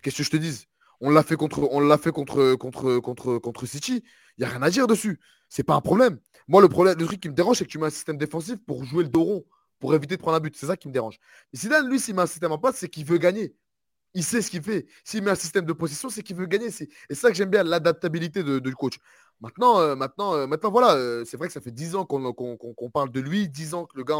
Qu'est-ce 0.03 0.19
que 0.19 0.25
je 0.25 0.31
te 0.31 0.37
dis 0.37 0.67
On 1.01 1.11
l'a 1.11 1.23
fait 1.23 1.37
contre, 1.37 1.69
on 1.71 1.81
l'a 1.81 1.99
fait 1.99 2.11
contre, 2.11 2.55
contre, 2.55 2.99
contre, 2.99 3.39
contre 3.39 3.67
City. 3.67 4.03
Il 4.37 4.41
n'y 4.41 4.47
a 4.47 4.49
rien 4.49 4.63
à 4.63 4.71
dire 4.71 4.87
dessus. 4.87 5.21
C'est 5.49 5.63
pas 5.63 5.75
un 5.75 5.81
problème. 5.81 6.19
Moi, 6.49 6.61
le 6.61 6.69
problème, 6.69 6.99
le 6.99 7.07
truc 7.07 7.21
qui 7.21 7.29
me 7.29 7.35
dérange, 7.35 7.59
c'est 7.59 7.65
que 7.65 7.71
tu 7.71 7.79
mets 7.79 7.87
un 7.87 7.91
système 7.91 8.17
défensif 8.17 8.57
pour 8.67 8.85
jouer 8.85 9.05
le 9.05 9.09
dos 9.09 9.23
rond, 9.23 9.45
pour 9.79 9.95
éviter 9.95 10.17
de 10.17 10.21
prendre 10.21 10.37
un 10.37 10.41
but. 10.41 10.57
C'est 10.57 10.67
ça 10.67 10.77
qui 10.77 10.89
me 10.89 10.93
dérange. 10.93 11.19
Mais 11.53 11.83
lui, 11.83 12.01
s'il 12.01 12.15
met 12.15 12.23
un 12.23 12.27
système 12.27 12.53
en 12.53 12.59
place, 12.59 12.77
c'est 12.77 12.89
qu'il 12.89 13.05
veut 13.05 13.19
gagner. 13.19 13.55
Il 14.15 14.25
sait 14.25 14.43
ce 14.43 14.51
qu'il 14.51 14.63
fait. 14.63 14.87
S'il 15.05 15.23
met 15.23 15.31
un 15.31 15.37
système 15.37 15.65
de 15.65 15.73
position, 15.73 16.09
c'est 16.09 16.23
qu'il 16.23 16.37
veut 16.37 16.47
gagner. 16.47 16.71
C'est 16.71 16.89
ça 17.13 17.29
que 17.29 17.37
j'aime 17.37 17.51
bien, 17.51 17.63
l'adaptabilité 17.63 18.43
de, 18.43 18.59
du 18.59 18.75
coach. 18.75 18.99
Maintenant, 19.41 19.79
euh, 19.79 19.95
maintenant, 19.95 20.35
euh, 20.35 20.47
maintenant, 20.47 20.71
voilà, 20.71 20.95
euh, 20.95 21.25
c'est 21.25 21.37
vrai 21.37 21.47
que 21.47 21.53
ça 21.53 21.61
fait 21.61 21.71
10 21.71 21.95
ans 21.95 22.05
qu'on 22.05 22.91
parle 22.93 23.11
de 23.11 23.21
lui, 23.21 23.49
10 23.49 23.75
ans 23.75 23.85
que 23.85 23.97
le 23.97 24.05
gars, 24.05 24.17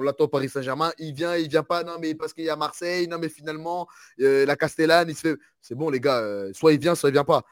l'attend 0.00 0.24
au 0.24 0.28
Paris 0.28 0.48
Saint-Germain. 0.48 0.92
Il 0.98 1.12
vient, 1.12 1.36
il 1.36 1.48
vient 1.48 1.62
pas, 1.62 1.84
non, 1.84 1.96
mais 2.00 2.14
parce 2.14 2.32
qu'il 2.32 2.44
y 2.44 2.50
a 2.50 2.56
Marseille, 2.56 3.06
non, 3.08 3.18
mais 3.18 3.28
finalement, 3.28 3.86
la 4.18 4.56
Castellane, 4.56 5.10
il 5.10 5.14
se 5.14 5.20
fait. 5.20 5.36
C'est 5.60 5.74
bon, 5.74 5.90
les 5.90 6.00
gars, 6.00 6.22
soit 6.54 6.72
il 6.72 6.80
vient, 6.80 6.94
soit 6.94 7.10
il 7.10 7.12
vient 7.12 7.24
pas. 7.24 7.42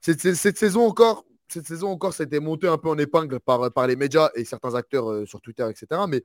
Cette, 0.00 0.56
saison 0.56 0.86
encore, 0.86 1.24
cette 1.48 1.66
saison 1.66 1.88
encore, 1.88 2.14
ça 2.14 2.22
a 2.22 2.26
été 2.26 2.38
monté 2.38 2.68
un 2.68 2.78
peu 2.78 2.88
en 2.88 2.98
épingle 2.98 3.40
par, 3.40 3.86
les 3.86 3.96
médias 3.96 4.30
et 4.34 4.44
certains 4.44 4.74
acteurs 4.74 5.26
sur 5.26 5.40
Twitter, 5.40 5.66
etc. 5.68 6.02
Mais, 6.08 6.22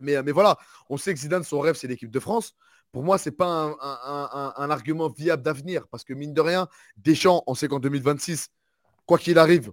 mais, 0.00 0.32
voilà, 0.32 0.56
on 0.90 0.96
sait 0.96 1.14
que 1.14 1.20
Zidane, 1.20 1.44
son 1.44 1.60
rêve, 1.60 1.74
c'est 1.74 1.88
l'équipe 1.88 2.10
de 2.10 2.20
France. 2.20 2.54
Pour 2.92 3.02
moi, 3.02 3.18
ce 3.18 3.28
n'est 3.28 3.36
pas 3.36 3.76
un, 3.80 4.70
argument 4.70 5.08
viable 5.08 5.42
d'avenir 5.42 5.88
parce 5.88 6.04
que 6.04 6.14
mine 6.14 6.34
de 6.34 6.40
rien, 6.40 6.68
Deschamps, 6.96 7.42
on 7.46 7.54
sait 7.54 7.68
qu'en 7.68 7.80
2026, 7.80 8.48
quoi 9.06 9.18
qu'il 9.18 9.38
arrive, 9.38 9.72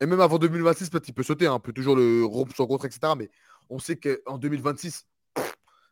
et 0.00 0.06
même 0.06 0.20
avant 0.20 0.38
2026, 0.38 0.90
peut-être 0.90 1.08
il 1.08 1.14
peut 1.14 1.22
sauter, 1.22 1.46
hein, 1.46 1.58
peut 1.58 1.72
toujours 1.72 1.96
le 1.96 2.24
rompre 2.24 2.54
son 2.54 2.66
contrat, 2.66 2.88
etc. 2.88 3.14
Mais 3.16 3.30
on 3.70 3.78
sait 3.78 3.96
qu'en 3.96 4.38
2026, 4.38 5.06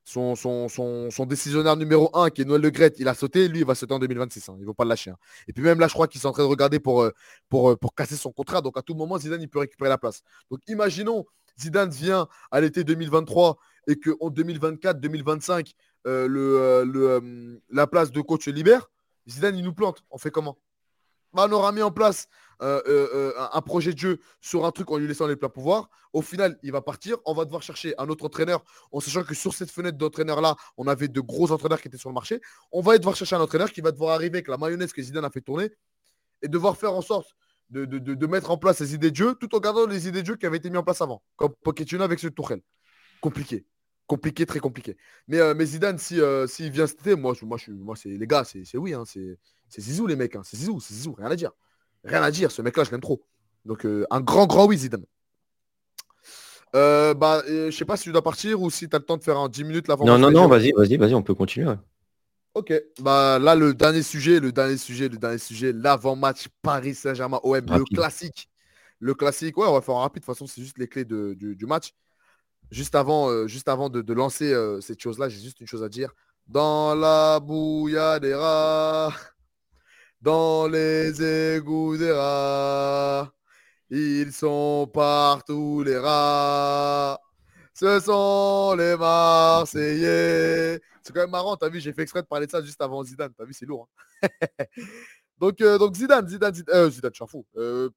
son, 0.04 1.26
décisionnaire 1.26 1.76
numéro 1.76 2.10
1, 2.16 2.30
qui 2.30 2.42
est 2.42 2.44
Noël 2.44 2.60
Le 2.60 3.00
il 3.00 3.08
a 3.08 3.14
sauté, 3.14 3.48
lui, 3.48 3.60
il 3.60 3.64
va 3.64 3.74
sauter 3.74 3.94
en 3.94 3.98
2026. 3.98 4.48
Hein, 4.48 4.54
il 4.58 4.62
ne 4.62 4.66
va 4.66 4.74
pas 4.74 4.84
le 4.84 4.88
lâcher. 4.88 5.10
Hein. 5.10 5.16
Et 5.48 5.52
puis 5.52 5.62
même 5.62 5.78
là, 5.78 5.88
je 5.88 5.94
crois 5.94 6.08
qu'il 6.08 6.20
est 6.20 6.26
en 6.26 6.32
train 6.32 6.42
de 6.42 6.48
regarder 6.48 6.80
pour, 6.80 7.02
euh, 7.02 7.12
euh, 7.54 7.76
pour 7.76 7.94
casser 7.94 8.16
son 8.16 8.32
contrat. 8.32 8.60
Donc 8.60 8.76
à 8.76 8.82
tout 8.82 8.94
moment, 8.94 9.18
Zidane, 9.18 9.42
il 9.42 9.48
peut 9.48 9.60
récupérer 9.60 9.88
la 9.88 9.98
place. 9.98 10.22
Donc 10.50 10.60
imaginons, 10.66 11.24
Zidane 11.60 11.90
vient 11.90 12.26
à 12.50 12.60
l'été 12.60 12.84
2023 12.84 13.58
et 13.88 13.96
qu'en 13.96 14.30
2024, 14.30 15.00
2025, 15.00 15.72
euh, 16.06 16.26
le, 16.26 16.84
le 16.84 17.60
la 17.70 17.86
place 17.86 18.10
de 18.10 18.20
coach 18.20 18.48
libère. 18.48 18.90
Zidane, 19.28 19.56
il 19.56 19.64
nous 19.64 19.74
plante. 19.74 20.02
On 20.10 20.18
fait 20.18 20.30
comment? 20.30 20.58
Bah, 21.32 21.46
On 21.48 21.52
aura 21.52 21.72
mis 21.72 21.82
en 21.82 21.92
place 21.92 22.26
un 22.62 23.60
projet 23.62 23.92
de 23.92 23.98
jeu 23.98 24.20
sur 24.40 24.64
un 24.64 24.70
truc 24.70 24.90
en 24.90 24.96
lui 24.96 25.08
laissant 25.08 25.26
les 25.26 25.36
pleins 25.36 25.48
pouvoirs. 25.48 25.88
Au 26.12 26.22
final, 26.22 26.58
il 26.62 26.72
va 26.72 26.82
partir. 26.82 27.16
On 27.24 27.34
va 27.34 27.44
devoir 27.44 27.62
chercher 27.62 27.94
un 27.98 28.08
autre 28.08 28.24
entraîneur 28.24 28.64
en 28.92 29.00
sachant 29.00 29.24
que 29.24 29.34
sur 29.34 29.54
cette 29.54 29.70
fenêtre 29.70 29.98
d'entraîneur-là, 29.98 30.56
on 30.76 30.86
avait 30.86 31.08
de 31.08 31.20
gros 31.20 31.50
entraîneurs 31.50 31.80
qui 31.80 31.88
étaient 31.88 31.98
sur 31.98 32.10
le 32.10 32.14
marché. 32.14 32.40
On 32.70 32.80
va 32.80 32.96
devoir 32.98 33.16
chercher 33.16 33.36
un 33.36 33.40
entraîneur 33.40 33.72
qui 33.72 33.80
va 33.80 33.90
devoir 33.90 34.14
arriver 34.14 34.36
avec 34.36 34.48
la 34.48 34.56
mayonnaise 34.56 34.92
que 34.92 35.02
Zidane 35.02 35.24
a 35.24 35.30
fait 35.30 35.40
tourner 35.40 35.70
et 36.42 36.48
devoir 36.48 36.76
faire 36.76 36.92
en 36.92 37.02
sorte 37.02 37.34
de, 37.70 38.26
mettre 38.26 38.50
en 38.50 38.58
place 38.58 38.78
ses 38.78 38.94
idées 38.94 39.10
de 39.10 39.16
jeu 39.16 39.34
tout 39.34 39.54
en 39.54 39.58
gardant 39.58 39.86
les 39.86 40.06
idées 40.06 40.22
de 40.22 40.26
jeu 40.26 40.36
qui 40.36 40.46
avaient 40.46 40.58
été 40.58 40.68
mises 40.68 40.78
en 40.78 40.82
place 40.82 41.00
avant, 41.00 41.22
comme 41.36 41.54
Pochettino 41.64 42.02
avec 42.02 42.18
ce 42.18 42.28
Tourelle. 42.28 42.60
Compliqué. 43.20 43.64
Compliqué, 44.06 44.44
très 44.44 44.60
compliqué. 44.60 44.96
Mais, 45.26 45.54
mais 45.54 45.64
Zidane, 45.64 45.96
s'il 45.98 46.22
si, 46.48 46.68
vient 46.68 46.86
cet 46.86 47.06
moi, 47.06 47.34
moi, 47.42 47.56
je, 47.56 47.70
moi 47.70 47.96
c'est 47.96 48.10
les 48.10 48.26
gars, 48.26 48.44
c'est 48.44 48.76
oui. 48.76 48.92
Hein, 48.92 49.04
c'est 49.06 49.38
Zizou, 49.80 50.06
les 50.06 50.16
mecs. 50.16 50.36
Hein, 50.36 50.42
c'est 50.44 50.58
Zizou, 50.58 50.80
c'est 50.80 50.92
Zizou, 50.92 51.14
rien 51.14 51.30
à 51.30 51.36
dire. 51.36 51.52
Rien 52.04 52.22
à 52.22 52.30
dire, 52.30 52.50
ce 52.50 52.62
mec-là, 52.62 52.84
je 52.84 52.90
l'aime 52.90 53.00
trop. 53.00 53.22
Donc, 53.64 53.86
euh, 53.86 54.04
un 54.10 54.20
grand, 54.20 54.46
grand 54.46 54.66
oui, 54.66 54.78
Zidane. 54.78 55.04
Euh, 56.74 57.14
bah, 57.14 57.42
euh, 57.48 57.70
je 57.70 57.76
sais 57.76 57.84
pas 57.84 57.96
si 57.96 58.04
tu 58.04 58.12
dois 58.12 58.22
partir 58.22 58.60
ou 58.60 58.70
si 58.70 58.88
tu 58.88 58.96
as 58.96 58.98
le 58.98 59.04
temps 59.04 59.18
de 59.18 59.22
faire 59.22 59.38
en 59.38 59.48
10 59.48 59.64
minutes 59.64 59.88
l'avant. 59.88 60.04
Non, 60.04 60.18
non, 60.18 60.30
non, 60.30 60.48
vas-y, 60.48 60.72
vas-y, 60.72 60.96
vas-y, 60.96 61.14
on 61.14 61.22
peut 61.22 61.34
continuer. 61.34 61.74
Ok, 62.54 62.72
bah 63.00 63.38
là, 63.38 63.54
le 63.54 63.72
dernier 63.72 64.02
sujet, 64.02 64.40
le 64.40 64.52
dernier 64.52 64.76
sujet, 64.76 65.08
le 65.08 65.16
dernier 65.16 65.38
sujet, 65.38 65.72
l'avant-match 65.72 66.48
Paris 66.60 66.94
Saint-Germain 66.94 67.40
OM, 67.42 67.64
le 67.66 67.84
classique. 67.84 68.48
Le 68.98 69.14
classique, 69.14 69.56
ouais, 69.56 69.66
on 69.66 69.72
va 69.72 69.80
faire 69.80 69.94
en 69.94 70.00
rapide. 70.00 70.22
De 70.22 70.26
toute 70.26 70.34
façon, 70.34 70.46
c'est 70.46 70.60
juste 70.60 70.78
les 70.78 70.86
clés 70.86 71.04
du, 71.04 71.66
match. 71.66 71.94
Juste 72.70 72.94
avant, 72.94 73.46
juste 73.46 73.68
avant 73.68 73.88
de, 73.88 74.12
lancer 74.12 74.54
cette 74.80 75.00
chose-là, 75.00 75.28
j'ai 75.28 75.40
juste 75.40 75.60
une 75.60 75.66
chose 75.66 75.82
à 75.82 75.88
dire. 75.88 76.12
Dans 76.46 76.94
la 76.94 77.40
bouilla 77.40 78.18
des 78.18 78.34
rats 78.34 79.12
dans 80.22 80.68
les 80.68 81.20
égouts 81.56 81.96
des 81.96 82.12
rats. 82.12 83.32
Ils 83.90 84.32
sont 84.32 84.88
partout 84.92 85.82
les 85.84 85.98
rats. 85.98 87.18
Ce 87.74 87.98
sont 88.00 88.74
les 88.78 88.96
Marseillais. 88.96 90.80
C'est 91.02 91.12
quand 91.12 91.22
même 91.22 91.30
marrant, 91.30 91.56
t'as 91.56 91.68
vu, 91.68 91.80
j'ai 91.80 91.92
fait 91.92 92.02
exprès 92.02 92.22
de 92.22 92.28
parler 92.28 92.46
de 92.46 92.52
ça 92.52 92.62
juste 92.62 92.80
avant 92.80 93.02
Zidane. 93.02 93.32
T'as 93.36 93.44
vu, 93.44 93.52
c'est 93.52 93.66
lourd. 93.66 93.88
Hein. 94.22 94.28
donc, 95.38 95.60
euh, 95.60 95.76
donc 95.76 95.96
Zidane, 95.96 96.28
Zidane, 96.28 96.54
Zidane, 96.54 96.76
euh, 96.76 96.90
Zidane, 96.90 97.12
je 97.12 97.24
fou. 97.24 97.44
Euh. 97.56 97.90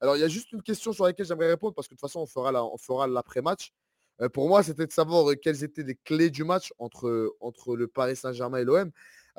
Alors, 0.00 0.16
il 0.16 0.20
y 0.20 0.24
a 0.24 0.28
juste 0.28 0.52
une 0.52 0.62
question 0.62 0.92
sur 0.92 1.06
laquelle 1.06 1.24
j'aimerais 1.24 1.48
répondre 1.48 1.74
parce 1.74 1.88
que 1.88 1.94
de 1.94 1.98
toute 1.98 2.06
façon, 2.06 2.20
on 2.20 2.76
fera, 2.78 3.06
l'après-match. 3.06 3.72
Euh, 4.20 4.28
pour 4.28 4.46
moi, 4.48 4.62
c'était 4.62 4.86
de 4.86 4.92
savoir 4.92 5.32
quelles 5.42 5.64
étaient 5.64 5.84
les 5.84 5.94
clés 5.94 6.28
du 6.28 6.44
match 6.44 6.74
entre, 6.78 7.34
entre 7.40 7.76
le 7.76 7.88
Paris 7.88 8.16
Saint-Germain 8.16 8.58
et 8.58 8.64
l'OM. 8.64 8.90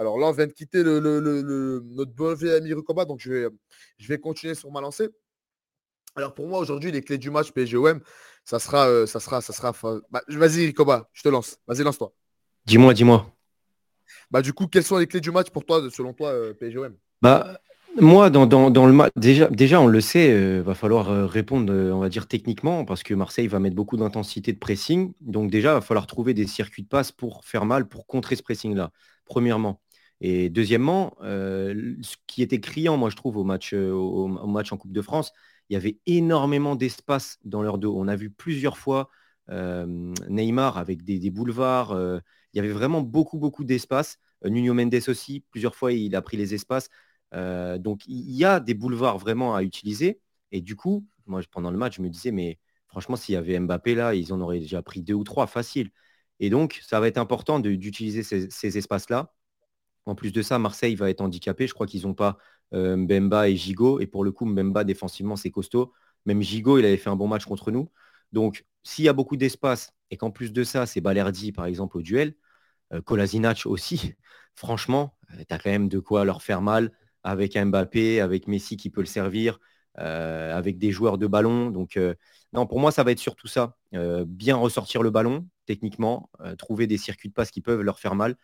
Alors 0.01 0.17
là, 0.17 0.29
on 0.29 0.31
vient 0.31 0.47
de 0.47 0.51
quitter 0.51 0.83
notre 0.83 2.11
bon 2.13 2.33
vieux 2.33 2.55
ami 2.55 2.73
Rukoba, 2.73 3.05
donc 3.05 3.19
je 3.19 3.31
vais, 3.31 3.47
je 3.99 4.07
vais 4.07 4.17
continuer 4.17 4.55
sur 4.55 4.71
ma 4.71 4.81
lancée. 4.81 5.09
Alors 6.15 6.33
pour 6.33 6.47
moi, 6.47 6.57
aujourd'hui, 6.57 6.91
les 6.91 7.03
clés 7.03 7.19
du 7.19 7.29
match 7.29 7.51
PSGOM, 7.51 7.99
ça 8.43 8.57
sera, 8.57 8.87
euh, 8.87 9.05
ça 9.05 9.19
sera, 9.19 9.41
ça 9.41 9.53
sera. 9.53 9.73
Bah, 10.09 10.23
vas-y, 10.27 10.65
Rukoba, 10.65 11.07
je 11.13 11.21
te 11.21 11.29
lance. 11.29 11.59
Vas-y, 11.67 11.83
lance-toi. 11.83 12.11
Dis-moi, 12.65 12.95
dis-moi. 12.95 13.31
Bah 14.31 14.41
du 14.41 14.53
coup, 14.53 14.65
quelles 14.65 14.83
sont 14.83 14.97
les 14.97 15.05
clés 15.05 15.21
du 15.21 15.29
match 15.29 15.51
pour 15.51 15.65
toi, 15.65 15.87
selon 15.91 16.13
toi, 16.13 16.29
euh, 16.29 16.55
PSGOM 16.55 16.95
Bah 17.21 17.59
moi, 17.99 18.31
dans, 18.31 18.47
le 18.87 18.93
match, 18.93 19.11
déjà, 19.15 19.49
déjà, 19.49 19.79
on 19.81 19.87
le 19.87 20.01
sait, 20.01 20.29
il 20.29 20.31
euh, 20.31 20.61
va 20.63 20.73
falloir 20.73 21.29
répondre, 21.29 21.71
on 21.71 21.99
va 21.99 22.09
dire 22.09 22.27
techniquement, 22.27 22.85
parce 22.85 23.03
que 23.03 23.13
Marseille 23.13 23.47
va 23.47 23.59
mettre 23.59 23.75
beaucoup 23.75 23.97
d'intensité 23.97 24.51
de 24.51 24.57
pressing. 24.57 25.13
Donc 25.21 25.51
déjà, 25.51 25.73
il 25.73 25.75
va 25.75 25.81
falloir 25.81 26.07
trouver 26.07 26.33
des 26.33 26.47
circuits 26.47 26.81
de 26.81 26.87
passe 26.87 27.11
pour 27.11 27.45
faire 27.45 27.65
mal, 27.65 27.87
pour 27.87 28.07
contrer 28.07 28.35
ce 28.35 28.41
pressing-là 28.41 28.91
premièrement. 29.31 29.79
Et 30.21 30.49
deuxièmement, 30.49 31.15
euh, 31.23 31.95
ce 32.03 32.15
qui 32.27 32.43
était 32.43 32.59
criant, 32.61 32.95
moi 32.95 33.09
je 33.09 33.15
trouve, 33.15 33.37
au 33.37 33.43
match, 33.43 33.73
euh, 33.73 33.91
au, 33.91 34.27
match 34.27 34.71
en 34.71 34.77
Coupe 34.77 34.93
de 34.93 35.01
France, 35.01 35.33
il 35.69 35.73
y 35.73 35.75
avait 35.77 35.99
énormément 36.05 36.75
d'espace 36.75 37.39
dans 37.43 37.63
leur 37.63 37.79
dos. 37.79 37.95
On 37.97 38.07
a 38.07 38.15
vu 38.15 38.29
plusieurs 38.29 38.77
fois 38.77 39.09
euh, 39.49 40.13
Neymar 40.29 40.77
avec 40.77 41.03
des, 41.03 41.31
boulevards. 41.31 41.97
il 42.53 42.57
y 42.57 42.59
avait 42.59 42.71
vraiment 42.71 43.01
beaucoup, 43.01 43.39
beaucoup 43.39 43.63
d'espace. 43.63 44.19
Nuno 44.45 44.73
Mendes 44.73 44.95
aussi, 45.07 45.41
plusieurs 45.51 45.75
fois, 45.75 45.91
il 45.93 46.15
a 46.15 46.21
pris 46.21 46.37
les 46.37 46.53
espaces. 46.53 46.89
donc 47.33 48.05
il 48.07 48.31
y 48.31 48.45
a 48.45 48.59
des 48.59 48.73
boulevards 48.75 49.17
vraiment 49.17 49.55
à 49.55 49.63
utiliser. 49.63 50.21
Et 50.51 50.61
du 50.61 50.75
coup, 50.75 51.07
moi 51.25 51.41
pendant 51.51 51.71
le 51.71 51.77
match, 51.77 51.97
je 51.97 52.01
me 52.03 52.09
disais, 52.09 52.31
mais 52.31 52.59
franchement, 52.87 53.15
s'il 53.15 53.33
y 53.33 53.37
avait 53.37 53.59
Mbappé 53.59 53.95
là, 53.95 54.13
ils 54.15 54.33
en 54.33 54.41
auraient 54.41 54.59
déjà 54.59 54.81
pris 54.83 55.01
deux 55.01 55.13
ou 55.15 55.23
trois 55.23 55.47
facile. 55.47 55.91
Et 56.39 56.49
donc, 56.49 56.79
ça 56.83 56.99
va 56.99 57.07
être 57.07 57.17
important 57.17 57.59
d'utiliser 57.59 58.23
ces, 58.23 58.77
espaces-là. 58.77 59.31
En 60.11 60.15
plus 60.15 60.33
de 60.33 60.41
ça, 60.41 60.59
Marseille 60.59 60.95
va 60.95 61.09
être 61.09 61.21
handicapé. 61.21 61.67
Je 61.67 61.73
crois 61.73 61.87
qu'ils 61.87 62.01
n'ont 62.01 62.13
pas 62.13 62.37
euh, 62.73 62.97
Mbemba 62.97 63.47
et 63.47 63.55
Gigot. 63.55 64.01
Et 64.01 64.07
pour 64.07 64.25
le 64.25 64.33
coup, 64.33 64.45
Mbemba, 64.45 64.83
défensivement, 64.83 65.37
c'est 65.37 65.51
costaud. 65.51 65.93
Même 66.25 66.41
Gigot, 66.41 66.79
il 66.79 66.85
avait 66.85 66.97
fait 66.97 67.09
un 67.09 67.15
bon 67.15 67.29
match 67.29 67.45
contre 67.45 67.71
nous. 67.71 67.89
Donc, 68.33 68.65
s'il 68.83 69.05
y 69.05 69.07
a 69.07 69.13
beaucoup 69.13 69.37
d'espace 69.37 69.93
et 70.09 70.17
qu'en 70.17 70.29
plus 70.29 70.51
de 70.51 70.65
ça, 70.65 70.85
c'est 70.85 70.99
Balerdi, 70.99 71.53
par 71.53 71.65
exemple, 71.65 71.97
au 71.97 72.01
duel, 72.01 72.35
euh, 72.93 72.99
aussi, 73.67 74.15
franchement, 74.55 75.17
euh, 75.31 75.43
tu 75.47 75.55
as 75.55 75.59
quand 75.59 75.69
même 75.69 75.87
de 75.87 75.99
quoi 75.99 76.25
leur 76.25 76.41
faire 76.41 76.61
mal 76.61 76.91
avec 77.23 77.57
Mbappé, 77.57 78.19
avec 78.19 78.47
Messi 78.49 78.75
qui 78.75 78.89
peut 78.89 79.01
le 79.01 79.07
servir, 79.07 79.59
avec 79.95 80.77
des 80.77 80.91
joueurs 80.91 81.17
de 81.17 81.27
ballon. 81.27 81.69
Donc, 81.69 81.97
non, 82.53 82.65
pour 82.65 82.79
moi, 82.79 82.91
ça 82.91 83.03
va 83.03 83.11
être 83.11 83.19
surtout 83.19 83.47
ça. 83.47 83.77
bien 84.25 84.55
ressortir 84.57 85.03
le 85.03 85.11
ballon, 85.11 85.47
techniquement, 85.65 86.29
euh, 86.41 86.55
trouver 86.55 86.87
des 86.87 86.97
circuits 86.97 87.29
de 87.29 87.33
passe 87.33 87.51
qui 87.51 87.61
peuvent 87.61 87.81
leur 87.81 87.99
faire 87.99 88.15
mal 88.15 88.35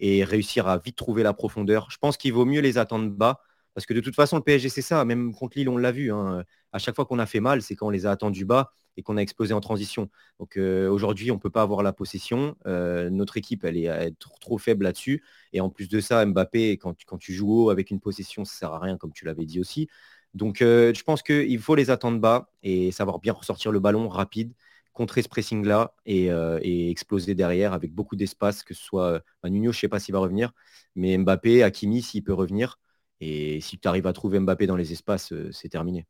et 0.00 0.24
réussir 0.24 0.66
à 0.66 0.78
vite 0.78 0.96
trouver 0.96 1.22
la 1.22 1.32
profondeur. 1.32 1.90
Je 1.90 1.98
pense 1.98 2.16
qu'il 2.16 2.32
vaut 2.32 2.44
mieux 2.44 2.60
les 2.60 2.78
attendre 2.78 3.10
bas. 3.10 3.40
Parce 3.74 3.84
que 3.84 3.92
de 3.92 4.00
toute 4.00 4.14
façon, 4.14 4.36
le 4.36 4.42
PSG, 4.42 4.70
c'est 4.70 4.82
ça. 4.82 5.04
Même 5.04 5.34
contre 5.34 5.58
Lille, 5.58 5.68
on 5.68 5.76
l'a 5.76 5.92
vu. 5.92 6.10
Hein. 6.10 6.44
À 6.72 6.78
chaque 6.78 6.96
fois 6.96 7.04
qu'on 7.04 7.18
a 7.18 7.26
fait 7.26 7.40
mal, 7.40 7.60
c'est 7.60 7.76
quand 7.76 7.88
on 7.88 7.90
les 7.90 8.06
a 8.06 8.10
attendus 8.10 8.46
bas 8.46 8.72
et 8.96 9.02
qu'on 9.02 9.18
a 9.18 9.20
explosé 9.20 9.52
en 9.52 9.60
transition. 9.60 10.08
Donc 10.40 10.56
euh, 10.56 10.88
aujourd'hui, 10.88 11.30
on 11.30 11.34
ne 11.34 11.40
peut 11.40 11.50
pas 11.50 11.60
avoir 11.60 11.82
la 11.82 11.92
possession. 11.92 12.56
Euh, 12.66 13.10
notre 13.10 13.36
équipe, 13.36 13.64
elle 13.64 13.76
est, 13.76 14.18
trop, 14.18 14.56
faible 14.56 14.84
là-dessus. 14.84 15.22
Et 15.52 15.60
en 15.60 15.68
plus 15.68 15.90
de 15.90 16.00
ça, 16.00 16.24
Mbappé, 16.24 16.78
quand, 16.78 16.96
quand 17.04 17.18
tu 17.18 17.34
joues 17.34 17.64
haut 17.64 17.70
avec 17.70 17.90
une 17.90 18.00
possession, 18.00 18.46
ça 18.46 18.54
ne 18.54 18.58
sert 18.58 18.72
à 18.72 18.78
rien, 18.78 18.96
comme 18.96 19.12
tu 19.12 19.26
l'avais 19.26 19.44
dit 19.44 19.60
aussi. 19.60 19.88
Donc 20.32 20.58
je 20.60 21.02
pense 21.02 21.22
qu'il 21.22 21.58
faut 21.58 21.74
les 21.74 21.90
attendre 21.90 22.18
bas 22.18 22.50
et 22.62 22.92
savoir 22.92 23.20
bien 23.20 23.32
ressortir 23.32 23.72
le 23.72 23.80
ballon 23.80 24.08
rapide 24.08 24.52
contrer 24.96 25.20
ce 25.20 25.28
pressing-là 25.28 25.94
euh, 26.08 26.58
et, 26.62 26.90
exploser 26.90 27.34
derrière 27.34 27.74
avec 27.74 27.92
beaucoup 27.92 28.16
d'espace, 28.16 28.62
que 28.62 28.72
ce 28.72 28.82
soit 28.82 29.22
bah, 29.42 29.50
Nuno, 29.50 29.70
je 29.70 29.76
ne 29.76 29.80
sais 29.82 29.88
pas 29.88 30.00
s'il 30.00 30.14
va 30.14 30.20
revenir, 30.20 30.52
mais 30.94 31.16
Mbappé, 31.18 31.62
Hakimi, 31.62 32.02
s'il 32.02 32.24
peut 32.24 32.32
revenir. 32.32 32.80
Et 33.20 33.60
si 33.60 33.78
tu 33.78 33.86
arrives 33.86 34.06
à 34.06 34.14
trouver 34.14 34.40
Mbappé 34.40 34.66
dans 34.66 34.76
les 34.76 34.92
espaces, 34.92 35.32
euh, 35.32 35.52
c'est 35.52 35.68
terminé. 35.68 36.06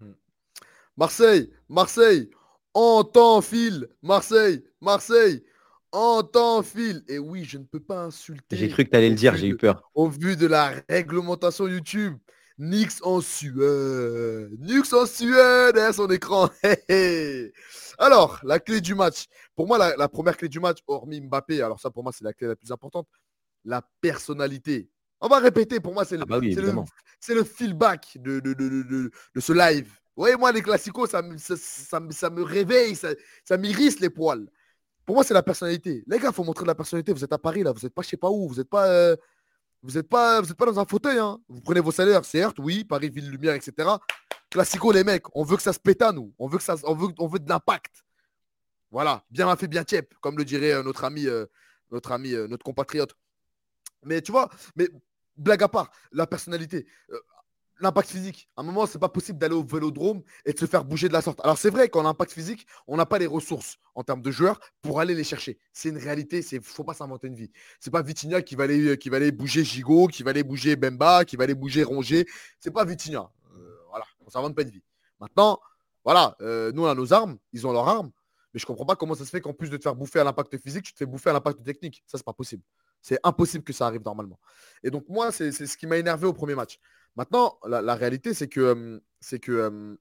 Hmm. 0.00 0.12
Marseille, 0.96 1.52
Marseille, 1.68 2.30
En 2.74 3.04
temps 3.04 3.40
fil, 3.40 3.88
Marseille, 4.02 4.64
Marseille, 4.80 5.44
en 5.92 6.24
temps 6.24 6.64
fil. 6.64 7.04
Et 7.06 7.20
oui, 7.20 7.44
je 7.44 7.58
ne 7.58 7.64
peux 7.64 7.78
pas 7.78 8.02
insulter. 8.02 8.56
J'ai 8.56 8.68
cru 8.68 8.84
que 8.84 8.90
tu 8.90 8.96
allais 8.96 9.10
le 9.10 9.14
dire, 9.14 9.36
j'ai 9.36 9.46
eu 9.46 9.56
peur. 9.56 9.88
Au 9.94 10.08
vu 10.08 10.36
de 10.36 10.48
la 10.48 10.72
réglementation 10.88 11.68
YouTube. 11.68 12.16
Nix 12.58 13.00
en 13.02 13.20
Suède. 13.20 14.50
Nix 14.60 14.92
en 14.92 15.06
Suède, 15.06 15.76
hein, 15.76 15.92
son 15.92 16.08
écran. 16.08 16.48
alors, 17.98 18.38
la 18.44 18.60
clé 18.60 18.80
du 18.80 18.94
match. 18.94 19.26
Pour 19.56 19.66
moi, 19.66 19.94
la, 19.96 20.08
première 20.08 20.36
clé 20.36 20.48
du 20.48 20.60
match, 20.60 20.78
hormis 20.86 21.20
Mbappé, 21.20 21.62
alors 21.62 21.80
ça 21.80 21.90
pour 21.90 22.02
moi 22.02 22.12
c'est 22.12 22.24
la 22.24 22.32
clé 22.32 22.46
la 22.46 22.56
plus 22.56 22.70
importante, 22.70 23.08
la 23.64 23.82
personnalité. 24.00 24.88
On 25.20 25.28
va 25.28 25.38
répéter, 25.38 25.80
pour 25.80 25.94
moi 25.94 26.04
c'est 26.04 26.16
le, 26.16 26.22
ah 26.22 26.26
bah 26.26 26.38
le, 26.40 27.34
le, 27.34 27.44
feedback 27.44 28.18
de, 28.20 28.40
de, 28.40 28.52
de, 28.52 29.10
de, 29.34 29.40
ce 29.40 29.52
live. 29.52 29.86
Vous 30.16 30.22
voyez, 30.22 30.36
moi 30.36 30.52
les 30.52 30.62
classicos, 30.62 31.10
ça, 31.10 31.22
ça, 31.38 32.00
ça, 32.10 32.30
me 32.30 32.42
réveille, 32.42 32.94
ça, 32.94 33.08
ça 33.44 33.56
m'irrisse 33.56 34.00
les 34.00 34.10
poils. 34.10 34.46
Pour 35.04 35.16
moi, 35.16 35.24
c'est 35.24 35.34
la 35.34 35.42
personnalité. 35.42 36.02
Les 36.06 36.18
gars, 36.18 36.28
il 36.28 36.34
faut 36.34 36.44
montrer 36.44 36.64
de 36.64 36.68
la 36.68 36.74
personnalité. 36.74 37.12
Vous 37.12 37.24
êtes 37.24 37.32
à 37.32 37.38
Paris, 37.38 37.62
là, 37.62 37.72
vous 37.72 37.80
n'êtes 37.82 37.92
pas 37.92 38.02
je 38.02 38.08
sais 38.08 38.16
pas 38.16 38.30
où, 38.30 38.48
vous 38.48 38.56
n'êtes 38.56 38.70
pas, 38.70 38.86
euh, 38.86 39.16
vous 39.84 39.92
n'êtes 39.92 40.08
pas, 40.08 40.40
pas 40.42 40.64
dans 40.64 40.80
un 40.80 40.86
fauteuil. 40.86 41.18
Hein. 41.18 41.38
Vous 41.46 41.60
prenez 41.60 41.80
vos 41.80 41.92
salaires, 41.92 42.24
certes, 42.24 42.56
oui, 42.58 42.84
Paris, 42.84 43.10
Ville 43.10 43.30
Lumière, 43.30 43.54
etc. 43.54 43.90
Classico, 44.50 44.90
les 44.90 45.04
mecs, 45.04 45.24
on 45.36 45.44
veut 45.44 45.56
que 45.56 45.62
ça 45.62 45.74
se 45.74 45.78
à 46.02 46.10
nous. 46.10 46.32
On 46.38 46.48
veut, 46.48 46.56
que 46.56 46.64
ça, 46.64 46.76
on 46.84 46.94
veut, 46.94 47.08
on 47.18 47.26
veut 47.26 47.38
de 47.38 47.48
l'impact. 47.48 48.02
Voilà, 48.90 49.22
bien 49.30 49.54
fait, 49.56 49.68
bien 49.68 49.84
tiep, 49.84 50.14
comme 50.22 50.38
le 50.38 50.44
dirait 50.46 50.72
euh, 50.72 50.82
notre 50.82 51.04
ami, 51.04 51.26
euh, 51.26 51.44
notre 51.90 52.12
ami, 52.12 52.32
notre 52.48 52.64
compatriote. 52.64 53.14
Mais 54.04 54.22
tu 54.22 54.32
vois, 54.32 54.48
mais 54.74 54.88
blague 55.36 55.62
à 55.62 55.68
part, 55.68 55.90
la 56.12 56.26
personnalité 56.26 56.86
l'impact 57.80 58.10
physique. 58.10 58.48
À 58.56 58.60
un 58.60 58.64
moment, 58.64 58.86
c'est 58.86 58.98
pas 58.98 59.08
possible 59.08 59.38
d'aller 59.38 59.54
au 59.54 59.64
vélodrome 59.64 60.22
et 60.44 60.52
de 60.52 60.58
se 60.58 60.66
faire 60.66 60.84
bouger 60.84 61.08
de 61.08 61.12
la 61.12 61.22
sorte. 61.22 61.40
Alors 61.42 61.58
c'est 61.58 61.70
vrai 61.70 61.88
qu'en 61.88 62.04
impact 62.06 62.32
physique, 62.32 62.66
on 62.86 62.96
n'a 62.96 63.06
pas 63.06 63.18
les 63.18 63.26
ressources 63.26 63.78
en 63.94 64.02
termes 64.02 64.22
de 64.22 64.30
joueurs 64.30 64.60
pour 64.82 65.00
aller 65.00 65.14
les 65.14 65.24
chercher. 65.24 65.58
C'est 65.72 65.88
une 65.88 65.98
réalité, 65.98 66.44
il 66.52 66.58
ne 66.58 66.62
faut 66.62 66.84
pas 66.84 66.94
s'inventer 66.94 67.26
une 67.26 67.34
vie. 67.34 67.50
C'est 67.80 67.90
pas 67.90 68.02
Vitinha 68.02 68.42
qui 68.42 68.54
va 68.54 68.64
aller 68.64 68.96
qui 68.98 69.08
va 69.08 69.16
aller 69.16 69.32
bouger 69.32 69.64
Gigot, 69.64 70.06
qui 70.08 70.22
va 70.22 70.30
aller 70.30 70.44
bouger 70.44 70.76
Bemba, 70.76 71.24
qui 71.24 71.36
va 71.36 71.44
aller 71.44 71.54
bouger 71.54 71.82
Rongier. 71.82 72.26
C'est 72.60 72.70
pas 72.70 72.84
Vitinha. 72.84 73.30
Euh, 73.54 73.76
voilà, 73.90 74.04
on 74.26 74.30
s'invente 74.30 74.54
pas 74.54 74.62
une 74.62 74.70
vie. 74.70 74.82
Maintenant, 75.20 75.60
voilà, 76.04 76.36
euh, 76.40 76.70
nous 76.72 76.84
on 76.84 76.86
a 76.86 76.94
nos 76.94 77.12
armes, 77.12 77.38
ils 77.52 77.66
ont 77.66 77.72
leurs 77.72 77.88
armes, 77.88 78.10
mais 78.52 78.60
je 78.60 78.66
comprends 78.66 78.84
pas 78.84 78.96
comment 78.96 79.14
ça 79.14 79.24
se 79.24 79.30
fait 79.30 79.40
qu'en 79.40 79.52
plus 79.52 79.70
de 79.70 79.76
te 79.76 79.82
faire 79.82 79.94
bouffer 79.94 80.20
à 80.20 80.24
l'impact 80.24 80.58
physique, 80.58 80.84
tu 80.84 80.92
te 80.92 80.98
fais 80.98 81.06
bouffer 81.06 81.30
à 81.30 81.32
l'impact 81.32 81.62
technique. 81.64 82.04
Ça 82.06 82.18
c'est 82.18 82.24
pas 82.24 82.32
possible. 82.32 82.62
C'est 83.00 83.18
impossible 83.22 83.64
que 83.64 83.72
ça 83.74 83.86
arrive 83.86 84.02
normalement. 84.02 84.38
Et 84.82 84.90
donc 84.90 85.06
moi, 85.08 85.30
c'est 85.30 85.52
ce 85.52 85.76
qui 85.76 85.86
m'a 85.86 85.98
énervé 85.98 86.26
au 86.26 86.32
premier 86.32 86.54
match. 86.54 86.78
Maintenant, 87.16 87.58
la, 87.66 87.94
réalité, 87.94 88.34
c'est 88.34 88.48
que, 88.48 89.00
c'est 89.20 89.38
que, 89.38 89.96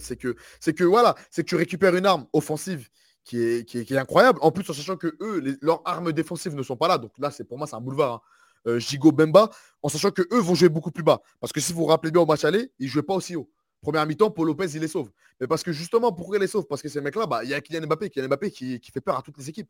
c'est 0.00 0.16
que, 0.16 0.84
voilà, 0.84 1.14
c'est 1.30 1.42
que 1.42 1.48
tu 1.48 1.56
récupères 1.56 1.94
une 1.94 2.06
arme 2.06 2.26
offensive 2.32 2.88
qui 3.24 3.38
est, 3.38 3.92
incroyable. 3.92 4.38
En 4.42 4.52
plus, 4.52 4.68
en 4.70 4.72
sachant 4.72 4.96
que 4.96 5.16
eux, 5.20 5.58
leurs 5.60 5.82
armes 5.84 6.12
défensives 6.12 6.54
ne 6.54 6.62
sont 6.62 6.76
pas 6.76 6.88
là. 6.88 6.98
Donc 6.98 7.12
là, 7.18 7.30
c'est 7.30 7.44
pour 7.44 7.58
moi, 7.58 7.66
c'est 7.66 7.76
un 7.76 7.80
boulevard. 7.80 8.22
Hein. 8.66 8.78
Gigo 8.78 9.12
Bemba, 9.12 9.50
en 9.82 9.88
sachant 9.88 10.10
que 10.10 10.22
eux 10.32 10.40
vont 10.40 10.54
jouer 10.54 10.68
beaucoup 10.68 10.90
plus 10.90 11.04
bas. 11.04 11.20
Parce 11.40 11.52
que 11.52 11.60
si 11.60 11.72
vous 11.72 11.80
vous 11.80 11.86
rappelez 11.86 12.10
bien 12.10 12.22
au 12.22 12.26
match 12.26 12.44
aller, 12.44 12.72
ils 12.78 12.86
ne 12.86 12.90
jouaient 12.90 13.02
pas 13.02 13.14
aussi 13.14 13.36
haut. 13.36 13.48
Première 13.80 14.06
mi-temps, 14.06 14.30
Paul 14.30 14.48
Lopez, 14.48 14.66
il 14.74 14.80
les 14.80 14.88
sauve. 14.88 15.10
Mais 15.40 15.46
parce 15.46 15.62
que 15.62 15.70
justement, 15.70 16.12
pourquoi 16.12 16.38
il 16.38 16.40
les 16.40 16.46
sauve 16.48 16.66
Parce 16.66 16.82
que 16.82 16.88
ces 16.88 17.00
mecs-là, 17.00 17.26
bah, 17.26 17.44
il 17.44 17.50
y 17.50 17.54
a 17.54 17.60
Kylian 17.60 17.86
Mbappé, 17.86 18.10
Kylian 18.10 18.26
Mbappé 18.26 18.50
qui, 18.50 18.80
qui 18.80 18.90
fait 18.90 19.00
peur 19.00 19.16
à 19.16 19.22
toutes 19.22 19.38
les 19.38 19.48
équipes. 19.48 19.68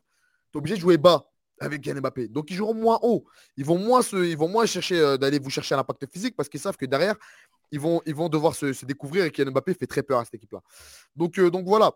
Tu 0.52 0.56
es 0.56 0.58
obligé 0.58 0.76
de 0.76 0.80
jouer 0.80 0.96
bas 0.96 1.28
avec 1.60 1.82
Kylian 1.82 2.00
Mbappé. 2.00 2.28
Donc 2.28 2.50
ils 2.50 2.54
joueront 2.56 2.74
moins 2.74 2.98
haut. 3.02 3.24
Ils 3.56 3.64
vont 3.64 3.78
moins, 3.78 4.02
se, 4.02 4.16
ils 4.16 4.36
vont 4.36 4.48
moins 4.48 4.66
chercher 4.66 4.98
euh, 4.98 5.16
d'aller 5.16 5.38
vous 5.38 5.50
chercher 5.50 5.74
à 5.74 5.78
l'impact 5.78 6.06
physique 6.12 6.36
parce 6.36 6.48
qu'ils 6.48 6.60
savent 6.60 6.76
que 6.76 6.86
derrière, 6.86 7.16
ils 7.70 7.80
vont, 7.80 8.00
ils 8.06 8.14
vont 8.14 8.28
devoir 8.28 8.54
se, 8.54 8.84
découvrir 8.84 9.24
et 9.24 9.30
Kylian 9.30 9.52
Mbappé 9.52 9.74
fait 9.74 9.86
très 9.86 10.02
peur 10.02 10.20
à 10.20 10.24
cette 10.24 10.34
équipe-là. 10.34 10.60
Donc, 11.14 11.38
euh, 11.38 11.50
donc 11.50 11.66
voilà. 11.66 11.92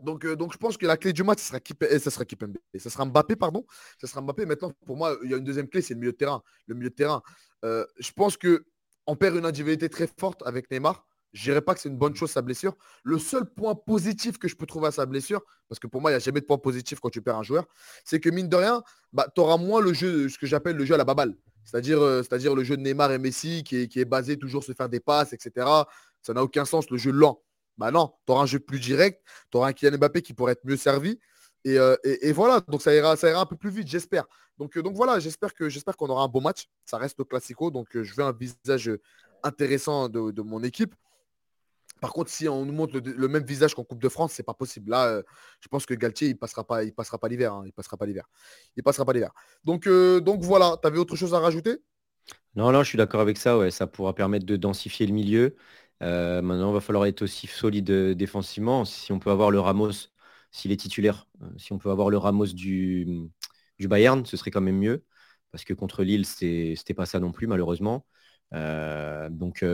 Donc, 0.00 0.24
euh, 0.24 0.34
donc 0.34 0.52
je 0.52 0.58
pense 0.58 0.76
que 0.76 0.86
la 0.86 0.96
clé 0.96 1.12
du 1.12 1.22
match, 1.22 1.38
ce 1.38 1.48
sera, 1.48 1.60
Kipembe. 1.60 1.98
ça 1.98 2.10
sera 2.10 2.24
Kipembe. 2.24 2.56
Ça 2.76 2.90
sera 2.90 3.04
Mbappé, 3.04 3.36
pardon. 3.36 3.64
Ça 4.00 4.06
sera 4.06 4.20
Mbappé. 4.20 4.46
Maintenant, 4.46 4.72
pour 4.84 4.96
moi, 4.96 5.16
il 5.22 5.30
y 5.30 5.34
a 5.34 5.36
une 5.36 5.44
deuxième 5.44 5.68
clé, 5.68 5.80
c'est 5.80 5.94
le 5.94 6.00
milieu 6.00 6.12
de 6.12 6.16
terrain. 6.16 6.42
Le 6.66 6.74
milieu 6.74 6.90
de 6.90 6.94
terrain. 6.94 7.22
je 7.62 8.12
pense 8.14 8.36
qu'on 8.36 9.16
perd 9.16 9.36
une 9.36 9.46
individualité 9.46 9.88
très 9.88 10.08
forte 10.08 10.42
avec 10.44 10.70
Neymar. 10.70 11.06
Je 11.32 11.42
dirais 11.44 11.62
pas 11.62 11.74
que 11.74 11.80
c'est 11.80 11.88
une 11.88 11.96
bonne 11.96 12.14
chose 12.14 12.30
sa 12.30 12.42
blessure. 12.42 12.76
Le 13.04 13.18
seul 13.18 13.46
point 13.46 13.74
positif 13.74 14.38
que 14.38 14.48
je 14.48 14.54
peux 14.54 14.66
trouver 14.66 14.88
à 14.88 14.90
sa 14.90 15.06
blessure, 15.06 15.40
parce 15.68 15.78
que 15.78 15.86
pour 15.86 16.02
moi, 16.02 16.10
il 16.10 16.14
n'y 16.14 16.16
a 16.16 16.20
jamais 16.20 16.40
de 16.40 16.44
point 16.44 16.58
positif 16.58 17.00
quand 17.00 17.08
tu 17.08 17.22
perds 17.22 17.38
un 17.38 17.42
joueur, 17.42 17.66
c'est 18.04 18.20
que 18.20 18.28
mine 18.28 18.48
de 18.48 18.56
rien, 18.56 18.82
bah, 19.12 19.26
tu 19.34 19.40
auras 19.40 19.56
moins 19.56 19.80
le 19.80 19.94
jeu, 19.94 20.28
ce 20.28 20.36
que 20.36 20.46
j'appelle 20.46 20.76
le 20.76 20.84
jeu 20.84 20.94
à 20.94 20.98
la 20.98 21.04
baballe. 21.04 21.34
C'est-à-dire, 21.64 22.02
euh, 22.02 22.22
le 22.54 22.64
jeu 22.64 22.76
de 22.76 22.82
Neymar 22.82 23.12
et 23.12 23.18
Messi 23.18 23.62
qui 23.64 23.76
est, 23.76 24.04
basé 24.04 24.36
toujours 24.36 24.62
sur 24.62 24.74
faire 24.74 24.88
des 24.88 25.00
passes, 25.00 25.32
etc. 25.32 25.66
Ça 26.20 26.34
n'a 26.34 26.42
aucun 26.42 26.64
sens, 26.64 26.90
le 26.90 26.98
jeu 26.98 27.12
lent. 27.12 27.42
Bah 27.78 27.90
non, 27.90 28.12
tu 28.26 28.32
auras 28.32 28.42
un 28.42 28.46
jeu 28.46 28.58
plus 28.58 28.78
direct, 28.78 29.22
tu 29.50 29.56
auras 29.56 29.68
un 29.68 29.72
Kylian 29.72 29.96
Mbappé 29.96 30.20
qui 30.20 30.34
pourrait 30.34 30.52
être 30.52 30.64
mieux 30.64 30.76
servi. 30.76 31.18
Euh, 31.66 31.96
et, 32.04 32.32
voilà, 32.32 32.60
donc 32.60 32.82
ça 32.82 32.94
ira, 32.94 33.16
ça 33.16 33.30
ira 33.30 33.40
un 33.40 33.46
peu 33.46 33.56
plus 33.56 33.70
vite, 33.70 33.88
j'espère. 33.88 34.26
Donc, 34.58 34.76
euh, 34.76 34.82
donc 34.82 34.94
voilà, 34.96 35.18
j'espère 35.20 35.54
qu'on 35.54 36.08
aura 36.08 36.24
un 36.24 36.28
bon 36.28 36.42
match. 36.42 36.68
Ça 36.84 36.98
reste 36.98 37.24
classico, 37.24 37.70
donc 37.70 37.88
je 37.94 38.14
veux 38.14 38.24
un 38.24 38.32
visage 38.32 38.90
intéressant 39.42 40.08
de 40.10 40.42
mon 40.42 40.62
équipe. 40.62 40.94
Par 42.02 42.12
contre, 42.12 42.32
si 42.32 42.48
on 42.48 42.66
nous 42.66 42.72
montre 42.72 42.98
le, 42.98 43.28
même 43.28 43.44
visage 43.44 43.76
qu'en 43.76 43.84
Coupe 43.84 44.02
de 44.02 44.08
France, 44.08 44.32
c'est 44.32 44.42
pas 44.42 44.54
possible. 44.54 44.90
Là, 44.90 45.06
euh, 45.06 45.22
je 45.60 45.68
pense 45.68 45.86
que 45.86 45.94
Galtier, 45.94 46.26
il 46.26 46.36
passera 46.36 46.66
pas, 46.66 46.82
il 46.82 46.92
passera 46.92 47.16
pas 47.16 47.28
l'hiver. 47.28 47.52
Hein. 47.54 47.62
il 47.64 47.72
passera 47.72 47.96
pas 47.96 48.06
l'hiver. 48.06 48.24
Il 48.76 48.82
passera 48.82 49.04
pas 49.04 49.12
l'hiver. 49.12 49.30
Donc, 49.62 49.86
euh, 49.86 50.18
donc 50.18 50.42
voilà. 50.42 50.76
Tu 50.82 50.88
avais 50.88 50.98
autre 50.98 51.14
chose 51.14 51.32
à 51.32 51.38
rajouter? 51.38 51.78
Non, 52.56 52.72
non, 52.72 52.82
je 52.82 52.88
suis 52.88 52.98
d'accord 52.98 53.20
avec 53.20 53.38
ça. 53.38 53.56
Ouais, 53.56 53.70
ça 53.70 53.86
pourra 53.86 54.16
permettre 54.16 54.44
de 54.44 54.56
densifier 54.56 55.06
le 55.06 55.12
milieu. 55.12 55.54
Euh, 56.02 56.42
maintenant, 56.42 56.70
il 56.70 56.74
va 56.74 56.80
falloir 56.80 57.06
être 57.06 57.22
aussi 57.22 57.46
solide 57.46 57.92
défensivement. 58.16 58.84
Si 58.84 59.12
on 59.12 59.20
peut 59.20 59.30
avoir 59.30 59.52
le 59.52 59.60
Ramos, 59.60 59.92
s'il 60.50 60.72
est 60.72 60.76
titulaire, 60.76 61.28
si 61.56 61.72
on 61.72 61.78
peut 61.78 61.90
avoir 61.92 62.10
le 62.10 62.18
Ramos 62.18 62.46
du, 62.46 63.30
Bayern, 63.78 64.26
ce 64.26 64.36
serait 64.36 64.50
quand 64.50 64.60
même 64.60 64.78
mieux. 64.78 65.04
Parce 65.52 65.64
que 65.64 65.72
contre 65.72 66.02
Lille, 66.02 66.26
c'était 66.26 66.94
pas 66.94 67.06
ça 67.06 67.20
non 67.20 67.30
plus, 67.30 67.46
malheureusement. 67.46 68.04
donc 68.50 69.64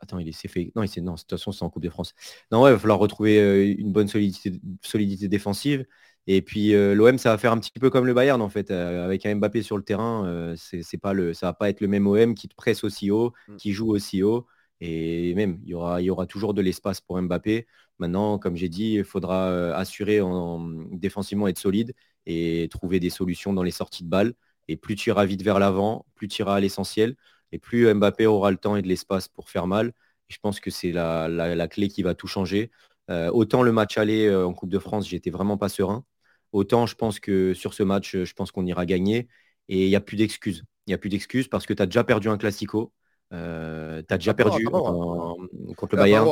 Attends, 0.00 0.18
il 0.18 0.32
s'est 0.34 0.48
fait. 0.48 0.72
Non, 0.76 0.82
il 0.82 1.04
non, 1.04 1.14
de 1.14 1.18
toute 1.18 1.30
façon, 1.30 1.52
c'est 1.52 1.64
en 1.64 1.70
Coupe 1.70 1.82
de 1.82 1.90
France. 1.90 2.14
Non, 2.52 2.62
ouais, 2.62 2.70
il 2.70 2.74
va 2.74 2.78
falloir 2.78 2.98
retrouver 2.98 3.40
euh, 3.40 3.74
une 3.78 3.92
bonne 3.92 4.08
solidité, 4.08 4.52
solidité 4.82 5.28
défensive. 5.28 5.86
Et 6.26 6.42
puis 6.42 6.74
euh, 6.74 6.94
l'OM, 6.94 7.16
ça 7.18 7.30
va 7.30 7.38
faire 7.38 7.52
un 7.52 7.58
petit 7.58 7.70
peu 7.72 7.88
comme 7.90 8.06
le 8.06 8.12
Bayern 8.12 8.40
en 8.42 8.50
fait, 8.50 8.70
euh, 8.70 9.04
avec 9.04 9.24
un 9.24 9.34
Mbappé 9.36 9.62
sur 9.62 9.78
le 9.78 9.82
terrain, 9.82 10.54
c'est 10.56 10.98
pas 10.98 11.14
le, 11.14 11.32
ça 11.32 11.46
va 11.46 11.52
pas 11.54 11.70
être 11.70 11.80
le 11.80 11.88
même 11.88 12.06
OM 12.06 12.34
qui 12.34 12.48
te 12.48 12.54
presse 12.54 12.84
aussi 12.84 13.10
haut, 13.10 13.32
mm. 13.48 13.56
qui 13.56 13.72
joue 13.72 13.90
aussi 13.90 14.22
haut. 14.22 14.46
Et 14.80 15.34
même, 15.34 15.58
il 15.64 15.70
y 15.70 15.74
aura, 15.74 16.00
il 16.02 16.04
y 16.04 16.10
aura 16.10 16.26
toujours 16.26 16.54
de 16.54 16.62
l'espace 16.62 17.00
pour 17.00 17.20
Mbappé. 17.20 17.66
Maintenant, 17.98 18.38
comme 18.38 18.56
j'ai 18.56 18.68
dit, 18.68 18.94
il 18.94 19.04
faudra 19.04 19.74
assurer 19.74 20.20
en, 20.20 20.60
défensivement 20.92 21.48
être 21.48 21.58
solide 21.58 21.94
et 22.26 22.68
trouver 22.70 23.00
des 23.00 23.10
solutions 23.10 23.52
dans 23.52 23.64
les 23.64 23.72
sorties 23.72 24.04
de 24.04 24.08
balles. 24.08 24.34
Et 24.68 24.76
plus 24.76 24.94
tu 24.94 25.08
iras 25.10 25.24
vite 25.24 25.42
vers 25.42 25.58
l'avant, 25.58 26.06
plus 26.14 26.28
tu 26.28 26.42
iras 26.42 26.56
à 26.56 26.60
l'essentiel. 26.60 27.16
Et 27.52 27.58
plus 27.58 27.92
Mbappé 27.92 28.26
aura 28.26 28.50
le 28.50 28.56
temps 28.56 28.76
et 28.76 28.82
de 28.82 28.88
l'espace 28.88 29.28
pour 29.28 29.50
faire 29.50 29.66
mal, 29.66 29.92
je 30.28 30.38
pense 30.40 30.60
que 30.60 30.70
c'est 30.70 30.92
la, 30.92 31.68
clé 31.68 31.88
qui 31.88 32.02
va 32.02 32.14
tout 32.14 32.26
changer. 32.26 32.70
Euh, 33.10 33.30
autant 33.30 33.62
le 33.62 33.72
match 33.72 33.96
aller 33.96 34.26
euh, 34.26 34.46
en 34.46 34.52
Coupe 34.52 34.70
de 34.70 34.78
France, 34.78 35.08
j'étais 35.08 35.30
vraiment 35.30 35.56
pas 35.56 35.68
serein. 35.68 36.04
Autant 36.52 36.86
je 36.86 36.94
pense 36.94 37.20
que 37.20 37.54
sur 37.54 37.74
ce 37.74 37.82
match, 37.82 38.16
je 38.16 38.32
pense 38.34 38.52
qu'on 38.52 38.66
ira 38.66 38.86
gagner. 38.86 39.28
Et 39.68 39.84
il 39.84 39.88
n'y 39.88 39.96
a 39.96 40.00
plus 40.00 40.16
d'excuses. 40.16 40.64
Il 40.86 40.90
n'y 40.90 40.94
a 40.94 40.98
plus 40.98 41.10
d'excuses 41.10 41.48
parce 41.48 41.66
que 41.66 41.74
tu 41.74 41.82
as 41.82 41.86
déjà 41.86 42.04
perdu 42.04 42.28
un 42.28 42.38
classico. 42.38 42.92
Euh, 43.32 44.02
tu 44.06 44.14
as 44.14 44.18
déjà 44.18 44.34
perdu 44.34 44.64
contre 44.64 45.88
le 45.92 45.96
Bayern. 45.96 46.26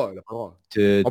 tu 0.71 1.03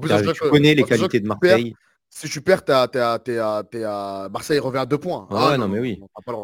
connais 0.50 0.74
les 0.76 0.84
qualités 0.84 1.20
de 1.20 1.28
Marseille 1.28 1.76
si 2.16 2.30
tu 2.30 2.42
perds, 2.42 2.64
t'es 2.64 2.72
à, 2.72 4.30
Marseille 4.32 4.60
revient 4.60 4.78
à 4.78 4.86
deux 4.86 4.98
points. 4.98 5.28
Ah, 5.30 5.50
ah 5.52 5.58
non, 5.58 5.68
mais 5.68 5.80
oui. 5.80 6.00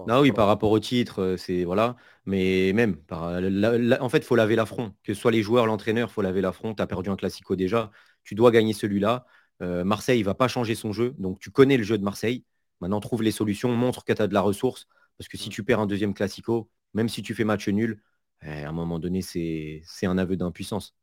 Non, 0.06 0.20
oui, 0.20 0.34
par 0.34 0.48
rapport 0.48 0.70
au 0.70 0.80
titre, 0.80 1.22
euh, 1.22 1.38
c'est 1.38 1.64
voilà. 1.64 1.96
Mais 2.26 2.74
même, 2.74 2.98
en 3.10 4.10
fait, 4.10 4.18
il 4.18 4.24
faut 4.24 4.36
laver 4.36 4.58
l'affront. 4.58 4.94
Que 5.04 5.14
ce 5.14 5.22
soit 5.22 5.32
les 5.32 5.42
joueurs, 5.42 5.66
l'entraîneur, 5.66 6.10
il 6.10 6.12
faut 6.12 6.22
laver 6.22 6.42
l'affront. 6.42 6.76
Tu 6.76 6.84
as 6.84 6.88
perdu 6.88 7.10
un 7.10 7.16
classico 7.16 7.56
déjà. 7.56 7.90
Tu 8.26 8.36
dois 8.36 8.52
gagner 8.52 8.74
celui-là. 8.74 9.26
Euh, 9.62 9.86
Marseille 9.86 10.20
ne 10.20 10.26
va 10.26 10.34
pas 10.34 10.50
changer 10.50 10.76
son 10.76 10.92
jeu. 10.92 11.16
Donc, 11.20 11.40
tu 11.40 11.52
connais 11.52 11.78
le 11.78 11.84
jeu 11.84 11.98
de 11.98 12.04
Marseille. 12.04 12.44
Maintenant, 12.82 13.00
trouve 13.00 13.24
les 13.24 13.32
solutions, 13.32 13.70
montre 13.72 14.04
que 14.04 14.12
tu 14.12 14.22
as 14.22 14.28
de 14.28 14.34
la 14.34 14.42
ressource. 14.42 14.88
Parce 15.18 15.30
que 15.30 15.38
si 15.38 15.48
mm. 15.48 15.52
tu 15.54 15.64
perds 15.64 15.80
un 15.80 15.88
deuxième 15.88 16.14
classico, 16.14 16.70
même 16.94 17.08
si 17.08 17.22
tu 17.22 17.34
fais 17.34 17.46
match 17.46 17.70
nul, 17.70 18.02
eh, 18.44 18.64
à 18.64 18.70
un 18.70 18.74
moment 18.74 19.00
donné, 19.00 19.22
c'est 19.22 20.06
un 20.06 20.18
aveu 20.18 20.36
d'impuissance. 20.36 20.96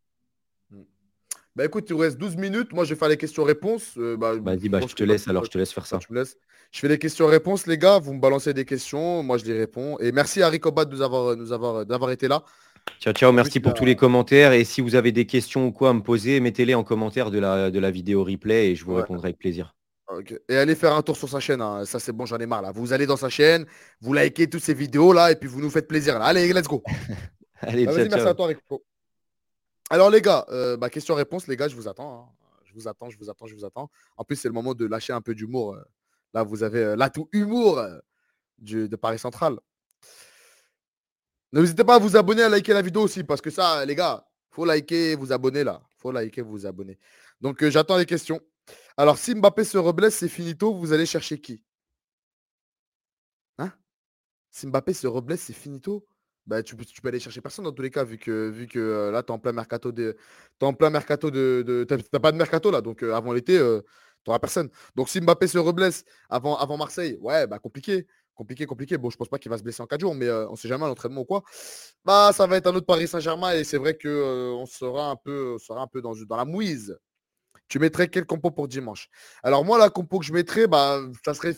Bah 1.59 1.65
écoute, 1.65 1.87
il 1.89 1.95
nous 1.95 1.99
reste 1.99 2.19
12 2.19 2.37
minutes. 2.37 2.73
Moi, 2.73 2.85
je 2.85 2.91
vais 2.91 2.97
faire 2.97 3.09
les 3.09 3.17
questions-réponses. 3.17 3.95
Euh, 3.99 4.17
bah, 4.17 4.35
Vas-y, 4.41 4.69
bah, 4.69 4.79
je 4.81 4.95
te 4.95 5.03
laisse 5.03 5.27
alors, 5.27 5.45
je 5.45 5.51
te 5.51 5.59
laisse 5.59 5.73
faire 5.73 5.87
ça. 5.87 5.99
Je, 6.09 6.15
laisse. 6.15 6.37
je 6.71 6.79
fais 6.79 6.87
les 6.87 6.99
questions-réponses, 6.99 7.67
les 7.67 7.77
gars. 7.77 7.99
Vous 7.99 8.15
me 8.15 8.21
balancez 8.21 8.55
des 8.55 8.65
questions, 8.65 9.25
moi 9.25 9.39
je 9.39 9.45
les 9.45 9.59
réponds. 9.59 9.99
Et 9.99 10.13
merci 10.13 10.41
à 10.41 10.49
Ricobat 10.51 10.85
de 10.85 10.95
nous 10.95 11.03
avoir, 11.03 11.37
nous 11.37 11.51
avoir, 11.51 11.85
d'avoir 11.85 12.13
été 12.13 12.29
là. 12.29 12.45
Ciao, 13.01 13.13
ciao, 13.13 13.33
merci 13.33 13.59
pour 13.59 13.75
tous 13.75 13.85
les 13.85 13.97
commentaires. 13.97 14.53
Et 14.53 14.63
si 14.63 14.81
vous 14.81 14.95
avez 14.95 15.11
des 15.11 15.27
questions 15.27 15.67
ou 15.67 15.73
quoi 15.73 15.91
à 15.91 15.95
me 15.95 16.01
poser, 16.01 16.39
mettez-les 16.39 16.77
en 16.77 16.85
commentaire 16.85 17.33
de 17.33 17.41
la, 17.41 17.73
de 17.73 17.79
la 17.81 17.91
vidéo 17.91 18.23
replay 18.23 18.71
et 18.71 18.77
je 18.77 18.85
vous 18.85 18.95
répondrai 18.95 19.31
avec 19.31 19.39
plaisir. 19.39 19.75
Et 20.49 20.57
allez 20.57 20.77
faire 20.77 20.93
un 20.93 21.03
tour 21.03 21.17
sur 21.17 21.29
sa 21.29 21.41
chaîne. 21.41 21.61
Hein. 21.61 21.85
Ça, 21.87 21.99
c'est 21.99 22.13
bon, 22.13 22.25
j'en 22.25 22.39
ai 22.39 22.47
marre 22.47 22.63
là. 22.63 22.71
Vous 22.71 22.93
allez 22.93 23.07
dans 23.07 23.17
sa 23.17 23.31
chaîne, 23.31 23.67
vous 24.01 24.15
likez 24.15 24.49
toutes 24.49 24.63
ces 24.63 24.75
vidéos 24.75 25.13
là 25.13 25.33
et 25.33 25.35
puis 25.35 25.49
vous 25.49 25.61
nous 25.61 25.71
faites 25.71 25.89
plaisir. 25.89 26.21
Là. 26.21 26.27
Allez, 26.27 26.53
let's 26.53 26.69
go. 26.69 26.85
allez, 27.63 27.85
bah, 27.85 27.95
ciao, 27.95 28.07
merci 28.09 28.29
à 28.29 28.35
toi, 28.35 28.47
Rico. 28.47 28.85
Alors 29.91 30.11
les 30.11 30.21
gars, 30.21 30.45
euh, 30.51 30.77
bah, 30.77 30.91
question-réponse, 30.91 31.47
les 31.47 31.57
gars, 31.57 31.69
je 31.69 31.77
vous 31.77 31.89
attends. 31.89 32.21
Hein. 32.21 32.47
Je 32.65 32.75
vous 32.75 32.89
attends, 32.89 33.09
je 33.09 33.19
vous 33.19 33.31
attends, 33.31 33.47
je 33.47 33.55
vous 33.55 33.65
attends. 33.65 33.91
En 34.17 34.25
plus, 34.25 34.37
c'est 34.37 34.49
le 34.49 34.55
moment 34.55 34.75
de 34.75 34.85
lâcher 34.87 35.13
un 35.13 35.23
peu 35.23 35.35
d'humour. 35.35 35.79
Là, 36.35 36.43
vous 36.43 36.63
avez 36.63 36.95
l'atout 36.97 37.29
humour 37.33 37.83
de 38.59 38.97
Paris 38.97 39.19
Central. 39.19 39.59
N'hésitez 41.53 41.83
pas 41.85 41.95
à 41.95 41.99
vous 41.99 42.17
abonner, 42.17 42.43
à 42.43 42.51
liker 42.51 42.75
la 42.75 42.83
vidéo 42.83 43.03
aussi, 43.03 43.25
parce 43.25 43.41
que 43.41 43.49
ça, 43.49 43.85
les 43.87 43.95
gars, 43.95 44.29
faut 44.51 44.67
liker, 44.67 45.15
vous 45.15 45.33
abonner 45.33 45.65
là. 45.65 45.83
faut 45.97 46.13
liker, 46.13 46.43
vous 46.43 46.67
abonner. 46.67 46.99
Donc, 47.41 47.67
j'attends 47.69 47.97
les 47.97 48.05
questions. 48.05 48.41
Alors, 48.99 49.17
si 49.17 49.35
Mbappé 49.35 49.65
se 49.65 49.79
reblesse, 49.79 50.17
c'est 50.17 50.29
finito, 50.29 50.75
vous 50.75 50.93
allez 50.93 51.07
chercher 51.07 51.41
qui? 51.41 51.65
Hein? 53.57 53.73
Si 54.51 54.67
Mbappé 54.67 54.93
se 54.93 55.07
reblesse, 55.07 55.43
c'est 55.43 55.55
finito? 55.55 56.07
Bah, 56.49 56.63
tu, 56.63 56.75
peux, 56.75 56.85
tu 56.85 57.01
peux 57.01 57.09
aller 57.09 57.21
chercher 57.21 57.41
personne 57.41 57.65
dans 57.65 57.73
tous 57.73 57.83
les 57.83 57.91
cas, 57.91 58.05
vu 58.05 58.19
que, 58.19 58.49
vu 58.49 58.67
que 58.67 59.11
là, 59.13 59.23
tu 59.23 59.29
es 59.29 59.35
en 59.35 59.39
plein 59.39 59.53
mercato 59.53 59.93
de. 59.93 60.17
Es 60.61 60.65
en 60.65 60.73
plein 60.73 60.91
mercato 60.91 61.31
de. 61.31 61.63
de 61.67 61.85
T'as 61.85 62.19
pas 62.19 62.33
de 62.33 62.39
mercato 62.39 62.71
là, 62.71 62.81
donc 62.81 63.03
avant 63.03 63.33
l'été, 63.33 63.59
tu 63.59 63.83
n'auras 64.27 64.39
personne. 64.39 64.71
Donc 64.97 65.09
si 65.09 65.21
Mbappé 65.21 65.47
se 65.47 65.59
reblesse 65.59 66.05
avant, 66.31 66.57
avant 66.57 66.77
Marseille, 66.79 67.19
ouais, 67.21 67.47
bah 67.47 67.59
compliqué. 67.59 68.07
Compliqué, 68.35 68.67
compliqué. 68.67 68.97
Bon, 68.97 69.11
je 69.11 69.17
pense 69.17 69.29
pas 69.29 69.39
qu'il 69.39 69.51
va 69.51 69.59
se 69.59 69.65
blesser 69.65 69.83
en 69.83 69.87
4 69.87 70.01
jours, 70.01 70.15
mais 70.15 70.31
on 70.31 70.55
sait 70.57 70.69
jamais 70.69 70.87
l'entraînement 70.87 71.23
ou 71.23 71.25
quoi. 71.25 71.43
Bah, 72.05 72.31
ça 72.33 72.47
va 72.47 72.57
être 72.57 72.69
un 72.69 72.75
autre 72.75 72.87
Paris 72.87 73.09
Saint-Germain 73.09 73.53
et 73.53 73.65
c'est 73.65 73.79
vrai 73.79 73.99
qu'on 73.99 74.65
sera 74.65 75.11
un 75.11 75.17
peu, 75.17 75.59
sera 75.59 75.83
un 75.83 75.89
peu 75.89 76.01
dans, 76.01 76.15
dans 76.15 76.37
la 76.37 76.45
mouise. 76.45 76.97
Tu 77.69 77.79
mettrais 77.79 78.09
quel 78.09 78.25
compo 78.27 78.51
pour 78.51 78.69
dimanche? 78.69 79.09
Alors 79.43 79.65
moi, 79.65 79.77
la 79.77 79.91
compo 79.91 80.21
que 80.21 80.25
je 80.25 80.33
mettrais, 80.33 80.67
bah, 80.67 81.01
ça 81.25 81.35
serait 81.35 81.57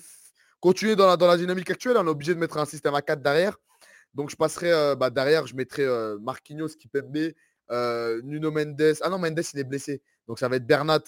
continuer 0.58 0.96
dans 0.96 1.06
la, 1.06 1.16
dans 1.16 1.26
la 1.26 1.36
dynamique 1.36 1.70
actuelle. 1.70 1.96
On 1.98 2.06
est 2.06 2.10
obligé 2.10 2.34
de 2.34 2.40
mettre 2.40 2.56
un 2.56 2.64
système 2.64 2.94
à 2.94 3.02
4 3.02 3.22
derrière. 3.22 3.58
Donc, 4.14 4.30
je 4.30 4.36
passerai 4.36 4.96
bah, 4.96 5.10
derrière, 5.10 5.46
je 5.46 5.54
mettrai 5.54 5.84
euh, 5.84 6.18
Marquinhos, 6.20 6.68
Kipembe, 6.68 7.32
euh, 7.70 8.20
Nuno 8.24 8.50
Mendes. 8.50 8.96
Ah 9.02 9.08
non, 9.08 9.18
Mendes, 9.18 9.42
il 9.54 9.60
est 9.60 9.64
blessé. 9.64 10.02
Donc, 10.26 10.38
ça 10.38 10.48
va 10.48 10.56
être 10.56 10.66
Bernat, 10.66 11.02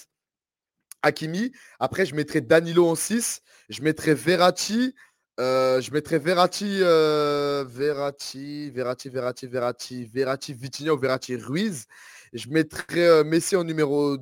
Hakimi. 1.03 1.53
Après, 1.79 2.07
je 2.07 2.15
mettrai 2.15 2.41
Danilo 2.41 2.89
en 2.89 2.95
6. 2.95 3.43
Je 3.69 3.83
mettrai 3.83 4.15
Verratti. 4.15 4.95
je 5.39 5.93
mettrai 5.93 6.19
Verratti, 6.19 6.79
Verratti, 6.81 8.70
Verratti, 8.70 9.11
Verratti, 9.11 9.47
Verratti, 9.47 10.05
Verratti, 10.05 10.55
Vitinha 10.55 10.93
ou 10.93 10.99
Verratti 10.99 11.37
Ruiz. 11.37 11.87
Je 12.33 12.49
mettrai 12.49 13.24
Messi 13.24 13.57
en 13.57 13.65
numéro 13.65 14.16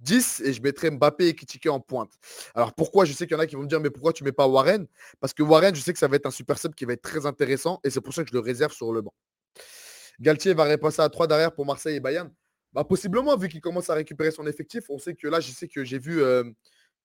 10 0.00 0.42
et 0.44 0.52
je 0.52 0.62
mettrais 0.62 0.90
Mbappé 0.90 1.28
et 1.28 1.34
Kitike 1.34 1.66
en 1.66 1.80
pointe. 1.80 2.12
Alors 2.54 2.74
pourquoi? 2.74 3.04
Je 3.04 3.12
sais 3.12 3.26
qu'il 3.26 3.36
y 3.36 3.38
en 3.38 3.42
a 3.42 3.46
qui 3.46 3.56
vont 3.56 3.62
me 3.62 3.68
dire 3.68 3.80
mais 3.80 3.90
pourquoi 3.90 4.12
tu 4.12 4.24
mets 4.24 4.32
pas 4.32 4.46
Warren? 4.46 4.86
Parce 5.20 5.34
que 5.34 5.42
Warren, 5.42 5.74
je 5.74 5.80
sais 5.80 5.92
que 5.92 5.98
ça 5.98 6.08
va 6.08 6.16
être 6.16 6.26
un 6.26 6.30
super 6.30 6.58
sub 6.58 6.74
qui 6.74 6.84
va 6.84 6.94
être 6.94 7.02
très 7.02 7.26
intéressant 7.26 7.80
et 7.84 7.90
c'est 7.90 8.00
pour 8.00 8.14
ça 8.14 8.22
que 8.22 8.30
je 8.30 8.34
le 8.34 8.40
réserve 8.40 8.72
sur 8.72 8.92
le 8.92 9.02
banc. 9.02 9.14
Galtier 10.20 10.52
va 10.54 10.64
repasser 10.64 11.00
à 11.00 11.08
3 11.08 11.26
derrière 11.26 11.52
pour 11.52 11.64
Marseille 11.64 11.96
et 11.96 12.00
Bayern. 12.00 12.30
Bah, 12.72 12.84
possiblement, 12.84 13.36
vu 13.36 13.48
qu'il 13.48 13.60
commence 13.60 13.90
à 13.90 13.94
récupérer 13.94 14.30
son 14.30 14.46
effectif, 14.46 14.84
on 14.90 14.98
sait 14.98 15.14
que 15.14 15.26
là, 15.26 15.40
je 15.40 15.50
sais 15.50 15.66
que 15.66 15.84
j'ai 15.84 15.98
vu 15.98 16.22
euh, 16.22 16.44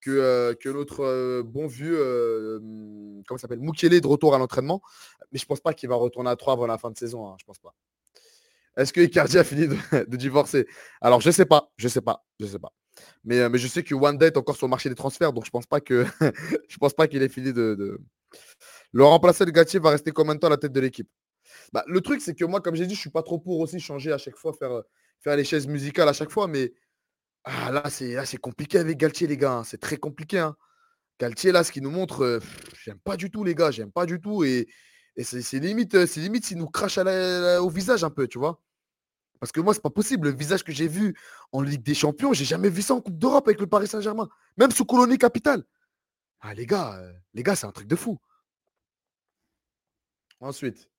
que, 0.01 0.11
euh, 0.11 0.53
que 0.53 0.69
notre 0.69 1.03
euh, 1.03 1.43
bon 1.43 1.65
vieux, 1.65 2.61
comment 3.27 3.38
s'appelle, 3.38 3.59
Mukele 3.59 3.99
de 3.99 4.07
retour 4.07 4.35
à 4.35 4.38
l'entraînement. 4.38 4.81
Mais 5.31 5.39
je 5.39 5.45
pense 5.45 5.61
pas 5.61 5.73
qu'il 5.73 5.89
va 5.89 5.95
retourner 5.95 6.30
à 6.30 6.35
3 6.35 6.53
avant 6.53 6.67
la 6.67 6.77
fin 6.77 6.91
de 6.91 6.97
saison. 6.97 7.27
Hein, 7.27 7.35
je 7.39 7.45
pense 7.45 7.59
pas. 7.59 7.73
Est-ce 8.77 8.91
que 8.91 8.99
Icardi 8.99 9.38
a 9.38 9.43
fini 9.43 9.67
de, 9.67 9.76
de 10.07 10.17
divorcer? 10.17 10.67
Alors, 11.01 11.22
je 11.22 11.31
sais 11.31 11.45
pas, 11.45 11.72
je 11.77 11.88
sais 11.88 12.01
pas, 12.01 12.26
je 12.39 12.45
sais 12.45 12.59
pas. 12.59 12.73
Mais, 13.23 13.49
mais 13.49 13.57
je 13.57 13.67
sais 13.67 13.84
que 13.84 13.95
Wanda 13.95 14.26
est 14.26 14.38
encore 14.38 14.55
sur 14.55 14.67
le 14.67 14.72
marché 14.72 14.89
des 14.89 14.95
transferts, 14.95 15.34
donc 15.34 15.45
je 15.45 15.51
pense 15.51 15.65
pas 15.65 15.81
que 15.81 16.05
je 16.69 16.77
pense 16.77 16.93
pas 16.93 17.07
qu'il 17.07 17.22
ait 17.22 17.30
fini 17.30 17.53
de, 17.53 17.99
Le 18.91 19.03
remplacer 19.03 19.45
de 19.45 19.51
Gatier 19.51 19.80
va 19.80 19.91
rester 19.91 20.11
combien 20.11 20.35
de 20.35 20.39
temps 20.39 20.47
à 20.47 20.51
la 20.51 20.57
tête 20.57 20.72
de 20.72 20.80
l'équipe? 20.80 21.09
Bah, 21.73 21.84
Le 21.88 22.01
truc, 22.01 22.22
c'est 22.22 22.35
que 22.35 22.45
moi, 22.45 22.61
comme 22.61 22.76
j'ai 22.76 22.85
dit, 22.85 22.95
je 22.95 22.99
suis 22.99 23.09
pas 23.09 23.23
trop 23.23 23.39
pour 23.39 23.59
aussi 23.59 23.80
changer 23.80 24.11
à 24.11 24.17
chaque 24.17 24.38
fois, 24.38 24.53
faire, 24.53 24.81
faire 25.22 25.35
les 25.35 25.43
chaises 25.43 25.67
musicales 25.67 26.09
à 26.09 26.13
chaque 26.13 26.31
fois, 26.31 26.47
mais 26.47 26.73
ah, 27.45 27.72
là, 27.72 27.89
c'est 27.89 28.38
compliqué 28.38 28.80
avec 28.80 28.97
Galtier, 28.97 29.27
les 29.27 29.38
gars. 29.38 29.53
Hein, 29.53 29.63
c'est 29.63 29.80
très 29.80 29.97
compliqué. 29.97 30.39
Hein. 30.39 30.55
Galtier, 31.19 31.51
là, 31.51 31.63
ce 31.63 31.72
qu'il 31.72 31.84
nous 31.84 31.91
montre, 31.91 32.41
j'aime 32.84 32.99
pas 32.99 33.17
du 33.17 33.30
tout, 33.30 33.43
les 33.43 33.53
gars. 33.53 33.72
J'aime 33.72 33.91
pas 33.91 34.07
du 34.07 34.19
tout. 34.19 34.43
Et, 34.43 34.67
et 35.15 35.23
c'est 35.23 35.59
limite, 35.59 36.05
c'est 36.07 36.22
limite 36.22 36.45
s'il 36.45 36.57
nous 36.57 36.67
crache 36.67 36.97
au 36.97 37.69
visage 37.69 38.03
un 38.03 38.09
peu, 38.09 38.27
tu 38.27 38.39
vois? 38.39 38.59
Parce 39.40 39.52
que 39.52 39.60
moi, 39.60 39.74
c'est 39.74 39.82
pas 39.82 39.90
possible. 39.90 40.30
Le 40.30 40.36
visage 40.36 40.64
que 40.64 40.72
j'ai 40.72 40.88
vu 40.88 41.16
en 41.52 41.62
Ligue 41.62 41.84
des 41.84 41.94
Champions, 41.94 42.34
j'ai 42.34 42.45
jamais 42.45 42.70
vu 42.70 42.82
ça 42.82 42.94
en 42.94 43.02
Coupe 43.02 43.18
d'Europe 43.18 43.48
avec 43.48 43.60
le 43.60 43.68
Paris 43.68 43.88
Saint-Germain. 43.88 44.30
Même 44.57 44.72
sous 44.72 44.86
colonie 44.86 45.18
capitale. 45.18 45.64
Ah, 46.41 46.53
les 46.53 46.66
gars, 46.66 46.99
euh, 46.99 47.12
les 47.34 47.44
gars, 47.44 47.56
c'est 47.56 47.66
un 47.66 47.72
truc 47.72 47.88
de 47.88 47.95
fou. 47.95 48.20
Ensuite, 50.40 50.90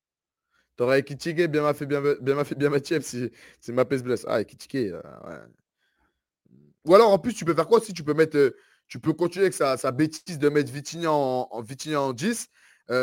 t'aurais 0.76 1.00
Ekitike, 1.00 1.48
bien 1.50 1.62
m'a 1.62 1.74
fait 1.74 1.86
bien, 1.86 2.02
bien 2.20 2.44
fait 2.44 2.56
bien 2.56 2.70
Mathieu 2.70 3.00
si, 3.00 3.30
si 3.60 3.72
se 3.72 4.02
blesse. 4.02 4.24
Ah, 4.28 4.40
euh. 4.40 5.46
Ou 6.84 6.94
alors, 6.94 7.10
en 7.10 7.18
plus, 7.18 7.34
tu 7.34 7.44
peux 7.44 7.54
faire 7.54 7.68
quoi 7.68 7.80
si 7.80 7.92
tu 7.92 8.02
peux 8.02 8.14
mettre. 8.14 8.36
Euh, 8.36 8.56
tu 8.88 9.00
peux 9.00 9.12
continuer 9.12 9.46
avec 9.46 9.54
sa, 9.54 9.90
bêtise 9.92 10.38
de 10.38 10.48
mettre 10.48 10.70
Vitinha 10.72 11.10
en 11.10 12.12
10, 12.12 12.48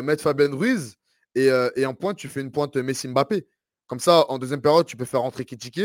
mettre 0.01 0.23
Fabien 0.23 0.55
Ruiz, 0.55 0.95
et, 1.35 1.49
et, 1.75 1.85
en 1.85 1.93
pointe, 1.93 2.15
tu 2.15 2.29
fais 2.29 2.39
une 2.39 2.53
pointe 2.53 2.77
Messi 2.77 3.09
Mbappé. 3.09 3.45
Comme 3.93 3.99
ça, 3.99 4.25
en 4.27 4.39
deuxième 4.39 4.59
période, 4.59 4.87
tu 4.87 4.97
peux 4.97 5.05
faire 5.05 5.21
rentrer 5.21 5.45
Kitike. 5.45 5.79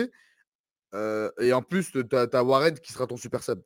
et 0.94 1.52
en 1.52 1.60
plus, 1.60 1.93
tu 1.93 2.02
as, 2.16 2.43
Warren 2.43 2.78
qui 2.78 2.90
sera 2.90 3.06
ton 3.06 3.18
super 3.18 3.43
sub. 3.43 3.60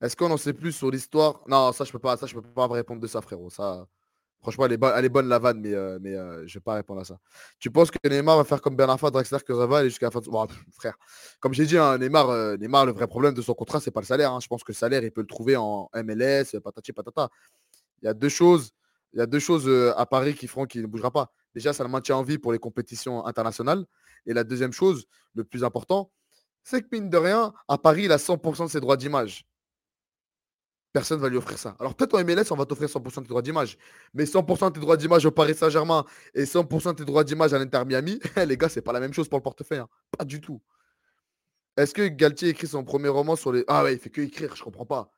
Est-ce 0.00 0.14
qu'on 0.14 0.30
en 0.30 0.36
sait 0.36 0.52
plus 0.52 0.70
sur 0.70 0.88
l'histoire? 0.88 1.40
Non, 1.48 1.72
ça, 1.72 1.82
je 1.82 1.90
peux 1.90 1.98
pas, 1.98 2.16
ça, 2.16 2.26
je 2.26 2.34
peux 2.34 2.40
pas 2.40 2.68
répondre 2.68 3.00
de 3.00 3.08
ça, 3.08 3.20
frérot. 3.20 3.50
Ça, 3.50 3.84
franchement, 4.40 4.66
elle 4.66 4.74
est, 4.74 5.08
bonne, 5.08 5.26
la 5.26 5.40
vanne, 5.40 5.58
mais, 5.58 5.70
mais 5.98 6.12
je 6.12 6.18
ne 6.18 6.46
vais 6.46 6.60
pas 6.60 6.74
répondre 6.74 7.00
à 7.00 7.04
ça. 7.04 7.18
Tu 7.58 7.68
penses 7.68 7.90
que 7.90 7.98
Neymar 8.08 8.36
va 8.36 8.44
faire 8.44 8.62
comme 8.62 8.76
Bernard 8.76 9.10
Draxler, 9.10 9.40
que 9.44 9.52
va 9.52 9.78
aller 9.78 9.88
jusqu'à 9.88 10.06
la 10.06 10.12
fin 10.12 10.20
de... 10.20 10.30
bon, 10.30 10.46
frère, 10.70 10.96
comme 11.40 11.54
j'ai 11.54 11.66
dit, 11.66 11.78
hein, 11.78 11.98
Neymar, 11.98 12.58
Neymar, 12.58 12.86
le 12.86 12.92
vrai 12.92 13.08
problème 13.08 13.34
de 13.34 13.42
son 13.42 13.54
contrat, 13.54 13.80
c'est 13.80 13.90
pas 13.90 14.02
le 14.02 14.06
salaire. 14.06 14.32
Hein. 14.32 14.38
Je 14.40 14.46
pense 14.46 14.62
que 14.62 14.70
le 14.70 14.76
salaire, 14.76 15.02
il 15.02 15.10
peut 15.10 15.22
le 15.22 15.26
trouver 15.26 15.56
en 15.56 15.90
MLS, 15.96 16.60
patati 16.62 16.92
patata. 16.92 17.28
Il 18.02 18.04
y 18.04 18.08
a 18.08 18.14
deux 18.14 18.28
choses. 18.28 18.70
Il 19.14 19.18
y 19.18 19.22
a 19.22 19.26
deux 19.26 19.40
choses 19.40 19.68
à 19.96 20.06
Paris 20.06 20.34
qui 20.34 20.46
feront 20.46 20.66
qu'il 20.66 20.82
ne 20.82 20.86
bougera 20.86 21.10
pas. 21.10 21.32
Déjà, 21.58 21.72
ça 21.72 21.82
le 21.82 21.90
maintient 21.90 22.14
en 22.14 22.22
vie 22.22 22.38
pour 22.38 22.52
les 22.52 22.60
compétitions 22.60 23.26
internationales. 23.26 23.84
Et 24.26 24.32
la 24.32 24.44
deuxième 24.44 24.72
chose, 24.72 25.06
le 25.34 25.42
plus 25.42 25.64
important, 25.64 26.12
c'est 26.62 26.82
que 26.82 26.86
mine 26.92 27.10
de 27.10 27.16
rien, 27.16 27.52
à 27.66 27.78
Paris, 27.78 28.04
il 28.04 28.12
a 28.12 28.16
100% 28.16 28.66
de 28.66 28.70
ses 28.70 28.78
droits 28.78 28.96
d'image. 28.96 29.44
Personne 30.92 31.18
ne 31.18 31.22
va 31.22 31.28
lui 31.28 31.36
offrir 31.36 31.58
ça. 31.58 31.76
Alors 31.80 31.96
peut-être 31.96 32.14
en 32.14 32.22
MLS, 32.22 32.52
on 32.52 32.54
va 32.54 32.64
t'offrir 32.64 32.88
100% 32.88 33.16
de 33.16 33.22
tes 33.22 33.28
droits 33.28 33.42
d'image. 33.42 33.76
Mais 34.14 34.22
100% 34.22 34.68
de 34.68 34.74
tes 34.74 34.78
droits 34.78 34.96
d'image 34.96 35.26
au 35.26 35.32
Paris 35.32 35.56
Saint-Germain 35.56 36.04
et 36.32 36.44
100% 36.44 36.90
de 36.90 36.98
tes 36.98 37.04
droits 37.04 37.24
d'image 37.24 37.52
à 37.52 37.58
l'Inter 37.58 37.82
Miami, 37.84 38.20
les 38.46 38.56
gars, 38.56 38.68
c'est 38.68 38.82
pas 38.82 38.92
la 38.92 39.00
même 39.00 39.12
chose 39.12 39.28
pour 39.28 39.40
le 39.40 39.42
portefeuille. 39.42 39.80
Hein. 39.80 39.88
Pas 40.16 40.24
du 40.24 40.40
tout. 40.40 40.62
Est-ce 41.76 41.92
que 41.92 42.06
Galtier 42.06 42.50
écrit 42.50 42.68
son 42.68 42.84
premier 42.84 43.08
roman 43.08 43.34
sur 43.34 43.50
les... 43.50 43.64
Ah 43.66 43.82
ouais, 43.82 43.94
il 43.94 43.98
fait 43.98 44.10
que 44.10 44.20
écrire, 44.20 44.54
je 44.54 44.62
comprends 44.62 44.86
pas. 44.86 45.10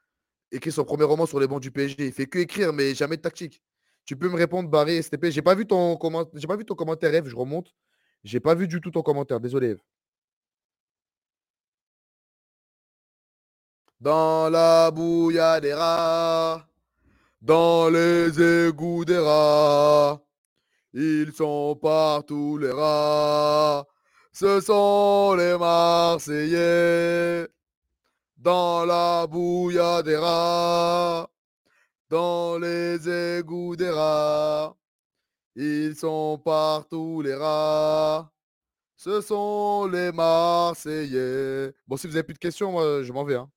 Écrit 0.50 0.72
son 0.72 0.84
premier 0.84 1.04
roman 1.04 1.26
sur 1.26 1.38
les 1.38 1.46
bancs 1.46 1.60
du 1.60 1.70
PSG. 1.70 2.06
Il 2.06 2.12
fait 2.12 2.26
que 2.26 2.38
écrire, 2.38 2.72
mais 2.72 2.94
jamais 2.94 3.18
de 3.18 3.22
tactique. 3.22 3.62
Tu 4.04 4.16
peux 4.16 4.28
me 4.28 4.36
répondre, 4.36 4.68
Barry 4.68 5.02
STP. 5.02 5.26
J'ai 5.30 5.42
pas 5.42 5.54
vu 5.54 5.66
ton 5.66 5.96
commentaire. 5.96 6.32
J'ai 6.40 6.46
pas 6.46 6.56
vu 6.56 6.64
ton 6.64 6.74
commentaire, 6.74 7.14
Eve. 7.14 7.28
Je 7.28 7.36
remonte. 7.36 7.74
J'ai 8.24 8.40
pas 8.40 8.54
vu 8.54 8.68
du 8.68 8.80
tout 8.80 8.90
ton 8.90 9.02
commentaire. 9.02 9.40
Désolé, 9.40 9.68
Eve. 9.68 9.80
Dans 14.00 14.48
la 14.50 14.90
bouillade 14.90 15.62
des 15.62 15.74
rats, 15.74 16.66
dans 17.42 17.90
les 17.90 18.40
égouts 18.68 19.04
des 19.04 19.18
rats, 19.18 20.20
ils 20.92 21.32
sont 21.32 21.76
partout 21.76 22.58
les 22.58 22.70
rats. 22.70 23.86
Ce 24.32 24.60
sont 24.60 25.34
les 25.36 25.56
Marseillais. 25.58 27.46
Dans 28.36 28.86
la 28.86 29.26
bouillade 29.26 30.06
des 30.06 30.16
rats, 30.16 31.29
dans 32.10 32.58
les 32.58 33.08
égouts 33.38 33.76
des 33.76 33.88
rats. 33.90 34.76
Ils 35.56 35.96
sont 35.96 36.38
partout 36.44 37.22
les 37.22 37.34
rats. 37.34 38.32
Ce 38.96 39.20
sont 39.20 39.86
les 39.86 40.12
Marseillais. 40.12 41.72
Bon, 41.86 41.96
si 41.96 42.06
vous 42.06 42.14
n'avez 42.14 42.24
plus 42.24 42.34
de 42.34 42.38
questions, 42.38 42.72
moi, 42.72 43.02
je 43.02 43.12
m'en 43.12 43.24
vais. 43.24 43.36
Hein. 43.36 43.50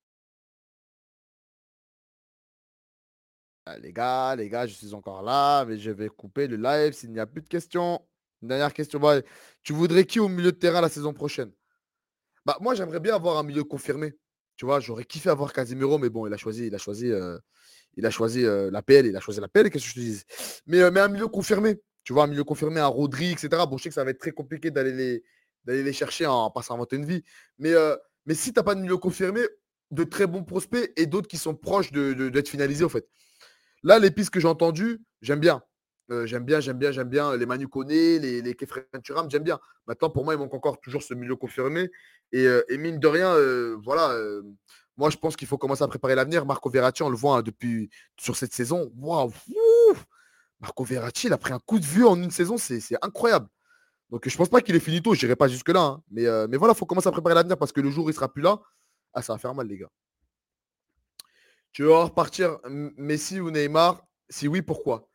Ah, 3.66 3.78
les 3.78 3.94
gars, 3.94 4.36
les 4.36 4.50
gars, 4.50 4.68
je 4.68 4.74
suis 4.74 4.94
encore 4.94 5.24
là, 5.24 5.66
mais 5.66 5.78
je 5.78 5.90
vais 5.92 6.10
couper 6.10 6.48
le 6.48 6.58
live 6.58 6.94
s'il 6.94 7.12
n'y 7.12 7.20
a 7.20 7.26
plus 7.26 7.42
de 7.42 7.48
questions. 7.48 8.06
Une 8.42 8.50
dernière 8.50 8.74
question. 8.74 9.00
tu 9.64 9.74
voudrais 9.74 10.06
qui 10.06 10.20
au 10.20 10.28
milieu 10.28 10.52
de 10.52 10.58
terrain 10.58 10.82
la 10.82 10.90
saison 10.90 11.14
prochaine? 11.14 11.52
Bah, 12.46 12.58
Moi, 12.62 12.76
j'aimerais 12.76 13.00
bien 13.00 13.16
avoir 13.16 13.38
un 13.38 13.44
milieu 13.44 13.64
confirmé. 13.64 14.14
Tu 14.58 14.66
vois, 14.66 14.80
j'aurais 14.80 15.06
kiffé 15.06 15.30
avoir 15.30 15.54
Casimiro, 15.54 15.98
mais 15.98 16.10
bon, 16.10 16.28
il 16.28 16.34
a 16.34 16.38
choisi, 16.38 16.68
il 16.68 16.76
a 16.76 16.78
choisi 16.78 17.12
euh, 17.12 17.38
il 17.96 18.06
a 18.06 18.10
choisi 18.10 18.44
la 18.44 18.82
PL, 18.82 19.06
il 19.06 19.16
a 19.16 19.20
choisi 19.20 19.40
la 19.40 19.48
PL, 19.48 19.70
qu'est-ce 19.70 19.86
que 19.86 19.90
je 19.90 19.96
te 19.96 20.00
dis 20.00 20.24
mais, 20.68 20.90
mais 20.92 21.00
un 21.00 21.08
milieu 21.08 21.28
confirmé, 21.28 21.80
tu 22.04 22.14
vois, 22.14 22.24
un 22.24 22.28
milieu 22.28 22.44
confirmé, 22.44 22.80
un 22.80 22.88
Rodri, 22.88 23.32
etc. 23.32 23.50
Bon, 23.70 23.78
je 23.78 23.84
sais 23.84 23.90
que 23.90 23.96
ça 23.96 24.04
va 24.04 24.12
être 24.12 24.20
très 24.20 24.32
compliqué 24.32 24.72
d'aller 24.72 25.24
les, 25.66 25.94
chercher 25.94 26.26
en 26.26 26.52
passant 26.52 26.76
inventer 26.76 26.98
une 26.98 27.06
vie. 27.06 27.24
Mais, 27.60 27.74
si 28.32 28.52
tu 28.52 28.60
n'as 28.60 28.64
pas 28.64 28.76
de 28.76 28.82
milieu 28.82 28.98
confirmé, 28.98 29.42
de 29.92 30.04
très 30.04 30.28
bons 30.28 30.44
prospects 30.44 30.92
et 30.98 31.06
d'autres 31.06 31.28
qui 31.28 31.38
sont 31.38 31.56
proches 31.56 31.92
d'être 31.92 32.18
de, 32.18 32.48
finalisés, 32.48 32.84
en 32.84 32.90
fait. 32.90 33.08
Là, 33.84 34.00
les 34.00 34.12
pistes 34.12 34.32
que 34.32 34.40
j'ai 34.40 34.48
entendues, 34.48 35.02
j'aime 35.22 35.40
bien. 35.40 35.62
Euh, 36.12 36.26
j'aime 36.26 36.44
bien, 36.44 36.60
j'aime 36.60 36.78
bien, 36.78 36.92
j'aime 36.92 37.10
bien 37.10 37.36
les 37.38 37.46
Manu 37.46 37.68
Koné, 37.68 38.20
les, 38.20 38.42
les 38.42 38.56
Turam, 39.04 39.30
j'aime 39.30 39.44
bien. 39.44 39.60
Maintenant, 39.88 40.10
pour 40.10 40.26
moi, 40.26 40.34
il 40.34 40.38
manque 40.38 40.54
encore 40.54 40.82
toujours 40.82 41.04
ce 41.04 41.14
milieu 41.14 41.36
confirmé. 41.36 41.90
Et, 42.32 42.46
euh, 42.46 42.62
mine 42.72 43.00
de 43.00 43.08
rien, 43.08 43.34
euh, 43.34 43.78
voilà, 43.82 44.18
moi, 44.98 45.10
je 45.10 45.18
pense 45.18 45.36
qu'il 45.36 45.48
faut 45.48 45.58
commencer 45.58 45.84
à 45.84 45.88
préparer 45.88 46.16
l'avenir. 46.16 46.46
Marco 46.46 46.70
Verratti, 46.70 47.04
on 47.04 47.10
le 47.10 47.18
voit 47.18 47.38
hein, 47.38 47.42
depuis 47.42 47.90
sur 48.18 48.36
cette 48.36 48.54
saison. 48.54 48.92
Waouh! 48.98 49.32
Marco 50.60 50.84
Verratti, 50.84 51.28
il 51.28 51.34
a 51.34 51.38
pris 51.38 51.54
un 51.54 51.60
coup 51.60 51.80
de 51.80 51.86
vue 51.86 52.06
en 52.06 52.16
une 52.22 52.32
saison, 52.32 52.58
c'est 52.58 52.82
incroyable. 53.02 53.48
Donc, 54.10 54.28
je 54.30 54.38
pense 54.38 54.50
pas 54.50 54.62
qu'il 54.62 54.76
est 54.76 54.80
finito, 54.80 55.14
je 55.14 55.26
n'irai 55.26 55.36
pas 55.36 55.48
jusque-là. 55.48 55.82
Hein. 55.82 56.04
Mais, 56.12 56.26
mais 56.48 56.58
voilà, 56.58 56.74
il 56.74 56.78
faut 56.78 56.86
commencer 56.86 57.08
à 57.08 57.12
préparer 57.12 57.36
l'avenir 57.36 57.58
parce 57.58 57.72
que 57.72 57.82
le 57.82 57.90
jour 57.90 58.06
où 58.06 58.10
il 58.10 58.14
sera 58.14 58.32
plus 58.32 58.44
là, 58.44 58.62
ah, 59.14 59.22
ça 59.22 59.34
va 59.34 59.40
faire 59.40 59.54
mal, 59.54 59.68
les 59.68 59.78
gars. 59.78 59.90
Tu 61.72 61.82
veux 61.82 61.92
repartir 61.92 62.60
Messi 62.70 63.40
ou 63.40 63.50
Neymar? 63.50 64.06
Si 64.30 64.48
oui, 64.48 64.62
pourquoi? 64.62 65.10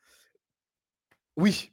Oui. 1.37 1.73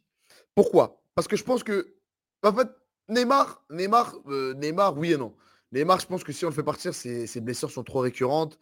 Pourquoi? 0.53 1.01
Parce 1.15 1.27
que 1.27 1.35
je 1.35 1.43
pense 1.43 1.63
que. 1.63 1.95
En 2.43 2.53
fait, 2.53 2.69
Neymar, 3.09 3.63
Neymar, 3.71 4.15
euh, 4.27 4.53
Neymar, 4.53 4.97
oui 4.97 5.13
et 5.13 5.17
non. 5.17 5.35
Neymar, 5.75 5.99
je 5.99 6.07
pense 6.07 6.23
que 6.23 6.31
si 6.31 6.45
on 6.45 6.49
le 6.49 6.55
fait 6.55 6.63
partir, 6.63 6.93
ses, 6.95 7.41
blessures 7.41 7.69
sont 7.69 7.83
trop 7.83 7.99
récurrentes. 7.99 8.57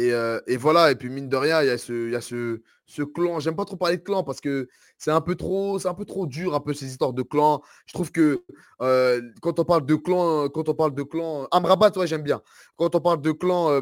Euh, 0.00 0.40
et, 0.46 0.56
voilà, 0.56 0.90
et 0.90 0.94
puis 0.94 1.10
mine 1.10 1.28
de 1.28 1.36
rien, 1.36 1.60
il 1.62 1.66
y 1.66 1.70
a 1.70 1.76
ce, 1.76 2.06
il 2.06 2.12
y 2.12 2.16
a 2.16 2.20
ce, 2.20 2.62
ce 2.86 3.02
clan. 3.02 3.40
J'aime 3.40 3.56
pas 3.56 3.64
trop 3.64 3.76
parler 3.76 3.98
de 3.98 4.02
clan 4.02 4.22
parce 4.22 4.40
que 4.40 4.68
c'est 4.96 5.10
un 5.10 5.20
peu 5.20 5.34
trop, 5.34 5.84
un 5.86 5.94
peu 5.94 6.04
trop 6.04 6.26
dur, 6.26 6.54
un 6.54 6.60
peu 6.60 6.72
ces 6.72 6.86
histoires 6.86 7.12
de 7.12 7.22
clan. 7.22 7.60
Je 7.86 7.92
trouve 7.92 8.10
que 8.12 8.44
euh, 8.80 9.20
quand 9.42 9.58
on 9.58 9.64
parle 9.64 9.84
de 9.84 9.94
clan, 9.96 10.48
quand 10.48 10.68
on 10.68 10.74
parle 10.74 10.94
de 10.94 11.02
clan, 11.02 11.46
Amrabat, 11.50 11.92
j'aime 12.06 12.22
bien. 12.22 12.40
Quand 12.76 12.94
on 12.94 13.00
parle 13.00 13.20
de 13.20 13.32
clan, 13.32 13.80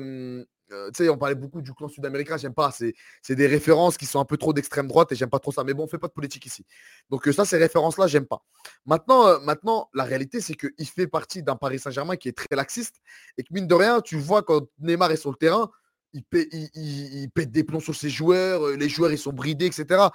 tu 0.70 1.04
sais, 1.04 1.08
on 1.08 1.18
parlait 1.18 1.34
beaucoup 1.34 1.60
du 1.60 1.72
clan 1.74 1.88
sud-américain, 1.88 2.36
j'aime 2.36 2.54
pas. 2.54 2.70
C'est, 2.72 2.94
des 3.34 3.46
références 3.46 3.96
qui 3.96 4.06
sont 4.06 4.20
un 4.20 4.24
peu 4.24 4.36
trop 4.36 4.52
d'extrême 4.52 4.88
droite 4.88 5.12
et 5.12 5.16
j'aime 5.16 5.30
pas 5.30 5.38
trop 5.38 5.52
ça. 5.52 5.64
Mais 5.64 5.74
bon, 5.74 5.84
on 5.84 5.88
fait 5.88 5.98
pas 5.98 6.08
de 6.08 6.12
politique 6.12 6.46
ici. 6.46 6.64
Donc 7.10 7.26
ça, 7.26 7.44
ces 7.44 7.56
références-là, 7.56 8.06
j'aime 8.06 8.26
pas. 8.26 8.42
Maintenant, 8.86 9.40
maintenant, 9.40 9.88
la 9.94 10.04
réalité, 10.04 10.40
c'est 10.40 10.54
qu'il 10.54 10.86
fait 10.86 11.06
partie 11.06 11.42
d'un 11.42 11.56
Paris 11.56 11.78
Saint-Germain 11.78 12.16
qui 12.16 12.28
est 12.28 12.36
très 12.36 12.54
laxiste 12.54 12.96
et 13.36 13.42
que 13.42 13.52
mine 13.52 13.66
de 13.66 13.74
rien, 13.74 14.00
tu 14.00 14.16
vois 14.16 14.42
quand 14.42 14.68
Neymar 14.78 15.10
est 15.10 15.16
sur 15.16 15.30
le 15.30 15.36
terrain, 15.36 15.70
il, 16.12 16.24
pète 17.34 17.50
des 17.50 17.64
plombs 17.64 17.80
sur 17.80 17.94
ses 17.94 18.10
joueurs, 18.10 18.68
les 18.68 18.88
joueurs 18.88 19.12
ils 19.12 19.18
sont 19.18 19.32
bridés, 19.32 19.66
etc. 19.66 20.08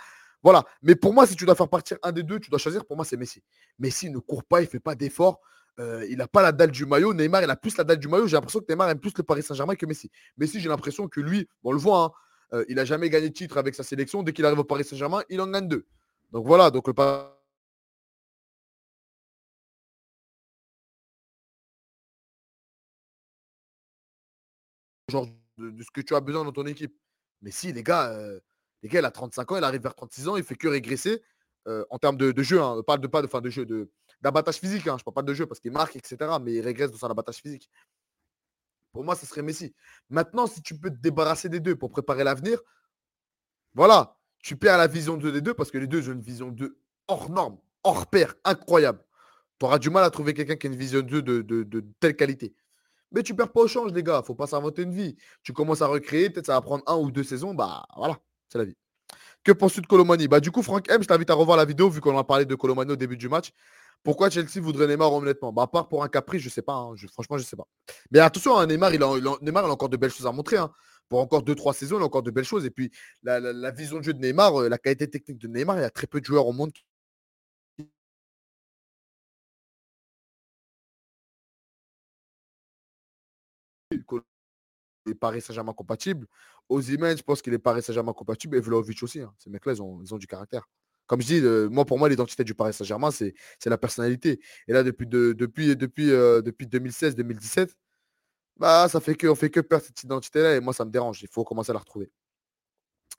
Voilà. 0.43 0.63
Mais 0.81 0.95
pour 0.95 1.13
moi, 1.13 1.25
si 1.25 1.35
tu 1.35 1.45
dois 1.45 1.55
faire 1.55 1.69
partir 1.69 1.97
un 2.03 2.11
des 2.11 2.23
deux, 2.23 2.39
tu 2.39 2.49
dois 2.49 2.59
choisir. 2.59 2.85
Pour 2.85 2.95
moi, 2.95 3.05
c'est 3.05 3.17
Messi. 3.17 3.41
Messi 3.79 4.09
ne 4.09 4.19
court 4.19 4.43
pas, 4.43 4.61
il 4.61 4.67
fait 4.67 4.79
pas 4.79 4.95
d'efforts. 4.95 5.41
Euh, 5.79 6.05
il 6.09 6.17
n'a 6.17 6.27
pas 6.27 6.41
la 6.41 6.51
dalle 6.51 6.71
du 6.71 6.85
maillot. 6.85 7.13
Neymar, 7.13 7.43
il 7.43 7.49
a 7.49 7.55
plus 7.55 7.77
la 7.77 7.83
dalle 7.83 7.99
du 7.99 8.07
maillot. 8.07 8.27
J'ai 8.27 8.35
l'impression 8.35 8.59
que 8.59 8.65
Neymar 8.69 8.89
aime 8.89 8.99
plus 8.99 9.13
le 9.17 9.23
Paris 9.23 9.43
Saint-Germain 9.43 9.75
que 9.75 9.85
Messi. 9.85 10.09
Messi, 10.37 10.59
j'ai 10.59 10.69
l'impression 10.69 11.07
que 11.07 11.19
lui, 11.19 11.47
on 11.63 11.71
le 11.71 11.77
voit, 11.77 12.03
hein, 12.03 12.11
euh, 12.53 12.65
il 12.69 12.75
n'a 12.75 12.85
jamais 12.85 13.09
gagné 13.09 13.29
de 13.29 13.33
titre 13.33 13.57
avec 13.57 13.75
sa 13.75 13.83
sélection. 13.83 14.23
Dès 14.23 14.33
qu'il 14.33 14.45
arrive 14.45 14.59
au 14.59 14.63
Paris 14.63 14.85
Saint-Germain, 14.85 15.23
il 15.29 15.41
en 15.41 15.47
gagne 15.47 15.67
deux. 15.67 15.85
Donc 16.31 16.45
voilà, 16.47 16.71
donc 16.71 16.87
le 16.87 16.93
genre 25.11 25.27
de, 25.57 25.83
ce 25.83 25.91
que 25.91 26.01
tu 26.01 26.15
as 26.15 26.19
besoin 26.21 26.43
dans 26.43 26.51
ton 26.51 26.65
équipe. 26.65 26.95
Mais 27.41 27.51
si, 27.51 27.71
les 27.73 27.83
gars, 27.83 28.09
euh, 28.11 28.39
les 28.81 28.89
gars, 28.89 28.99
il 28.99 29.05
a 29.05 29.11
35 29.11 29.51
ans, 29.51 29.57
il 29.57 29.63
arrive 29.63 29.81
vers 29.81 29.95
36 29.95 30.27
ans, 30.29 30.37
il 30.37 30.43
fait 30.43 30.55
que 30.55 30.67
régresser 30.67 31.21
en 31.89 31.97
termes 31.97 32.17
de, 32.17 32.43
jeu. 32.43 32.61
Hein, 32.61 32.83
pas 32.85 32.97
de 32.97 33.07
pas 33.07 33.23
de 33.23 33.27
fin 33.27 33.41
de 33.41 33.49
jeu, 33.49 33.65
de, 33.65 33.89
d'abattage 34.25 34.57
physique. 34.57 34.87
Hein. 34.87 34.97
Je 34.97 35.01
ne 35.01 35.03
parle 35.03 35.13
pas 35.13 35.21
de 35.21 35.33
jeu 35.33 35.45
parce 35.45 35.59
qu'il 35.59 35.71
marque, 35.71 35.95
etc. 35.95 36.17
Mais 36.41 36.53
il 36.53 36.61
régresse 36.61 36.91
dans 36.91 36.97
son 36.97 37.07
abattage 37.07 37.37
physique. 37.37 37.69
Pour 38.91 39.03
moi, 39.03 39.15
ce 39.15 39.25
serait 39.25 39.43
Messi. 39.43 39.75
Maintenant, 40.09 40.47
si 40.47 40.61
tu 40.63 40.75
peux 40.75 40.89
te 40.89 40.95
débarrasser 40.95 41.47
des 41.47 41.59
deux 41.59 41.75
pour 41.75 41.91
préparer 41.91 42.23
l'avenir, 42.23 42.59
voilà, 43.75 44.17
tu 44.39 44.55
perds 44.55 44.79
la 44.79 44.87
vision 44.87 45.17
de 45.17 45.29
des 45.29 45.41
deux 45.41 45.53
parce 45.53 45.69
que 45.69 45.77
les 45.77 45.85
deux 45.85 46.09
ont 46.09 46.13
une 46.13 46.21
vision 46.21 46.49
de 46.49 46.77
hors 47.07 47.29
norme, 47.29 47.59
hors 47.83 48.07
pair, 48.07 48.33
incroyable. 48.43 49.03
Tu 49.59 49.65
auras 49.65 49.77
du 49.77 49.91
mal 49.91 50.03
à 50.03 50.09
trouver 50.09 50.33
quelqu'un 50.33 50.55
qui 50.55 50.65
a 50.67 50.69
une 50.71 50.75
vision 50.75 51.01
de, 51.01 51.19
de, 51.19 51.41
de, 51.41 51.85
telle 51.99 52.15
qualité. 52.15 52.55
Mais 53.11 53.21
tu 53.21 53.35
perds 53.35 53.51
pas 53.51 53.61
au 53.61 53.67
change, 53.67 53.93
les 53.93 54.01
gars. 54.01 54.23
Faut 54.25 54.33
pas 54.33 54.47
s'inventer 54.47 54.81
une 54.81 54.93
vie. 54.93 55.15
Tu 55.43 55.53
commences 55.53 55.81
à 55.81 55.87
recréer, 55.87 56.31
peut-être 56.31 56.47
ça 56.47 56.53
va 56.53 56.61
prendre 56.61 56.83
un 56.87 56.95
ou 56.97 57.11
deux 57.11 57.23
saisons. 57.23 57.53
Bah 57.53 57.85
voilà, 57.95 58.17
c'est 58.49 58.57
la 58.57 58.65
vie. 58.65 58.75
Que 59.43 59.51
penses-tu 59.51 59.81
de 59.81 59.87
Colomani? 59.87 60.27
Bah 60.27 60.39
du 60.39 60.51
coup, 60.51 60.63
Franck 60.63 60.89
M, 60.89 61.03
je 61.03 61.07
t'invite 61.07 61.29
à 61.29 61.35
revoir 61.35 61.57
la 61.57 61.65
vidéo 61.65 61.89
vu 61.89 62.01
qu'on 62.01 62.17
a 62.17 62.23
parlé 62.23 62.45
de 62.45 62.55
Colomani 62.55 62.93
au 62.93 62.95
début 62.95 63.17
du 63.17 63.29
match. 63.29 63.51
Pourquoi 64.05 64.29
Chelsea 64.29 64.61
voudrait 64.61 64.87
Neymar 64.87 65.11
honnêtement? 65.11 65.51
Bah, 65.51 65.63
À 65.63 65.67
part 65.67 65.89
pour 65.89 66.03
un 66.03 66.07
caprice, 66.09 66.41
je 66.41 66.47
ne 66.47 66.51
sais 66.51 66.61
pas. 66.61 66.73
Hein. 66.73 66.95
franchement, 67.11 67.37
je 67.37 67.43
ne 67.43 67.47
sais 67.47 67.55
pas. 67.55 67.67
Mais 68.11 68.19
attention, 68.19 68.55
hein, 68.57 68.67
Neymar, 68.67 68.93
il 68.93 69.01
a, 69.03 69.09
Neymar, 69.41 69.65
a 69.65 69.69
encore 69.69 69.89
de 69.89 69.97
belles 69.97 70.11
choses 70.11 70.27
à 70.27 70.31
montrer. 70.31 70.57
Hein. 70.57 70.71
Pour 71.09 71.19
encore 71.19 71.43
2-3 71.43 71.73
saisons, 71.73 71.97
il 71.97 72.03
a 72.03 72.05
encore 72.05 72.23
de 72.23 72.31
belles 72.31 72.45
choses. 72.45 72.65
Et 72.65 72.69
puis, 72.71 72.91
la, 73.23 73.71
vision 73.71 73.97
de 73.97 74.03
jeu 74.03 74.13
de 74.13 74.19
Neymar, 74.19 74.61
euh, 74.61 74.69
la 74.69 74.77
qualité 74.77 75.09
technique 75.09 75.39
de 75.39 75.47
Neymar, 75.47 75.77
il 75.79 75.81
y 75.81 75.85
a 75.85 75.89
très 75.89 76.07
peu 76.07 76.21
de 76.21 76.25
joueurs 76.25 76.47
au 76.47 76.53
monde 76.53 76.71
qui 83.89 85.11
est 85.11 85.15
Paris 85.15 85.41
Saint-Germain 85.41 85.73
compatible. 85.73 86.27
Ozymen, 86.69 87.17
je 87.17 87.23
pense 87.23 87.41
qu'il 87.41 87.53
est 87.53 87.59
Paris 87.59 87.81
Saint-Germain 87.81 88.13
compatible. 88.13 88.57
Et 88.57 88.59
Vlaovic 88.59 89.01
aussi. 89.03 89.21
Ces 89.39 89.49
mecs-là, 89.49 89.73
ils 89.73 89.81
ont, 89.81 90.01
ils 90.01 90.13
ont, 90.13 90.17
du 90.17 90.27
caractère. 90.27 90.67
Comme 91.07 91.21
je 91.21 91.27
dis, 91.27 91.41
moi, 91.71 91.85
pour 91.85 91.99
moi, 91.99 92.09
l'identité 92.09 92.43
du 92.43 92.55
Paris 92.55 92.73
Saint-Germain, 92.73 93.11
c'est 93.11 93.33
la 93.65 93.77
personnalité. 93.77 94.39
Et 94.67 94.73
là, 94.73 94.83
depuis, 94.83 95.05
depuis, 95.07 95.75
depuis, 95.75 96.11
euh, 96.11 96.41
depuis 96.41 96.67
2016-2017, 96.67 97.75
bah, 98.57 98.87
ça 98.89 98.99
fait 98.99 99.15
que, 99.15 99.33
fait 99.35 99.49
que 99.49 99.59
perdre 99.59 99.85
cette 99.85 100.03
identité-là. 100.03 100.55
Et 100.55 100.59
moi, 100.59 100.73
ça 100.73 100.85
me 100.85 100.91
dérange. 100.91 101.21
Il 101.21 101.29
faut 101.29 101.43
commencer 101.43 101.71
à 101.71 101.73
la 101.73 101.79
retrouver. 101.79 102.09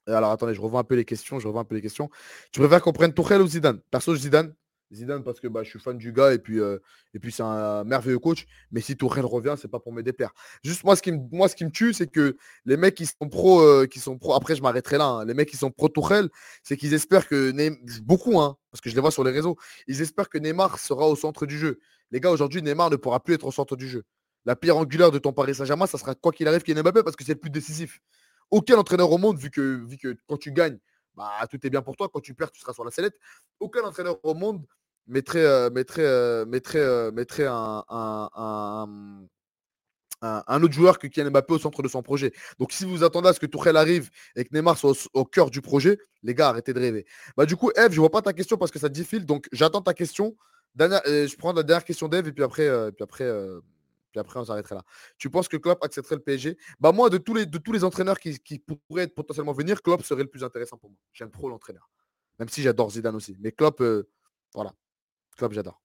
alors, 0.07 0.31
attendez, 0.31 0.55
je 0.55 0.61
revois 0.61 0.81
un 0.81 0.85
peu 0.85 0.95
les 0.97 1.05
questions. 1.05 1.39
Je 1.39 1.47
revois 1.47 1.63
un 1.63 1.65
peu 1.65 1.75
les 1.75 1.83
questions. 1.83 2.11
Tu 2.53 2.61
préfères 2.61 2.83
qu'on 2.83 2.93
prenne 2.93 3.13
Tourelle 3.13 3.43
ou 3.43 3.47
Zidane? 3.49 3.81
Perso, 3.91 4.15
Zidane. 4.17 4.55
Zidane 4.93 5.23
parce 5.25 5.41
que 5.41 5.49
bah, 5.49 5.63
je 5.63 5.71
suis 5.71 5.79
fan 5.79 5.99
du 5.99 6.13
gars 6.13 6.33
et 6.33 6.39
puis, 6.39 6.61
euh, 6.61 6.79
et 7.15 7.19
puis 7.19 7.33
c'est 7.33 7.43
un 7.43 7.85
merveilleux 7.85 8.19
coach. 8.19 8.47
Mais 8.71 8.81
si 8.81 8.97
Tourelle 8.97 9.25
revient, 9.25 9.55
c'est 9.59 9.69
pas 9.69 9.81
pour 9.81 9.93
me 9.93 10.03
déplaire. 10.03 10.33
Juste 10.63 10.85
moi, 10.85 10.97
ce 10.97 11.03
qui 11.03 11.13
me, 11.13 11.21
moi, 11.33 11.49
ce 11.49 11.57
qui 11.57 11.65
me 11.65 11.71
tue, 11.71 11.93
c'est 11.93 12.07
que 12.07 12.37
les 12.65 12.77
mecs 12.77 12.95
qui 12.95 13.07
sont 13.07 13.29
pro, 13.29 13.61
euh, 13.61 13.87
qui 13.87 14.01
sont 14.01 14.19
pro. 14.19 14.35
Après, 14.35 14.55
je 14.55 14.63
m'arrêterai 14.63 14.99
là. 14.99 15.07
Hein. 15.07 15.25
les 15.25 15.35
mecs 15.35 15.49
qui 15.49 15.57
sont 15.57 15.71
pro 15.71 15.89
Tourelle, 15.89 16.29
c'est 16.63 16.77
qu'ils 16.77 16.95
espèrent 16.95 17.29
que 17.29 17.51
Neymar, 17.51 17.79
beaucoup, 18.03 18.41
hein, 18.41 18.57
parce 18.71 18.81
que 18.81 18.91
je 18.91 18.95
les 18.95 19.01
vois 19.01 19.11
sur 19.11 19.25
les 19.25 19.33
réseaux, 19.33 19.57
ils 19.87 20.01
espèrent 20.03 20.29
que 20.29 20.39
Neymar 20.39 20.79
sera 20.79 21.09
au 21.09 21.17
centre 21.17 21.47
du 21.47 21.59
jeu. 21.59 21.79
Les 22.11 22.21
gars, 22.21 22.31
aujourd'hui, 22.31 22.63
Neymar 22.63 22.91
ne 22.91 22.97
pourra 22.97 23.21
plus 23.21 23.35
être 23.35 23.47
au 23.47 23.53
centre 23.53 23.77
du 23.77 23.89
jeu. 23.89 24.05
La 24.45 24.55
pierre 24.55 24.77
angulaire 24.77 25.11
de 25.11 25.19
ton 25.19 25.33
Paris 25.33 25.57
Saint-Germain, 25.57 25.87
ça 25.87 25.99
sera 25.99 26.15
quoi 26.15 26.31
qu'il 26.31 26.47
arrive 26.47 26.63
qu'il 26.63 26.81
Mbappé 26.81 27.03
parce 27.03 27.17
que 27.17 27.25
c'est 27.25 27.35
le 27.35 27.41
plus 27.41 27.51
décisif. 27.51 27.99
Aucun 28.53 28.77
entraîneur 28.77 29.11
au 29.11 29.19
monde, 29.19 29.39
vu 29.39 29.51
que, 29.51 29.85
vu 29.85 29.99
que 29.99 30.17
quand 30.29 30.37
tu 30.37 30.53
gagnes, 30.53 30.79
bah, 31.17 31.47
tout 31.51 31.65
est 31.67 31.71
bien 31.71 31.83
pour 31.83 31.97
toi. 31.97 32.09
Quand 32.13 32.21
tu 32.21 32.35
perds, 32.35 32.53
tu 32.53 32.61
seras 32.61 32.73
sur 32.73 32.85
la 32.85 32.91
sellette. 32.91 33.19
Aucun 33.61 33.83
entraîneur 33.83 34.19
au 34.25 34.35
monde 34.35 34.65
mettrait, 35.07 35.45
euh, 35.45 35.71
mettrait, 35.71 36.05
euh, 36.05 36.45
mettrait, 36.47 36.81
euh, 36.81 37.11
mettrait 37.13 37.47
un, 37.47 37.85
un, 37.89 39.29
autre 40.63 40.75
joueur 40.75 40.99
que 40.99 41.07
Kylian 41.07 41.31
Mbappé 41.31 41.55
au 41.55 41.59
centre 41.59 41.83
de 41.83 41.89
son 41.89 42.03
projet. 42.03 42.33
Donc 42.59 42.73
si 42.73 42.85
vous 42.85 43.05
attendez 43.05 43.29
à 43.29 43.33
ce 43.33 43.41
que 43.41 43.47
Tourelle 43.47 43.77
arrive 43.77 44.11
et 44.35 44.45
que 44.45 44.55
Neymar 44.55 44.79
soit 44.79 44.95
au, 45.15 45.25
cœur 45.25 45.51
du 45.51 45.61
projet, 45.61 45.99
les 46.23 46.35
gars, 46.35 46.49
arrêtez 46.49 46.73
de 46.73 46.81
rêver. 46.81 47.07
Bah, 47.37 47.47
du 47.47 47.57
coup, 47.57 47.71
Eve, 47.77 47.93
je 47.93 48.01
vois 48.01 48.11
pas 48.11 48.23
ta 48.23 48.33
question 48.33 48.57
parce 48.57 48.71
que 48.71 48.79
ça 48.79 48.89
défile, 48.89 49.25
donc 49.25 49.49
j'attends 49.53 49.83
ta 49.83 49.95
question. 49.95 50.37
je 50.79 51.37
prends 51.37 51.53
la 51.53 51.63
dernière 51.63 51.85
question 51.85 52.09
d'Eve 52.09 52.29
et 52.29 52.33
puis 52.33 52.43
après, 52.43 52.69
puis 52.93 53.03
après, 53.03 53.31
après 54.21 54.41
on 54.41 54.45
s'arrêterait 54.45 54.77
là. 54.77 54.85
Tu 55.19 55.31
penses 55.31 55.49
que 55.49 55.57
Klopp 55.57 55.83
accepterait 55.85 56.17
le 56.17 56.23
PSG 56.23 56.57
Bah 56.81 56.93
moi, 56.93 57.11
de 57.11 57.19
tous 57.19 57.35
les, 57.35 57.47
de 57.47 57.59
tous 57.59 57.73
les 57.73 57.85
entraîneurs 57.85 58.19
qui, 58.19 58.59
pourraient 58.89 59.09
potentiellement 59.09 59.53
venir, 59.53 59.83
Klopp 59.83 60.03
serait 60.03 60.23
le 60.23 60.31
plus 60.31 60.45
intéressant 60.45 60.77
pour 60.77 60.91
moi. 60.91 60.99
J'aime 61.13 61.31
trop 61.31 61.49
l'entraîneur. 61.49 61.91
Même 62.39 62.49
si 62.49 62.63
j'adore 62.63 62.91
Zidane 62.91 63.17
aussi. 63.17 63.37
Mais 63.41 63.53
Klopp, 63.53 63.83
voilà. 64.55 64.73
Club, 65.37 65.53
j'adore. 65.53 65.81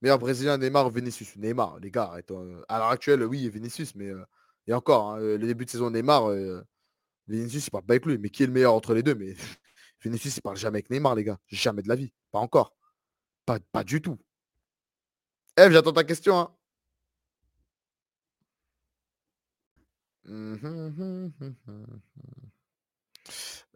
Meilleur 0.00 0.18
Brésilien, 0.18 0.58
Neymar 0.58 0.86
ou 0.86 0.90
Vinicius? 0.90 1.36
Neymar, 1.36 1.80
les 1.80 1.90
gars. 1.90 2.12
Euh, 2.30 2.62
à 2.68 2.78
l'heure 2.78 2.88
actuelle, 2.88 3.24
oui, 3.24 3.48
Vinicius, 3.48 3.94
mais 3.96 4.08
euh, 4.08 4.24
et 4.66 4.74
encore, 4.74 5.12
hein, 5.12 5.18
le 5.18 5.38
début 5.38 5.64
de 5.64 5.70
saison 5.70 5.90
Neymar, 5.90 6.30
euh, 6.30 6.62
Vinicius, 7.26 7.66
il 7.66 7.70
parle 7.70 7.84
pas 7.84 7.94
avec 7.94 8.06
lui. 8.06 8.18
Mais 8.18 8.28
qui 8.30 8.44
est 8.44 8.46
le 8.46 8.52
meilleur 8.52 8.74
entre 8.74 8.94
les 8.94 9.02
deux? 9.02 9.14
Mais 9.14 9.34
Vinicius, 10.02 10.36
il 10.36 10.42
parle 10.42 10.56
jamais 10.56 10.78
avec 10.78 10.90
Neymar, 10.90 11.14
les 11.14 11.24
gars. 11.24 11.38
Jamais 11.48 11.82
de 11.82 11.88
la 11.88 11.96
vie. 11.96 12.12
Pas 12.30 12.38
encore. 12.38 12.74
Pas, 13.44 13.58
pas 13.72 13.82
du 13.82 14.00
tout. 14.00 14.18
Eve, 15.56 15.72
j'attends 15.72 15.92
ta 15.92 16.04
question. 16.04 16.38
Hein. 16.38 16.54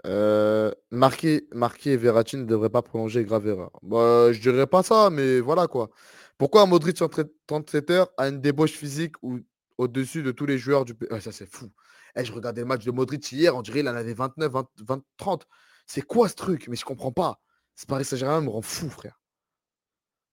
Euh, 0.06 0.70
marqué, 0.90 1.48
marqué 1.52 1.92
et 1.92 1.96
Verratti 1.96 2.36
ne 2.36 2.44
devrait 2.44 2.70
pas 2.70 2.82
prolonger 2.82 3.24
grave 3.24 3.46
erreur. 3.46 3.70
Bah, 3.82 4.32
je 4.32 4.40
dirais 4.40 4.66
pas 4.66 4.82
ça, 4.82 5.10
mais 5.10 5.40
voilà 5.40 5.66
quoi. 5.66 5.90
Pourquoi 6.38 6.66
Modric 6.66 7.00
en 7.02 7.08
37 7.46 7.90
heures 7.90 8.10
a 8.16 8.28
une 8.28 8.40
débauche 8.40 8.72
physique 8.72 9.14
ou 9.22 9.40
au-dessus 9.78 10.22
de 10.22 10.32
tous 10.32 10.46
les 10.46 10.58
joueurs 10.58 10.84
du 10.84 10.94
pays 10.94 11.08
Ça, 11.20 11.32
c'est 11.32 11.46
fou. 11.46 11.70
Eh, 12.16 12.24
je 12.24 12.32
regardais 12.32 12.62
le 12.62 12.66
match 12.66 12.84
de 12.84 12.90
Modric 12.90 13.30
hier, 13.32 13.56
on 13.56 13.62
dirait 13.62 13.80
qu'il 13.80 13.88
en 13.88 13.94
avait 13.94 14.14
29, 14.14 14.52
20, 14.86 15.02
30. 15.16 15.46
C'est 15.86 16.02
quoi 16.02 16.28
ce 16.28 16.34
truc? 16.34 16.68
Mais 16.68 16.76
je 16.76 16.84
comprends 16.84 17.12
pas. 17.12 17.40
C'est 17.74 17.88
Paris 17.88 18.04
Saint-Germain 18.04 18.40
me 18.42 18.50
rend 18.50 18.62
fou, 18.62 18.90
frère. 18.90 19.20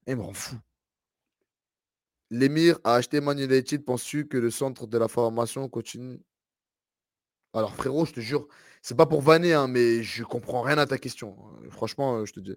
Il 0.08 0.16
me 0.18 0.24
rend 0.24 0.34
fou. 0.34 0.56
L'émir 2.31 2.80
a 2.84 2.95
acheté 2.95 3.22
Man 3.22 3.39
United. 3.39 3.84
Penses-tu 3.84 4.27
que 4.27 4.38
le 4.38 4.51
centre 4.51 4.88
de 4.88 4.97
la 4.97 5.07
formation 5.07 5.68
continue? 5.68 6.19
Alors, 7.53 7.76
frérot, 7.76 8.06
je 8.06 8.14
te 8.14 8.19
jure, 8.19 8.47
c'est 8.81 8.95
pas 8.95 9.07
pour 9.07 9.22
vanner, 9.22 9.53
hein, 9.53 9.68
mais 9.68 10.03
je 10.03 10.23
comprends 10.23 10.61
rien 10.61 10.77
à 10.77 10.85
ta 10.85 10.97
question. 10.97 11.35
Hein. 11.39 11.69
Franchement, 11.72 12.26
je 12.26 12.34
te 12.34 12.39
dis. 12.39 12.56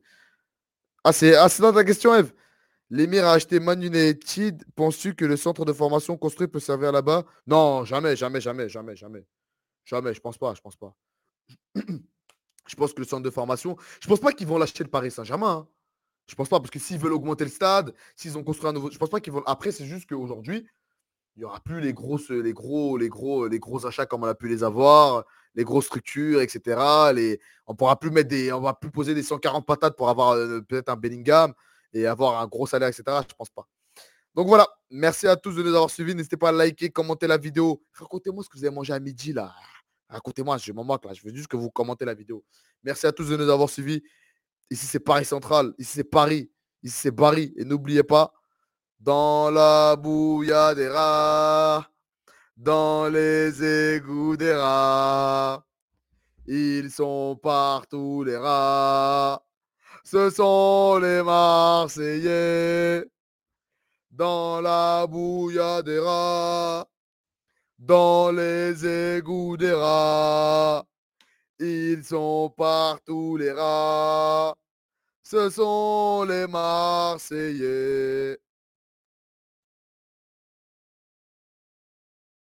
Ah, 1.04 1.12
c'est 1.12 1.34
ah, 1.34 1.48
dans 1.60 1.72
ta 1.72 1.84
question, 1.84 2.14
Eve? 2.14 2.32
L'émir 2.90 3.24
a 3.26 3.32
acheté 3.32 3.58
Man 3.58 3.82
United. 3.82 4.64
Penses-tu 4.76 5.14
que 5.14 5.24
le 5.24 5.38
centre 5.38 5.64
de 5.64 5.72
formation 5.72 6.18
construit 6.18 6.46
peut 6.46 6.60
servir 6.60 6.92
là-bas? 6.92 7.24
Non, 7.46 7.84
jamais, 7.86 8.16
jamais, 8.16 8.40
jamais, 8.40 8.68
jamais, 8.68 8.96
jamais. 8.96 9.26
Jamais, 9.84 10.14
je 10.14 10.20
pense 10.20 10.36
pas, 10.38 10.54
je 10.54 10.60
pense 10.60 10.76
pas. 10.76 10.94
je 11.74 12.76
pense 12.76 12.92
que 12.92 13.00
le 13.00 13.06
centre 13.06 13.22
de 13.22 13.30
formation, 13.30 13.76
je 14.00 14.08
pense 14.08 14.20
pas 14.20 14.32
qu'ils 14.32 14.46
vont 14.46 14.58
l'acheter 14.58 14.84
le 14.84 14.90
Paris 14.90 15.10
Saint-Germain. 15.10 15.66
Hein. 15.66 15.68
Je 16.26 16.34
pense 16.34 16.48
pas, 16.48 16.60
parce 16.60 16.70
que 16.70 16.78
s'ils 16.78 16.98
veulent 16.98 17.12
augmenter 17.12 17.44
le 17.44 17.50
stade, 17.50 17.94
s'ils 18.16 18.38
ont 18.38 18.44
construit 18.44 18.68
un 18.68 18.72
nouveau. 18.72 18.90
Je 18.90 18.98
pense 18.98 19.10
pas 19.10 19.20
qu'ils 19.20 19.32
vont. 19.32 19.42
Après, 19.44 19.72
c'est 19.72 19.84
juste 19.84 20.08
qu'aujourd'hui, 20.08 20.66
il 21.36 21.40
n'y 21.40 21.44
aura 21.44 21.60
plus 21.60 21.80
les 21.80 21.92
grosses, 21.92 22.30
les 22.30 22.52
gros, 22.52 22.96
les 22.96 23.08
gros, 23.08 23.48
les 23.48 23.58
gros 23.58 23.86
achats 23.86 24.06
comme 24.06 24.22
on 24.22 24.26
a 24.26 24.34
pu 24.34 24.48
les 24.48 24.62
avoir, 24.62 25.24
les 25.54 25.64
grosses 25.64 25.86
structures, 25.86 26.42
etc. 26.42 26.80
Les... 27.14 27.40
On 27.66 27.74
pourra 27.74 27.98
plus 27.98 28.10
mettre 28.10 28.28
des. 28.28 28.52
On 28.52 28.60
va 28.60 28.74
plus 28.74 28.90
poser 28.90 29.14
des 29.14 29.22
140 29.22 29.66
patates 29.66 29.96
pour 29.96 30.08
avoir 30.08 30.32
euh, 30.32 30.60
peut-être 30.60 30.90
un 30.90 30.96
Bellingham 30.96 31.54
et 31.94 32.06
avoir 32.06 32.40
un 32.40 32.46
gros 32.46 32.66
salaire, 32.66 32.88
etc. 32.88 33.04
Je 33.28 33.34
pense 33.34 33.50
pas. 33.50 33.66
Donc 34.34 34.48
voilà, 34.48 34.66
merci 34.90 35.26
à 35.26 35.36
tous 35.36 35.54
de 35.54 35.62
nous 35.62 35.74
avoir 35.74 35.90
suivis. 35.90 36.14
N'hésitez 36.14 36.38
pas 36.38 36.50
à 36.50 36.52
liker, 36.52 36.90
commenter 36.90 37.26
la 37.26 37.36
vidéo. 37.36 37.82
Racontez-moi 37.94 38.42
ce 38.44 38.48
que 38.48 38.56
vous 38.56 38.64
avez 38.64 38.74
mangé 38.74 38.92
à 38.92 39.00
midi 39.00 39.32
là. 39.32 39.54
Racontez-moi, 40.08 40.58
je 40.58 40.72
m'en 40.72 40.84
moque 40.84 41.04
là. 41.04 41.12
Je 41.12 41.22
veux 41.22 41.34
juste 41.34 41.48
que 41.48 41.56
vous 41.56 41.70
commentez 41.70 42.04
la 42.04 42.14
vidéo. 42.14 42.44
Merci 42.82 43.06
à 43.06 43.12
tous 43.12 43.28
de 43.28 43.36
nous 43.36 43.48
avoir 43.48 43.68
suivis. 43.68 44.02
Ici, 44.72 44.86
c'est 44.86 45.00
Paris 45.00 45.26
Central. 45.26 45.74
Ici, 45.76 45.92
c'est 45.96 46.04
Paris. 46.04 46.50
Ici, 46.82 46.96
c'est 47.02 47.12
Paris. 47.12 47.52
Et 47.58 47.64
n'oubliez 47.66 48.02
pas, 48.02 48.32
dans 48.98 49.50
la 49.50 49.96
bouillade 49.96 50.78
des 50.78 50.88
rats, 50.88 51.86
dans 52.56 53.06
les 53.08 53.62
égouts 53.62 54.34
des 54.38 54.54
rats, 54.54 55.62
ils 56.46 56.90
sont 56.90 57.38
partout 57.42 58.24
les 58.24 58.38
rats. 58.38 59.44
Ce 60.04 60.30
sont 60.30 60.98
les 61.02 61.22
Marseillais. 61.22 63.04
Dans 64.10 64.62
la 64.62 65.06
bouillade 65.06 65.84
des 65.84 65.98
rats, 65.98 66.88
dans 67.78 68.30
les 68.30 68.86
égouts 68.86 69.58
des 69.58 69.72
rats, 69.72 70.82
ils 71.58 72.02
sont 72.04 72.48
partout 72.56 73.36
les 73.36 73.52
rats. 73.52 74.54
Ce 75.32 75.48
sont 75.48 76.26
les 76.28 76.46
Marseillais. 76.46 78.38